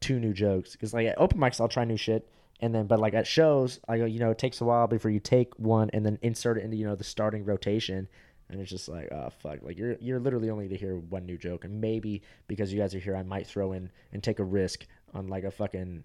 two 0.00 0.20
new 0.20 0.32
jokes 0.32 0.72
because 0.72 0.94
like 0.94 1.06
at 1.08 1.18
open 1.18 1.38
mics 1.38 1.60
I'll 1.60 1.68
try 1.68 1.84
new 1.84 1.96
shit. 1.96 2.28
And 2.60 2.74
then, 2.74 2.86
but 2.88 2.98
like 2.98 3.14
at 3.14 3.24
shows, 3.24 3.78
I 3.88 3.98
go, 3.98 4.04
you 4.04 4.18
know, 4.18 4.32
it 4.32 4.38
takes 4.38 4.60
a 4.60 4.64
while 4.64 4.88
before 4.88 5.12
you 5.12 5.20
take 5.20 5.54
one 5.60 5.90
and 5.92 6.04
then 6.04 6.18
insert 6.22 6.58
it 6.58 6.64
into, 6.64 6.76
you 6.76 6.84
know, 6.86 6.96
the 6.96 7.04
starting 7.04 7.44
rotation. 7.44 8.08
And 8.50 8.60
it's 8.60 8.68
just 8.70 8.88
like, 8.88 9.12
oh 9.12 9.30
fuck, 9.30 9.62
like 9.62 9.78
you're 9.78 9.96
you're 10.00 10.18
literally 10.18 10.50
only 10.50 10.66
to 10.68 10.76
hear 10.76 10.96
one 10.96 11.24
new 11.24 11.36
joke, 11.38 11.64
and 11.64 11.80
maybe 11.80 12.22
because 12.48 12.72
you 12.72 12.80
guys 12.80 12.94
are 12.96 12.98
here, 12.98 13.14
I 13.14 13.22
might 13.22 13.46
throw 13.46 13.72
in 13.72 13.90
and 14.12 14.24
take 14.24 14.38
a 14.40 14.44
risk 14.44 14.86
on 15.14 15.28
like 15.28 15.44
a 15.44 15.50
fucking 15.50 16.04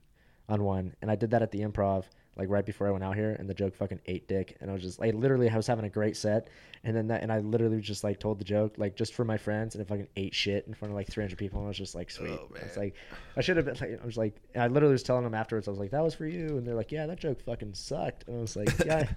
on 0.49 0.64
one, 0.64 0.95
and 1.01 1.10
I 1.10 1.16
did 1.16 1.32
that 1.32 1.41
at 1.41 1.51
the 1.51 1.62
improv 1.62 2.06
like 2.36 2.49
right 2.49 2.66
before 2.66 2.88
I 2.88 2.91
went 2.91 3.04
out 3.04 3.16
here, 3.16 3.36
and 3.38 3.47
the 3.47 3.54
joke 3.54 3.76
fucking 3.76 3.99
ate 4.08 4.28
dick, 4.28 4.58
and 4.60 4.70
I 4.70 4.74
was 4.74 4.82
just 4.82 4.99
like, 4.99 5.14
literally, 5.14 5.49
I 5.49 5.56
was 5.56 5.68
having 5.68 5.86
a 5.86 5.89
great 5.89 6.18
set, 6.18 6.47
and 6.84 6.95
then 6.95 7.08
that, 7.08 7.22
and 7.22 7.32
I 7.32 7.39
literally 7.39 7.80
just 7.80 8.04
like 8.04 8.20
told 8.20 8.39
the 8.39 8.43
joke 8.43 8.74
like 8.78 8.95
just 8.95 9.14
for 9.14 9.24
my 9.24 9.38
friends, 9.38 9.76
and 9.76 9.82
it 9.82 9.88
fucking 9.88 10.08
ate 10.16 10.34
shit 10.34 10.66
in 10.68 10.74
front 10.74 10.91
of 10.91 10.95
like 10.95 11.08
300 11.08 11.38
people, 11.38 11.60
and 11.60 11.68
I 11.68 11.70
was 11.70 11.78
just 11.78 11.93
like, 11.93 12.10
sweet. 12.10 12.32
Oh, 12.32 12.49
It's 12.56 12.76
like 12.76 12.95
I 13.38 13.41
should 13.41 13.58
have 13.58 13.66
been 13.66 13.76
like, 13.80 14.01
I 14.01 14.06
was 14.06 14.18
like, 14.18 14.36
I 14.56 14.68
literally 14.68 14.93
was 14.93 15.04
telling 15.04 15.24
them 15.24 15.36
afterwards, 15.36 15.68
I 15.68 15.72
was 15.72 15.80
like, 15.80 15.91
that 15.91 16.04
was 16.04 16.16
for 16.16 16.26
you, 16.26 16.58
and 16.58 16.66
they're 16.66 16.76
like, 16.76 16.91
yeah, 16.91 17.06
that 17.06 17.20
joke 17.20 17.39
fucking 17.41 17.76
sucked, 17.76 18.28
and 18.28 18.38
I 18.38 18.41
was 18.41 18.56
like, 18.56 18.70
yeah, 18.86 19.08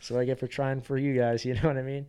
so 0.00 0.18
I 0.18 0.24
get 0.24 0.40
for 0.40 0.48
trying 0.48 0.80
for 0.80 0.98
you 0.98 1.16
guys, 1.16 1.44
you 1.44 1.54
know 1.54 1.68
what 1.68 1.76
I 1.76 1.82
mean? 1.82 2.06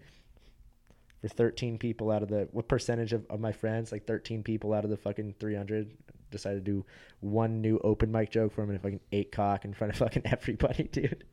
For 1.22 1.28
13 1.28 1.78
people 1.78 2.09
out 2.09 2.24
of 2.24 2.30
the 2.30 2.49
what 2.51 2.68
percentage 2.68 3.14
of, 3.14 3.28
of 3.30 3.39
my 3.39 3.51
friends, 3.51 3.91
like 3.91 4.07
13 4.07 4.41
people 4.41 4.74
out 4.74 4.86
of 4.86 4.89
the 4.89 4.97
fucking 4.97 5.36
300 5.39 5.91
decided 6.32 6.65
to 6.65 6.71
do 6.71 6.86
one 7.19 7.61
new 7.61 7.79
open 7.84 8.11
mic 8.11 8.32
joke 8.32 8.53
for 8.53 8.63
him 8.63 8.69
and 8.71 8.79
a 8.79 8.82
fucking 8.82 8.99
eight 9.11 9.32
cock 9.32 9.65
in 9.65 9.73
front 9.73 9.93
of 9.93 9.99
fucking 9.99 10.23
everybody, 10.25 10.84
dude. 10.86 11.23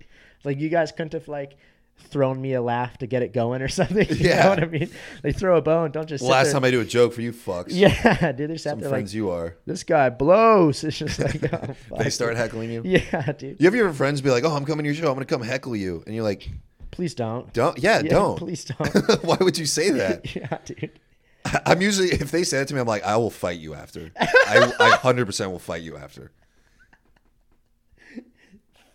Like 0.45 0.59
you 0.59 0.69
guys 0.69 0.93
couldn't 0.93 1.13
have 1.15 1.29
like 1.29 1.57
thrown 2.01 2.41
me 2.41 2.53
a 2.53 2.63
laugh 2.63 2.97
to 2.99 3.09
get 3.09 3.23
it 3.23 3.33
going 3.33 3.61
or 3.61 3.67
something. 3.79 4.09
You 4.09 4.15
Yeah. 4.17 4.45
know 4.45 4.49
what 4.51 4.63
I 4.63 4.67
mean? 4.67 4.91
They 5.23 5.33
throw 5.33 5.57
a 5.57 5.63
bone, 5.63 5.91
don't 5.91 6.09
just 6.09 6.23
last 6.23 6.45
there. 6.47 6.53
time 6.55 6.65
I 6.65 6.71
do 6.71 6.81
a 6.81 6.85
joke 6.85 7.13
for 7.13 7.23
you 7.23 7.33
fucks. 7.33 7.67
Yeah, 7.71 8.31
dude, 8.37 8.51
they 8.51 8.57
sat 8.57 8.79
Some 8.81 8.89
friends 8.89 9.11
like 9.13 9.15
you 9.15 9.31
are. 9.31 9.57
this 9.67 9.83
guy 9.83 10.09
blows. 10.11 10.85
It's 10.85 10.99
just 10.99 11.19
like 11.19 11.43
oh, 11.53 11.75
They 12.03 12.11
start 12.11 12.37
heckling 12.37 12.71
you. 12.71 12.83
Yeah, 12.85 13.33
dude. 13.33 13.57
You 13.59 13.65
have 13.67 13.75
your 13.75 13.93
friends 13.93 14.21
be 14.21 14.31
like, 14.31 14.45
"Oh, 14.45 14.55
I'm 14.55 14.65
coming 14.65 14.85
to 14.85 14.89
your 14.89 14.95
show. 14.95 15.09
I'm 15.09 15.15
gonna 15.15 15.25
come 15.25 15.43
heckle 15.43 15.75
you," 15.75 16.03
and 16.07 16.15
you're 16.15 16.23
like, 16.25 16.49
Please 16.93 17.15
don't. 17.15 17.53
"Don't, 17.53 17.77
yeah, 17.79 18.01
Yeah, 18.03 18.11
don't." 18.11 18.39
Please 18.39 18.65
don't. 18.65 19.25
Why 19.25 19.37
would 19.41 19.59
you 19.59 19.67
say 19.67 19.91
that? 19.91 20.35
yeah, 20.37 20.59
dude. 20.65 20.99
I'm 21.67 21.81
usually 21.83 22.09
if 22.11 22.31
they 22.31 22.45
say 22.45 22.61
it 22.61 22.69
to 22.69 22.75
me, 22.75 22.81
I'm 22.81 22.87
like, 22.87 23.05
I 23.05 23.17
will 23.17 23.31
fight 23.31 23.59
you 23.59 23.75
after. 23.75 24.11
I, 24.19 24.73
I 24.81 24.91
100% 24.99 25.51
will 25.51 25.59
fight 25.59 25.83
you 25.83 25.97
after. 25.97 26.31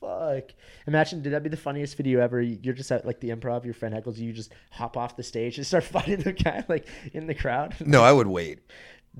Fuck. 0.02 0.52
Imagine, 0.86 1.22
did 1.22 1.32
that 1.34 1.44
be 1.44 1.50
the 1.50 1.56
funniest 1.58 1.96
video 1.96 2.20
ever? 2.20 2.42
You're 2.42 2.74
just 2.74 2.92
at 2.92 3.06
like 3.06 3.22
the 3.22 3.30
improv, 3.30 3.64
your 3.64 3.74
friend 3.74 3.96
heckles 3.96 4.18
you, 4.18 4.28
you 4.28 4.34
just 4.34 4.52
hop 4.70 4.98
off 4.98 5.16
the 5.16 5.24
stage 5.24 5.58
and 5.58 5.66
start 5.66 5.84
fighting 5.86 6.18
the 6.20 6.34
guy 6.34 6.64
like 6.68 6.88
in 7.14 7.26
the 7.28 7.34
crowd. 7.34 7.76
No, 7.80 8.04
I 8.04 8.12
would 8.12 8.28
wait. 8.28 8.60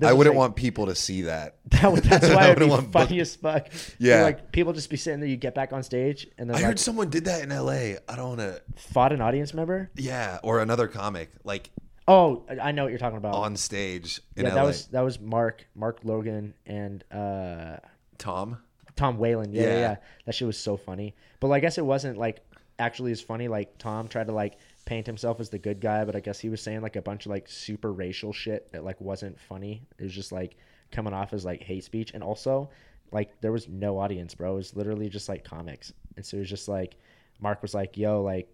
I 0.02 0.12
wouldn't 0.12 0.34
like- 0.34 0.38
want 0.40 0.56
people 0.56 0.86
to 0.86 0.94
see 0.94 1.22
that. 1.22 1.56
That, 1.70 2.02
that's 2.04 2.28
why 2.28 2.34
I 2.34 2.44
it'd 2.50 2.58
be 2.58 2.64
wouldn't 2.64 2.70
want 2.70 2.90
book- 2.92 3.08
funny 3.08 3.20
as 3.20 3.34
fuck. 3.36 3.68
Yeah. 3.98 4.22
like 4.22 4.52
people 4.52 4.72
just 4.72 4.90
be 4.90 4.96
sitting 4.96 5.20
there, 5.20 5.28
you 5.28 5.36
get 5.36 5.54
back 5.54 5.72
on 5.72 5.82
stage, 5.82 6.26
and 6.36 6.48
then 6.50 6.56
I 6.56 6.58
like 6.58 6.66
heard 6.66 6.78
someone 6.78 7.08
did 7.10 7.24
that 7.26 7.42
in 7.42 7.48
LA. 7.50 7.98
I 8.08 8.16
don't 8.16 8.36
want 8.36 8.40
to. 8.40 8.60
fought 8.76 9.12
an 9.12 9.20
audience 9.22 9.54
member. 9.54 9.90
Yeah, 9.96 10.38
or 10.42 10.60
another 10.60 10.88
comic 10.88 11.30
like 11.44 11.70
Oh, 12.06 12.44
I 12.60 12.72
know 12.72 12.82
what 12.84 12.90
you're 12.90 12.98
talking 12.98 13.16
about. 13.16 13.34
on 13.34 13.56
stage 13.56 14.20
in 14.36 14.44
yeah, 14.44 14.50
LA. 14.50 14.54
that 14.56 14.64
was 14.66 14.86
that 14.88 15.00
was 15.00 15.18
Mark, 15.20 15.66
Mark 15.74 16.00
Logan, 16.04 16.52
and 16.66 17.02
uh, 17.10 17.76
Tom. 18.18 18.58
Tom 18.96 19.18
Whalen. 19.18 19.52
Yeah, 19.52 19.62
yeah, 19.62 19.68
Yeah. 19.68 19.78
yeah. 19.80 19.96
That 20.26 20.34
shit 20.34 20.46
was 20.46 20.58
so 20.58 20.76
funny. 20.76 21.14
But 21.40 21.48
like, 21.48 21.58
I 21.58 21.66
guess 21.66 21.78
it 21.78 21.84
wasn't 21.86 22.18
like 22.18 22.40
actually 22.78 23.12
as 23.12 23.20
funny. 23.22 23.48
Like 23.48 23.78
Tom 23.78 24.08
tried 24.08 24.26
to 24.26 24.32
like 24.32 24.58
paint 24.84 25.06
himself 25.06 25.40
as 25.40 25.48
the 25.48 25.58
good 25.58 25.80
guy, 25.80 26.04
but 26.04 26.14
I 26.14 26.20
guess 26.20 26.38
he 26.38 26.50
was 26.50 26.60
saying 26.62 26.82
like 26.82 26.96
a 26.96 27.02
bunch 27.02 27.24
of 27.26 27.30
like 27.30 27.48
super 27.48 27.90
racial 27.92 28.32
shit 28.32 28.70
that 28.72 28.84
like 28.84 29.00
wasn't 29.00 29.40
funny. 29.40 29.82
It 29.98 30.04
was 30.04 30.12
just 30.12 30.30
like 30.30 30.56
coming 30.92 31.14
off 31.14 31.32
as 31.32 31.44
like 31.44 31.62
hate 31.62 31.84
speech, 31.84 32.12
and 32.12 32.22
also 32.22 32.68
like 33.12 33.40
there 33.40 33.50
was 33.52 33.66
no 33.68 33.98
audience, 33.98 34.34
bro. 34.34 34.52
It 34.52 34.56
was 34.56 34.76
literally 34.76 35.08
just 35.08 35.28
like 35.28 35.42
comics, 35.42 35.92
and 36.16 36.24
so 36.24 36.36
it 36.36 36.40
was 36.40 36.50
just 36.50 36.68
like 36.68 36.96
Mark 37.40 37.62
was 37.62 37.72
like, 37.72 37.96
"Yo, 37.96 38.22
like." 38.22 38.48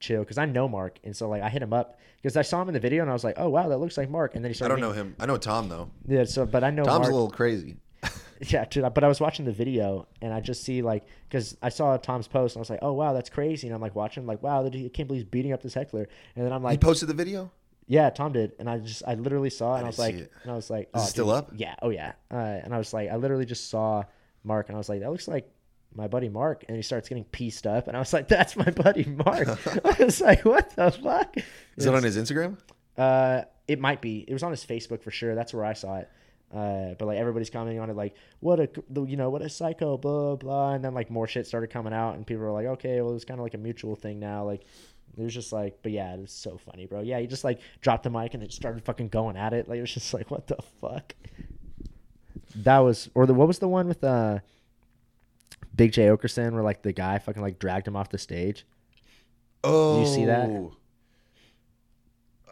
Chill 0.00 0.20
because 0.20 0.38
I 0.38 0.46
know 0.46 0.68
Mark 0.68 0.98
and 1.04 1.14
so 1.14 1.28
like 1.28 1.42
I 1.42 1.48
hit 1.48 1.62
him 1.62 1.72
up 1.72 1.98
because 2.20 2.36
I 2.36 2.42
saw 2.42 2.60
him 2.62 2.68
in 2.68 2.74
the 2.74 2.80
video 2.80 3.02
and 3.02 3.10
I 3.10 3.12
was 3.12 3.22
like 3.22 3.36
oh 3.38 3.48
wow 3.48 3.68
that 3.68 3.78
looks 3.78 3.96
like 3.96 4.10
Mark 4.10 4.34
and 4.34 4.44
then 4.44 4.50
he 4.50 4.54
started. 4.54 4.74
I 4.74 4.80
don't 4.80 4.88
know 4.88 4.92
him. 4.92 5.14
I 5.20 5.26
know 5.26 5.36
Tom 5.36 5.68
though. 5.68 5.90
yeah 6.06 6.24
so 6.24 6.46
but 6.46 6.64
I 6.64 6.70
know 6.70 6.84
Tom's 6.84 7.00
Mark 7.00 7.12
a 7.12 7.14
little 7.14 7.30
crazy. 7.30 7.76
yeah, 8.40 8.64
dude, 8.64 8.92
but 8.94 9.04
I 9.04 9.08
was 9.08 9.20
watching 9.20 9.44
the 9.44 9.52
video 9.52 10.08
and 10.22 10.32
I 10.32 10.40
just 10.40 10.64
see 10.64 10.80
like 10.80 11.04
because 11.28 11.56
I 11.62 11.68
saw 11.68 11.96
Tom's 11.98 12.26
post 12.26 12.56
and 12.56 12.60
I 12.60 12.62
was 12.62 12.70
like, 12.70 12.78
oh 12.82 12.92
wow, 12.92 13.12
that's 13.12 13.28
crazy. 13.28 13.66
And 13.66 13.74
I'm 13.74 13.82
like 13.82 13.94
watching, 13.94 14.26
like 14.26 14.42
wow, 14.42 14.64
I 14.64 14.70
can't 14.70 15.06
believe 15.06 15.22
he's 15.22 15.24
beating 15.24 15.52
up 15.52 15.62
this 15.62 15.74
heckler. 15.74 16.08
And 16.34 16.46
then 16.46 16.52
I'm 16.52 16.62
like, 16.62 16.72
He 16.72 16.78
posted 16.78 17.08
the 17.08 17.14
video. 17.14 17.50
yeah, 17.86 18.08
Tom 18.08 18.32
did. 18.32 18.52
And 18.58 18.70
I 18.70 18.78
just 18.78 19.02
I 19.06 19.14
literally 19.14 19.50
saw 19.50 19.74
it 19.74 19.78
and 19.78 19.84
I, 19.84 19.88
I 19.88 19.90
was 19.90 19.98
like, 19.98 20.14
it. 20.14 20.32
and 20.42 20.52
I 20.52 20.54
was 20.54 20.70
like, 20.70 20.84
Is 20.84 20.90
oh, 20.94 21.02
it 21.02 21.06
still 21.08 21.26
dude, 21.26 21.34
up? 21.34 21.50
Yeah, 21.54 21.74
oh 21.82 21.90
yeah. 21.90 22.12
Uh, 22.30 22.36
and 22.36 22.74
I 22.74 22.78
was 22.78 22.94
like, 22.94 23.10
I 23.10 23.16
literally 23.16 23.44
just 23.44 23.68
saw 23.68 24.04
Mark 24.42 24.68
and 24.68 24.76
I 24.76 24.78
was 24.78 24.88
like, 24.88 25.00
that 25.00 25.10
looks 25.10 25.28
like 25.28 25.50
my 25.94 26.08
buddy 26.08 26.28
Mark. 26.28 26.64
And 26.68 26.76
he 26.76 26.82
starts 26.82 27.08
getting 27.08 27.24
pieced 27.24 27.66
up 27.66 27.88
and 27.88 27.96
I 27.96 28.00
was 28.00 28.12
like, 28.12 28.28
that's 28.28 28.56
my 28.56 28.70
buddy 28.70 29.04
Mark. 29.04 29.48
I 29.84 30.04
was 30.04 30.20
like, 30.20 30.44
what 30.44 30.74
the 30.76 30.90
fuck? 30.90 31.36
Is 31.76 31.86
it 31.86 31.94
on 31.94 32.02
his 32.02 32.16
Instagram? 32.16 32.56
Uh, 32.96 33.42
it 33.66 33.80
might 33.80 34.00
be. 34.00 34.24
It 34.26 34.32
was 34.32 34.42
on 34.42 34.50
his 34.50 34.64
Facebook 34.64 35.02
for 35.02 35.10
sure. 35.10 35.34
That's 35.34 35.54
where 35.54 35.64
I 35.64 35.74
saw 35.74 35.98
it. 35.98 36.10
Uh, 36.52 36.94
but 36.98 37.06
like 37.06 37.18
everybody's 37.18 37.48
commenting 37.48 37.78
on 37.78 37.90
it, 37.90 37.96
like 37.96 38.16
what 38.40 38.58
a 38.58 38.68
you 39.06 39.16
know 39.16 39.30
what 39.30 39.40
a 39.40 39.48
psycho, 39.48 39.96
blah 39.96 40.34
blah, 40.34 40.72
and 40.72 40.84
then 40.84 40.92
like 40.94 41.08
more 41.08 41.28
shit 41.28 41.46
started 41.46 41.70
coming 41.70 41.92
out, 41.92 42.16
and 42.16 42.26
people 42.26 42.42
were 42.42 42.50
like, 42.50 42.66
okay, 42.66 43.00
well 43.00 43.14
it's 43.14 43.24
kind 43.24 43.38
of 43.38 43.44
like 43.44 43.54
a 43.54 43.58
mutual 43.58 43.94
thing 43.94 44.18
now. 44.18 44.44
Like 44.44 44.62
it 45.16 45.22
was 45.22 45.32
just 45.32 45.52
like, 45.52 45.78
but 45.82 45.92
yeah, 45.92 46.12
it 46.12 46.20
was 46.20 46.32
so 46.32 46.58
funny, 46.58 46.86
bro. 46.86 47.02
Yeah, 47.02 47.20
he 47.20 47.28
just 47.28 47.44
like 47.44 47.60
dropped 47.80 48.02
the 48.02 48.10
mic 48.10 48.34
and 48.34 48.42
then 48.42 48.50
started 48.50 48.84
fucking 48.84 49.08
going 49.08 49.36
at 49.36 49.52
it. 49.52 49.68
Like 49.68 49.78
it 49.78 49.82
was 49.82 49.94
just 49.94 50.12
like, 50.12 50.28
what 50.30 50.48
the 50.48 50.56
fuck. 50.80 51.14
That 52.56 52.78
was 52.78 53.08
or 53.14 53.26
the 53.26 53.34
what 53.34 53.46
was 53.46 53.60
the 53.60 53.68
one 53.68 53.86
with 53.86 54.02
uh 54.02 54.40
Big 55.74 55.92
Jay 55.92 56.06
Oakerson 56.06 56.52
where 56.52 56.62
like 56.62 56.82
the 56.82 56.92
guy 56.92 57.18
fucking 57.18 57.42
like 57.42 57.58
dragged 57.58 57.88
him 57.88 57.96
off 57.96 58.10
the 58.10 58.18
stage. 58.18 58.66
Oh, 59.62 60.00
you 60.00 60.06
see 60.06 60.24
that? 60.26 60.48
Oh. 60.48 60.72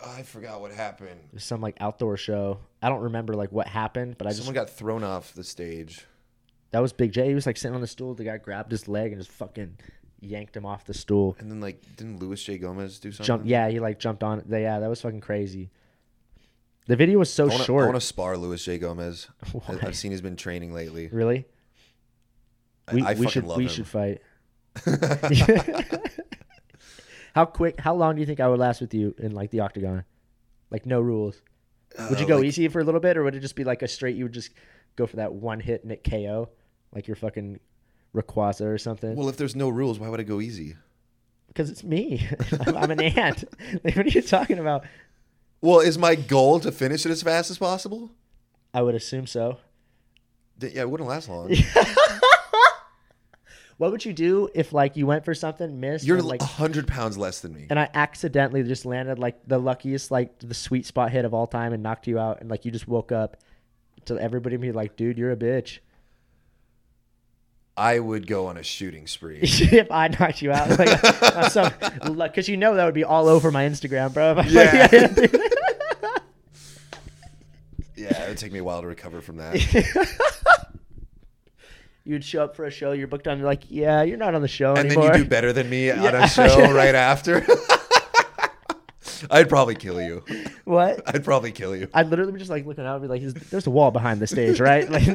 I 0.05 0.23
forgot 0.23 0.61
what 0.61 0.71
happened. 0.71 1.21
It 1.33 1.35
was 1.35 1.45
some 1.45 1.61
like 1.61 1.77
outdoor 1.81 2.16
show. 2.16 2.61
I 2.81 2.89
don't 2.89 3.03
remember 3.03 3.35
like 3.35 3.51
what 3.51 3.66
happened, 3.66 4.16
but 4.16 4.27
I 4.27 4.31
just 4.31 4.43
Someone 4.45 4.55
got 4.55 4.71
thrown 4.71 5.03
off 5.03 5.35
the 5.35 5.43
stage. 5.45 6.07
That 6.71 6.81
was 6.81 6.93
Big 6.93 7.12
Jay. 7.12 7.29
He 7.29 7.35
was 7.35 7.47
like 7.47 7.57
sitting 7.57 7.75
on 7.75 7.81
the 7.81 7.87
stool. 7.87 8.14
The 8.14 8.25
guy 8.25 8.37
grabbed 8.37 8.71
his 8.71 8.87
leg 8.87 9.12
and 9.12 9.21
just 9.21 9.33
fucking 9.33 9.79
yanked 10.21 10.57
him 10.57 10.66
off 10.66 10.85
the 10.85 10.95
stool. 10.95 11.37
And 11.41 11.51
then 11.51 11.61
like 11.61 11.83
didn't 11.97 12.21
Luis 12.21 12.43
J. 12.43 12.59
Gomez 12.59 12.99
do 12.99 13.11
something? 13.11 13.27
Jump. 13.27 13.43
Yeah, 13.47 13.69
he 13.71 13.81
like 13.81 13.99
jumped 13.99 14.23
on. 14.23 14.45
Yeah, 14.49 14.79
that 14.79 14.89
was 14.89 15.01
fucking 15.01 15.21
crazy. 15.21 15.71
The 16.87 16.97
video 16.97 17.19
was 17.19 17.33
so 17.33 17.45
I 17.45 17.49
wanna, 17.49 17.64
short. 17.64 17.85
I 17.85 17.87
want 17.89 18.01
to 18.01 18.07
spar 18.07 18.37
Luis 18.37 18.64
J. 18.64 18.79
Gomez. 18.79 19.29
Why? 19.53 19.79
I've 19.83 19.97
seen 19.97 20.11
he's 20.11 20.23
been 20.23 20.37
training 20.37 20.73
lately. 20.73 21.09
Really? 21.09 21.47
We, 22.93 23.03
I, 23.03 23.14
we 23.14 23.28
should 23.28 23.45
we 23.47 23.64
him. 23.64 23.68
should 23.68 23.86
fight. 23.86 24.20
how 27.34 27.45
quick? 27.45 27.80
How 27.80 27.95
long 27.95 28.14
do 28.14 28.20
you 28.20 28.26
think 28.26 28.41
I 28.41 28.49
would 28.49 28.59
last 28.59 28.80
with 28.80 28.95
you 28.95 29.14
in 29.18 29.32
like 29.32 29.51
the 29.51 29.61
octagon? 29.61 30.05
Like 30.70 30.86
no 30.86 31.01
rules. 31.01 31.41
Would 32.11 32.18
you 32.20 32.26
Uh, 32.26 32.28
go 32.28 32.36
like- 32.36 32.45
easy 32.47 32.68
for 32.68 32.80
a 32.80 32.84
little 32.84 33.01
bit, 33.01 33.16
or 33.16 33.24
would 33.24 33.34
it 33.34 33.41
just 33.41 33.57
be 33.57 33.64
like 33.64 33.82
a 33.82 33.89
straight? 33.89 34.16
You 34.16 34.24
would 34.24 34.32
just 34.32 34.51
go 34.97 35.07
for 35.07 35.16
that 35.16 35.32
one 35.32 35.61
hit 35.61 35.84
Nick 35.84 36.05
KO, 36.05 36.49
like 36.95 37.07
you're 37.07 37.16
fucking 37.16 37.61
Rayquaza 38.14 38.66
or 38.66 38.78
something. 38.78 39.14
Well, 39.16 39.28
if 39.28 39.36
there's 39.36 39.57
no 39.57 39.68
rules, 39.68 39.99
why 39.99 40.09
would 40.09 40.20
I 40.20 40.24
go 40.24 40.41
easy? 40.41 40.76
Because 41.49 41.70
it's 41.70 41.82
me. 41.84 42.26
I'm, 42.66 42.76
I'm 42.76 42.91
an 42.91 43.01
ant. 43.01 43.45
Like, 43.84 43.97
what 43.97 44.07
are 44.07 44.11
you 44.11 44.22
talking 44.22 44.59
about? 44.59 44.84
Well, 45.61 45.80
is 45.80 45.99
my 45.99 46.14
goal 46.14 46.61
to 46.61 46.70
finish 46.70 47.05
it 47.07 47.11
as 47.11 47.22
fast 47.22 47.51
as 47.51 47.59
possible? 47.59 48.11
I 48.72 48.82
would 48.82 48.95
assume 48.95 49.26
so. 49.26 49.59
Yeah, 50.61 50.82
it 50.82 50.91
wouldn't 50.91 51.09
last 51.09 51.28
long. 51.28 51.51
What 53.79 53.93
would 53.93 54.05
you 54.05 54.12
do 54.12 54.49
if 54.55 54.72
like 54.72 54.97
you 54.97 55.07
went 55.07 55.24
for 55.24 55.35
something, 55.35 55.79
missed, 55.81 56.05
You're 56.05 56.18
and, 56.18 56.26
like, 56.26 56.43
a 56.43 56.47
hundred 56.47 56.89
pounds 56.89 57.16
less 57.16 57.41
than 57.41 57.55
me. 57.55 57.66
and 57.70 57.79
I 57.79 57.89
accidentally 57.95 58.62
just 58.64 58.85
landed 58.85 59.18
like 59.20 59.39
the 59.47 59.59
luckiest, 59.59 60.11
like 60.11 60.37
the 60.41 60.53
sweet 60.55 60.85
spot 60.85 61.12
hit 61.12 61.24
of 61.24 61.33
all 61.33 61.47
time, 61.47 61.72
and 61.72 61.83
knocked 61.83 62.07
you 62.09 62.18
out, 62.18 62.41
and 62.41 62.51
like 62.51 62.64
you 62.64 62.70
just 62.72 62.89
woke 62.89 63.12
up 63.12 63.37
to 64.07 64.18
everybody 64.18 64.57
be 64.57 64.72
like, 64.72 64.97
"Dude, 64.97 65.16
you're 65.16 65.31
a 65.31 65.37
bitch." 65.37 65.79
I 67.76 68.01
would 68.01 68.26
go 68.26 68.47
on 68.49 68.57
a 68.57 68.64
shooting 68.64 69.07
spree. 69.07 69.39
if 69.43 69.89
I 69.93 70.09
knocked 70.09 70.43
you 70.43 70.51
out, 70.51 70.76
like, 70.76 71.01
because 72.33 72.49
you 72.49 72.57
know 72.57 72.74
that 72.74 72.85
would 72.85 72.95
be 72.95 73.05
all 73.05 73.29
over 73.29 73.53
my 73.53 73.64
Instagram, 73.68 74.12
bro. 74.12 74.43
Yeah. 74.49 74.89
like, 74.91 75.33
yeah, 77.95 78.22
it 78.24 78.29
would 78.29 78.39
take 78.39 78.53
me 78.53 78.59
a 78.59 78.64
while 78.64 78.81
to 78.81 78.89
recover 78.89 79.20
from 79.20 79.37
that. 79.37 79.55
You'd 82.09 82.25
show 82.25 82.43
up 82.43 82.57
for 82.57 82.65
a 82.65 82.71
show, 82.71 82.93
you're 82.93 83.07
booked 83.07 83.29
on, 83.29 83.37
you're 83.39 83.47
like, 83.47 83.65
yeah, 83.69 84.03
you're 84.03 84.17
not 84.17 84.35
on 84.35 84.41
the 84.41 84.49
show 84.49 84.71
And 84.75 84.91
then 84.91 84.97
anymore. 84.99 85.17
you 85.19 85.25
do 85.25 85.29
better 85.29 85.53
than 85.53 85.69
me 85.69 85.91
on 85.93 86.15
a 86.15 86.27
show 86.27 86.73
right 86.73 86.95
after. 86.95 87.45
I'd 89.31 89.49
probably 89.51 89.75
kill 89.75 90.01
you. 90.01 90.25
what? 90.65 91.03
I'd 91.07 91.23
probably 91.23 91.53
kill 91.53 91.77
you. 91.77 91.89
I'd 91.93 92.09
literally 92.09 92.33
be 92.33 92.39
just 92.39 92.51
like 92.51 92.65
looking 92.65 92.87
out 92.87 92.95
and 92.95 93.03
be 93.03 93.09
like, 93.09 93.21
"There's- 93.51 93.67
a 93.67 93.71
wall 93.71 93.91
behind 93.91 94.21
the 94.21 94.27
stage, 94.27 94.59
right? 94.61 94.89
Like, 94.91 95.07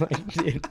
like, 0.00 0.26
dude. 0.28 0.66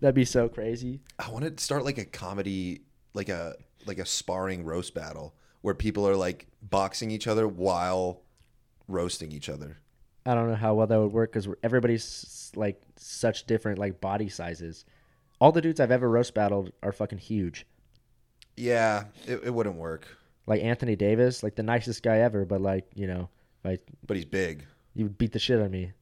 That'd 0.00 0.14
be 0.14 0.24
so 0.26 0.48
crazy. 0.48 1.00
I 1.18 1.30
want 1.30 1.56
to 1.56 1.62
start 1.64 1.84
like 1.84 1.96
a 1.98 2.04
comedy, 2.04 2.82
like 3.14 3.28
a 3.30 3.54
like 3.86 3.98
a 3.98 4.04
sparring 4.06 4.64
roast 4.64 4.92
battle 4.94 5.34
where 5.62 5.72
people 5.74 6.06
are 6.06 6.16
like 6.16 6.46
boxing 6.62 7.10
each 7.10 7.26
other 7.26 7.46
while 7.48 8.20
roasting 8.88 9.32
each 9.32 9.48
other. 9.48 9.78
I 10.26 10.34
don't 10.34 10.48
know 10.48 10.54
how 10.56 10.74
well 10.74 10.86
that 10.86 10.98
would 10.98 11.12
work 11.12 11.32
because 11.32 11.48
everybody's 11.62 12.50
like 12.56 12.80
such 12.96 13.46
different 13.46 13.78
like 13.78 14.00
body 14.00 14.28
sizes. 14.28 14.84
All 15.40 15.52
the 15.52 15.60
dudes 15.60 15.80
I've 15.80 15.90
ever 15.90 16.08
roast 16.08 16.32
battled 16.34 16.72
are 16.82 16.92
fucking 16.92 17.18
huge. 17.18 17.66
Yeah, 18.56 19.04
it, 19.26 19.40
it 19.44 19.50
wouldn't 19.52 19.76
work. 19.76 20.06
Like 20.46 20.62
Anthony 20.62 20.96
Davis, 20.96 21.42
like 21.42 21.56
the 21.56 21.62
nicest 21.62 22.02
guy 22.02 22.18
ever, 22.18 22.44
but 22.44 22.60
like 22.60 22.86
you 22.94 23.06
know, 23.06 23.28
like 23.64 23.82
But 24.06 24.16
he's 24.16 24.26
big. 24.26 24.64
you 24.94 25.04
would 25.06 25.18
beat 25.18 25.32
the 25.32 25.38
shit 25.38 25.58
out 25.58 25.66
of 25.66 25.70
me. 25.72 25.92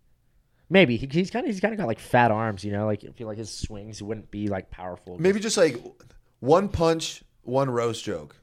Maybe 0.68 0.96
he, 0.96 1.06
he's 1.10 1.30
kind 1.30 1.44
of 1.46 1.50
he's 1.52 1.60
kind 1.60 1.72
of 1.74 1.78
got 1.78 1.86
like 1.86 1.98
fat 2.00 2.30
arms, 2.30 2.64
you 2.64 2.72
know. 2.72 2.86
Like 2.86 3.04
I 3.04 3.12
feel 3.12 3.26
like 3.26 3.38
his 3.38 3.50
swings 3.50 4.02
wouldn't 4.02 4.30
be 4.30 4.48
like 4.48 4.70
powerful. 4.70 5.18
Maybe 5.18 5.40
just 5.40 5.56
like 5.56 5.76
one 6.40 6.68
punch, 6.68 7.22
one 7.42 7.70
roast 7.70 8.04
joke. 8.04 8.36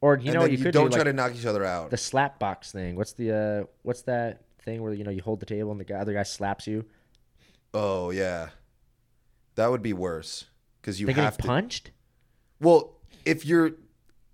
or 0.00 0.16
you 0.18 0.30
and 0.30 0.34
know 0.34 0.44
you, 0.46 0.56
you 0.56 0.64
could 0.64 0.72
don't 0.74 0.86
do, 0.86 0.90
try 0.90 0.98
like, 0.98 1.06
to 1.06 1.12
knock 1.12 1.34
each 1.34 1.46
other 1.46 1.64
out. 1.64 1.90
the 1.90 1.96
slap 1.96 2.38
box 2.38 2.72
thing. 2.72 2.96
What's 2.96 3.12
the 3.14 3.32
uh 3.34 3.64
what's 3.82 4.02
that 4.02 4.42
thing 4.62 4.82
where 4.82 4.92
you 4.92 5.04
know 5.04 5.10
you 5.10 5.22
hold 5.22 5.40
the 5.40 5.46
table 5.46 5.70
and 5.70 5.80
the 5.80 5.84
guy, 5.84 5.96
other 5.96 6.12
guy 6.12 6.22
slaps 6.22 6.66
you? 6.66 6.84
Oh 7.72 8.10
yeah, 8.10 8.50
that 9.54 9.70
would 9.70 9.82
be 9.82 9.92
worse 9.92 10.46
because 10.80 11.00
you 11.00 11.06
they 11.06 11.12
have 11.14 11.36
to, 11.36 11.42
punched. 11.42 11.90
Well, 12.60 12.96
if 13.24 13.44
you're 13.44 13.72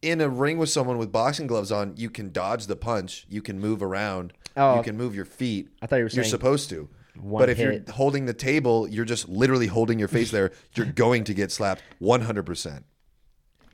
in 0.03 0.21
a 0.21 0.29
ring 0.29 0.59
with 0.59 0.69
someone 0.69 0.99
with 0.99 1.11
boxing 1.13 1.47
gloves 1.47 1.73
on, 1.73 1.95
you 1.97 2.11
can 2.11 2.33
dodge 2.33 2.67
the 2.67 2.77
punch. 2.77 3.27
You 3.29 3.43
can 3.43 3.59
move 3.59 3.83
around. 3.83 4.33
Oh. 4.57 4.77
you 4.77 4.83
can 4.83 4.97
move 4.97 5.15
your 5.15 5.27
feet. 5.27 5.69
I 5.83 5.87
thought 5.87 5.97
you 5.97 6.05
were 6.05 6.11
You're 6.11 6.25
supposed 6.25 6.71
to. 6.71 6.89
But 7.15 7.49
if 7.51 7.59
hit. 7.59 7.87
you're 7.87 7.95
holding 7.95 8.27
the 8.27 8.35
table, 8.35 8.89
you're 8.89 9.05
just 9.05 9.29
literally 9.29 9.67
holding 9.67 9.99
your 9.99 10.09
face 10.09 10.31
there. 10.31 10.53
You're 10.75 10.87
going 10.95 11.25
to 11.25 11.35
get 11.35 11.51
slapped 11.51 11.83
100%. 12.01 12.85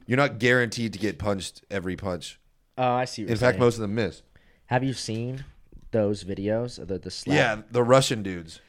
You're 0.06 0.16
not 0.16 0.38
guaranteed 0.38 0.92
to 0.92 0.98
get 0.98 1.18
punched 1.18 1.64
every 1.70 1.96
punch. 1.96 2.40
Oh, 2.76 2.92
I 2.92 3.04
see. 3.04 3.22
What 3.22 3.30
In 3.32 3.36
fact, 3.36 3.54
saying. 3.54 3.60
most 3.60 3.74
of 3.76 3.82
them 3.82 3.94
miss. 3.94 4.22
have 4.66 4.82
you 4.82 4.92
seen 4.92 5.44
those 5.92 6.24
videos 6.24 6.84
the 6.86 6.98
the 6.98 7.10
slap? 7.10 7.36
Yeah, 7.36 7.62
the 7.70 7.82
Russian 7.82 8.22
dudes. 8.22 8.60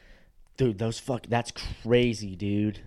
dude, 0.56 0.78
those 0.78 0.98
fuck. 1.00 1.26
That's 1.28 1.50
crazy, 1.82 2.36
dude. 2.36 2.80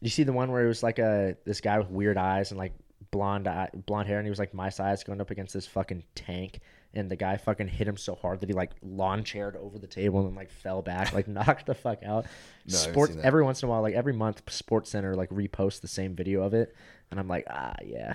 You 0.00 0.10
see 0.10 0.22
the 0.22 0.32
one 0.32 0.52
where 0.52 0.64
it 0.64 0.68
was 0.68 0.82
like 0.82 0.98
a 0.98 1.36
this 1.44 1.60
guy 1.60 1.78
with 1.78 1.90
weird 1.90 2.16
eyes 2.18 2.50
and 2.50 2.58
like 2.58 2.72
blonde 3.10 3.48
eye, 3.48 3.70
blonde 3.86 4.08
hair, 4.08 4.18
and 4.18 4.26
he 4.26 4.30
was 4.30 4.38
like 4.38 4.54
my 4.54 4.68
size, 4.68 5.02
going 5.04 5.20
up 5.20 5.30
against 5.30 5.54
this 5.54 5.66
fucking 5.66 6.02
tank, 6.14 6.60
and 6.92 7.10
the 7.10 7.16
guy 7.16 7.36
fucking 7.36 7.68
hit 7.68 7.88
him 7.88 7.96
so 7.96 8.14
hard 8.14 8.40
that 8.40 8.48
he 8.48 8.54
like 8.54 8.72
lawn 8.82 9.24
chaired 9.24 9.56
over 9.56 9.78
the 9.78 9.86
table 9.86 10.26
and 10.26 10.36
like 10.36 10.50
fell 10.50 10.82
back, 10.82 11.12
like 11.12 11.26
knocked 11.38 11.66
the 11.66 11.74
fuck 11.74 12.02
out. 12.04 12.26
No, 12.66 12.76
I 12.76 12.80
haven't 12.80 12.92
Sport 12.92 13.16
every 13.22 13.42
once 13.42 13.62
in 13.62 13.68
a 13.68 13.70
while, 13.70 13.82
like 13.82 13.94
every 13.94 14.12
month, 14.12 14.42
Sports 14.50 14.90
Center 14.90 15.14
like 15.14 15.30
reposts 15.30 15.80
the 15.80 15.88
same 15.88 16.14
video 16.14 16.42
of 16.42 16.54
it, 16.54 16.74
and 17.10 17.18
I'm 17.18 17.28
like, 17.28 17.46
ah, 17.48 17.74
yeah, 17.84 18.14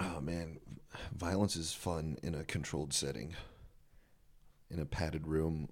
Oh 0.00 0.20
man, 0.20 0.58
violence 1.14 1.56
is 1.56 1.72
fun 1.72 2.16
in 2.22 2.34
a 2.34 2.44
controlled 2.44 2.92
setting. 2.92 3.34
In 4.70 4.80
a 4.80 4.86
padded 4.86 5.26
room 5.26 5.68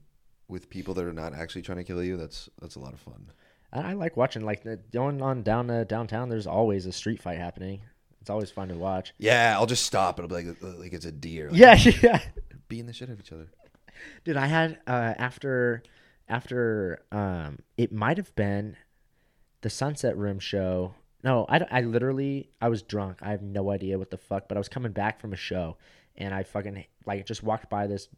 with 0.46 0.68
people 0.68 0.92
that 0.94 1.04
are 1.04 1.12
not 1.12 1.32
actually 1.34 1.62
trying 1.62 1.78
to 1.78 1.84
kill 1.84 2.02
you, 2.04 2.16
that's 2.18 2.50
that's 2.60 2.76
a 2.76 2.80
lot 2.80 2.92
of 2.92 3.00
fun. 3.00 3.32
I, 3.72 3.90
I 3.90 3.92
like 3.94 4.16
watching 4.16 4.44
like 4.44 4.62
the, 4.62 4.78
going 4.92 5.22
on 5.22 5.42
down 5.42 5.70
uh, 5.70 5.84
downtown. 5.84 6.28
There's 6.28 6.46
always 6.46 6.84
a 6.86 6.92
street 6.92 7.22
fight 7.22 7.38
happening. 7.38 7.80
It's 8.20 8.28
always 8.28 8.50
fun 8.50 8.68
to 8.68 8.74
watch. 8.74 9.14
Yeah, 9.16 9.54
I'll 9.58 9.64
just 9.66 9.86
stop 9.86 10.18
and 10.18 10.30
I'll 10.30 10.38
be 10.42 10.46
like 10.50 10.62
like 10.78 10.92
it's 10.92 11.06
a 11.06 11.12
deer. 11.12 11.50
Like, 11.50 11.58
Yeah, 11.58 11.74
yeah. 12.02 12.20
beating 12.68 12.86
the 12.86 12.92
shit 12.92 13.08
out 13.08 13.14
of 13.14 13.20
each 13.20 13.32
other. 13.32 13.46
Dude, 14.24 14.36
I 14.36 14.46
had 14.46 14.78
uh, 14.86 15.14
after 15.16 15.82
after 16.28 17.02
um, 17.10 17.60
it 17.78 17.90
might 17.92 18.18
have 18.18 18.34
been 18.34 18.76
the 19.62 19.70
Sunset 19.70 20.16
Room 20.16 20.38
show. 20.38 20.94
No, 21.22 21.46
I, 21.48 21.66
I 21.70 21.80
literally 21.82 22.48
I 22.60 22.68
was 22.68 22.82
drunk. 22.82 23.18
I 23.20 23.30
have 23.30 23.42
no 23.42 23.70
idea 23.70 23.98
what 23.98 24.10
the 24.10 24.16
fuck, 24.16 24.48
but 24.48 24.56
I 24.56 24.60
was 24.60 24.68
coming 24.68 24.92
back 24.92 25.20
from 25.20 25.32
a 25.32 25.36
show, 25.36 25.76
and 26.16 26.34
I 26.34 26.42
fucking 26.42 26.84
like 27.06 27.26
just 27.26 27.42
walked 27.42 27.68
by 27.68 27.86
this 27.86 28.08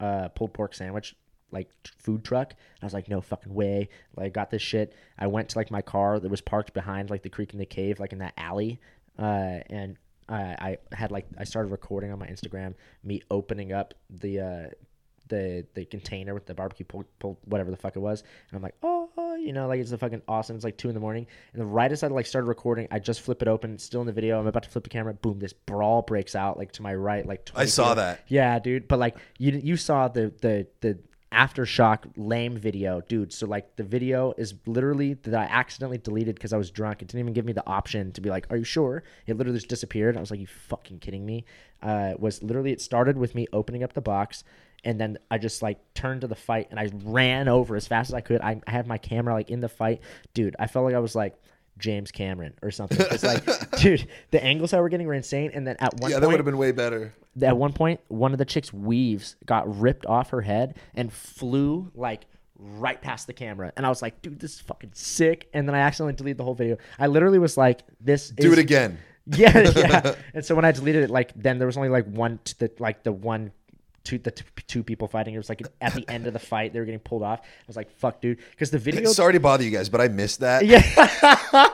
uh, 0.00 0.28
pulled 0.28 0.54
pork 0.54 0.74
sandwich 0.74 1.16
like 1.50 1.70
t- 1.82 1.92
food 1.98 2.24
truck. 2.24 2.50
And 2.50 2.82
I 2.82 2.86
was 2.86 2.92
like, 2.92 3.08
no 3.08 3.20
fucking 3.20 3.54
way. 3.54 3.88
Like, 4.16 4.26
I 4.26 4.28
got 4.28 4.50
this 4.50 4.62
shit. 4.62 4.94
I 5.18 5.28
went 5.28 5.48
to 5.50 5.58
like 5.58 5.70
my 5.70 5.82
car 5.82 6.18
that 6.18 6.30
was 6.30 6.40
parked 6.40 6.74
behind 6.74 7.10
like 7.10 7.22
the 7.22 7.30
Creek 7.30 7.52
and 7.52 7.60
the 7.60 7.66
Cave, 7.66 8.00
like 8.00 8.12
in 8.12 8.18
that 8.18 8.34
alley, 8.36 8.80
uh, 9.18 9.60
and 9.70 9.96
I, 10.28 10.78
I 10.92 10.94
had 10.96 11.10
like 11.10 11.26
I 11.38 11.44
started 11.44 11.70
recording 11.70 12.12
on 12.12 12.18
my 12.18 12.26
Instagram 12.26 12.74
me 13.02 13.22
opening 13.30 13.72
up 13.72 13.94
the 14.10 14.40
uh, 14.40 14.66
the 15.28 15.66
the 15.74 15.84
container 15.86 16.34
with 16.34 16.46
the 16.46 16.54
barbecue 16.54 16.86
pulled, 16.86 17.06
pulled 17.18 17.38
whatever 17.44 17.70
the 17.70 17.76
fuck 17.76 17.96
it 17.96 18.00
was, 18.00 18.22
and 18.50 18.56
I'm 18.56 18.62
like, 18.62 18.76
oh, 18.82 19.10
oh, 19.16 19.33
you 19.44 19.52
know, 19.52 19.68
like 19.68 19.80
it's 19.80 19.92
a 19.92 19.98
fucking 19.98 20.22
awesome. 20.26 20.56
It's 20.56 20.64
like 20.64 20.76
two 20.76 20.88
in 20.88 20.94
the 20.94 21.00
morning, 21.00 21.26
and 21.52 21.60
the 21.60 21.66
right 21.66 21.90
as 21.92 22.02
I 22.02 22.08
like 22.08 22.26
started 22.26 22.48
recording, 22.48 22.88
I 22.90 22.98
just 22.98 23.20
flip 23.20 23.42
it 23.42 23.48
open, 23.48 23.74
it's 23.74 23.84
still 23.84 24.00
in 24.00 24.06
the 24.06 24.12
video. 24.12 24.40
I'm 24.40 24.46
about 24.46 24.62
to 24.64 24.70
flip 24.70 24.84
the 24.84 24.90
camera, 24.90 25.14
boom, 25.14 25.38
this 25.38 25.52
brawl 25.52 26.02
breaks 26.02 26.34
out 26.34 26.56
like 26.56 26.72
to 26.72 26.82
my 26.82 26.94
right, 26.94 27.26
like 27.26 27.50
I 27.54 27.66
saw 27.66 27.90
feet. 27.90 27.96
that. 27.96 28.20
Yeah, 28.28 28.58
dude. 28.58 28.88
But 28.88 28.98
like 28.98 29.16
you 29.38 29.52
you 29.52 29.76
saw 29.76 30.08
the 30.08 30.32
the 30.40 30.66
the 30.80 30.98
aftershock 31.34 31.98
lame 32.16 32.56
video, 32.56 33.00
dude. 33.02 33.32
So 33.32 33.46
like 33.46 33.76
the 33.76 33.82
video 33.82 34.32
is 34.38 34.54
literally 34.66 35.14
that 35.14 35.34
I 35.34 35.44
accidentally 35.44 35.98
deleted 35.98 36.36
because 36.36 36.52
I 36.52 36.56
was 36.56 36.70
drunk. 36.70 37.02
It 37.02 37.08
didn't 37.08 37.20
even 37.20 37.32
give 37.34 37.44
me 37.44 37.52
the 37.52 37.66
option 37.66 38.12
to 38.12 38.20
be 38.20 38.30
like, 38.30 38.46
"Are 38.50 38.56
you 38.56 38.64
sure?" 38.64 39.02
It 39.26 39.36
literally 39.36 39.58
just 39.58 39.68
disappeared. 39.68 40.16
I 40.16 40.20
was 40.20 40.30
like, 40.30 40.40
"You 40.40 40.46
fucking 40.46 41.00
kidding 41.00 41.26
me?" 41.26 41.44
Uh, 41.82 42.10
it 42.12 42.20
was 42.20 42.42
literally 42.42 42.72
it 42.72 42.80
started 42.80 43.18
with 43.18 43.34
me 43.34 43.46
opening 43.52 43.82
up 43.82 43.92
the 43.92 44.00
box. 44.00 44.44
And 44.84 45.00
then 45.00 45.18
I 45.30 45.38
just 45.38 45.62
like 45.62 45.78
turned 45.94 46.20
to 46.22 46.26
the 46.26 46.34
fight 46.34 46.68
and 46.70 46.78
I 46.78 46.90
ran 47.04 47.48
over 47.48 47.76
as 47.76 47.86
fast 47.86 48.10
as 48.10 48.14
I 48.14 48.20
could. 48.20 48.40
I, 48.40 48.60
I 48.66 48.70
had 48.70 48.86
my 48.86 48.98
camera 48.98 49.34
like 49.34 49.50
in 49.50 49.60
the 49.60 49.68
fight, 49.68 50.00
dude. 50.34 50.56
I 50.58 50.66
felt 50.66 50.84
like 50.84 50.94
I 50.94 50.98
was 50.98 51.14
like 51.14 51.34
James 51.78 52.10
Cameron 52.10 52.54
or 52.62 52.70
something. 52.70 52.98
It's 53.10 53.24
like, 53.24 53.44
dude, 53.80 54.06
the 54.30 54.42
angles 54.44 54.72
I 54.72 54.80
were 54.80 54.88
getting 54.88 55.06
were 55.06 55.14
insane. 55.14 55.50
And 55.54 55.66
then 55.66 55.76
at 55.80 55.94
one 56.00 56.10
Yeah, 56.10 56.16
point, 56.16 56.20
that 56.22 56.28
would 56.28 56.36
have 56.38 56.44
been 56.44 56.58
way 56.58 56.72
better. 56.72 57.12
at 57.42 57.56
one 57.56 57.72
point, 57.72 58.00
one 58.08 58.32
of 58.32 58.38
the 58.38 58.44
chicks' 58.44 58.72
weaves 58.72 59.36
got 59.46 59.80
ripped 59.80 60.06
off 60.06 60.30
her 60.30 60.40
head 60.42 60.76
and 60.94 61.12
flew 61.12 61.90
like 61.94 62.26
right 62.56 63.00
past 63.02 63.26
the 63.26 63.32
camera. 63.32 63.72
And 63.76 63.84
I 63.84 63.88
was 63.88 64.02
like, 64.02 64.22
dude, 64.22 64.38
this 64.38 64.54
is 64.54 64.60
fucking 64.60 64.92
sick. 64.94 65.48
And 65.52 65.66
then 65.68 65.74
I 65.74 65.80
accidentally 65.80 66.14
deleted 66.14 66.38
the 66.38 66.44
whole 66.44 66.54
video. 66.54 66.76
I 66.98 67.08
literally 67.08 67.38
was 67.40 67.56
like, 67.56 67.82
this 68.00 68.28
Do 68.30 68.52
is 68.52 68.58
it 68.58 68.60
again. 68.60 68.98
Yeah, 69.26 69.58
yeah. 69.74 70.14
and 70.34 70.44
so 70.44 70.54
when 70.54 70.66
I 70.66 70.72
deleted 70.72 71.04
it, 71.04 71.08
like 71.10 71.32
then 71.34 71.56
there 71.58 71.66
was 71.66 71.78
only 71.78 71.88
like 71.88 72.04
one, 72.04 72.40
t- 72.44 72.54
the 72.58 72.70
like 72.78 73.04
the 73.04 73.10
one. 73.12 73.52
Two, 74.04 74.18
the 74.18 74.30
t- 74.30 74.44
two 74.66 74.82
people 74.84 75.08
fighting. 75.08 75.34
It 75.34 75.38
was 75.38 75.48
like 75.48 75.62
at 75.80 75.94
the 75.94 76.04
end 76.10 76.26
of 76.26 76.32
the 76.34 76.38
fight, 76.38 76.72
they 76.72 76.78
were 76.78 76.84
getting 76.84 77.00
pulled 77.00 77.22
off. 77.22 77.40
I 77.40 77.64
was 77.66 77.76
like, 77.76 77.90
"Fuck, 77.90 78.20
dude," 78.20 78.38
because 78.50 78.70
the 78.70 78.78
video 78.78 79.10
Sorry 79.10 79.32
to 79.32 79.40
bother 79.40 79.64
you 79.64 79.70
guys, 79.70 79.88
but 79.88 80.00
I 80.00 80.08
missed 80.08 80.40
that. 80.40 80.64
yeah. 80.66 80.80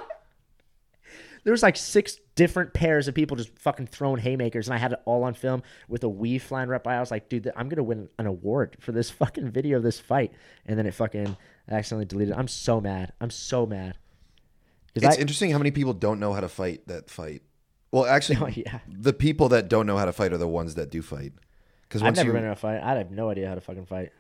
there 1.45 1.53
was 1.53 1.63
like 1.63 1.77
six 1.77 2.19
different 2.35 2.73
pairs 2.75 3.09
of 3.09 3.15
people 3.15 3.37
just 3.37 3.59
fucking 3.59 3.87
throwing 3.87 4.21
haymakers, 4.21 4.69
and 4.69 4.75
I 4.75 4.79
had 4.79 4.93
it 4.93 5.01
all 5.07 5.25
on 5.25 5.35
film 5.35 5.63
with 5.89 6.05
a 6.05 6.09
weave 6.09 6.43
flying 6.43 6.69
right 6.69 6.83
by. 6.83 6.97
I 6.97 7.01
was 7.01 7.11
like, 7.11 7.29
dude, 7.29 7.51
I'm 7.57 7.69
gonna 7.69 7.83
win 7.83 8.09
an 8.19 8.27
award 8.27 8.77
for 8.81 8.93
this 8.93 9.11
fucking 9.11 9.51
video 9.51 9.79
of 9.79 9.83
this 9.83 9.99
fight, 9.99 10.33
and 10.67 10.79
then 10.79 10.87
it 10.87 10.95
fucking 10.95 11.37
I 11.69 11.75
accidentally 11.75 12.05
deleted. 12.07 12.35
it. 12.35 12.39
I'm 12.39 12.49
so 12.49 12.81
mad. 12.81 13.13
I'm 13.21 13.31
so 13.31 13.67
mad. 13.67 13.97
It's 14.95 15.05
I- 15.05 15.21
interesting 15.21 15.51
how 15.51 15.59
many 15.59 15.71
people 15.71 15.93
don't 15.95 16.21
know 16.21 16.33
how 16.33 16.41
to 16.41 16.49
fight 16.49 16.87
that 16.89 17.09
fight. 17.11 17.43
Well, 17.93 18.07
actually, 18.07 18.37
Oh, 18.41 18.47
yeah. 18.49 18.81
the 18.89 19.13
people 19.13 19.49
that 19.49 19.69
don't 19.69 19.87
know 19.87 19.97
how 19.97 20.05
to 20.05 20.13
fight 20.13 20.33
are 20.33 20.39
the 20.39 20.47
ones 20.49 20.75
that 20.77 20.91
do 20.91 21.03
fight. 21.03 21.33
Because 21.91 22.03
I've 22.03 22.15
never 22.17 22.29
you, 22.29 22.33
been 22.33 22.45
in 22.45 22.51
a 22.51 22.57
fight. 22.57 22.81
I 22.81 22.95
have 22.95 23.11
no 23.11 23.29
idea 23.31 23.49
how 23.49 23.57
to 23.57 23.61
fucking 23.61 23.87
fight. 23.87 24.13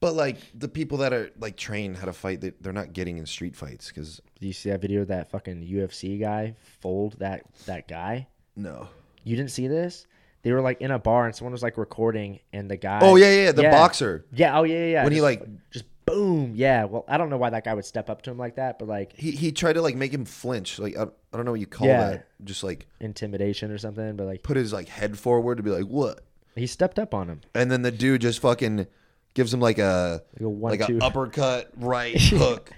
but 0.00 0.14
like 0.14 0.38
the 0.54 0.68
people 0.68 0.98
that 0.98 1.12
are 1.12 1.30
like 1.38 1.56
trained 1.56 1.96
how 1.96 2.06
to 2.06 2.12
fight, 2.12 2.40
they, 2.40 2.50
they're 2.60 2.72
not 2.72 2.92
getting 2.92 3.16
in 3.18 3.26
street 3.26 3.54
fights. 3.56 3.88
Because 3.88 4.20
you 4.40 4.52
see 4.52 4.70
that 4.70 4.80
video 4.80 5.02
of 5.02 5.08
that 5.08 5.30
fucking 5.30 5.62
UFC 5.66 6.20
guy 6.20 6.54
fold 6.80 7.16
that 7.20 7.44
that 7.66 7.88
guy? 7.88 8.26
no. 8.56 8.88
You 9.26 9.36
didn't 9.36 9.52
see 9.52 9.68
this? 9.68 10.06
They 10.42 10.52
were 10.52 10.60
like 10.60 10.82
in 10.82 10.90
a 10.90 10.98
bar 10.98 11.24
and 11.24 11.34
someone 11.34 11.52
was 11.52 11.62
like 11.62 11.78
recording, 11.78 12.40
and 12.52 12.70
the 12.70 12.76
guy. 12.76 12.98
Oh 13.00 13.16
yeah, 13.16 13.30
yeah, 13.44 13.52
the 13.52 13.62
boxer. 13.62 14.26
Yeah. 14.34 14.58
Oh 14.58 14.64
yeah, 14.64 14.80
yeah. 14.80 14.86
yeah. 14.86 15.04
When 15.04 15.12
he, 15.14 15.22
like- 15.22 15.42
just 15.70 15.86
boom. 16.04 16.52
Yeah. 16.54 16.84
Well, 16.84 17.06
I 17.08 17.16
don't 17.16 17.30
know 17.30 17.38
why 17.38 17.48
that 17.48 17.64
guy 17.64 17.72
would 17.72 17.86
step 17.86 18.10
up 18.10 18.20
to 18.22 18.30
him 18.30 18.36
like 18.36 18.56
that, 18.56 18.78
but 18.78 18.86
like 18.86 19.14
He 19.16 19.30
he 19.30 19.50
tried 19.52 19.72
to 19.74 19.80
like 19.80 19.96
make 19.96 20.12
him 20.12 20.26
flinch. 20.26 20.78
Like 20.78 20.94
I, 20.98 21.04
I 21.04 21.06
don't 21.36 21.46
know 21.46 21.52
what 21.52 21.60
you 21.60 21.66
call 21.66 21.86
Yeah. 21.86 22.10
that. 22.10 22.26
Just 22.44 22.62
like 22.62 22.86
intimidation 23.00 23.70
or 23.70 23.78
something. 23.78 24.14
But 24.16 24.26
like 24.26 24.42
put 24.42 24.58
his 24.58 24.70
like 24.74 24.88
head 24.90 25.18
forward 25.18 25.56
to 25.56 25.62
be 25.62 25.70
like 25.70 25.86
what, 25.86 26.20
he 26.56 26.66
stepped 26.66 26.98
up 26.98 27.14
on 27.14 27.28
him. 27.28 27.40
and 27.54 27.70
then 27.70 27.82
the 27.82 27.90
dude 27.92 28.20
just 28.22 28.40
fucking 28.40 28.86
gives 29.34 29.52
him 29.52 29.60
like 29.60 29.78
a 29.78 30.22
Like 30.34 30.42
a 30.42 30.48
one, 30.48 30.70
like 30.78 30.88
a 30.88 31.04
uppercut 31.04 31.70
right 31.76 32.14
hook. 32.20 32.70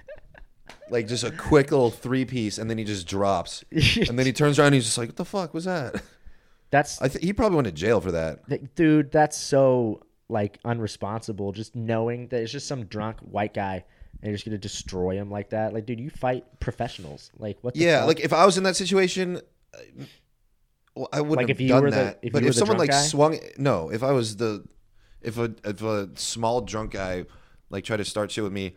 Like 0.88 1.08
just 1.08 1.24
a 1.24 1.30
quick 1.32 1.70
little 1.72 1.90
three 1.90 2.24
piece, 2.24 2.58
and 2.58 2.70
then 2.70 2.78
he 2.78 2.84
just 2.84 3.06
drops, 3.08 3.64
and 3.72 4.16
then 4.18 4.24
he 4.26 4.32
turns 4.32 4.58
around. 4.58 4.66
and 4.68 4.74
He's 4.76 4.84
just 4.84 4.96
like, 4.98 5.08
"What 5.08 5.16
the 5.16 5.24
fuck 5.24 5.52
was 5.52 5.64
that?" 5.64 6.00
That's 6.70 7.00
I 7.02 7.08
think 7.08 7.24
he 7.24 7.32
probably 7.32 7.56
went 7.56 7.66
to 7.66 7.72
jail 7.72 8.00
for 8.00 8.12
that. 8.12 8.48
th- 8.48 8.62
dude. 8.76 9.10
That's 9.12 9.36
so 9.36 10.02
like 10.28 10.60
unresponsible. 10.62 11.52
Just 11.54 11.74
knowing 11.74 12.28
that 12.28 12.40
it's 12.42 12.52
just 12.52 12.66
some 12.68 12.84
drunk 12.86 13.18
white 13.20 13.52
guy 13.54 13.84
and 14.22 14.28
you're 14.28 14.34
just 14.34 14.44
gonna 14.44 14.58
destroy 14.58 15.16
him 15.16 15.28
like 15.30 15.50
that. 15.50 15.72
Like, 15.74 15.86
dude, 15.86 15.98
you 16.00 16.10
fight 16.10 16.44
professionals. 16.60 17.30
Like, 17.38 17.58
what? 17.62 17.74
The 17.74 17.80
Yeah, 17.80 17.98
fuck? 18.00 18.06
like 18.08 18.20
if 18.20 18.32
I 18.32 18.46
was 18.46 18.56
in 18.56 18.62
that 18.64 18.76
situation, 18.76 19.40
uh, 19.74 19.78
well, 20.96 21.08
I 21.12 21.20
wouldn't 21.20 21.48
Like, 21.48 21.50
if 21.50 21.56
have 21.58 21.60
you 21.60 21.68
done 21.68 21.82
were 21.82 21.90
the- 21.90 21.96
that. 21.96 22.18
if 22.22 22.32
but 22.32 22.40
you 22.42 22.46
were 22.46 22.50
if 22.50 22.54
the 22.54 22.58
someone 22.58 22.78
like 22.78 22.90
guy? 22.90 23.02
swung, 23.02 23.38
no, 23.58 23.90
if 23.90 24.02
I 24.02 24.12
was 24.12 24.36
the, 24.36 24.64
if 25.22 25.38
a 25.38 25.54
if 25.64 25.82
a 25.82 26.08
small 26.16 26.60
drunk 26.62 26.92
guy 26.92 27.24
like 27.70 27.84
tried 27.84 27.98
to 27.98 28.04
start 28.04 28.30
shit 28.30 28.42
with 28.44 28.52
me, 28.52 28.76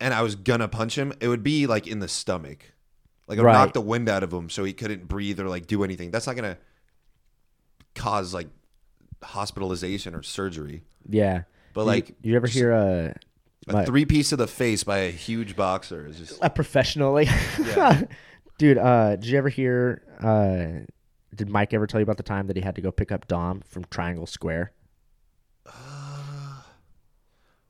and 0.00 0.12
I 0.14 0.22
was 0.22 0.34
gonna 0.34 0.68
punch 0.68 0.96
him, 0.98 1.12
it 1.20 1.28
would 1.28 1.42
be 1.42 1.66
like 1.66 1.86
in 1.86 1.98
the 2.00 2.08
stomach, 2.08 2.72
like 3.28 3.38
I 3.38 3.42
Right. 3.42 3.52
knock 3.52 3.72
the 3.72 3.80
wind 3.80 4.08
out 4.08 4.22
of 4.22 4.32
him 4.32 4.50
so 4.50 4.64
he 4.64 4.72
couldn't 4.72 5.08
breathe 5.08 5.40
or 5.40 5.48
like 5.48 5.66
do 5.66 5.82
anything. 5.84 6.10
That's 6.10 6.26
not 6.26 6.36
gonna 6.36 6.58
cause 7.94 8.34
like 8.34 8.48
hospitalization 9.22 10.14
or 10.14 10.22
surgery. 10.22 10.82
yeah. 11.08 11.42
But 11.74 11.82
You- 11.82 11.86
like 11.86 12.14
you, 12.22 12.36
ever 12.36 12.46
hear 12.46 12.72
a 12.72 13.14
a 13.68 13.72
my- 13.72 13.84
three 13.84 14.04
piece 14.04 14.32
of 14.32 14.38
the 14.38 14.46
face 14.48 14.84
by 14.84 14.98
a 14.98 15.10
huge 15.10 15.56
boxer 15.56 16.06
is 16.06 16.18
just 16.18 16.38
a 16.42 16.50
professional 16.50 17.12
like 17.12 17.28
Yeah. 17.58 18.02
dude 18.58 18.76
uh 18.78 19.16
did 19.16 19.26
you 19.26 19.38
ever 19.38 19.48
hear 19.48 20.02
uh 20.20 20.84
did 21.44 21.50
mike 21.50 21.74
ever 21.74 21.86
tell 21.86 22.00
you 22.00 22.04
about 22.04 22.16
the 22.16 22.22
time 22.22 22.46
that 22.46 22.56
he 22.56 22.62
had 22.62 22.74
to 22.74 22.80
go 22.80 22.92
pick 22.92 23.10
up 23.10 23.26
dom 23.26 23.60
from 23.60 23.84
triangle 23.84 24.26
square 24.26 24.72
uh, 25.66 26.62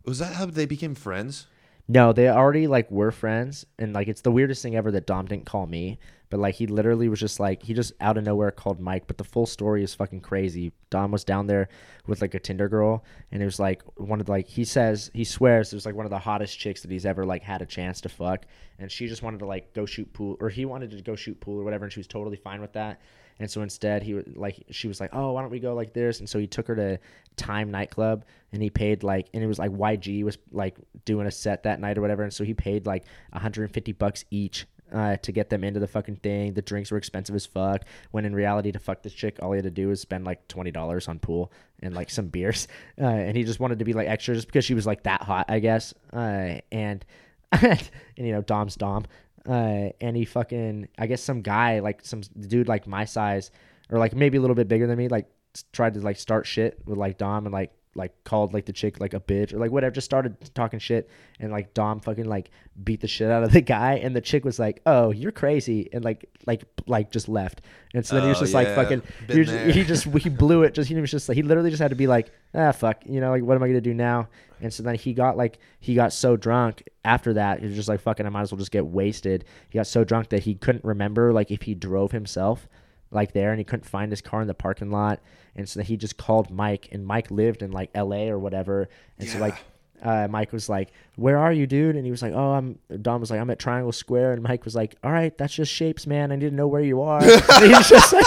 Was 0.04 0.18
that 0.18 0.34
how 0.34 0.46
they 0.46 0.66
became 0.66 0.94
friends? 0.94 1.46
No, 1.88 2.12
they 2.12 2.28
already 2.28 2.66
like 2.68 2.90
were 2.90 3.10
friends, 3.10 3.66
and 3.78 3.92
like 3.92 4.08
it's 4.08 4.20
the 4.20 4.30
weirdest 4.30 4.62
thing 4.62 4.76
ever 4.76 4.90
that 4.92 5.06
Dom 5.06 5.26
didn't 5.26 5.46
call 5.46 5.66
me. 5.66 5.98
But 6.30 6.40
like 6.40 6.54
he 6.54 6.66
literally 6.66 7.08
was 7.08 7.20
just 7.20 7.40
like 7.40 7.62
he 7.62 7.74
just 7.74 7.92
out 8.00 8.16
of 8.16 8.24
nowhere 8.24 8.50
called 8.50 8.80
Mike. 8.80 9.06
But 9.06 9.18
the 9.18 9.24
full 9.24 9.46
story 9.46 9.82
is 9.82 9.94
fucking 9.94 10.20
crazy. 10.20 10.72
Dom 10.90 11.10
was 11.10 11.24
down 11.24 11.48
there 11.48 11.68
with 12.06 12.22
like 12.22 12.34
a 12.34 12.40
Tinder 12.40 12.68
girl, 12.68 13.04
and 13.30 13.42
it 13.42 13.44
was 13.44 13.58
like 13.58 13.82
one 13.96 14.20
of 14.20 14.26
the, 14.26 14.32
like 14.32 14.46
he 14.46 14.64
says 14.64 15.10
he 15.12 15.24
swears 15.24 15.72
it 15.72 15.76
was 15.76 15.84
like 15.84 15.96
one 15.96 16.06
of 16.06 16.10
the 16.10 16.18
hottest 16.18 16.58
chicks 16.58 16.82
that 16.82 16.90
he's 16.90 17.04
ever 17.04 17.26
like 17.26 17.42
had 17.42 17.60
a 17.60 17.66
chance 17.66 18.00
to 18.02 18.08
fuck. 18.08 18.46
And 18.78 18.90
she 18.90 19.08
just 19.08 19.22
wanted 19.22 19.40
to 19.40 19.46
like 19.46 19.74
go 19.74 19.84
shoot 19.84 20.10
pool, 20.12 20.36
or 20.40 20.48
he 20.48 20.64
wanted 20.64 20.92
to 20.92 21.02
go 21.02 21.16
shoot 21.16 21.40
pool 21.40 21.60
or 21.60 21.64
whatever, 21.64 21.84
and 21.84 21.92
she 21.92 22.00
was 22.00 22.06
totally 22.06 22.36
fine 22.36 22.60
with 22.60 22.72
that. 22.74 23.00
And 23.38 23.50
so 23.50 23.62
instead, 23.62 24.02
he 24.02 24.14
like 24.34 24.64
she 24.70 24.88
was 24.88 25.00
like, 25.00 25.10
"Oh, 25.12 25.32
why 25.32 25.42
don't 25.42 25.50
we 25.50 25.60
go 25.60 25.74
like 25.74 25.92
this?" 25.92 26.20
And 26.20 26.28
so 26.28 26.38
he 26.38 26.46
took 26.46 26.68
her 26.68 26.76
to 26.76 26.98
Time 27.36 27.70
nightclub, 27.70 28.24
and 28.52 28.62
he 28.62 28.68
paid 28.68 29.02
like, 29.02 29.28
and 29.32 29.42
it 29.42 29.46
was 29.46 29.58
like 29.58 29.70
YG 29.70 30.22
was 30.22 30.36
like 30.50 30.76
doing 31.06 31.26
a 31.26 31.30
set 31.30 31.62
that 31.62 31.80
night 31.80 31.96
or 31.96 32.02
whatever, 32.02 32.22
and 32.22 32.32
so 32.32 32.44
he 32.44 32.52
paid 32.52 32.86
like 32.86 33.04
150 33.30 33.92
bucks 33.92 34.24
each. 34.30 34.66
Uh, 34.92 35.16
to 35.16 35.32
get 35.32 35.48
them 35.48 35.64
into 35.64 35.80
the 35.80 35.88
fucking 35.88 36.16
thing, 36.16 36.52
the 36.52 36.60
drinks 36.60 36.90
were 36.90 36.98
expensive 36.98 37.34
as 37.34 37.46
fuck. 37.46 37.86
When 38.10 38.26
in 38.26 38.34
reality, 38.34 38.72
to 38.72 38.78
fuck 38.78 39.02
this 39.02 39.14
chick, 39.14 39.38
all 39.40 39.52
he 39.52 39.56
had 39.56 39.64
to 39.64 39.70
do 39.70 39.88
was 39.88 40.02
spend 40.02 40.26
like 40.26 40.46
twenty 40.48 40.70
dollars 40.70 41.08
on 41.08 41.18
pool 41.18 41.50
and 41.82 41.94
like 41.94 42.10
some 42.10 42.28
beers. 42.28 42.68
Uh, 43.00 43.06
and 43.06 43.34
he 43.34 43.42
just 43.42 43.58
wanted 43.58 43.78
to 43.78 43.86
be 43.86 43.94
like 43.94 44.06
extra, 44.06 44.34
just 44.34 44.46
because 44.46 44.66
she 44.66 44.74
was 44.74 44.86
like 44.86 45.04
that 45.04 45.22
hot, 45.22 45.46
I 45.48 45.60
guess. 45.60 45.94
Uh, 46.12 46.60
and 46.70 47.02
and 47.52 47.90
you 48.16 48.32
know, 48.32 48.42
Dom's 48.42 48.76
Dom 48.76 49.06
uh, 49.49 49.90
and 50.01 50.16
he 50.16 50.24
fucking 50.24 50.88
I 50.99 51.07
guess 51.07 51.22
some 51.22 51.43
guy 51.43 51.80
like 51.80 52.05
some 52.05 52.22
dude 52.38 52.68
like 52.68 52.86
my 52.86 53.05
size 53.05 53.51
or 53.90 53.99
like 53.99 54.14
maybe 54.14 54.38
a 54.38 54.40
little 54.40 54.57
bit 54.57 54.68
bigger 54.68 54.86
than 54.86 54.99
me 54.99 55.09
like 55.09 55.26
tried 55.72 55.95
to 55.95 56.01
like 56.01 56.18
start 56.18 56.47
shit 56.47 56.78
with 56.86 56.99
like 56.99 57.18
Dom 57.18 57.47
and 57.47 57.53
like 57.53 57.72
like 57.95 58.12
called 58.24 58.55
like 58.55 58.64
the 58.64 58.72
chick 58.72 59.01
like 59.01 59.12
a 59.12 59.20
bitch 59.20 59.53
or 59.53 59.59
like 59.59 59.70
whatever 59.70 59.93
just 59.95 60.05
started 60.05 60.34
talking 60.55 60.78
shit. 60.78 61.11
And 61.38 61.51
like 61.53 61.74
Dom 61.74 62.01
fucking 62.01 62.24
like 62.24 62.51
beat 62.82 63.01
the 63.01 63.09
shit 63.09 63.30
out 63.30 63.43
of 63.43 63.53
the 63.53 63.61
guy. 63.61 63.95
And 63.95 64.16
the 64.16 64.20
chick 64.20 64.45
was 64.45 64.59
like 64.59 64.80
oh 64.86 65.11
you're 65.11 65.32
crazy. 65.32 65.88
And 65.93 66.05
like 66.05 66.28
like 66.47 66.64
like 66.86 67.11
just 67.11 67.28
left. 67.28 67.61
And 67.95 68.05
so 68.05 68.14
then 68.14 68.24
he 68.24 68.28
was 68.30 68.38
Oh, 68.38 68.40
just 68.40 68.55
like 68.55 68.68
fucking 68.68 69.03
he, 69.28 69.40
was, 69.40 69.51
he 69.51 69.84
just 69.84 70.05
he 70.05 70.28
blew 70.43 70.62
it. 70.62 70.74
Just 70.74 70.88
he 70.88 70.95
was 70.95 71.11
just 71.11 71.28
like 71.28 71.36
he 71.36 71.43
literally 71.43 71.70
just 71.70 71.82
had 71.82 71.90
to 71.90 71.97
be 71.97 72.07
like 72.07 72.32
ah 72.55 72.72
fuck 72.72 73.03
you 73.07 73.20
know 73.20 73.30
like 73.30 73.43
what 73.43 73.57
am 73.57 73.62
I 73.62 73.68
gonna 73.68 73.80
do 73.80 73.95
now? 73.95 74.28
And 74.61 74.72
so 74.72 74.82
then 74.82 74.95
he 74.95 75.12
got 75.12 75.36
like 75.36 75.59
he 75.80 75.95
got 75.95 76.12
so 76.12 76.36
drunk 76.36 76.84
after 77.05 77.34
that 77.34 77.61
he 77.61 77.66
was 77.66 77.74
just 77.74 77.88
like 77.88 78.01
fucking 78.01 78.24
I 78.24 78.28
might 78.30 78.43
as 78.43 78.53
well 78.53 78.59
just 78.59 78.70
get 78.70 78.86
wasted. 78.86 79.45
He 79.68 79.78
got 79.78 79.86
so 79.86 80.05
drunk 80.05 80.30
that 80.30 80.45
he 80.45 80.55
couldn't 80.55 80.84
remember 80.84 81.32
like 81.32 81.51
if 81.51 81.62
he 81.62 81.74
drove 81.74 82.12
himself 82.12 82.68
like 83.12 83.32
there 83.32 83.50
and 83.50 83.58
he 83.58 83.64
couldn't 83.64 83.84
find 83.88 84.10
his 84.10 84.20
car 84.20 84.40
in 84.42 84.48
the 84.48 84.54
parking 84.54 84.90
lot 84.90 85.20
and 85.54 85.68
so 85.68 85.82
he 85.82 85.96
just 85.96 86.16
called 86.16 86.50
Mike 86.50 86.88
and 86.92 87.06
Mike 87.06 87.30
lived 87.30 87.62
in 87.62 87.70
like 87.70 87.90
LA 87.96 88.24
or 88.28 88.38
whatever 88.38 88.88
and 89.18 89.28
so 89.28 89.38
like 89.38 89.56
uh, 90.02 90.26
Mike 90.28 90.52
was 90.52 90.68
like, 90.68 90.90
"Where 91.14 91.38
are 91.38 91.52
you, 91.52 91.64
dude?" 91.68 91.94
And 91.94 92.04
he 92.04 92.10
was 92.10 92.22
like, 92.22 92.32
"Oh, 92.32 92.54
I'm." 92.54 92.76
Dom 93.02 93.20
was 93.20 93.30
like, 93.30 93.38
"I'm 93.38 93.48
at 93.50 93.60
Triangle 93.60 93.92
Square," 93.92 94.32
and 94.32 94.42
Mike 94.42 94.64
was 94.64 94.74
like, 94.74 94.96
"All 95.04 95.12
right, 95.12 95.38
that's 95.38 95.54
just 95.54 95.70
shapes, 95.72 96.08
man. 96.08 96.32
I 96.32 96.34
need 96.34 96.50
to 96.50 96.56
know 96.56 96.66
where 96.66 96.80
you 96.82 97.02
are." 97.02 97.22
and 97.22 97.72
he's 97.72 97.88
just 97.88 98.12
like, 98.12 98.26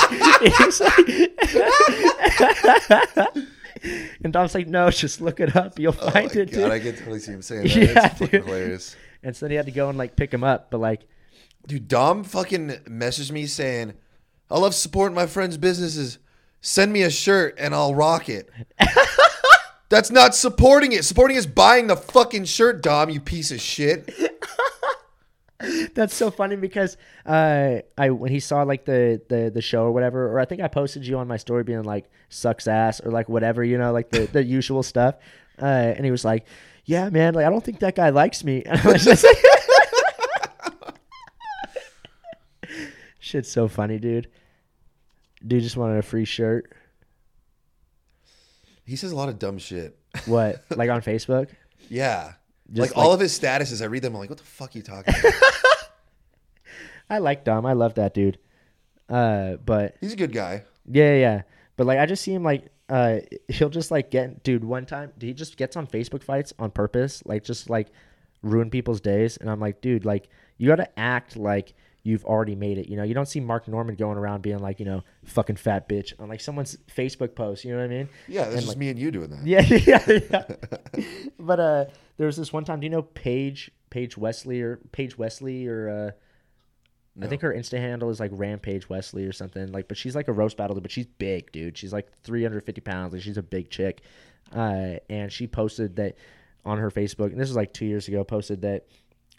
he's 0.57 0.79
like 0.79 0.97
and 4.23 4.31
Dom's 4.33 4.55
like, 4.55 4.67
"No, 4.67 4.89
just 4.89 5.19
look 5.21 5.39
it 5.41 5.55
up. 5.55 5.77
You'll 5.77 5.95
Oh 5.99 6.09
find 6.11 6.33
my 6.33 6.41
it." 6.41 6.51
god, 6.51 6.53
dude." 6.55 6.71
I 6.71 6.79
can 6.79 6.95
totally 6.95 7.19
see 7.19 7.33
him 7.33 7.41
saying 7.41 7.63
that. 7.63 7.75
Yeah, 7.75 8.05
it's 8.07 8.19
fucking 8.19 8.43
hilarious. 8.45 8.95
And 9.23 9.36
so 9.36 9.45
then 9.45 9.51
he 9.51 9.57
had 9.57 9.65
to 9.65 9.71
go 9.71 9.89
and 9.89 9.97
like 9.97 10.15
pick 10.15 10.33
him 10.33 10.43
up, 10.43 10.71
but 10.71 10.79
like, 10.79 11.01
Dude, 11.67 11.88
Dom 11.88 12.23
fucking 12.23 12.69
messaged 12.88 13.31
me 13.31 13.47
saying, 13.47 13.95
I 14.49 14.59
love 14.59 14.75
supporting 14.75 15.15
my 15.15 15.27
friends' 15.27 15.57
businesses. 15.57 16.19
Send 16.61 16.91
me 16.93 17.03
a 17.03 17.09
shirt 17.09 17.55
and 17.57 17.73
I'll 17.73 17.95
rock 17.95 18.29
it. 18.29 18.49
That's 19.89 20.11
not 20.11 20.35
supporting 20.35 20.91
it. 20.91 21.05
Supporting 21.05 21.37
is 21.37 21.45
buying 21.45 21.87
the 21.87 21.95
fucking 21.95 22.45
shirt, 22.45 22.81
Dom, 22.81 23.09
you 23.09 23.19
piece 23.19 23.51
of 23.51 23.61
shit. 23.61 24.11
That's 25.95 26.13
so 26.13 26.31
funny 26.31 26.55
because 26.55 26.97
uh, 27.25 27.77
I 27.97 28.09
when 28.09 28.31
he 28.31 28.39
saw 28.39 28.63
like 28.63 28.85
the, 28.85 29.21
the 29.29 29.49
the 29.53 29.61
show 29.61 29.83
or 29.83 29.91
whatever, 29.91 30.31
or 30.31 30.39
I 30.39 30.45
think 30.45 30.61
I 30.61 30.67
posted 30.67 31.07
you 31.07 31.17
on 31.17 31.27
my 31.27 31.37
story 31.37 31.63
being 31.63 31.83
like 31.83 32.09
sucks 32.29 32.67
ass 32.67 32.99
or 32.99 33.11
like 33.11 33.29
whatever, 33.29 33.63
you 33.63 33.77
know, 33.77 33.91
like 33.93 34.09
the, 34.09 34.25
the 34.25 34.43
usual 34.43 34.83
stuff. 34.83 35.15
Uh, 35.61 35.65
and 35.65 36.03
he 36.03 36.11
was 36.11 36.25
like, 36.25 36.45
"Yeah, 36.83 37.09
man, 37.09 37.33
like 37.33 37.45
I 37.45 37.49
don't 37.49 37.63
think 37.63 37.79
that 37.79 37.95
guy 37.95 38.09
likes 38.09 38.43
me." 38.43 38.63
And 38.65 38.81
I 38.81 38.91
was 38.91 39.05
just 39.05 39.23
like, 39.23 39.37
"Shit's 43.26 43.51
so 43.51 43.67
funny, 43.67 43.97
dude." 43.97 44.30
Dude 45.45 45.63
just 45.63 45.78
wanted 45.78 45.97
a 45.97 46.03
free 46.03 46.26
shirt. 46.26 46.71
He 48.86 48.95
says 48.95 49.11
a 49.11 49.15
lot 49.15 49.30
of 49.30 49.39
dumb 49.39 49.57
shit. 49.57 49.97
What? 50.28 50.63
Like 50.76 50.89
on 50.91 51.01
Facebook? 51.01 51.49
Yeah. 51.89 52.34
Just 52.71 52.91
like, 52.91 52.97
all 52.97 53.09
like- 53.09 53.15
of 53.15 53.19
his 53.21 53.38
statuses, 53.38 53.82
I 53.82 53.86
read 53.86 54.03
them. 54.03 54.13
I'm 54.13 54.19
like, 54.19 54.30
what 54.30 54.38
the 54.38 54.45
fuck 54.45 54.76
are 54.76 54.78
you 54.78 54.84
talking 54.84 55.13
about? 55.19 55.34
I 57.09 57.17
like 57.19 57.43
Dom. 57.43 57.65
I 57.65 57.73
love 57.73 57.95
that 57.95 58.13
dude. 58.13 58.38
Uh, 59.09 59.55
but 59.57 59.95
He's 60.01 60.13
a 60.13 60.17
good 60.17 60.32
guy. 60.32 60.63
Yeah, 60.88 61.13
yeah, 61.13 61.19
yeah. 61.19 61.41
But 61.78 61.88
like, 61.88 61.99
I 61.99 62.05
just 62.05 62.23
see 62.23 62.34
him 62.34 62.43
like, 62.43 62.67
uh, 62.89 63.17
he'll 63.47 63.69
just 63.69 63.89
like 63.91 64.11
get, 64.11 64.43
dude. 64.43 64.63
One 64.63 64.86
time, 64.86 65.11
he 65.19 65.34
just 65.34 65.57
gets 65.57 65.76
on 65.76 65.88
Facebook 65.88 66.23
fights 66.23 66.53
on 66.59 66.69
purpose, 66.71 67.23
like 67.26 67.43
just 67.43 67.69
like 67.69 67.88
ruin 68.43 68.69
people's 68.69 69.01
days. 69.01 69.38
And 69.38 69.49
I'm 69.49 69.59
like, 69.59 69.82
dude, 69.82 70.05
like 70.05 70.30
you 70.57 70.67
got 70.67 70.76
to 70.78 70.99
act 70.99 71.36
like 71.38 71.73
you've 72.05 72.23
already 72.23 72.53
made 72.55 72.77
it. 72.77 72.87
You 72.87 72.95
know, 72.97 73.03
you 73.03 73.15
don't 73.15 73.25
see 73.25 73.39
Mark 73.39 73.67
Normand 73.67 73.97
going 73.97 74.17
around 74.17 74.43
being 74.43 74.59
like, 74.59 74.79
you 74.79 74.85
know, 74.85 75.01
fucking 75.25 75.55
fat 75.55 75.89
bitch 75.89 76.13
on 76.19 76.29
like 76.29 76.39
someone's 76.39 76.77
Facebook 76.95 77.33
post. 77.35 77.65
You 77.65 77.71
know 77.71 77.77
what 77.79 77.85
I 77.85 77.87
mean? 77.87 78.09
Yeah, 78.27 78.43
that's 78.43 78.51
And, 78.51 78.61
just 78.61 78.67
like- 78.69 78.77
me 78.77 78.89
and 78.89 78.99
you 78.99 79.09
doing 79.09 79.31
that. 79.31 79.45
Yeah, 79.45 79.61
yeah, 79.61 80.19
yeah. 81.01 81.03
but 81.39 81.59
uh, 81.59 81.85
there 82.17 82.27
was 82.27 82.37
this 82.37 82.53
one 82.53 82.63
time. 82.63 82.79
Do 82.79 82.85
you 82.85 82.91
know 82.91 83.01
Paige 83.01 83.71
Paige 83.89 84.17
Wesley 84.17 84.61
or 84.61 84.77
Paige 84.91 85.17
Wesley 85.17 85.67
or 85.67 85.89
uh, 85.89 87.23
I 87.23 87.27
think 87.27 87.41
her 87.41 87.53
Insta 87.53 87.77
handle 87.79 88.09
is 88.09 88.19
like 88.19 88.31
Rampage 88.33 88.87
Wesley 88.89 89.25
or 89.25 89.31
something. 89.31 89.71
Like, 89.71 89.87
but 89.87 89.97
she's 89.97 90.15
like 90.15 90.27
a 90.27 90.33
roast 90.33 90.57
battle, 90.57 90.79
but 90.79 90.91
she's 90.91 91.05
big, 91.05 91.51
dude. 91.51 91.77
She's 91.77 91.93
like 91.93 92.11
350 92.23 92.81
pounds. 92.81 93.13
Like, 93.13 93.21
she's 93.21 93.37
a 93.37 93.43
big 93.43 93.69
chick. 93.69 94.01
Uh, 94.53 94.95
and 95.09 95.31
she 95.31 95.47
posted 95.47 95.95
that 95.95 96.17
on 96.65 96.77
her 96.77 96.91
Facebook, 96.91 97.27
and 97.31 97.39
this 97.39 97.47
was 97.47 97.55
like 97.55 97.73
two 97.73 97.85
years 97.85 98.07
ago. 98.09 98.23
Posted 98.25 98.61
that 98.63 98.85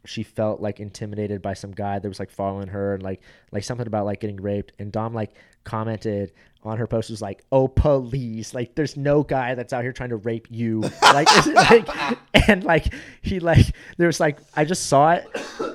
she 0.07 0.23
felt 0.23 0.61
like 0.61 0.81
intimidated 0.81 1.43
by 1.43 1.55
some 1.55 1.73
guy 1.73 1.99
that 1.99 2.09
was 2.09 2.19
like 2.19 2.31
following 2.31 2.69
her 2.69 2.95
and 2.95 3.03
like 3.03 3.21
like 3.53 3.65
something 3.65 3.87
about 3.87 4.07
like 4.07 4.21
getting 4.21 4.37
raped. 4.37 4.73
And 4.79 4.91
Dom 4.93 5.15
like 5.15 5.33
commented 5.65 6.33
on 6.63 6.79
her 6.79 6.87
post 6.87 7.11
was 7.11 7.23
like, 7.23 7.45
"Oh 7.53 7.69
police! 7.69 8.53
Like, 8.55 8.75
there's 8.75 8.97
no 8.97 9.23
guy 9.23 9.55
that's 9.55 9.73
out 9.73 9.83
here 9.83 9.93
trying 9.93 10.11
to 10.11 10.17
rape 10.17 10.49
you." 10.51 10.83
Like, 11.03 11.47
like 11.47 12.19
and 12.49 12.63
like 12.65 12.93
he 13.23 13.41
like 13.41 13.75
there 13.97 14.07
was 14.07 14.21
like 14.21 14.39
I 14.55 14.65
just 14.65 14.87
saw 14.87 15.13
it 15.13 15.27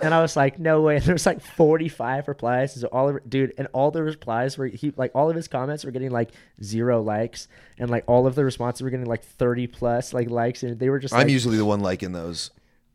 and 0.04 0.14
I 0.14 0.22
was 0.22 0.36
like, 0.36 0.60
"No 0.60 0.82
way!" 0.82 0.98
And 0.98 1.06
there 1.06 1.16
was 1.16 1.26
like 1.26 1.42
45 1.42 2.28
replies. 2.28 2.76
So 2.76 2.88
all 2.88 3.10
of 3.10 3.30
dude, 3.30 3.54
and 3.58 3.68
all 3.74 3.92
the 3.92 4.04
replies 4.04 4.58
were 4.58 4.68
he 4.68 4.94
like 4.98 5.12
all 5.16 5.30
of 5.30 5.36
his 5.36 5.48
comments 5.48 5.84
were 5.84 5.92
getting 5.92 6.12
like 6.12 6.32
zero 6.62 7.02
likes, 7.02 7.48
and 7.78 7.90
like 7.90 8.04
all 8.08 8.28
of 8.28 8.36
the 8.36 8.46
responses 8.46 8.82
were 8.82 8.90
getting 8.90 9.06
like 9.06 9.24
30 9.24 9.68
plus 9.68 10.14
like 10.14 10.30
likes, 10.30 10.64
and 10.64 10.78
they 10.78 10.90
were 10.90 11.00
just 11.00 11.14
I'm 11.14 11.22
like, 11.22 11.30
usually 11.30 11.58
the 11.58 11.66
one 11.66 11.80
liking 11.80 12.12
those. 12.12 12.52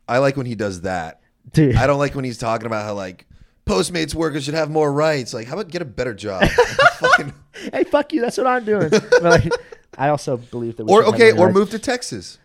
I 0.09 0.19
like 0.19 0.37
when 0.37 0.47
he 0.47 0.55
does 0.55 0.83
that. 0.83 1.21
Dude. 1.53 1.77
I 1.77 1.87
don't 1.87 1.99
like 1.99 2.15
when 2.15 2.25
he's 2.25 2.39
talking 2.39 2.67
about 2.67 2.85
how 2.85 2.95
like 2.95 3.27
Postmates 3.67 4.15
workers 4.15 4.45
should 4.45 4.55
have 4.55 4.71
more 4.71 4.93
rights. 4.93 5.35
Like, 5.35 5.47
how 5.49 5.55
about 5.55 5.69
get 5.69 5.83
a 5.83 5.87
better 5.87 6.15
job? 6.15 6.45
Fucking- 6.99 7.35
hey, 7.73 7.85
fuck 7.85 8.13
you. 8.13 8.21
That's 8.21 8.39
what 8.39 8.47
I'm 8.47 8.65
doing. 8.65 8.91
But, 8.91 9.23
like, 9.23 9.53
I 9.99 10.09
also 10.09 10.37
believe 10.37 10.77
that. 10.77 10.85
We 10.87 10.93
or 10.93 11.03
should 11.03 11.07
have 11.07 11.15
okay, 11.15 11.33
more 11.33 11.47
or 11.47 11.49
rights. 11.49 11.59
move 11.59 11.71
to 11.71 11.79
Texas. 11.79 12.39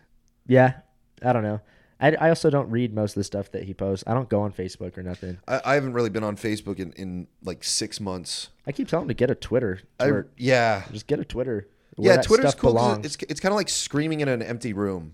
Yeah, 0.46 0.74
I 1.22 1.32
don't 1.32 1.42
know. 1.44 1.60
I, 2.00 2.16
I 2.16 2.28
also 2.30 2.50
don't 2.50 2.68
read 2.70 2.92
most 2.92 3.12
of 3.12 3.20
the 3.20 3.24
stuff 3.24 3.52
that 3.52 3.62
he 3.62 3.74
posts. 3.74 4.02
I 4.08 4.14
don't 4.14 4.28
go 4.28 4.40
on 4.42 4.52
Facebook 4.52 4.98
or 4.98 5.04
nothing. 5.04 5.38
I, 5.46 5.60
I 5.64 5.74
haven't 5.74 5.92
really 5.92 6.10
been 6.10 6.24
on 6.24 6.36
Facebook 6.36 6.80
in, 6.80 6.90
in 6.94 7.28
like 7.44 7.62
six 7.62 8.00
months. 8.00 8.48
I 8.66 8.72
keep 8.72 8.88
telling 8.88 9.04
him 9.04 9.08
to 9.08 9.14
get 9.14 9.30
a 9.30 9.36
Twitter. 9.36 9.80
I 10.00 10.06
Or 10.06 10.26
yeah 10.36 10.82
just 10.92 11.06
get 11.06 11.20
a 11.20 11.24
Twitter. 11.24 11.68
where 11.94 12.10
yeah. 12.10 12.16
that 12.16 12.24
Twitter's 12.24 12.50
stuff 12.50 12.60
cool. 12.60 12.72
'cause 12.72 12.82
belongs. 12.82 13.06
It's 13.06 13.16
it's 13.28 13.38
kind 13.38 13.52
of 13.52 13.56
like 13.56 13.68
screaming 13.68 14.18
in 14.20 14.26
an 14.28 14.42
empty 14.42 14.72
room. 14.72 15.12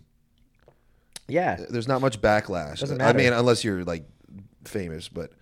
Yeah, 1.29 1.57
There's 1.69 1.89
not 1.89 2.01
much 2.01 2.21
backlash. 2.21 2.81
Doesn't 2.81 2.97
matter. 2.99 3.19
I 3.19 3.23
mean, 3.23 3.33
unless 3.33 3.63
you're 3.63 3.85
like 3.85 4.05
famous, 4.65 5.09
but 5.09 5.33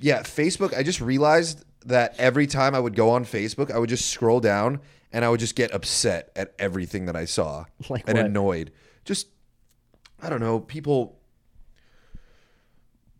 yeah, 0.00 0.20
Facebook. 0.20 0.76
I 0.76 0.82
just 0.82 1.00
realized 1.00 1.64
that 1.86 2.14
every 2.18 2.46
time 2.46 2.74
I 2.74 2.80
would 2.80 2.96
go 2.96 3.10
on 3.10 3.24
Facebook, 3.24 3.70
I 3.70 3.78
would 3.78 3.88
just 3.88 4.10
scroll 4.10 4.40
down 4.40 4.80
and 5.12 5.24
I 5.24 5.28
would 5.28 5.40
just 5.40 5.54
get 5.54 5.72
upset 5.72 6.30
at 6.36 6.54
everything 6.58 7.06
that 7.06 7.16
I 7.16 7.24
saw 7.24 7.64
Like 7.88 8.04
and 8.08 8.16
what? 8.18 8.26
annoyed. 8.26 8.72
Just 9.04 9.28
I 10.20 10.28
don't 10.28 10.40
know, 10.40 10.60
people 10.60 11.18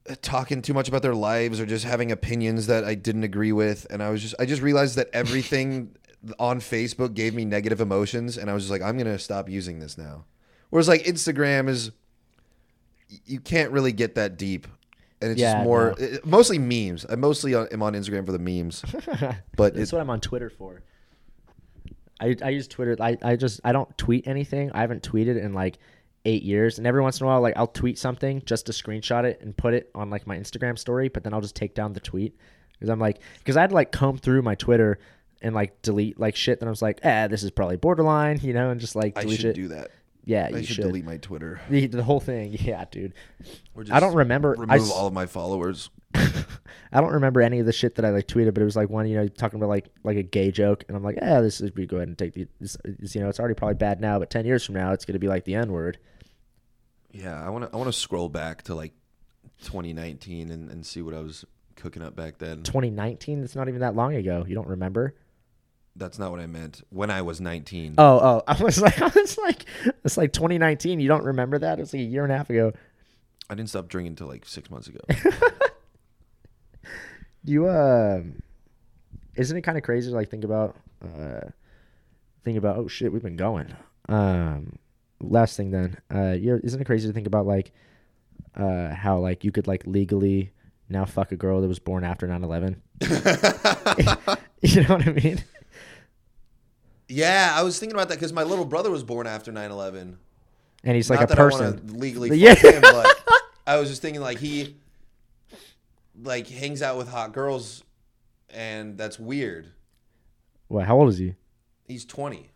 uh, 0.09 0.15
talking 0.21 0.63
too 0.63 0.75
much 0.75 0.89
about 0.89 1.03
their 1.03 1.15
lives 1.15 1.61
or 1.61 1.67
just 1.67 1.85
having 1.85 2.11
opinions 2.11 2.67
that 2.67 2.85
I 2.85 2.95
didn't 2.95 3.25
agree 3.25 3.53
with 3.53 3.87
and 3.91 4.03
I 4.03 4.11
was 4.11 4.23
just 4.23 4.35
I 4.39 4.47
just 4.47 4.63
realized 4.63 4.97
that 4.97 5.09
everything 5.13 5.95
on 6.39 6.61
Facebook 6.61 7.15
gave 7.15 7.35
me 7.35 7.45
negative 7.45 7.81
emotions 7.81 8.37
and 8.37 8.51
I 8.51 8.55
was 8.55 8.65
just 8.65 8.71
like 8.73 8.83
I'm 8.83 8.97
going 8.97 9.07
to 9.13 9.19
stop 9.19 9.49
using 9.49 9.79
this 9.79 9.97
now. 9.97 10.25
Whereas 10.71 10.89
like 10.89 11.05
Instagram 11.05 11.69
is 11.69 11.91
you 13.25 13.41
can't 13.41 13.71
really 13.73 13.93
get 13.93 14.17
that 14.17 14.37
deep 14.37 14.67
and 15.21 15.33
it's 15.33 15.41
Yeah, 15.41 15.55
just 15.55 15.65
more 15.65 15.95
no. 15.99 16.05
it- 16.05 16.27
mostly 16.27 16.59
memes. 16.59 17.07
I 17.09 17.15
mostly 17.17 17.55
uh, 17.55 17.67
am 17.73 17.83
on 17.83 17.95
Instagram 17.95 18.27
for 18.27 18.33
the 18.33 18.39
memes. 18.39 18.83
But 19.57 19.75
that's 19.75 19.85
it's 19.85 19.93
what 19.93 20.01
I'm 20.01 20.11
on 20.11 20.21
Twitter 20.21 20.51
for. 20.51 20.83
I, 22.21 22.37
I 22.43 22.51
use 22.51 22.67
Twitter. 22.69 22.97
I, 23.01 23.17
I 23.23 23.37
just 23.37 23.61
I 23.65 23.73
don't 23.73 23.97
tweet 23.97 24.27
anything. 24.27 24.71
I 24.73 24.81
haven't 24.81 25.03
tweeted 25.09 25.41
in 25.43 25.53
like 25.55 25.79
eight 26.25 26.43
years, 26.43 26.79
and 26.79 26.87
every 26.87 27.01
once 27.01 27.21
in 27.21 27.25
a 27.25 27.29
while, 27.29 27.41
like 27.41 27.57
I'll 27.57 27.67
tweet 27.69 27.99
something 27.99 28.43
just 28.45 28.67
to 28.67 28.73
screenshot 28.73 29.25
it 29.25 29.41
and 29.41 29.57
put 29.57 29.73
it 29.75 29.91
on 29.95 30.11
like 30.11 30.27
my 30.27 30.37
Instagram 30.37 30.77
story, 30.79 31.09
but 31.09 31.23
then 31.25 31.33
I'll 31.33 31.41
just 31.41 31.55
take 31.57 31.75
down 31.75 31.93
the 31.93 32.01
tweet 32.01 32.37
because 32.73 32.91
I'm 32.91 32.99
like, 32.99 33.21
because 33.39 33.57
I'd 33.57 33.73
like 33.73 33.93
comb 33.93 34.19
through 34.19 34.43
my 34.43 34.57
Twitter 34.57 34.99
and 35.43 35.55
like 35.55 35.81
delete 35.83 36.19
like 36.19 36.35
shit. 36.35 36.59
Then 36.61 36.69
I 36.69 36.71
was 36.71 36.83
like, 36.83 36.99
eh, 37.05 37.29
this 37.29 37.43
is 37.45 37.51
probably 37.53 37.77
borderline, 37.77 38.41
you 38.43 38.53
know, 38.53 38.71
and 38.71 38.81
just 38.81 38.97
like 38.97 39.17
I 39.17 39.23
delete 39.23 39.41
should 39.41 39.51
it. 39.51 39.55
do 39.55 39.69
that. 39.69 39.91
Yeah, 40.29 40.51
I 40.53 40.59
you 40.59 40.63
should, 40.65 40.77
should. 40.77 40.83
delete 40.83 41.07
my 41.07 41.17
Twitter. 41.17 41.59
The, 41.71 41.87
the 41.87 42.03
whole 42.03 42.21
thing, 42.21 42.53
yeah, 42.61 42.85
dude. 42.91 43.15
Or 43.75 43.85
I 43.91 43.99
don't 43.99 44.15
remember. 44.15 44.51
remove 44.59 44.71
s- 44.83 44.91
all 44.91 45.07
of 45.07 45.13
my 45.15 45.25
followers. 45.27 45.89
I 46.15 47.01
don't 47.01 47.13
remember 47.13 47.41
any 47.41 47.61
of 47.61 47.67
the 47.67 47.73
shit 47.73 47.95
that 47.95 48.05
I 48.05 48.11
like 48.11 48.27
tweeted, 48.27 48.53
but 48.53 48.61
it 48.61 48.65
was 48.65 48.77
like 48.77 48.91
one, 48.91 49.07
you 49.09 49.17
know, 49.17 49.27
talking 49.29 49.59
about 49.59 49.71
like 49.71 49.89
like 50.05 50.17
a 50.19 50.23
gay 50.23 50.51
joke, 50.51 50.85
and 50.89 50.97
I'm 50.97 51.03
like, 51.03 51.17
yeah, 51.17 51.41
this 51.41 51.61
is 51.63 51.71
we 51.75 51.87
go 51.87 51.97
ahead 51.97 52.09
and 52.09 52.19
take 52.19 52.35
the, 52.35 52.47
this, 52.61 52.77
this, 52.85 53.15
you 53.15 53.23
know, 53.23 53.29
it's 53.31 53.39
already 53.41 53.55
probably 53.55 53.75
bad 53.77 54.01
now, 54.01 54.19
but 54.19 54.29
ten 54.31 54.45
years 54.45 54.65
from 54.65 54.75
now, 54.75 54.93
it's 54.93 55.05
gonna 55.07 55.19
be 55.19 55.29
like 55.29 55.45
the 55.45 55.55
N 55.55 55.73
word. 55.73 55.99
Yeah, 57.11 57.43
I 57.43 57.49
want 57.49 57.65
to. 57.65 57.71
I 57.73 57.77
want 57.79 57.89
to 57.89 57.99
scroll 57.99 58.29
back 58.29 58.63
to 58.65 58.75
like 58.75 58.93
2019 59.65 60.51
and, 60.51 60.71
and 60.71 60.85
see 60.85 61.01
what 61.03 61.15
I 61.15 61.21
was 61.21 61.45
cooking 61.77 62.03
up 62.03 62.15
back 62.15 62.39
then. 62.39 62.63
2019, 62.65 63.43
it's 63.45 63.57
not 63.57 63.69
even 63.69 63.81
that 63.81 63.95
long 63.97 64.15
ago. 64.15 64.45
You 64.47 64.55
don't 64.55 64.69
remember? 64.69 65.15
That's 65.99 66.19
not 66.19 66.31
what 66.31 66.41
I 66.41 66.47
meant. 66.47 66.83
When 66.91 67.11
I 67.11 67.23
was 67.23 67.41
19. 67.41 67.97
Oh, 67.99 68.19
oh, 68.19 68.43
I 68.47 68.63
was 68.63 68.81
like, 68.83 69.03
I 69.03 69.09
was 69.09 69.37
like, 69.37 69.65
it's 70.05 70.17
like 70.17 70.33
2019. 70.33 71.01
You 71.01 71.09
don't 71.09 71.25
remember 71.25 71.59
that? 71.59 71.79
It 71.79 71.83
was 71.83 71.93
like 71.93 72.01
a 72.01 72.05
year 72.05 72.23
and 72.23 72.33
a 72.33 72.37
half 72.37 72.49
ago. 72.49 72.73
I 73.51 73.55
didn't 73.55 73.71
stop 73.71 73.89
drinking 73.89 74.13
until 74.13 74.29
like 74.29 74.47
six 74.47 74.71
months 74.71 74.89
ago. 74.89 75.01
You 77.45 77.69
um, 77.71 78.43
isn't 79.37 79.57
it 79.57 79.63
kind 79.63 79.79
of 79.79 79.85
crazy 79.85 80.11
to 80.11 80.15
like 80.15 80.29
think 80.29 80.45
about 80.45 80.77
uh, 81.03 81.49
think 82.45 82.59
about 82.59 82.77
oh 82.77 82.89
shit, 82.89 83.11
we've 83.11 83.23
been 83.23 83.37
going. 83.37 83.75
Um, 84.09 84.79
last 85.21 85.57
thing 85.57 85.71
then, 85.71 85.97
uh, 86.15 86.33
you're, 86.33 86.59
isn't 86.59 86.79
it 86.79 86.85
crazy 86.85 87.09
to 87.09 87.15
think 87.15 87.27
about 87.27 87.47
like 87.47 87.73
uh 88.57 88.95
how 88.95 89.19
like 89.19 89.45
you 89.45 89.53
could 89.53 89.67
like 89.67 89.87
legally 89.87 90.53
now 90.89 91.05
fuck 91.07 91.33
a 91.33 91.37
girl 91.37 91.61
that 91.63 91.69
was 91.69 91.79
born 91.79 92.05
after 92.05 92.29
9/11? 92.29 92.77
you 94.61 94.83
know 94.83 94.97
what 94.97 95.09
I 95.09 95.13
mean? 95.13 95.43
Yeah, 97.09 97.53
I 97.55 97.63
was 97.63 97.79
thinking 97.79 97.95
about 97.97 98.09
that 98.09 98.17
because 98.17 98.33
my 98.33 98.43
little 98.45 98.65
brother 98.65 98.91
was 98.91 99.03
born 99.03 99.27
after 99.27 99.51
9/11. 99.53 100.17
And 100.85 100.97
he's 100.97 101.11
Not 101.11 101.17
like 101.21 101.25
a 101.25 101.29
that 101.35 101.39
I 101.39 101.43
person. 101.43 101.65
want 101.67 101.89
to 101.89 101.95
legally 101.95 102.31
Yeah. 102.39 102.55
him, 102.55 102.81
but 102.83 103.17
I 103.67 103.79
was 103.79 103.89
just 103.89 104.01
thinking 104.03 104.21
like 104.21 104.39
he 104.39 104.77
like 106.23 106.47
hangs 106.49 106.83
out 106.83 106.97
with 106.97 107.09
hot 107.09 107.33
girls, 107.33 107.83
and 108.51 108.97
that's 108.99 109.19
weird. 109.19 109.73
What? 110.69 110.87
How 110.87 110.97
old 110.99 111.09
is 111.09 111.19
he? 111.19 111.35
He's 111.87 112.05
20, 112.05 112.51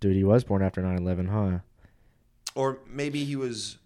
Dude, 0.00 0.16
he 0.16 0.24
was 0.24 0.42
born 0.42 0.62
after 0.62 0.82
9/11, 0.82 1.28
huh? 1.28 1.58
or 2.56 2.80
maybe 2.88 3.24
he 3.24 3.36
was, 3.36 3.78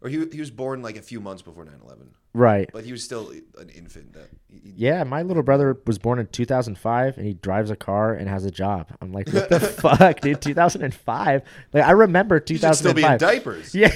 or 0.00 0.08
he 0.08 0.24
he 0.32 0.38
was 0.40 0.50
born 0.50 0.80
like 0.80 0.96
a 0.96 1.02
few 1.02 1.20
months 1.20 1.42
before 1.42 1.64
9/11, 1.64 2.08
Right. 2.32 2.70
but 2.72 2.84
he 2.84 2.92
was 2.92 3.02
still 3.02 3.30
an 3.58 3.68
infant. 3.74 4.12
That 4.12 4.28
he- 4.48 4.72
Yeah, 4.76 5.02
my 5.04 5.22
little 5.22 5.42
brother 5.42 5.76
was 5.86 5.98
born 5.98 6.18
in 6.20 6.26
2005 6.28 7.16
and 7.18 7.26
he 7.26 7.34
drives 7.34 7.70
a 7.70 7.76
car 7.76 8.14
and 8.14 8.28
has 8.28 8.44
a 8.44 8.50
job. 8.52 8.88
I'm 9.00 9.10
like, 9.12 9.28
what 9.32 9.48
the 9.48 9.58
fuck, 9.60 10.20
dude? 10.20 10.40
2005? 10.40 11.42
Like, 11.72 11.84
I 11.84 11.90
remember 11.90 12.40
he 12.46 12.56
should 12.56 12.74
still 12.76 12.94
be 12.94 13.02
in 13.02 13.18
diapers. 13.18 13.74
yeah. 13.74 13.90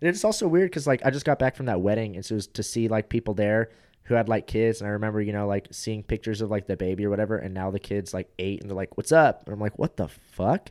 And 0.00 0.08
it's 0.08 0.24
also 0.24 0.46
weird 0.46 0.70
because, 0.70 0.86
like, 0.86 1.04
I 1.04 1.10
just 1.10 1.24
got 1.24 1.38
back 1.40 1.56
from 1.56 1.66
that 1.66 1.80
wedding 1.80 2.14
and 2.16 2.24
so 2.24 2.34
it 2.34 2.36
was 2.36 2.46
to 2.48 2.62
see, 2.62 2.86
like, 2.88 3.08
people 3.08 3.34
there 3.34 3.70
who 4.04 4.14
had, 4.14 4.28
like, 4.28 4.46
kids. 4.46 4.80
And 4.80 4.86
I 4.88 4.92
remember, 4.92 5.20
you 5.20 5.32
know, 5.32 5.46
like, 5.48 5.66
seeing 5.72 6.02
pictures 6.04 6.40
of, 6.40 6.50
like, 6.50 6.66
the 6.66 6.76
baby 6.76 7.04
or 7.04 7.10
whatever. 7.10 7.36
And 7.36 7.52
now 7.52 7.70
the 7.72 7.80
kid's, 7.80 8.14
like, 8.14 8.30
eight 8.38 8.60
and 8.60 8.70
they're 8.70 8.76
like, 8.76 8.96
what's 8.96 9.10
up? 9.12 9.42
And 9.46 9.52
I'm 9.54 9.60
like, 9.60 9.76
what 9.78 9.96
the 9.96 10.08
fuck? 10.08 10.70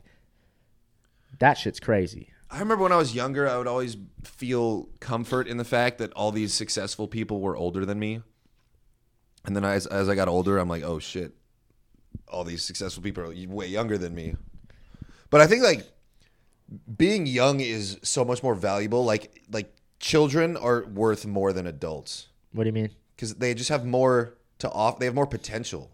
That 1.40 1.54
shit's 1.58 1.78
crazy. 1.78 2.30
I 2.50 2.60
remember 2.60 2.82
when 2.82 2.92
I 2.92 2.96
was 2.96 3.14
younger, 3.14 3.48
I 3.48 3.58
would 3.58 3.66
always 3.66 3.96
feel 4.24 4.88
comfort 5.00 5.46
in 5.46 5.58
the 5.58 5.64
fact 5.64 5.98
that 5.98 6.12
all 6.14 6.32
these 6.32 6.54
successful 6.54 7.06
people 7.06 7.40
were 7.40 7.56
older 7.56 7.84
than 7.84 7.98
me. 7.98 8.22
And 9.44 9.54
then 9.54 9.64
as, 9.64 9.86
as 9.86 10.08
I 10.08 10.14
got 10.14 10.28
older, 10.28 10.58
I'm 10.58 10.68
like, 10.68 10.82
oh 10.82 10.98
shit, 10.98 11.34
all 12.26 12.44
these 12.44 12.62
successful 12.64 13.02
people 13.02 13.24
are 13.24 13.48
way 13.48 13.66
younger 13.66 13.98
than 13.98 14.14
me. 14.14 14.34
But 15.30 15.40
I 15.42 15.46
think 15.46 15.62
like 15.62 15.86
being 16.96 17.26
young 17.26 17.60
is 17.60 17.98
so 18.02 18.24
much 18.24 18.42
more 18.42 18.54
valuable. 18.54 19.04
Like 19.04 19.42
like 19.50 19.74
children 20.00 20.56
are 20.56 20.84
worth 20.86 21.26
more 21.26 21.52
than 21.52 21.66
adults 21.66 22.28
What 22.52 22.64
do 22.64 22.68
you 22.68 22.72
mean? 22.72 22.90
because 23.16 23.34
they 23.34 23.52
just 23.54 23.68
have 23.68 23.84
more 23.84 24.34
to 24.60 24.70
off. 24.70 24.98
They 24.98 25.06
have 25.06 25.14
more 25.14 25.26
potential. 25.26 25.90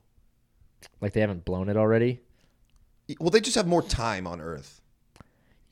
Like, 1.00 1.12
they 1.14 1.20
haven't 1.20 1.44
blown 1.44 1.68
it 1.70 1.76
already? 1.76 2.20
Well, 3.18 3.30
they 3.30 3.40
just 3.40 3.56
have 3.56 3.66
more 3.66 3.82
time 3.82 4.26
on 4.26 4.40
Earth. 4.40 4.80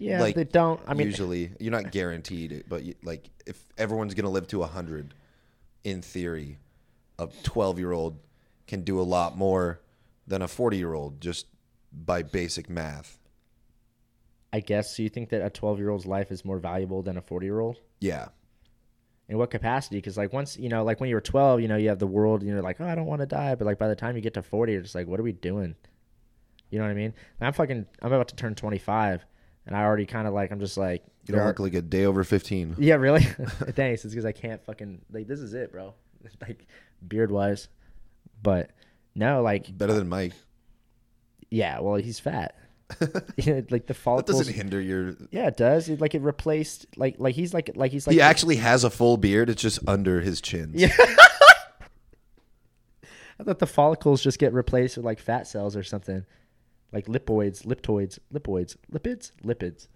Yeah, 0.02 0.20
Like, 0.20 0.34
they 0.34 0.44
don't. 0.44 0.80
I 0.86 0.94
mean, 0.94 1.06
usually 1.06 1.52
you're 1.60 1.72
not 1.72 1.92
guaranteed 1.92 2.52
it, 2.52 2.68
but 2.68 2.84
you, 2.84 2.94
like 3.02 3.30
if 3.46 3.64
everyone's 3.78 4.14
gonna 4.14 4.30
live 4.30 4.46
to 4.48 4.58
100 4.60 5.14
in 5.84 6.02
theory 6.02 6.58
a 7.18 7.28
12 7.42 7.78
year 7.78 7.92
old 7.92 8.18
can 8.66 8.82
do 8.82 9.00
a 9.00 9.02
lot 9.02 9.36
more 9.36 9.80
than 10.26 10.42
a 10.42 10.48
40 10.48 10.76
year 10.76 10.94
old 10.94 11.20
just 11.20 11.46
by 11.92 12.22
basic 12.22 12.70
math 12.70 13.18
I 14.52 14.60
guess. 14.60 14.94
So 14.94 15.02
you 15.02 15.08
think 15.08 15.30
that 15.30 15.42
a 15.44 15.50
12 15.50 15.78
year 15.78 15.88
old's 15.90 16.06
life 16.06 16.30
is 16.30 16.44
more 16.44 16.58
valuable 16.58 17.02
than 17.02 17.16
a 17.16 17.22
40 17.22 17.46
year 17.46 17.60
old? 17.60 17.78
yeah 18.00 18.28
In 19.28 19.38
what 19.38 19.50
capacity? 19.50 19.96
Because 19.96 20.16
like 20.16 20.32
once 20.32 20.58
you 20.58 20.68
know, 20.68 20.84
like 20.84 21.00
when 21.00 21.08
you 21.08 21.14
were 21.14 21.20
12, 21.20 21.60
you 21.60 21.68
know, 21.68 21.76
you 21.76 21.88
have 21.88 21.98
the 21.98 22.06
world, 22.06 22.42
and 22.42 22.50
you're 22.50 22.62
like, 22.62 22.80
oh, 22.80 22.86
I 22.86 22.94
don't 22.94 23.06
want 23.06 23.20
to 23.20 23.26
die. 23.26 23.54
But 23.54 23.64
like 23.66 23.78
by 23.78 23.88
the 23.88 23.96
time 23.96 24.14
you 24.14 24.22
get 24.22 24.34
to 24.34 24.42
40, 24.42 24.72
you're 24.72 24.82
just 24.82 24.94
like, 24.94 25.06
what 25.06 25.18
are 25.18 25.22
we 25.22 25.32
doing? 25.32 25.74
You 26.70 26.78
know 26.78 26.84
what 26.84 26.90
I 26.90 26.94
mean? 26.94 27.14
I'm 27.40 27.52
fucking. 27.52 27.86
I'm 28.02 28.12
about 28.12 28.28
to 28.28 28.36
turn 28.36 28.54
25, 28.54 29.24
and 29.66 29.76
I 29.76 29.82
already 29.82 30.06
kind 30.06 30.26
of 30.26 30.34
like. 30.34 30.50
I'm 30.50 30.60
just 30.60 30.76
like. 30.76 31.02
you 31.26 31.34
don't 31.34 31.46
look 31.46 31.60
like 31.60 31.74
a 31.74 31.82
day 31.82 32.04
over 32.04 32.24
15 32.24 32.76
yeah, 32.78 32.94
really. 32.94 33.20
Thanks. 33.70 34.04
It's 34.04 34.14
because 34.14 34.24
I 34.24 34.32
can't 34.32 34.64
fucking 34.64 35.02
like. 35.10 35.26
This 35.26 35.40
is 35.40 35.54
it, 35.54 35.72
bro. 35.72 35.94
like 36.40 36.66
beard 37.06 37.30
wise, 37.30 37.68
but 38.42 38.70
no, 39.14 39.42
like 39.42 39.76
better 39.76 39.94
than 39.94 40.08
mike 40.08 40.32
yeah. 41.52 41.80
Well, 41.80 41.96
he's 41.96 42.18
fat. 42.18 42.56
Like 43.00 43.26
the 43.36 43.78
that 43.86 43.94
follicles. 43.94 44.38
doesn't 44.38 44.54
hinder 44.54 44.80
your 44.80 45.14
yeah, 45.30 45.46
it 45.46 45.56
does. 45.56 45.88
It, 45.88 46.00
like 46.00 46.14
it 46.14 46.22
replaced. 46.22 46.86
Like 46.96 47.16
like 47.18 47.34
he's 47.34 47.52
like 47.54 47.70
like 47.74 47.92
he's 47.92 48.06
like 48.06 48.14
he 48.14 48.20
actually 48.20 48.56
has 48.56 48.84
a 48.84 48.90
full 48.90 49.16
beard 49.16 49.48
it's 49.50 49.62
just 49.62 49.78
under 49.86 50.20
his 50.20 50.40
chin 50.40 50.72
Yeah. 50.74 50.92
I 53.40 53.44
thought 53.44 53.58
the 53.58 53.66
follicles 53.66 54.22
just 54.22 54.38
get 54.38 54.52
replaced 54.52 54.96
with 54.96 55.06
like 55.06 55.18
fat 55.18 55.46
cells 55.46 55.74
or 55.76 55.82
something. 55.82 56.24
Like 56.92 57.06
lipoids, 57.06 57.64
liptoids, 57.64 58.18
lipoids, 58.32 58.76
lipids, 58.92 59.32
lipids. 59.44 59.88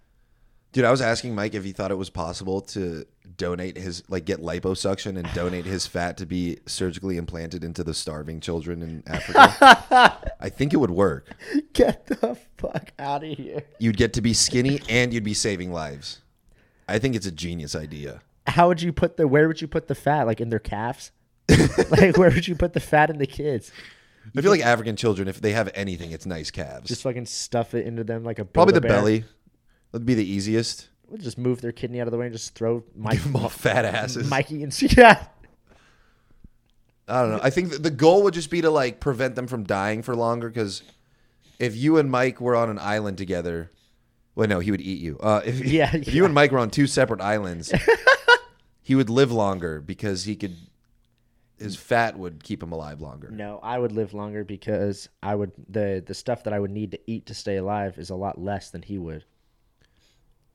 dude 0.73 0.83
i 0.85 0.91
was 0.91 1.01
asking 1.01 1.33
mike 1.33 1.53
if 1.55 1.63
he 1.63 1.71
thought 1.71 1.91
it 1.91 1.97
was 1.97 2.09
possible 2.09 2.59
to 2.61 3.05
donate 3.37 3.77
his 3.77 4.03
like 4.09 4.25
get 4.25 4.41
liposuction 4.41 5.17
and 5.17 5.31
donate 5.33 5.65
his 5.65 5.85
fat 5.95 6.17
to 6.17 6.25
be 6.25 6.57
surgically 6.65 7.17
implanted 7.17 7.63
into 7.63 7.83
the 7.83 7.93
starving 7.93 8.39
children 8.39 8.81
in 8.81 9.03
africa 9.07 10.17
i 10.39 10.49
think 10.49 10.73
it 10.73 10.77
would 10.77 10.91
work 10.91 11.29
Get 11.73 12.07
the 12.07 12.37
fuck 12.57 12.91
out 12.99 13.23
of 13.23 13.37
here. 13.37 13.61
you'd 13.79 13.97
get 13.97 14.13
to 14.13 14.21
be 14.21 14.33
skinny 14.33 14.79
and 14.89 15.13
you'd 15.13 15.23
be 15.23 15.33
saving 15.35 15.71
lives. 15.71 16.21
I 16.89 16.97
think 16.99 17.15
it's 17.15 17.27
a 17.27 17.31
genius 17.31 17.75
idea. 17.75 18.21
How 18.47 18.67
would 18.67 18.81
you 18.81 18.91
put 18.91 19.15
the 19.17 19.27
where 19.27 19.47
would 19.47 19.61
you 19.61 19.67
put 19.67 19.87
the 19.87 19.93
fat? 19.95 20.25
Like 20.25 20.41
in 20.41 20.49
their 20.49 20.59
calves? 20.59 21.11
like 21.91 22.17
where 22.17 22.31
would 22.31 22.47
you 22.47 22.55
put 22.55 22.73
the 22.73 22.79
fat 22.79 23.09
in 23.11 23.19
the 23.19 23.27
kids? 23.27 23.71
I 24.35 24.41
feel 24.41 24.51
like 24.51 24.61
African 24.65 24.95
children, 24.95 25.27
if 25.27 25.39
they 25.41 25.51
have 25.53 25.69
anything, 25.73 26.11
it's 26.11 26.25
nice 26.25 26.51
calves. 26.51 26.87
Just 26.87 27.03
fucking 27.03 27.25
stuff 27.25 27.73
it 27.73 27.85
into 27.85 28.03
them 28.03 28.23
like 28.23 28.39
a 28.39 28.45
Probably 28.45 28.73
the 28.73 28.81
Build-A-Bear? 28.81 29.01
belly. 29.01 29.23
That'd 29.91 30.05
be 30.05 30.13
the 30.15 30.29
easiest. 30.29 30.89
We'll 31.07 31.17
just 31.19 31.37
move 31.37 31.61
their 31.61 31.71
kidney 31.71 32.01
out 32.01 32.07
of 32.07 32.11
the 32.11 32.17
way 32.17 32.25
and 32.25 32.33
just 32.35 32.53
throw 32.53 32.83
Mike, 32.95 33.13
Give 33.13 33.23
them 33.23 33.35
all 33.37 33.49
fat 33.49 33.85
asses. 33.85 34.29
Mikey 34.29 34.63
and 34.63 34.81
yeah. 34.97 35.25
I 37.07 37.21
don't 37.21 37.31
know. 37.31 37.39
I 37.41 37.49
think 37.49 37.69
that 37.71 37.83
the 37.83 37.89
goal 37.91 38.23
would 38.23 38.33
just 38.33 38.49
be 38.49 38.61
to 38.61 38.69
like 38.69 38.99
prevent 38.99 39.35
them 39.35 39.47
from 39.47 39.63
dying 39.63 40.01
for 40.01 40.15
longer. 40.15 40.49
Because 40.49 40.83
if 41.59 41.75
you 41.75 41.97
and 41.97 42.11
Mike 42.11 42.41
were 42.41 42.55
on 42.55 42.69
an 42.69 42.77
island 42.79 43.17
together, 43.17 43.71
well, 44.35 44.47
no, 44.49 44.59
he 44.59 44.71
would 44.71 44.81
eat 44.81 44.99
you. 44.99 45.17
Uh, 45.19 45.41
if, 45.45 45.65
Yeah, 45.65 45.89
if 45.95 46.07
yeah. 46.07 46.13
you 46.13 46.25
and 46.25 46.33
Mike 46.33 46.51
were 46.51 46.59
on 46.59 46.69
two 46.69 46.85
separate 46.87 47.21
islands, 47.21 47.71
he 48.83 48.93
would 48.95 49.09
live 49.09 49.31
longer 49.31 49.79
because 49.79 50.25
he 50.25 50.35
could. 50.35 50.57
His 51.57 51.75
mm. 51.75 51.79
fat 51.79 52.17
would 52.17 52.43
keep 52.43 52.61
him 52.61 52.71
alive 52.71 53.01
longer. 53.01 53.29
No, 53.31 53.59
I 53.63 53.79
would 53.79 53.91
live 53.91 54.13
longer 54.13 54.43
because 54.43 55.09
I 55.23 55.33
would 55.35 55.51
the 55.69 56.03
the 56.05 56.13
stuff 56.13 56.43
that 56.43 56.53
I 56.53 56.59
would 56.59 56.71
need 56.71 56.91
to 56.91 56.99
eat 57.07 57.25
to 57.27 57.33
stay 57.33 57.57
alive 57.57 57.97
is 57.97 58.09
a 58.09 58.15
lot 58.15 58.39
less 58.39 58.69
than 58.69 58.83
he 58.83 58.97
would. 58.97 59.25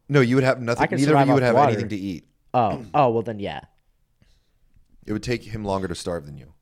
No, 0.09 0.21
you 0.21 0.37
would 0.37 0.45
have 0.45 0.61
nothing. 0.61 0.89
Neither 0.91 1.17
of 1.17 1.27
you 1.27 1.35
would 1.35 1.43
have 1.43 1.55
water. 1.55 1.73
anything 1.73 1.89
to 1.89 1.97
eat. 1.97 2.27
Oh, 2.55 2.85
oh 2.95 3.11
well 3.11 3.23
then 3.23 3.41
yeah. 3.41 3.61
It 5.07 5.13
would 5.13 5.23
take 5.23 5.43
him 5.43 5.65
longer 5.65 5.89
to 5.89 5.95
starve 5.95 6.27
than 6.27 6.37
you. 6.37 6.53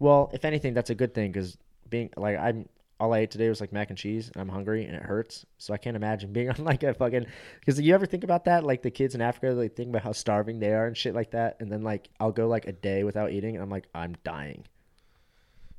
Well, 0.00 0.30
if 0.32 0.44
anything, 0.44 0.74
that's 0.74 0.90
a 0.90 0.94
good 0.94 1.14
thing 1.14 1.30
because 1.30 1.56
being 1.88 2.10
like 2.16 2.38
I'm 2.38 2.68
all 3.00 3.12
I 3.14 3.20
ate 3.20 3.30
today 3.30 3.48
was 3.48 3.60
like 3.60 3.72
mac 3.72 3.90
and 3.90 3.98
cheese, 3.98 4.30
and 4.34 4.40
I'm 4.40 4.48
hungry 4.48 4.84
and 4.84 4.94
it 4.94 5.02
hurts. 5.02 5.46
So 5.58 5.72
I 5.72 5.76
can't 5.76 5.96
imagine 5.96 6.32
being 6.32 6.50
on 6.58 6.64
like 6.64 6.82
a 6.82 6.94
fucking. 6.94 7.26
Because 7.60 7.80
you 7.80 7.94
ever 7.94 8.06
think 8.06 8.24
about 8.24 8.44
that? 8.46 8.64
Like 8.64 8.82
the 8.82 8.90
kids 8.90 9.14
in 9.14 9.20
Africa, 9.20 9.54
they 9.54 9.68
think 9.68 9.90
about 9.90 10.02
how 10.02 10.12
starving 10.12 10.58
they 10.58 10.72
are 10.72 10.86
and 10.86 10.96
shit 10.96 11.14
like 11.14 11.30
that, 11.32 11.56
and 11.60 11.70
then 11.70 11.82
like 11.82 12.08
I'll 12.20 12.32
go 12.32 12.48
like 12.48 12.66
a 12.66 12.72
day 12.72 13.04
without 13.04 13.30
eating, 13.32 13.54
and 13.54 13.62
I'm 13.62 13.70
like 13.70 13.86
I'm 13.94 14.16
dying. 14.24 14.64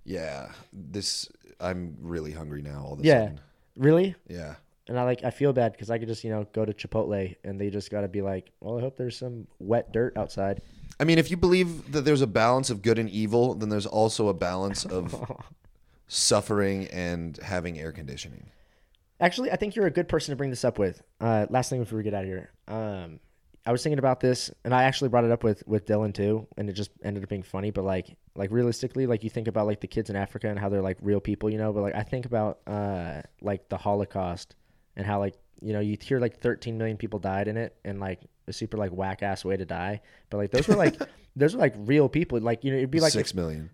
Yeah, 0.05 0.49
this. 0.73 1.29
I'm 1.59 1.97
really 2.01 2.31
hungry 2.31 2.61
now. 2.61 2.83
All 2.85 2.93
of 2.93 2.99
a 2.99 3.03
Yeah. 3.03 3.19
sudden. 3.25 3.39
Really? 3.75 4.15
Yeah. 4.27 4.55
and 4.87 4.97
I 4.99 5.03
like 5.03 5.23
I 5.23 5.29
feel 5.29 5.53
bad 5.53 5.73
because 5.73 5.91
I 5.91 5.99
could 5.99 6.07
just 6.07 6.23
you 6.23 6.29
know 6.31 6.47
go 6.53 6.65
to 6.65 6.73
Chipotle 6.73 7.35
and 7.43 7.61
they 7.61 7.69
just 7.69 7.91
got 7.91 8.01
to 8.01 8.07
be 8.07 8.21
like, 8.21 8.49
well, 8.59 8.77
I 8.77 8.81
hope 8.81 8.97
there's 8.97 9.17
some 9.17 9.45
wet 9.59 9.91
dirt 9.91 10.17
outside. 10.17 10.61
I 10.99 11.03
mean, 11.05 11.17
if 11.19 11.29
you 11.31 11.37
believe 11.37 11.91
that 11.91 12.01
there's 12.05 12.21
a 12.21 12.27
balance 12.27 12.69
of 12.69 12.81
good 12.81 12.97
and 12.99 13.09
evil, 13.09 13.53
then 13.53 13.69
there's 13.69 13.85
also 13.85 14.27
a 14.29 14.33
balance 14.33 14.85
of 14.85 15.13
suffering 16.09 16.87
and 16.87 17.37
having 17.37 17.79
air 17.79 17.93
conditioning. 17.93 18.49
Actually, 19.21 19.51
I 19.51 19.55
think 19.55 19.75
you're 19.75 19.85
a 19.85 19.91
good 19.91 20.09
person 20.09 20.33
to 20.33 20.35
bring 20.35 20.49
this 20.49 20.65
up 20.65 20.79
with. 20.79 21.01
Uh, 21.21 21.45
last 21.49 21.69
thing 21.69 21.79
before 21.79 21.97
we 21.97 22.03
get 22.03 22.13
out 22.13 22.23
of 22.23 22.29
here, 22.29 22.51
um, 22.67 23.19
I 23.65 23.71
was 23.71 23.83
thinking 23.83 23.99
about 23.99 24.19
this, 24.19 24.49
and 24.63 24.73
I 24.73 24.83
actually 24.83 25.09
brought 25.09 25.25
it 25.25 25.31
up 25.31 25.43
with 25.43 25.61
with 25.67 25.85
Dylan 25.85 26.13
too, 26.13 26.47
and 26.57 26.69
it 26.69 26.73
just 26.73 26.91
ended 27.03 27.23
up 27.23 27.29
being 27.29 27.43
funny. 27.43 27.69
But 27.69 27.83
like, 27.83 28.17
like 28.35 28.49
realistically, 28.51 29.05
like 29.05 29.23
you 29.23 29.29
think 29.29 29.47
about 29.47 29.67
like 29.67 29.81
the 29.81 29.87
kids 29.87 30.09
in 30.09 30.15
Africa 30.15 30.49
and 30.49 30.57
how 30.57 30.69
they're 30.69 30.81
like 30.81 30.97
real 31.01 31.19
people, 31.19 31.49
you 31.49 31.57
know. 31.57 31.71
But 31.71 31.81
like, 31.81 31.95
I 31.95 32.03
think 32.03 32.25
about 32.25 32.59
uh, 32.65 33.21
like 33.41 33.69
the 33.69 33.77
Holocaust 33.77 34.55
and 34.95 35.05
how 35.05 35.19
like 35.19 35.35
you 35.61 35.73
know 35.73 35.81
you 35.81 35.97
hear 36.01 36.19
like 36.19 36.39
13 36.39 36.77
million 36.77 36.97
people 36.97 37.19
died 37.19 37.47
in 37.47 37.57
it, 37.57 37.75
and 37.83 37.99
like 37.99 38.21
a 38.47 38.53
super 38.53 38.77
like 38.77 38.91
whack 38.91 39.21
ass 39.21 39.43
way 39.43 39.57
to 39.57 39.65
die. 39.65 40.01
But 40.29 40.37
like 40.37 40.51
those 40.51 40.67
were 40.67 40.75
like 40.75 40.97
those 41.35 41.53
were 41.53 41.59
like 41.59 41.75
real 41.77 42.07
people. 42.07 42.39
Like 42.39 42.63
you 42.63 42.71
know, 42.71 42.77
it'd 42.77 42.89
be 42.89 43.01
like 43.01 43.11
Six 43.11 43.33
million. 43.33 43.69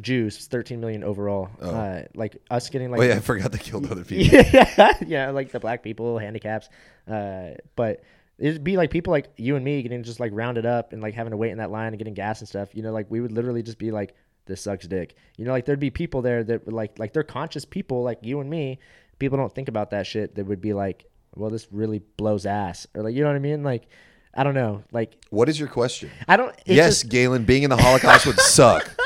Jews, 0.00 0.46
13 0.46 0.80
million 0.80 1.04
overall. 1.04 1.48
Uh, 1.60 2.02
like 2.14 2.36
us 2.50 2.68
getting 2.70 2.90
like 2.90 3.00
Oh 3.00 3.04
yeah, 3.04 3.14
I 3.16 3.20
forgot 3.20 3.52
they 3.52 3.58
killed 3.58 3.90
other 3.90 4.04
people. 4.04 4.26
yeah, 4.52 4.92
yeah, 5.06 5.30
like 5.30 5.50
the 5.52 5.60
black 5.60 5.82
people, 5.82 6.18
handicaps. 6.18 6.68
Uh, 7.08 7.50
but 7.76 8.02
it'd 8.38 8.64
be 8.64 8.76
like 8.76 8.90
people 8.90 9.10
like 9.12 9.28
you 9.36 9.56
and 9.56 9.64
me 9.64 9.82
getting 9.82 10.02
just 10.02 10.18
like 10.20 10.32
rounded 10.34 10.66
up 10.66 10.92
and 10.92 11.00
like 11.02 11.14
having 11.14 11.30
to 11.30 11.36
wait 11.36 11.50
in 11.52 11.58
that 11.58 11.70
line 11.70 11.88
and 11.88 11.98
getting 11.98 12.14
gas 12.14 12.40
and 12.40 12.48
stuff. 12.48 12.74
You 12.74 12.82
know, 12.82 12.92
like 12.92 13.10
we 13.10 13.20
would 13.20 13.32
literally 13.32 13.62
just 13.62 13.78
be 13.78 13.90
like, 13.90 14.14
"This 14.46 14.60
sucks, 14.60 14.86
dick." 14.86 15.14
You 15.36 15.44
know, 15.44 15.52
like 15.52 15.64
there'd 15.66 15.80
be 15.80 15.90
people 15.90 16.22
there 16.22 16.42
that 16.44 16.64
would 16.66 16.74
like 16.74 16.98
like 16.98 17.12
they're 17.12 17.22
conscious 17.22 17.64
people 17.64 18.02
like 18.02 18.18
you 18.22 18.40
and 18.40 18.50
me. 18.50 18.78
People 19.18 19.38
don't 19.38 19.54
think 19.54 19.68
about 19.68 19.90
that 19.90 20.06
shit. 20.06 20.34
That 20.34 20.46
would 20.46 20.60
be 20.60 20.72
like, 20.72 21.04
"Well, 21.36 21.50
this 21.50 21.68
really 21.70 22.00
blows 22.16 22.46
ass," 22.46 22.86
or 22.94 23.02
like 23.02 23.14
you 23.14 23.22
know 23.22 23.28
what 23.28 23.36
I 23.36 23.40
mean? 23.40 23.62
Like, 23.62 23.86
I 24.34 24.42
don't 24.42 24.54
know. 24.54 24.82
Like 24.90 25.16
What 25.30 25.48
is 25.48 25.58
your 25.58 25.68
question? 25.68 26.10
I 26.26 26.36
don't. 26.36 26.54
Yes, 26.66 27.00
just- 27.02 27.10
Galen, 27.10 27.44
being 27.44 27.62
in 27.62 27.70
the 27.70 27.76
Holocaust 27.76 28.26
would 28.26 28.40
suck. 28.40 28.90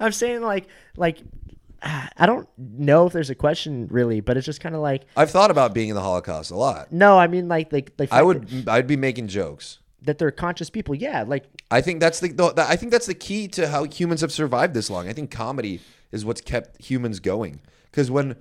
I'm 0.00 0.12
saying 0.12 0.42
like 0.42 0.66
like. 0.96 1.18
I 1.82 2.24
don't 2.26 2.48
know 2.56 3.06
if 3.06 3.12
there's 3.12 3.30
a 3.30 3.34
question 3.34 3.86
really, 3.88 4.20
but 4.20 4.36
it's 4.36 4.46
just 4.46 4.60
kind 4.60 4.74
of 4.74 4.80
like 4.80 5.04
I've 5.14 5.30
thought 5.30 5.50
about 5.50 5.74
being 5.74 5.90
in 5.90 5.94
the 5.94 6.00
Holocaust 6.00 6.50
a 6.50 6.56
lot. 6.56 6.90
no. 6.90 7.18
I 7.18 7.26
mean 7.28 7.48
like 7.48 7.70
like 7.72 7.96
the 7.96 8.04
I 8.04 8.06
fact 8.06 8.18
that- 8.18 8.24
would. 8.26 8.68
I'd 8.68 8.86
be 8.86 8.96
making 8.96 9.28
jokes. 9.28 9.78
that 10.02 10.18
they're 10.18 10.30
conscious 10.32 10.70
people. 10.70 10.94
Yeah, 10.94 11.22
like 11.24 11.44
I 11.70 11.82
think 11.82 12.00
that's 12.00 12.18
the, 12.18 12.28
the. 12.32 12.64
I 12.66 12.76
think 12.76 12.90
that's 12.92 13.06
the 13.06 13.14
key 13.14 13.46
to 13.48 13.68
how 13.68 13.84
humans 13.84 14.22
have 14.22 14.32
survived 14.32 14.72
this 14.74 14.88
long. 14.90 15.06
I 15.06 15.12
think 15.12 15.30
comedy 15.30 15.80
is 16.10 16.24
what's 16.24 16.40
kept 16.40 16.82
humans 16.82 17.20
going. 17.20 17.60
Because 17.90 18.10
when 18.10 18.36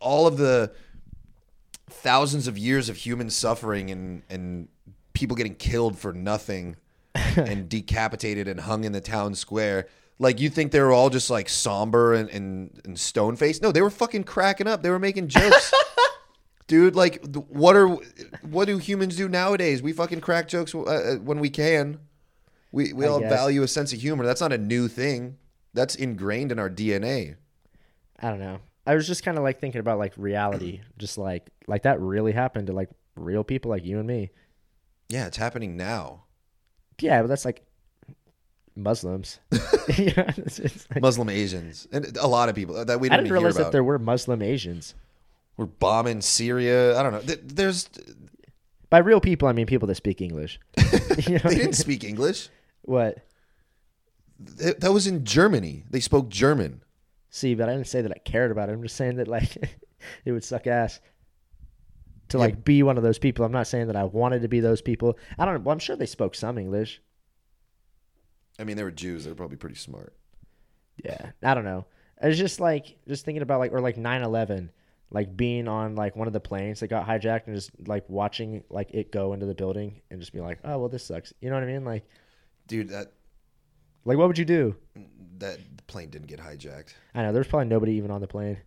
all 0.00 0.26
of 0.26 0.38
the 0.38 0.72
thousands 1.88 2.46
of 2.48 2.56
years 2.56 2.88
of 2.88 2.96
human 2.96 3.30
suffering 3.30 3.90
and 3.90 4.22
and 4.30 4.68
people 5.12 5.36
getting 5.36 5.54
killed 5.54 5.98
for 5.98 6.12
nothing 6.12 6.76
and 7.14 7.68
decapitated 7.68 8.48
and 8.48 8.60
hung 8.60 8.84
in 8.84 8.92
the 8.92 9.00
town 9.00 9.34
square. 9.34 9.86
Like 10.22 10.38
you 10.38 10.50
think 10.50 10.70
they 10.70 10.80
were 10.80 10.92
all 10.92 11.10
just 11.10 11.30
like 11.30 11.48
somber 11.48 12.14
and, 12.14 12.30
and, 12.30 12.80
and 12.84 12.98
stone 12.98 13.34
faced? 13.34 13.60
No, 13.60 13.72
they 13.72 13.82
were 13.82 13.90
fucking 13.90 14.22
cracking 14.22 14.68
up. 14.68 14.80
They 14.82 14.90
were 14.90 15.00
making 15.00 15.26
jokes. 15.26 15.74
Dude, 16.68 16.94
like, 16.94 17.26
what 17.48 17.74
are 17.74 17.88
what 18.42 18.66
do 18.66 18.78
humans 18.78 19.16
do 19.16 19.28
nowadays? 19.28 19.82
We 19.82 19.92
fucking 19.92 20.20
crack 20.20 20.46
jokes 20.46 20.76
uh, 20.76 20.82
uh, 20.82 21.14
when 21.16 21.40
we 21.40 21.50
can. 21.50 21.98
We 22.70 22.92
we 22.92 23.04
I 23.04 23.08
all 23.08 23.18
guess. 23.18 23.32
value 23.32 23.64
a 23.64 23.68
sense 23.68 23.92
of 23.92 24.00
humor. 24.00 24.24
That's 24.24 24.40
not 24.40 24.52
a 24.52 24.58
new 24.58 24.86
thing. 24.86 25.38
That's 25.74 25.96
ingrained 25.96 26.52
in 26.52 26.60
our 26.60 26.70
DNA. 26.70 27.34
I 28.20 28.30
don't 28.30 28.38
know. 28.38 28.60
I 28.86 28.94
was 28.94 29.08
just 29.08 29.24
kind 29.24 29.36
of 29.36 29.42
like 29.42 29.58
thinking 29.58 29.80
about 29.80 29.98
like 29.98 30.12
reality, 30.16 30.82
just 30.98 31.18
like 31.18 31.50
like 31.66 31.82
that 31.82 32.00
really 32.00 32.32
happened 32.32 32.68
to 32.68 32.72
like 32.72 32.90
real 33.16 33.42
people 33.42 33.70
like 33.70 33.84
you 33.84 33.98
and 33.98 34.06
me. 34.06 34.30
Yeah, 35.08 35.26
it's 35.26 35.36
happening 35.36 35.76
now. 35.76 36.26
Yeah, 37.00 37.22
but 37.22 37.26
that's 37.26 37.44
like 37.44 37.64
Muslims. 38.76 39.38
yeah, 39.52 40.32
it's, 40.36 40.58
it's 40.58 40.86
like, 40.90 41.02
Muslim 41.02 41.28
Asians 41.28 41.86
and 41.92 42.16
a 42.16 42.26
lot 42.26 42.48
of 42.48 42.54
people 42.54 42.84
that 42.84 43.00
we 43.00 43.08
didn't, 43.08 43.24
didn't 43.24 43.26
hear 43.26 43.34
realize 43.34 43.56
that 43.56 43.72
there 43.72 43.84
were 43.84 43.98
Muslim 43.98 44.42
Asians. 44.42 44.94
We're 45.56 45.66
bombing 45.66 46.20
Syria. 46.22 46.98
I 46.98 47.02
don't 47.02 47.12
know. 47.12 47.34
There's 47.42 47.88
By 48.90 48.98
real 48.98 49.20
people, 49.20 49.48
I 49.48 49.52
mean 49.52 49.66
people 49.66 49.86
that 49.88 49.96
speak 49.96 50.20
English. 50.20 50.58
you 51.26 51.34
know? 51.34 51.40
they 51.50 51.56
didn't 51.56 51.74
speak 51.74 52.04
English. 52.04 52.48
what? 52.82 53.18
Th- 54.58 54.76
That 54.78 54.92
was 54.92 55.06
in 55.06 55.24
Germany. 55.24 55.84
They 55.90 56.00
spoke 56.00 56.28
German. 56.28 56.82
See, 57.30 57.54
but 57.54 57.68
I 57.68 57.72
didn't 57.74 57.86
say 57.86 58.02
that 58.02 58.10
I 58.12 58.18
cared 58.24 58.50
about 58.50 58.68
it. 58.68 58.72
I'm 58.72 58.82
just 58.82 58.96
saying 58.96 59.16
that 59.16 59.28
like 59.28 59.56
it 60.24 60.32
would 60.32 60.44
suck 60.44 60.66
ass 60.66 61.00
to 62.28 62.38
Yeah. 62.38 62.44
like 62.44 62.64
be 62.64 62.82
one 62.82 62.96
of 62.96 63.02
those 63.02 63.18
people. 63.18 63.44
I'm 63.44 63.52
not 63.52 63.66
saying 63.66 63.86
that 63.88 63.96
I 63.96 64.04
wanted 64.04 64.42
to 64.42 64.48
be 64.48 64.60
those 64.60 64.82
people. 64.82 65.18
I 65.38 65.44
don't. 65.44 65.64
Well, 65.64 65.72
I'm 65.72 65.78
sure 65.78 65.96
they 65.96 66.06
spoke 66.06 66.34
some 66.34 66.58
English. 66.58 67.00
I 68.58 68.64
mean, 68.64 68.76
they 68.76 68.84
were 68.84 68.90
Jews. 68.90 69.24
They 69.24 69.30
were 69.30 69.36
probably 69.36 69.56
pretty 69.56 69.76
smart. 69.76 70.14
Yeah, 71.02 71.30
I 71.42 71.54
don't 71.54 71.64
know. 71.64 71.86
It's 72.20 72.38
just 72.38 72.60
like 72.60 72.96
just 73.08 73.24
thinking 73.24 73.42
about 73.42 73.58
like 73.58 73.72
or 73.72 73.80
like 73.80 73.96
9/11, 73.96 74.68
like 75.10 75.36
being 75.36 75.66
on 75.68 75.96
like 75.96 76.14
one 76.16 76.26
of 76.26 76.32
the 76.32 76.40
planes 76.40 76.80
that 76.80 76.88
got 76.88 77.06
hijacked 77.06 77.46
and 77.46 77.56
just 77.56 77.70
like 77.86 78.08
watching 78.08 78.62
like 78.70 78.90
it 78.92 79.10
go 79.10 79.32
into 79.32 79.46
the 79.46 79.54
building 79.54 80.00
and 80.10 80.20
just 80.20 80.32
be 80.32 80.40
like, 80.40 80.58
oh 80.64 80.78
well, 80.78 80.88
this 80.88 81.04
sucks. 81.04 81.32
You 81.40 81.50
know 81.50 81.56
what 81.56 81.64
I 81.64 81.66
mean? 81.66 81.84
Like, 81.84 82.04
Dude, 82.68 82.90
that 82.90 83.12
like 84.04 84.18
what 84.18 84.28
would 84.28 84.38
you 84.38 84.44
do? 84.44 84.76
that 85.38 85.58
plane 85.88 86.08
didn't 86.08 86.28
get 86.28 86.38
hijacked. 86.38 86.94
I 87.14 87.22
know 87.22 87.32
there's 87.32 87.48
probably 87.48 87.66
nobody 87.66 87.94
even 87.94 88.12
on 88.12 88.20
the 88.20 88.28
plane. 88.28 88.58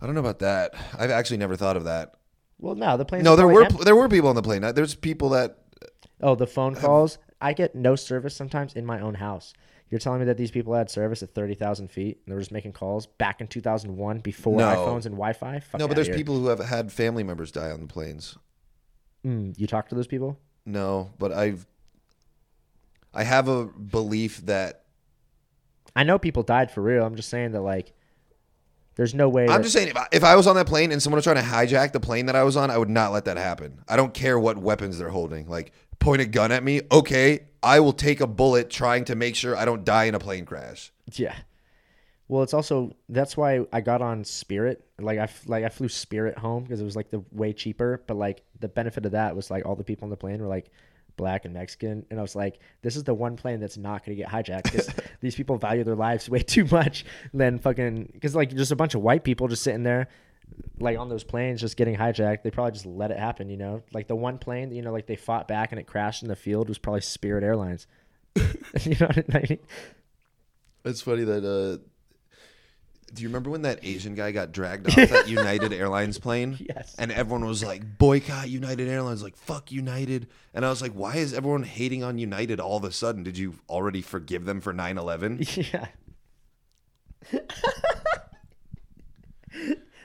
I 0.00 0.06
don't 0.06 0.14
know 0.14 0.20
about 0.20 0.38
that. 0.40 0.74
I've 0.98 1.10
actually 1.10 1.36
never 1.36 1.54
thought 1.54 1.76
of 1.76 1.84
that. 1.84 2.14
Well, 2.58 2.74
no, 2.74 2.96
the 2.96 3.04
plane. 3.04 3.22
No, 3.22 3.36
there 3.36 3.46
were 3.46 3.68
there 3.68 3.94
were 3.96 4.08
people 4.08 4.30
on 4.30 4.36
the 4.36 4.42
plane. 4.42 4.64
Uh, 4.64 4.72
there's 4.72 4.94
people 4.94 5.30
that 5.30 5.58
uh, 5.82 5.86
Oh, 6.22 6.34
the 6.34 6.46
phone 6.46 6.74
calls. 6.74 7.18
I 7.42 7.52
get 7.52 7.74
no 7.74 7.96
service 7.96 8.34
sometimes 8.36 8.74
in 8.74 8.86
my 8.86 9.00
own 9.00 9.14
house. 9.14 9.52
You're 9.90 9.98
telling 9.98 10.20
me 10.20 10.26
that 10.26 10.38
these 10.38 10.50
people 10.50 10.72
had 10.72 10.88
service 10.90 11.22
at 11.22 11.34
30,000 11.34 11.88
feet 11.90 12.20
and 12.24 12.32
they 12.32 12.34
were 12.34 12.40
just 12.40 12.52
making 12.52 12.72
calls 12.72 13.04
back 13.06 13.40
in 13.42 13.46
2001 13.48 14.20
before 14.20 14.56
No. 14.58 14.64
iPhones 14.68 15.04
and 15.04 15.16
Wi 15.16 15.32
Fi? 15.34 15.60
no, 15.78 15.86
but 15.86 15.94
there's 15.94 16.08
people 16.08 16.38
who 16.38 16.46
have 16.46 16.60
had 16.60 16.90
family 16.90 17.22
members 17.22 17.52
die 17.52 17.70
on 17.70 17.80
the 17.80 17.86
planes. 17.86 18.38
Mm, 19.26 19.58
you 19.58 19.66
talk 19.66 19.88
to 19.90 19.94
those 19.94 20.06
people? 20.06 20.38
No, 20.64 21.10
but 21.18 21.32
I've 21.32 21.66
I 23.14 23.24
have 23.24 23.48
a 23.48 23.66
belief 23.66 24.38
that 24.46 24.84
I 25.94 26.04
know 26.04 26.18
people 26.18 26.42
died 26.42 26.70
for 26.70 26.80
real. 26.80 27.04
I'm 27.04 27.16
just 27.16 27.28
saying 27.28 27.52
that, 27.52 27.60
like, 27.60 27.92
there's 28.94 29.14
no 29.14 29.28
way. 29.28 29.42
I'm 29.44 29.48
that- 29.58 29.62
just 29.62 29.74
saying 29.74 29.88
if 29.88 29.96
I, 29.96 30.06
if 30.10 30.24
I 30.24 30.36
was 30.36 30.46
on 30.46 30.56
that 30.56 30.66
plane 30.66 30.90
and 30.92 31.02
someone 31.02 31.16
was 31.18 31.24
trying 31.24 31.36
to 31.36 31.42
hijack 31.42 31.92
the 31.92 32.00
plane 32.00 32.26
that 32.26 32.36
I 32.36 32.44
was 32.44 32.56
on, 32.56 32.70
I 32.70 32.78
would 32.78 32.88
not 32.88 33.12
let 33.12 33.26
that 33.26 33.36
happen. 33.36 33.82
I 33.88 33.96
don't 33.96 34.14
care 34.14 34.38
what 34.38 34.56
weapons 34.56 34.98
they're 34.98 35.10
holding. 35.10 35.48
Like 35.48 35.72
point 36.02 36.20
a 36.20 36.26
gun 36.26 36.52
at 36.52 36.62
me, 36.62 36.82
okay, 36.90 37.46
I 37.62 37.80
will 37.80 37.92
take 37.92 38.20
a 38.20 38.26
bullet 38.26 38.70
trying 38.70 39.04
to 39.06 39.14
make 39.14 39.36
sure 39.36 39.56
I 39.56 39.64
don't 39.64 39.84
die 39.84 40.04
in 40.04 40.14
a 40.14 40.18
plane 40.18 40.44
crash. 40.44 40.92
Yeah. 41.12 41.34
Well, 42.28 42.42
it's 42.42 42.54
also 42.54 42.96
that's 43.08 43.36
why 43.36 43.66
I 43.72 43.80
got 43.80 44.00
on 44.00 44.24
Spirit. 44.24 44.84
Like 44.98 45.18
I 45.18 45.28
like 45.46 45.64
I 45.64 45.68
flew 45.68 45.88
Spirit 45.88 46.38
home 46.38 46.62
because 46.62 46.80
it 46.80 46.84
was 46.84 46.96
like 46.96 47.10
the 47.10 47.22
way 47.30 47.52
cheaper. 47.52 48.02
But 48.06 48.16
like 48.16 48.42
the 48.58 48.68
benefit 48.68 49.04
of 49.04 49.12
that 49.12 49.36
was 49.36 49.50
like 49.50 49.66
all 49.66 49.76
the 49.76 49.84
people 49.84 50.04
on 50.04 50.10
the 50.10 50.16
plane 50.16 50.40
were 50.40 50.48
like 50.48 50.70
black 51.16 51.44
and 51.44 51.52
Mexican, 51.52 52.06
and 52.10 52.18
I 52.18 52.22
was 52.22 52.34
like, 52.34 52.58
this 52.80 52.96
is 52.96 53.04
the 53.04 53.12
one 53.12 53.36
plane 53.36 53.60
that's 53.60 53.76
not 53.76 54.04
going 54.04 54.16
to 54.16 54.22
get 54.22 54.30
hijacked 54.30 54.64
because 54.64 54.88
these 55.20 55.34
people 55.34 55.58
value 55.58 55.84
their 55.84 55.94
lives 55.94 56.28
way 56.30 56.40
too 56.40 56.64
much 56.64 57.04
than 57.34 57.58
fucking 57.58 58.10
because 58.14 58.34
like 58.34 58.54
just 58.54 58.72
a 58.72 58.76
bunch 58.76 58.94
of 58.94 59.02
white 59.02 59.24
people 59.24 59.46
just 59.46 59.62
sitting 59.62 59.82
there. 59.82 60.08
Like 60.78 60.98
on 60.98 61.08
those 61.08 61.24
planes, 61.24 61.60
just 61.60 61.76
getting 61.76 61.96
hijacked, 61.96 62.42
they 62.42 62.50
probably 62.50 62.72
just 62.72 62.86
let 62.86 63.10
it 63.10 63.18
happen. 63.18 63.48
You 63.48 63.56
know, 63.56 63.82
like 63.92 64.08
the 64.08 64.16
one 64.16 64.38
plane, 64.38 64.72
you 64.72 64.82
know, 64.82 64.92
like 64.92 65.06
they 65.06 65.16
fought 65.16 65.48
back 65.48 65.72
and 65.72 65.80
it 65.80 65.86
crashed 65.86 66.22
in 66.22 66.28
the 66.28 66.36
field 66.36 66.68
was 66.68 66.78
probably 66.78 67.00
Spirit 67.00 67.44
Airlines. 67.44 67.86
you 68.36 68.96
know 68.98 69.06
what 69.06 69.18
I 69.34 69.46
mean? 69.48 69.58
It's 70.84 71.02
funny 71.02 71.24
that 71.24 71.44
uh 71.44 71.82
do 73.12 73.22
you 73.22 73.28
remember 73.28 73.50
when 73.50 73.62
that 73.62 73.80
Asian 73.82 74.14
guy 74.14 74.32
got 74.32 74.52
dragged 74.52 74.88
off 74.88 74.94
that 75.10 75.28
United 75.28 75.72
Airlines 75.72 76.18
plane? 76.18 76.56
Yes. 76.58 76.94
And 76.98 77.12
everyone 77.12 77.44
was 77.44 77.62
like, 77.62 77.98
boycott 77.98 78.48
United 78.48 78.88
Airlines, 78.88 79.22
like, 79.22 79.36
fuck 79.36 79.70
United. 79.70 80.28
And 80.54 80.64
I 80.64 80.70
was 80.70 80.80
like, 80.80 80.92
why 80.92 81.16
is 81.16 81.34
everyone 81.34 81.62
hating 81.62 82.02
on 82.02 82.18
United 82.18 82.58
all 82.58 82.78
of 82.78 82.84
a 82.84 82.92
sudden? 82.92 83.22
Did 83.22 83.36
you 83.36 83.56
already 83.68 84.00
forgive 84.00 84.44
them 84.44 84.60
for 84.60 84.72
9 84.72 84.96
11? 84.98 85.44
Yeah. 85.56 85.86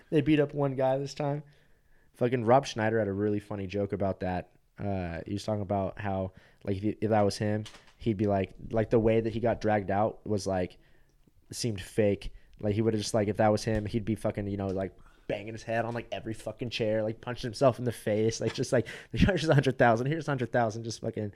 They 0.10 0.22
beat 0.22 0.40
up 0.40 0.54
one 0.54 0.76
guy 0.76 0.98
this 0.98 1.14
time. 1.14 1.44
Fucking 2.16 2.46
Rob 2.46 2.66
Schneider 2.66 3.00
had 3.00 3.08
a 3.08 3.14
really 3.14 3.40
funny 3.40 3.68
joke 3.68 3.94
about 3.94 4.22
that. 4.22 4.50
Uh, 4.80 5.20
he 5.26 5.34
was 5.34 5.44
talking 5.44 5.62
about 5.62 6.00
how, 6.00 6.32
like, 6.64 6.78
if, 6.78 6.96
if 7.02 7.10
that 7.10 7.22
was 7.22 7.38
him, 7.38 7.66
he'd 7.98 8.18
be 8.18 8.26
like, 8.26 8.54
like 8.72 8.90
the 8.90 9.00
way 9.00 9.22
that 9.22 9.34
he 9.34 9.40
got 9.40 9.62
dragged 9.62 9.92
out 9.92 10.20
was 10.26 10.48
like, 10.48 10.78
seemed 11.52 11.82
fake. 11.82 12.32
Like 12.60 12.74
he 12.74 12.82
would 12.82 12.94
have 12.94 13.02
just 13.02 13.14
like, 13.14 13.28
if 13.28 13.38
that 13.38 13.52
was 13.52 13.64
him, 13.64 13.86
he'd 13.86 14.06
be 14.06 14.16
fucking, 14.16 14.48
you 14.48 14.58
know, 14.58 14.68
like 14.68 14.94
banging 15.28 15.54
his 15.54 15.64
head 15.64 15.86
on 15.86 15.94
like 15.94 16.08
every 16.12 16.34
fucking 16.34 16.70
chair, 16.70 17.04
like 17.04 17.22
punching 17.22 17.48
himself 17.48 17.80
in 17.80 17.86
the 17.86 17.92
face, 17.92 18.42
like 18.42 18.54
just 18.54 18.72
like 18.72 18.88
here's 19.12 19.48
a 19.48 19.54
hundred 19.54 19.78
thousand, 19.78 20.08
here's 20.08 20.28
a 20.28 20.32
hundred 20.32 20.52
thousand, 20.52 20.84
just 20.84 21.02
fucking 21.02 21.32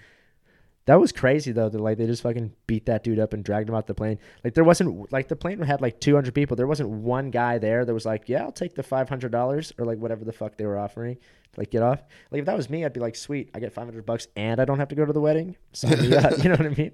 That 0.85 0.99
was 0.99 1.11
crazy 1.11 1.51
though. 1.51 1.69
That 1.69 1.79
like 1.79 1.97
they 1.97 2.07
just 2.07 2.23
fucking 2.23 2.53
beat 2.65 2.87
that 2.87 3.03
dude 3.03 3.19
up 3.19 3.33
and 3.33 3.43
dragged 3.43 3.69
him 3.69 3.75
out 3.75 3.85
the 3.87 3.93
plane. 3.93 4.17
Like 4.43 4.55
there 4.55 4.63
wasn't 4.63 5.11
like 5.13 5.27
the 5.27 5.35
plane 5.35 5.59
had 5.61 5.79
like 5.81 5.99
200 5.99 6.33
people. 6.33 6.57
There 6.57 6.65
wasn't 6.67 6.89
one 6.89 7.29
guy 7.29 7.59
there 7.59 7.85
that 7.85 7.93
was 7.93 8.05
like, 8.05 8.27
yeah, 8.27 8.43
I'll 8.43 8.51
take 8.51 8.73
the 8.75 8.83
500 8.83 9.31
dollars 9.31 9.71
or 9.77 9.85
like 9.85 9.99
whatever 9.99 10.25
the 10.25 10.33
fuck 10.33 10.57
they 10.57 10.65
were 10.65 10.79
offering. 10.79 11.15
To, 11.15 11.21
Like 11.57 11.69
get 11.69 11.83
off. 11.83 12.01
Like 12.31 12.39
if 12.39 12.45
that 12.45 12.57
was 12.57 12.69
me, 12.69 12.83
I'd 12.83 12.93
be 12.93 12.99
like, 12.99 13.15
sweet, 13.15 13.51
I 13.53 13.59
get 13.59 13.73
500 13.73 14.05
bucks 14.05 14.27
and 14.35 14.59
I 14.59 14.65
don't 14.65 14.79
have 14.79 14.87
to 14.89 14.95
go 14.95 15.05
to 15.05 15.13
the 15.13 15.21
wedding. 15.21 15.55
So 15.73 15.87
up. 15.87 15.97
You 16.43 16.49
know 16.49 16.55
what 16.55 16.65
I 16.65 16.69
mean? 16.69 16.91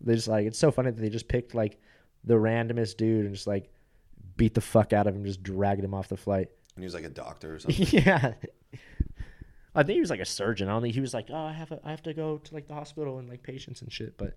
They 0.00 0.14
just 0.14 0.28
like 0.28 0.46
it's 0.46 0.58
so 0.58 0.70
funny 0.70 0.90
that 0.90 1.00
they 1.00 1.10
just 1.10 1.28
picked 1.28 1.54
like 1.54 1.78
the 2.24 2.34
randomest 2.34 2.96
dude 2.96 3.26
and 3.26 3.34
just 3.34 3.46
like 3.46 3.70
beat 4.36 4.54
the 4.54 4.60
fuck 4.60 4.92
out 4.92 5.06
of 5.06 5.14
him, 5.14 5.24
just 5.24 5.42
dragged 5.42 5.84
him 5.84 5.94
off 5.94 6.08
the 6.08 6.16
flight. 6.16 6.48
And 6.74 6.82
he 6.82 6.84
was 6.84 6.94
like 6.94 7.04
a 7.04 7.10
doctor 7.10 7.54
or 7.54 7.58
something. 7.60 7.86
yeah. 7.90 8.32
I 9.74 9.82
think 9.82 9.94
he 9.94 10.00
was 10.00 10.10
like 10.10 10.20
a 10.20 10.24
surgeon. 10.24 10.68
I 10.68 10.72
don't 10.72 10.82
think 10.82 10.94
he 10.94 11.00
was 11.00 11.14
like, 11.14 11.26
oh, 11.30 11.44
I 11.44 11.52
have 11.52 11.70
a, 11.72 11.80
I 11.84 11.90
have 11.90 12.02
to 12.04 12.14
go 12.14 12.38
to 12.38 12.54
like 12.54 12.66
the 12.66 12.74
hospital 12.74 13.18
and 13.18 13.28
like 13.28 13.42
patients 13.42 13.82
and 13.82 13.92
shit. 13.92 14.16
But 14.18 14.36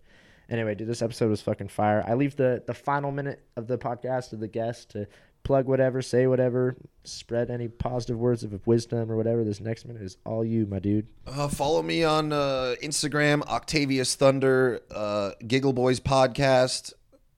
anyway, 0.49 0.75
dude, 0.75 0.87
this 0.87 1.01
episode 1.01 1.29
was 1.29 1.41
fucking 1.41 1.69
fire. 1.69 2.03
I 2.07 2.13
leave 2.13 2.35
the 2.35 2.63
the 2.65 2.73
final 2.73 3.11
minute 3.11 3.43
of 3.55 3.67
the 3.67 3.77
podcast 3.77 4.29
to 4.29 4.35
the 4.35 4.47
guest 4.47 4.91
to 4.91 5.07
plug 5.43 5.65
whatever, 5.65 6.01
say 6.01 6.25
whatever, 6.27 6.75
spread 7.03 7.49
any 7.49 7.67
positive 7.67 8.17
words 8.17 8.43
of 8.43 8.65
wisdom 8.65 9.11
or 9.11 9.17
whatever. 9.17 9.43
This 9.43 9.59
next 9.59 9.85
minute 9.85 10.01
is 10.01 10.17
all 10.25 10.45
you, 10.45 10.65
my 10.65 10.79
dude. 10.79 11.07
Uh, 11.27 11.47
follow 11.47 11.81
me 11.81 12.03
on 12.03 12.31
uh, 12.31 12.75
Instagram, 12.81 13.41
Octavius 13.47 14.15
Thunder, 14.15 14.81
uh, 14.93 15.31
Giggle 15.45 15.73
Boys 15.73 15.99
Podcast, 15.99 16.93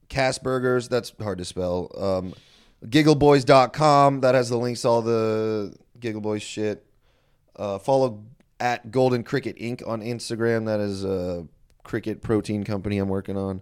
Cast 0.09 0.43
Burgers. 0.43 0.87
That's 0.87 1.13
hard 1.19 1.39
to 1.39 1.45
spell. 1.45 1.91
Um, 1.97 2.33
Giggleboys.com. 2.85 4.21
That 4.21 4.35
has 4.35 4.49
the 4.49 4.57
links 4.57 4.85
all 4.85 5.01
the 5.01 5.75
Giggle 5.99 6.21
Boys 6.21 6.43
shit. 6.43 6.84
Uh, 7.55 7.79
follow 7.79 8.23
at 8.59 8.91
Golden 8.91 9.23
Cricket 9.23 9.57
Inc. 9.57 9.87
on 9.87 10.01
Instagram. 10.01 10.65
That 10.65 10.79
is 10.79 11.03
a 11.03 11.47
cricket 11.83 12.21
protein 12.21 12.63
company 12.63 12.97
I'm 12.97 13.09
working 13.09 13.37
on. 13.37 13.61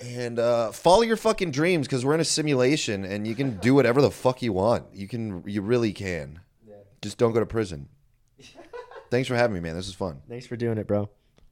And 0.00 0.38
uh, 0.38 0.70
follow 0.70 1.02
your 1.02 1.16
fucking 1.16 1.50
dreams 1.50 1.86
because 1.86 2.04
we're 2.04 2.14
in 2.14 2.20
a 2.20 2.24
simulation 2.24 3.04
and 3.04 3.26
you 3.26 3.34
can 3.34 3.58
do 3.58 3.74
whatever 3.74 4.00
the 4.00 4.10
fuck 4.10 4.42
you 4.42 4.52
want. 4.52 4.84
You 4.94 5.08
can, 5.08 5.42
you 5.46 5.60
really 5.60 5.92
can. 5.92 6.40
Just 7.02 7.18
don't 7.18 7.32
go 7.32 7.40
to 7.40 7.46
prison. 7.46 7.88
Thanks 9.10 9.28
for 9.28 9.34
having 9.34 9.54
me, 9.54 9.60
man. 9.60 9.74
This 9.74 9.88
is 9.88 9.94
fun. 9.94 10.20
Thanks 10.28 10.46
for 10.46 10.56
doing 10.56 10.78
it, 10.78 10.86
bro. 10.86 11.08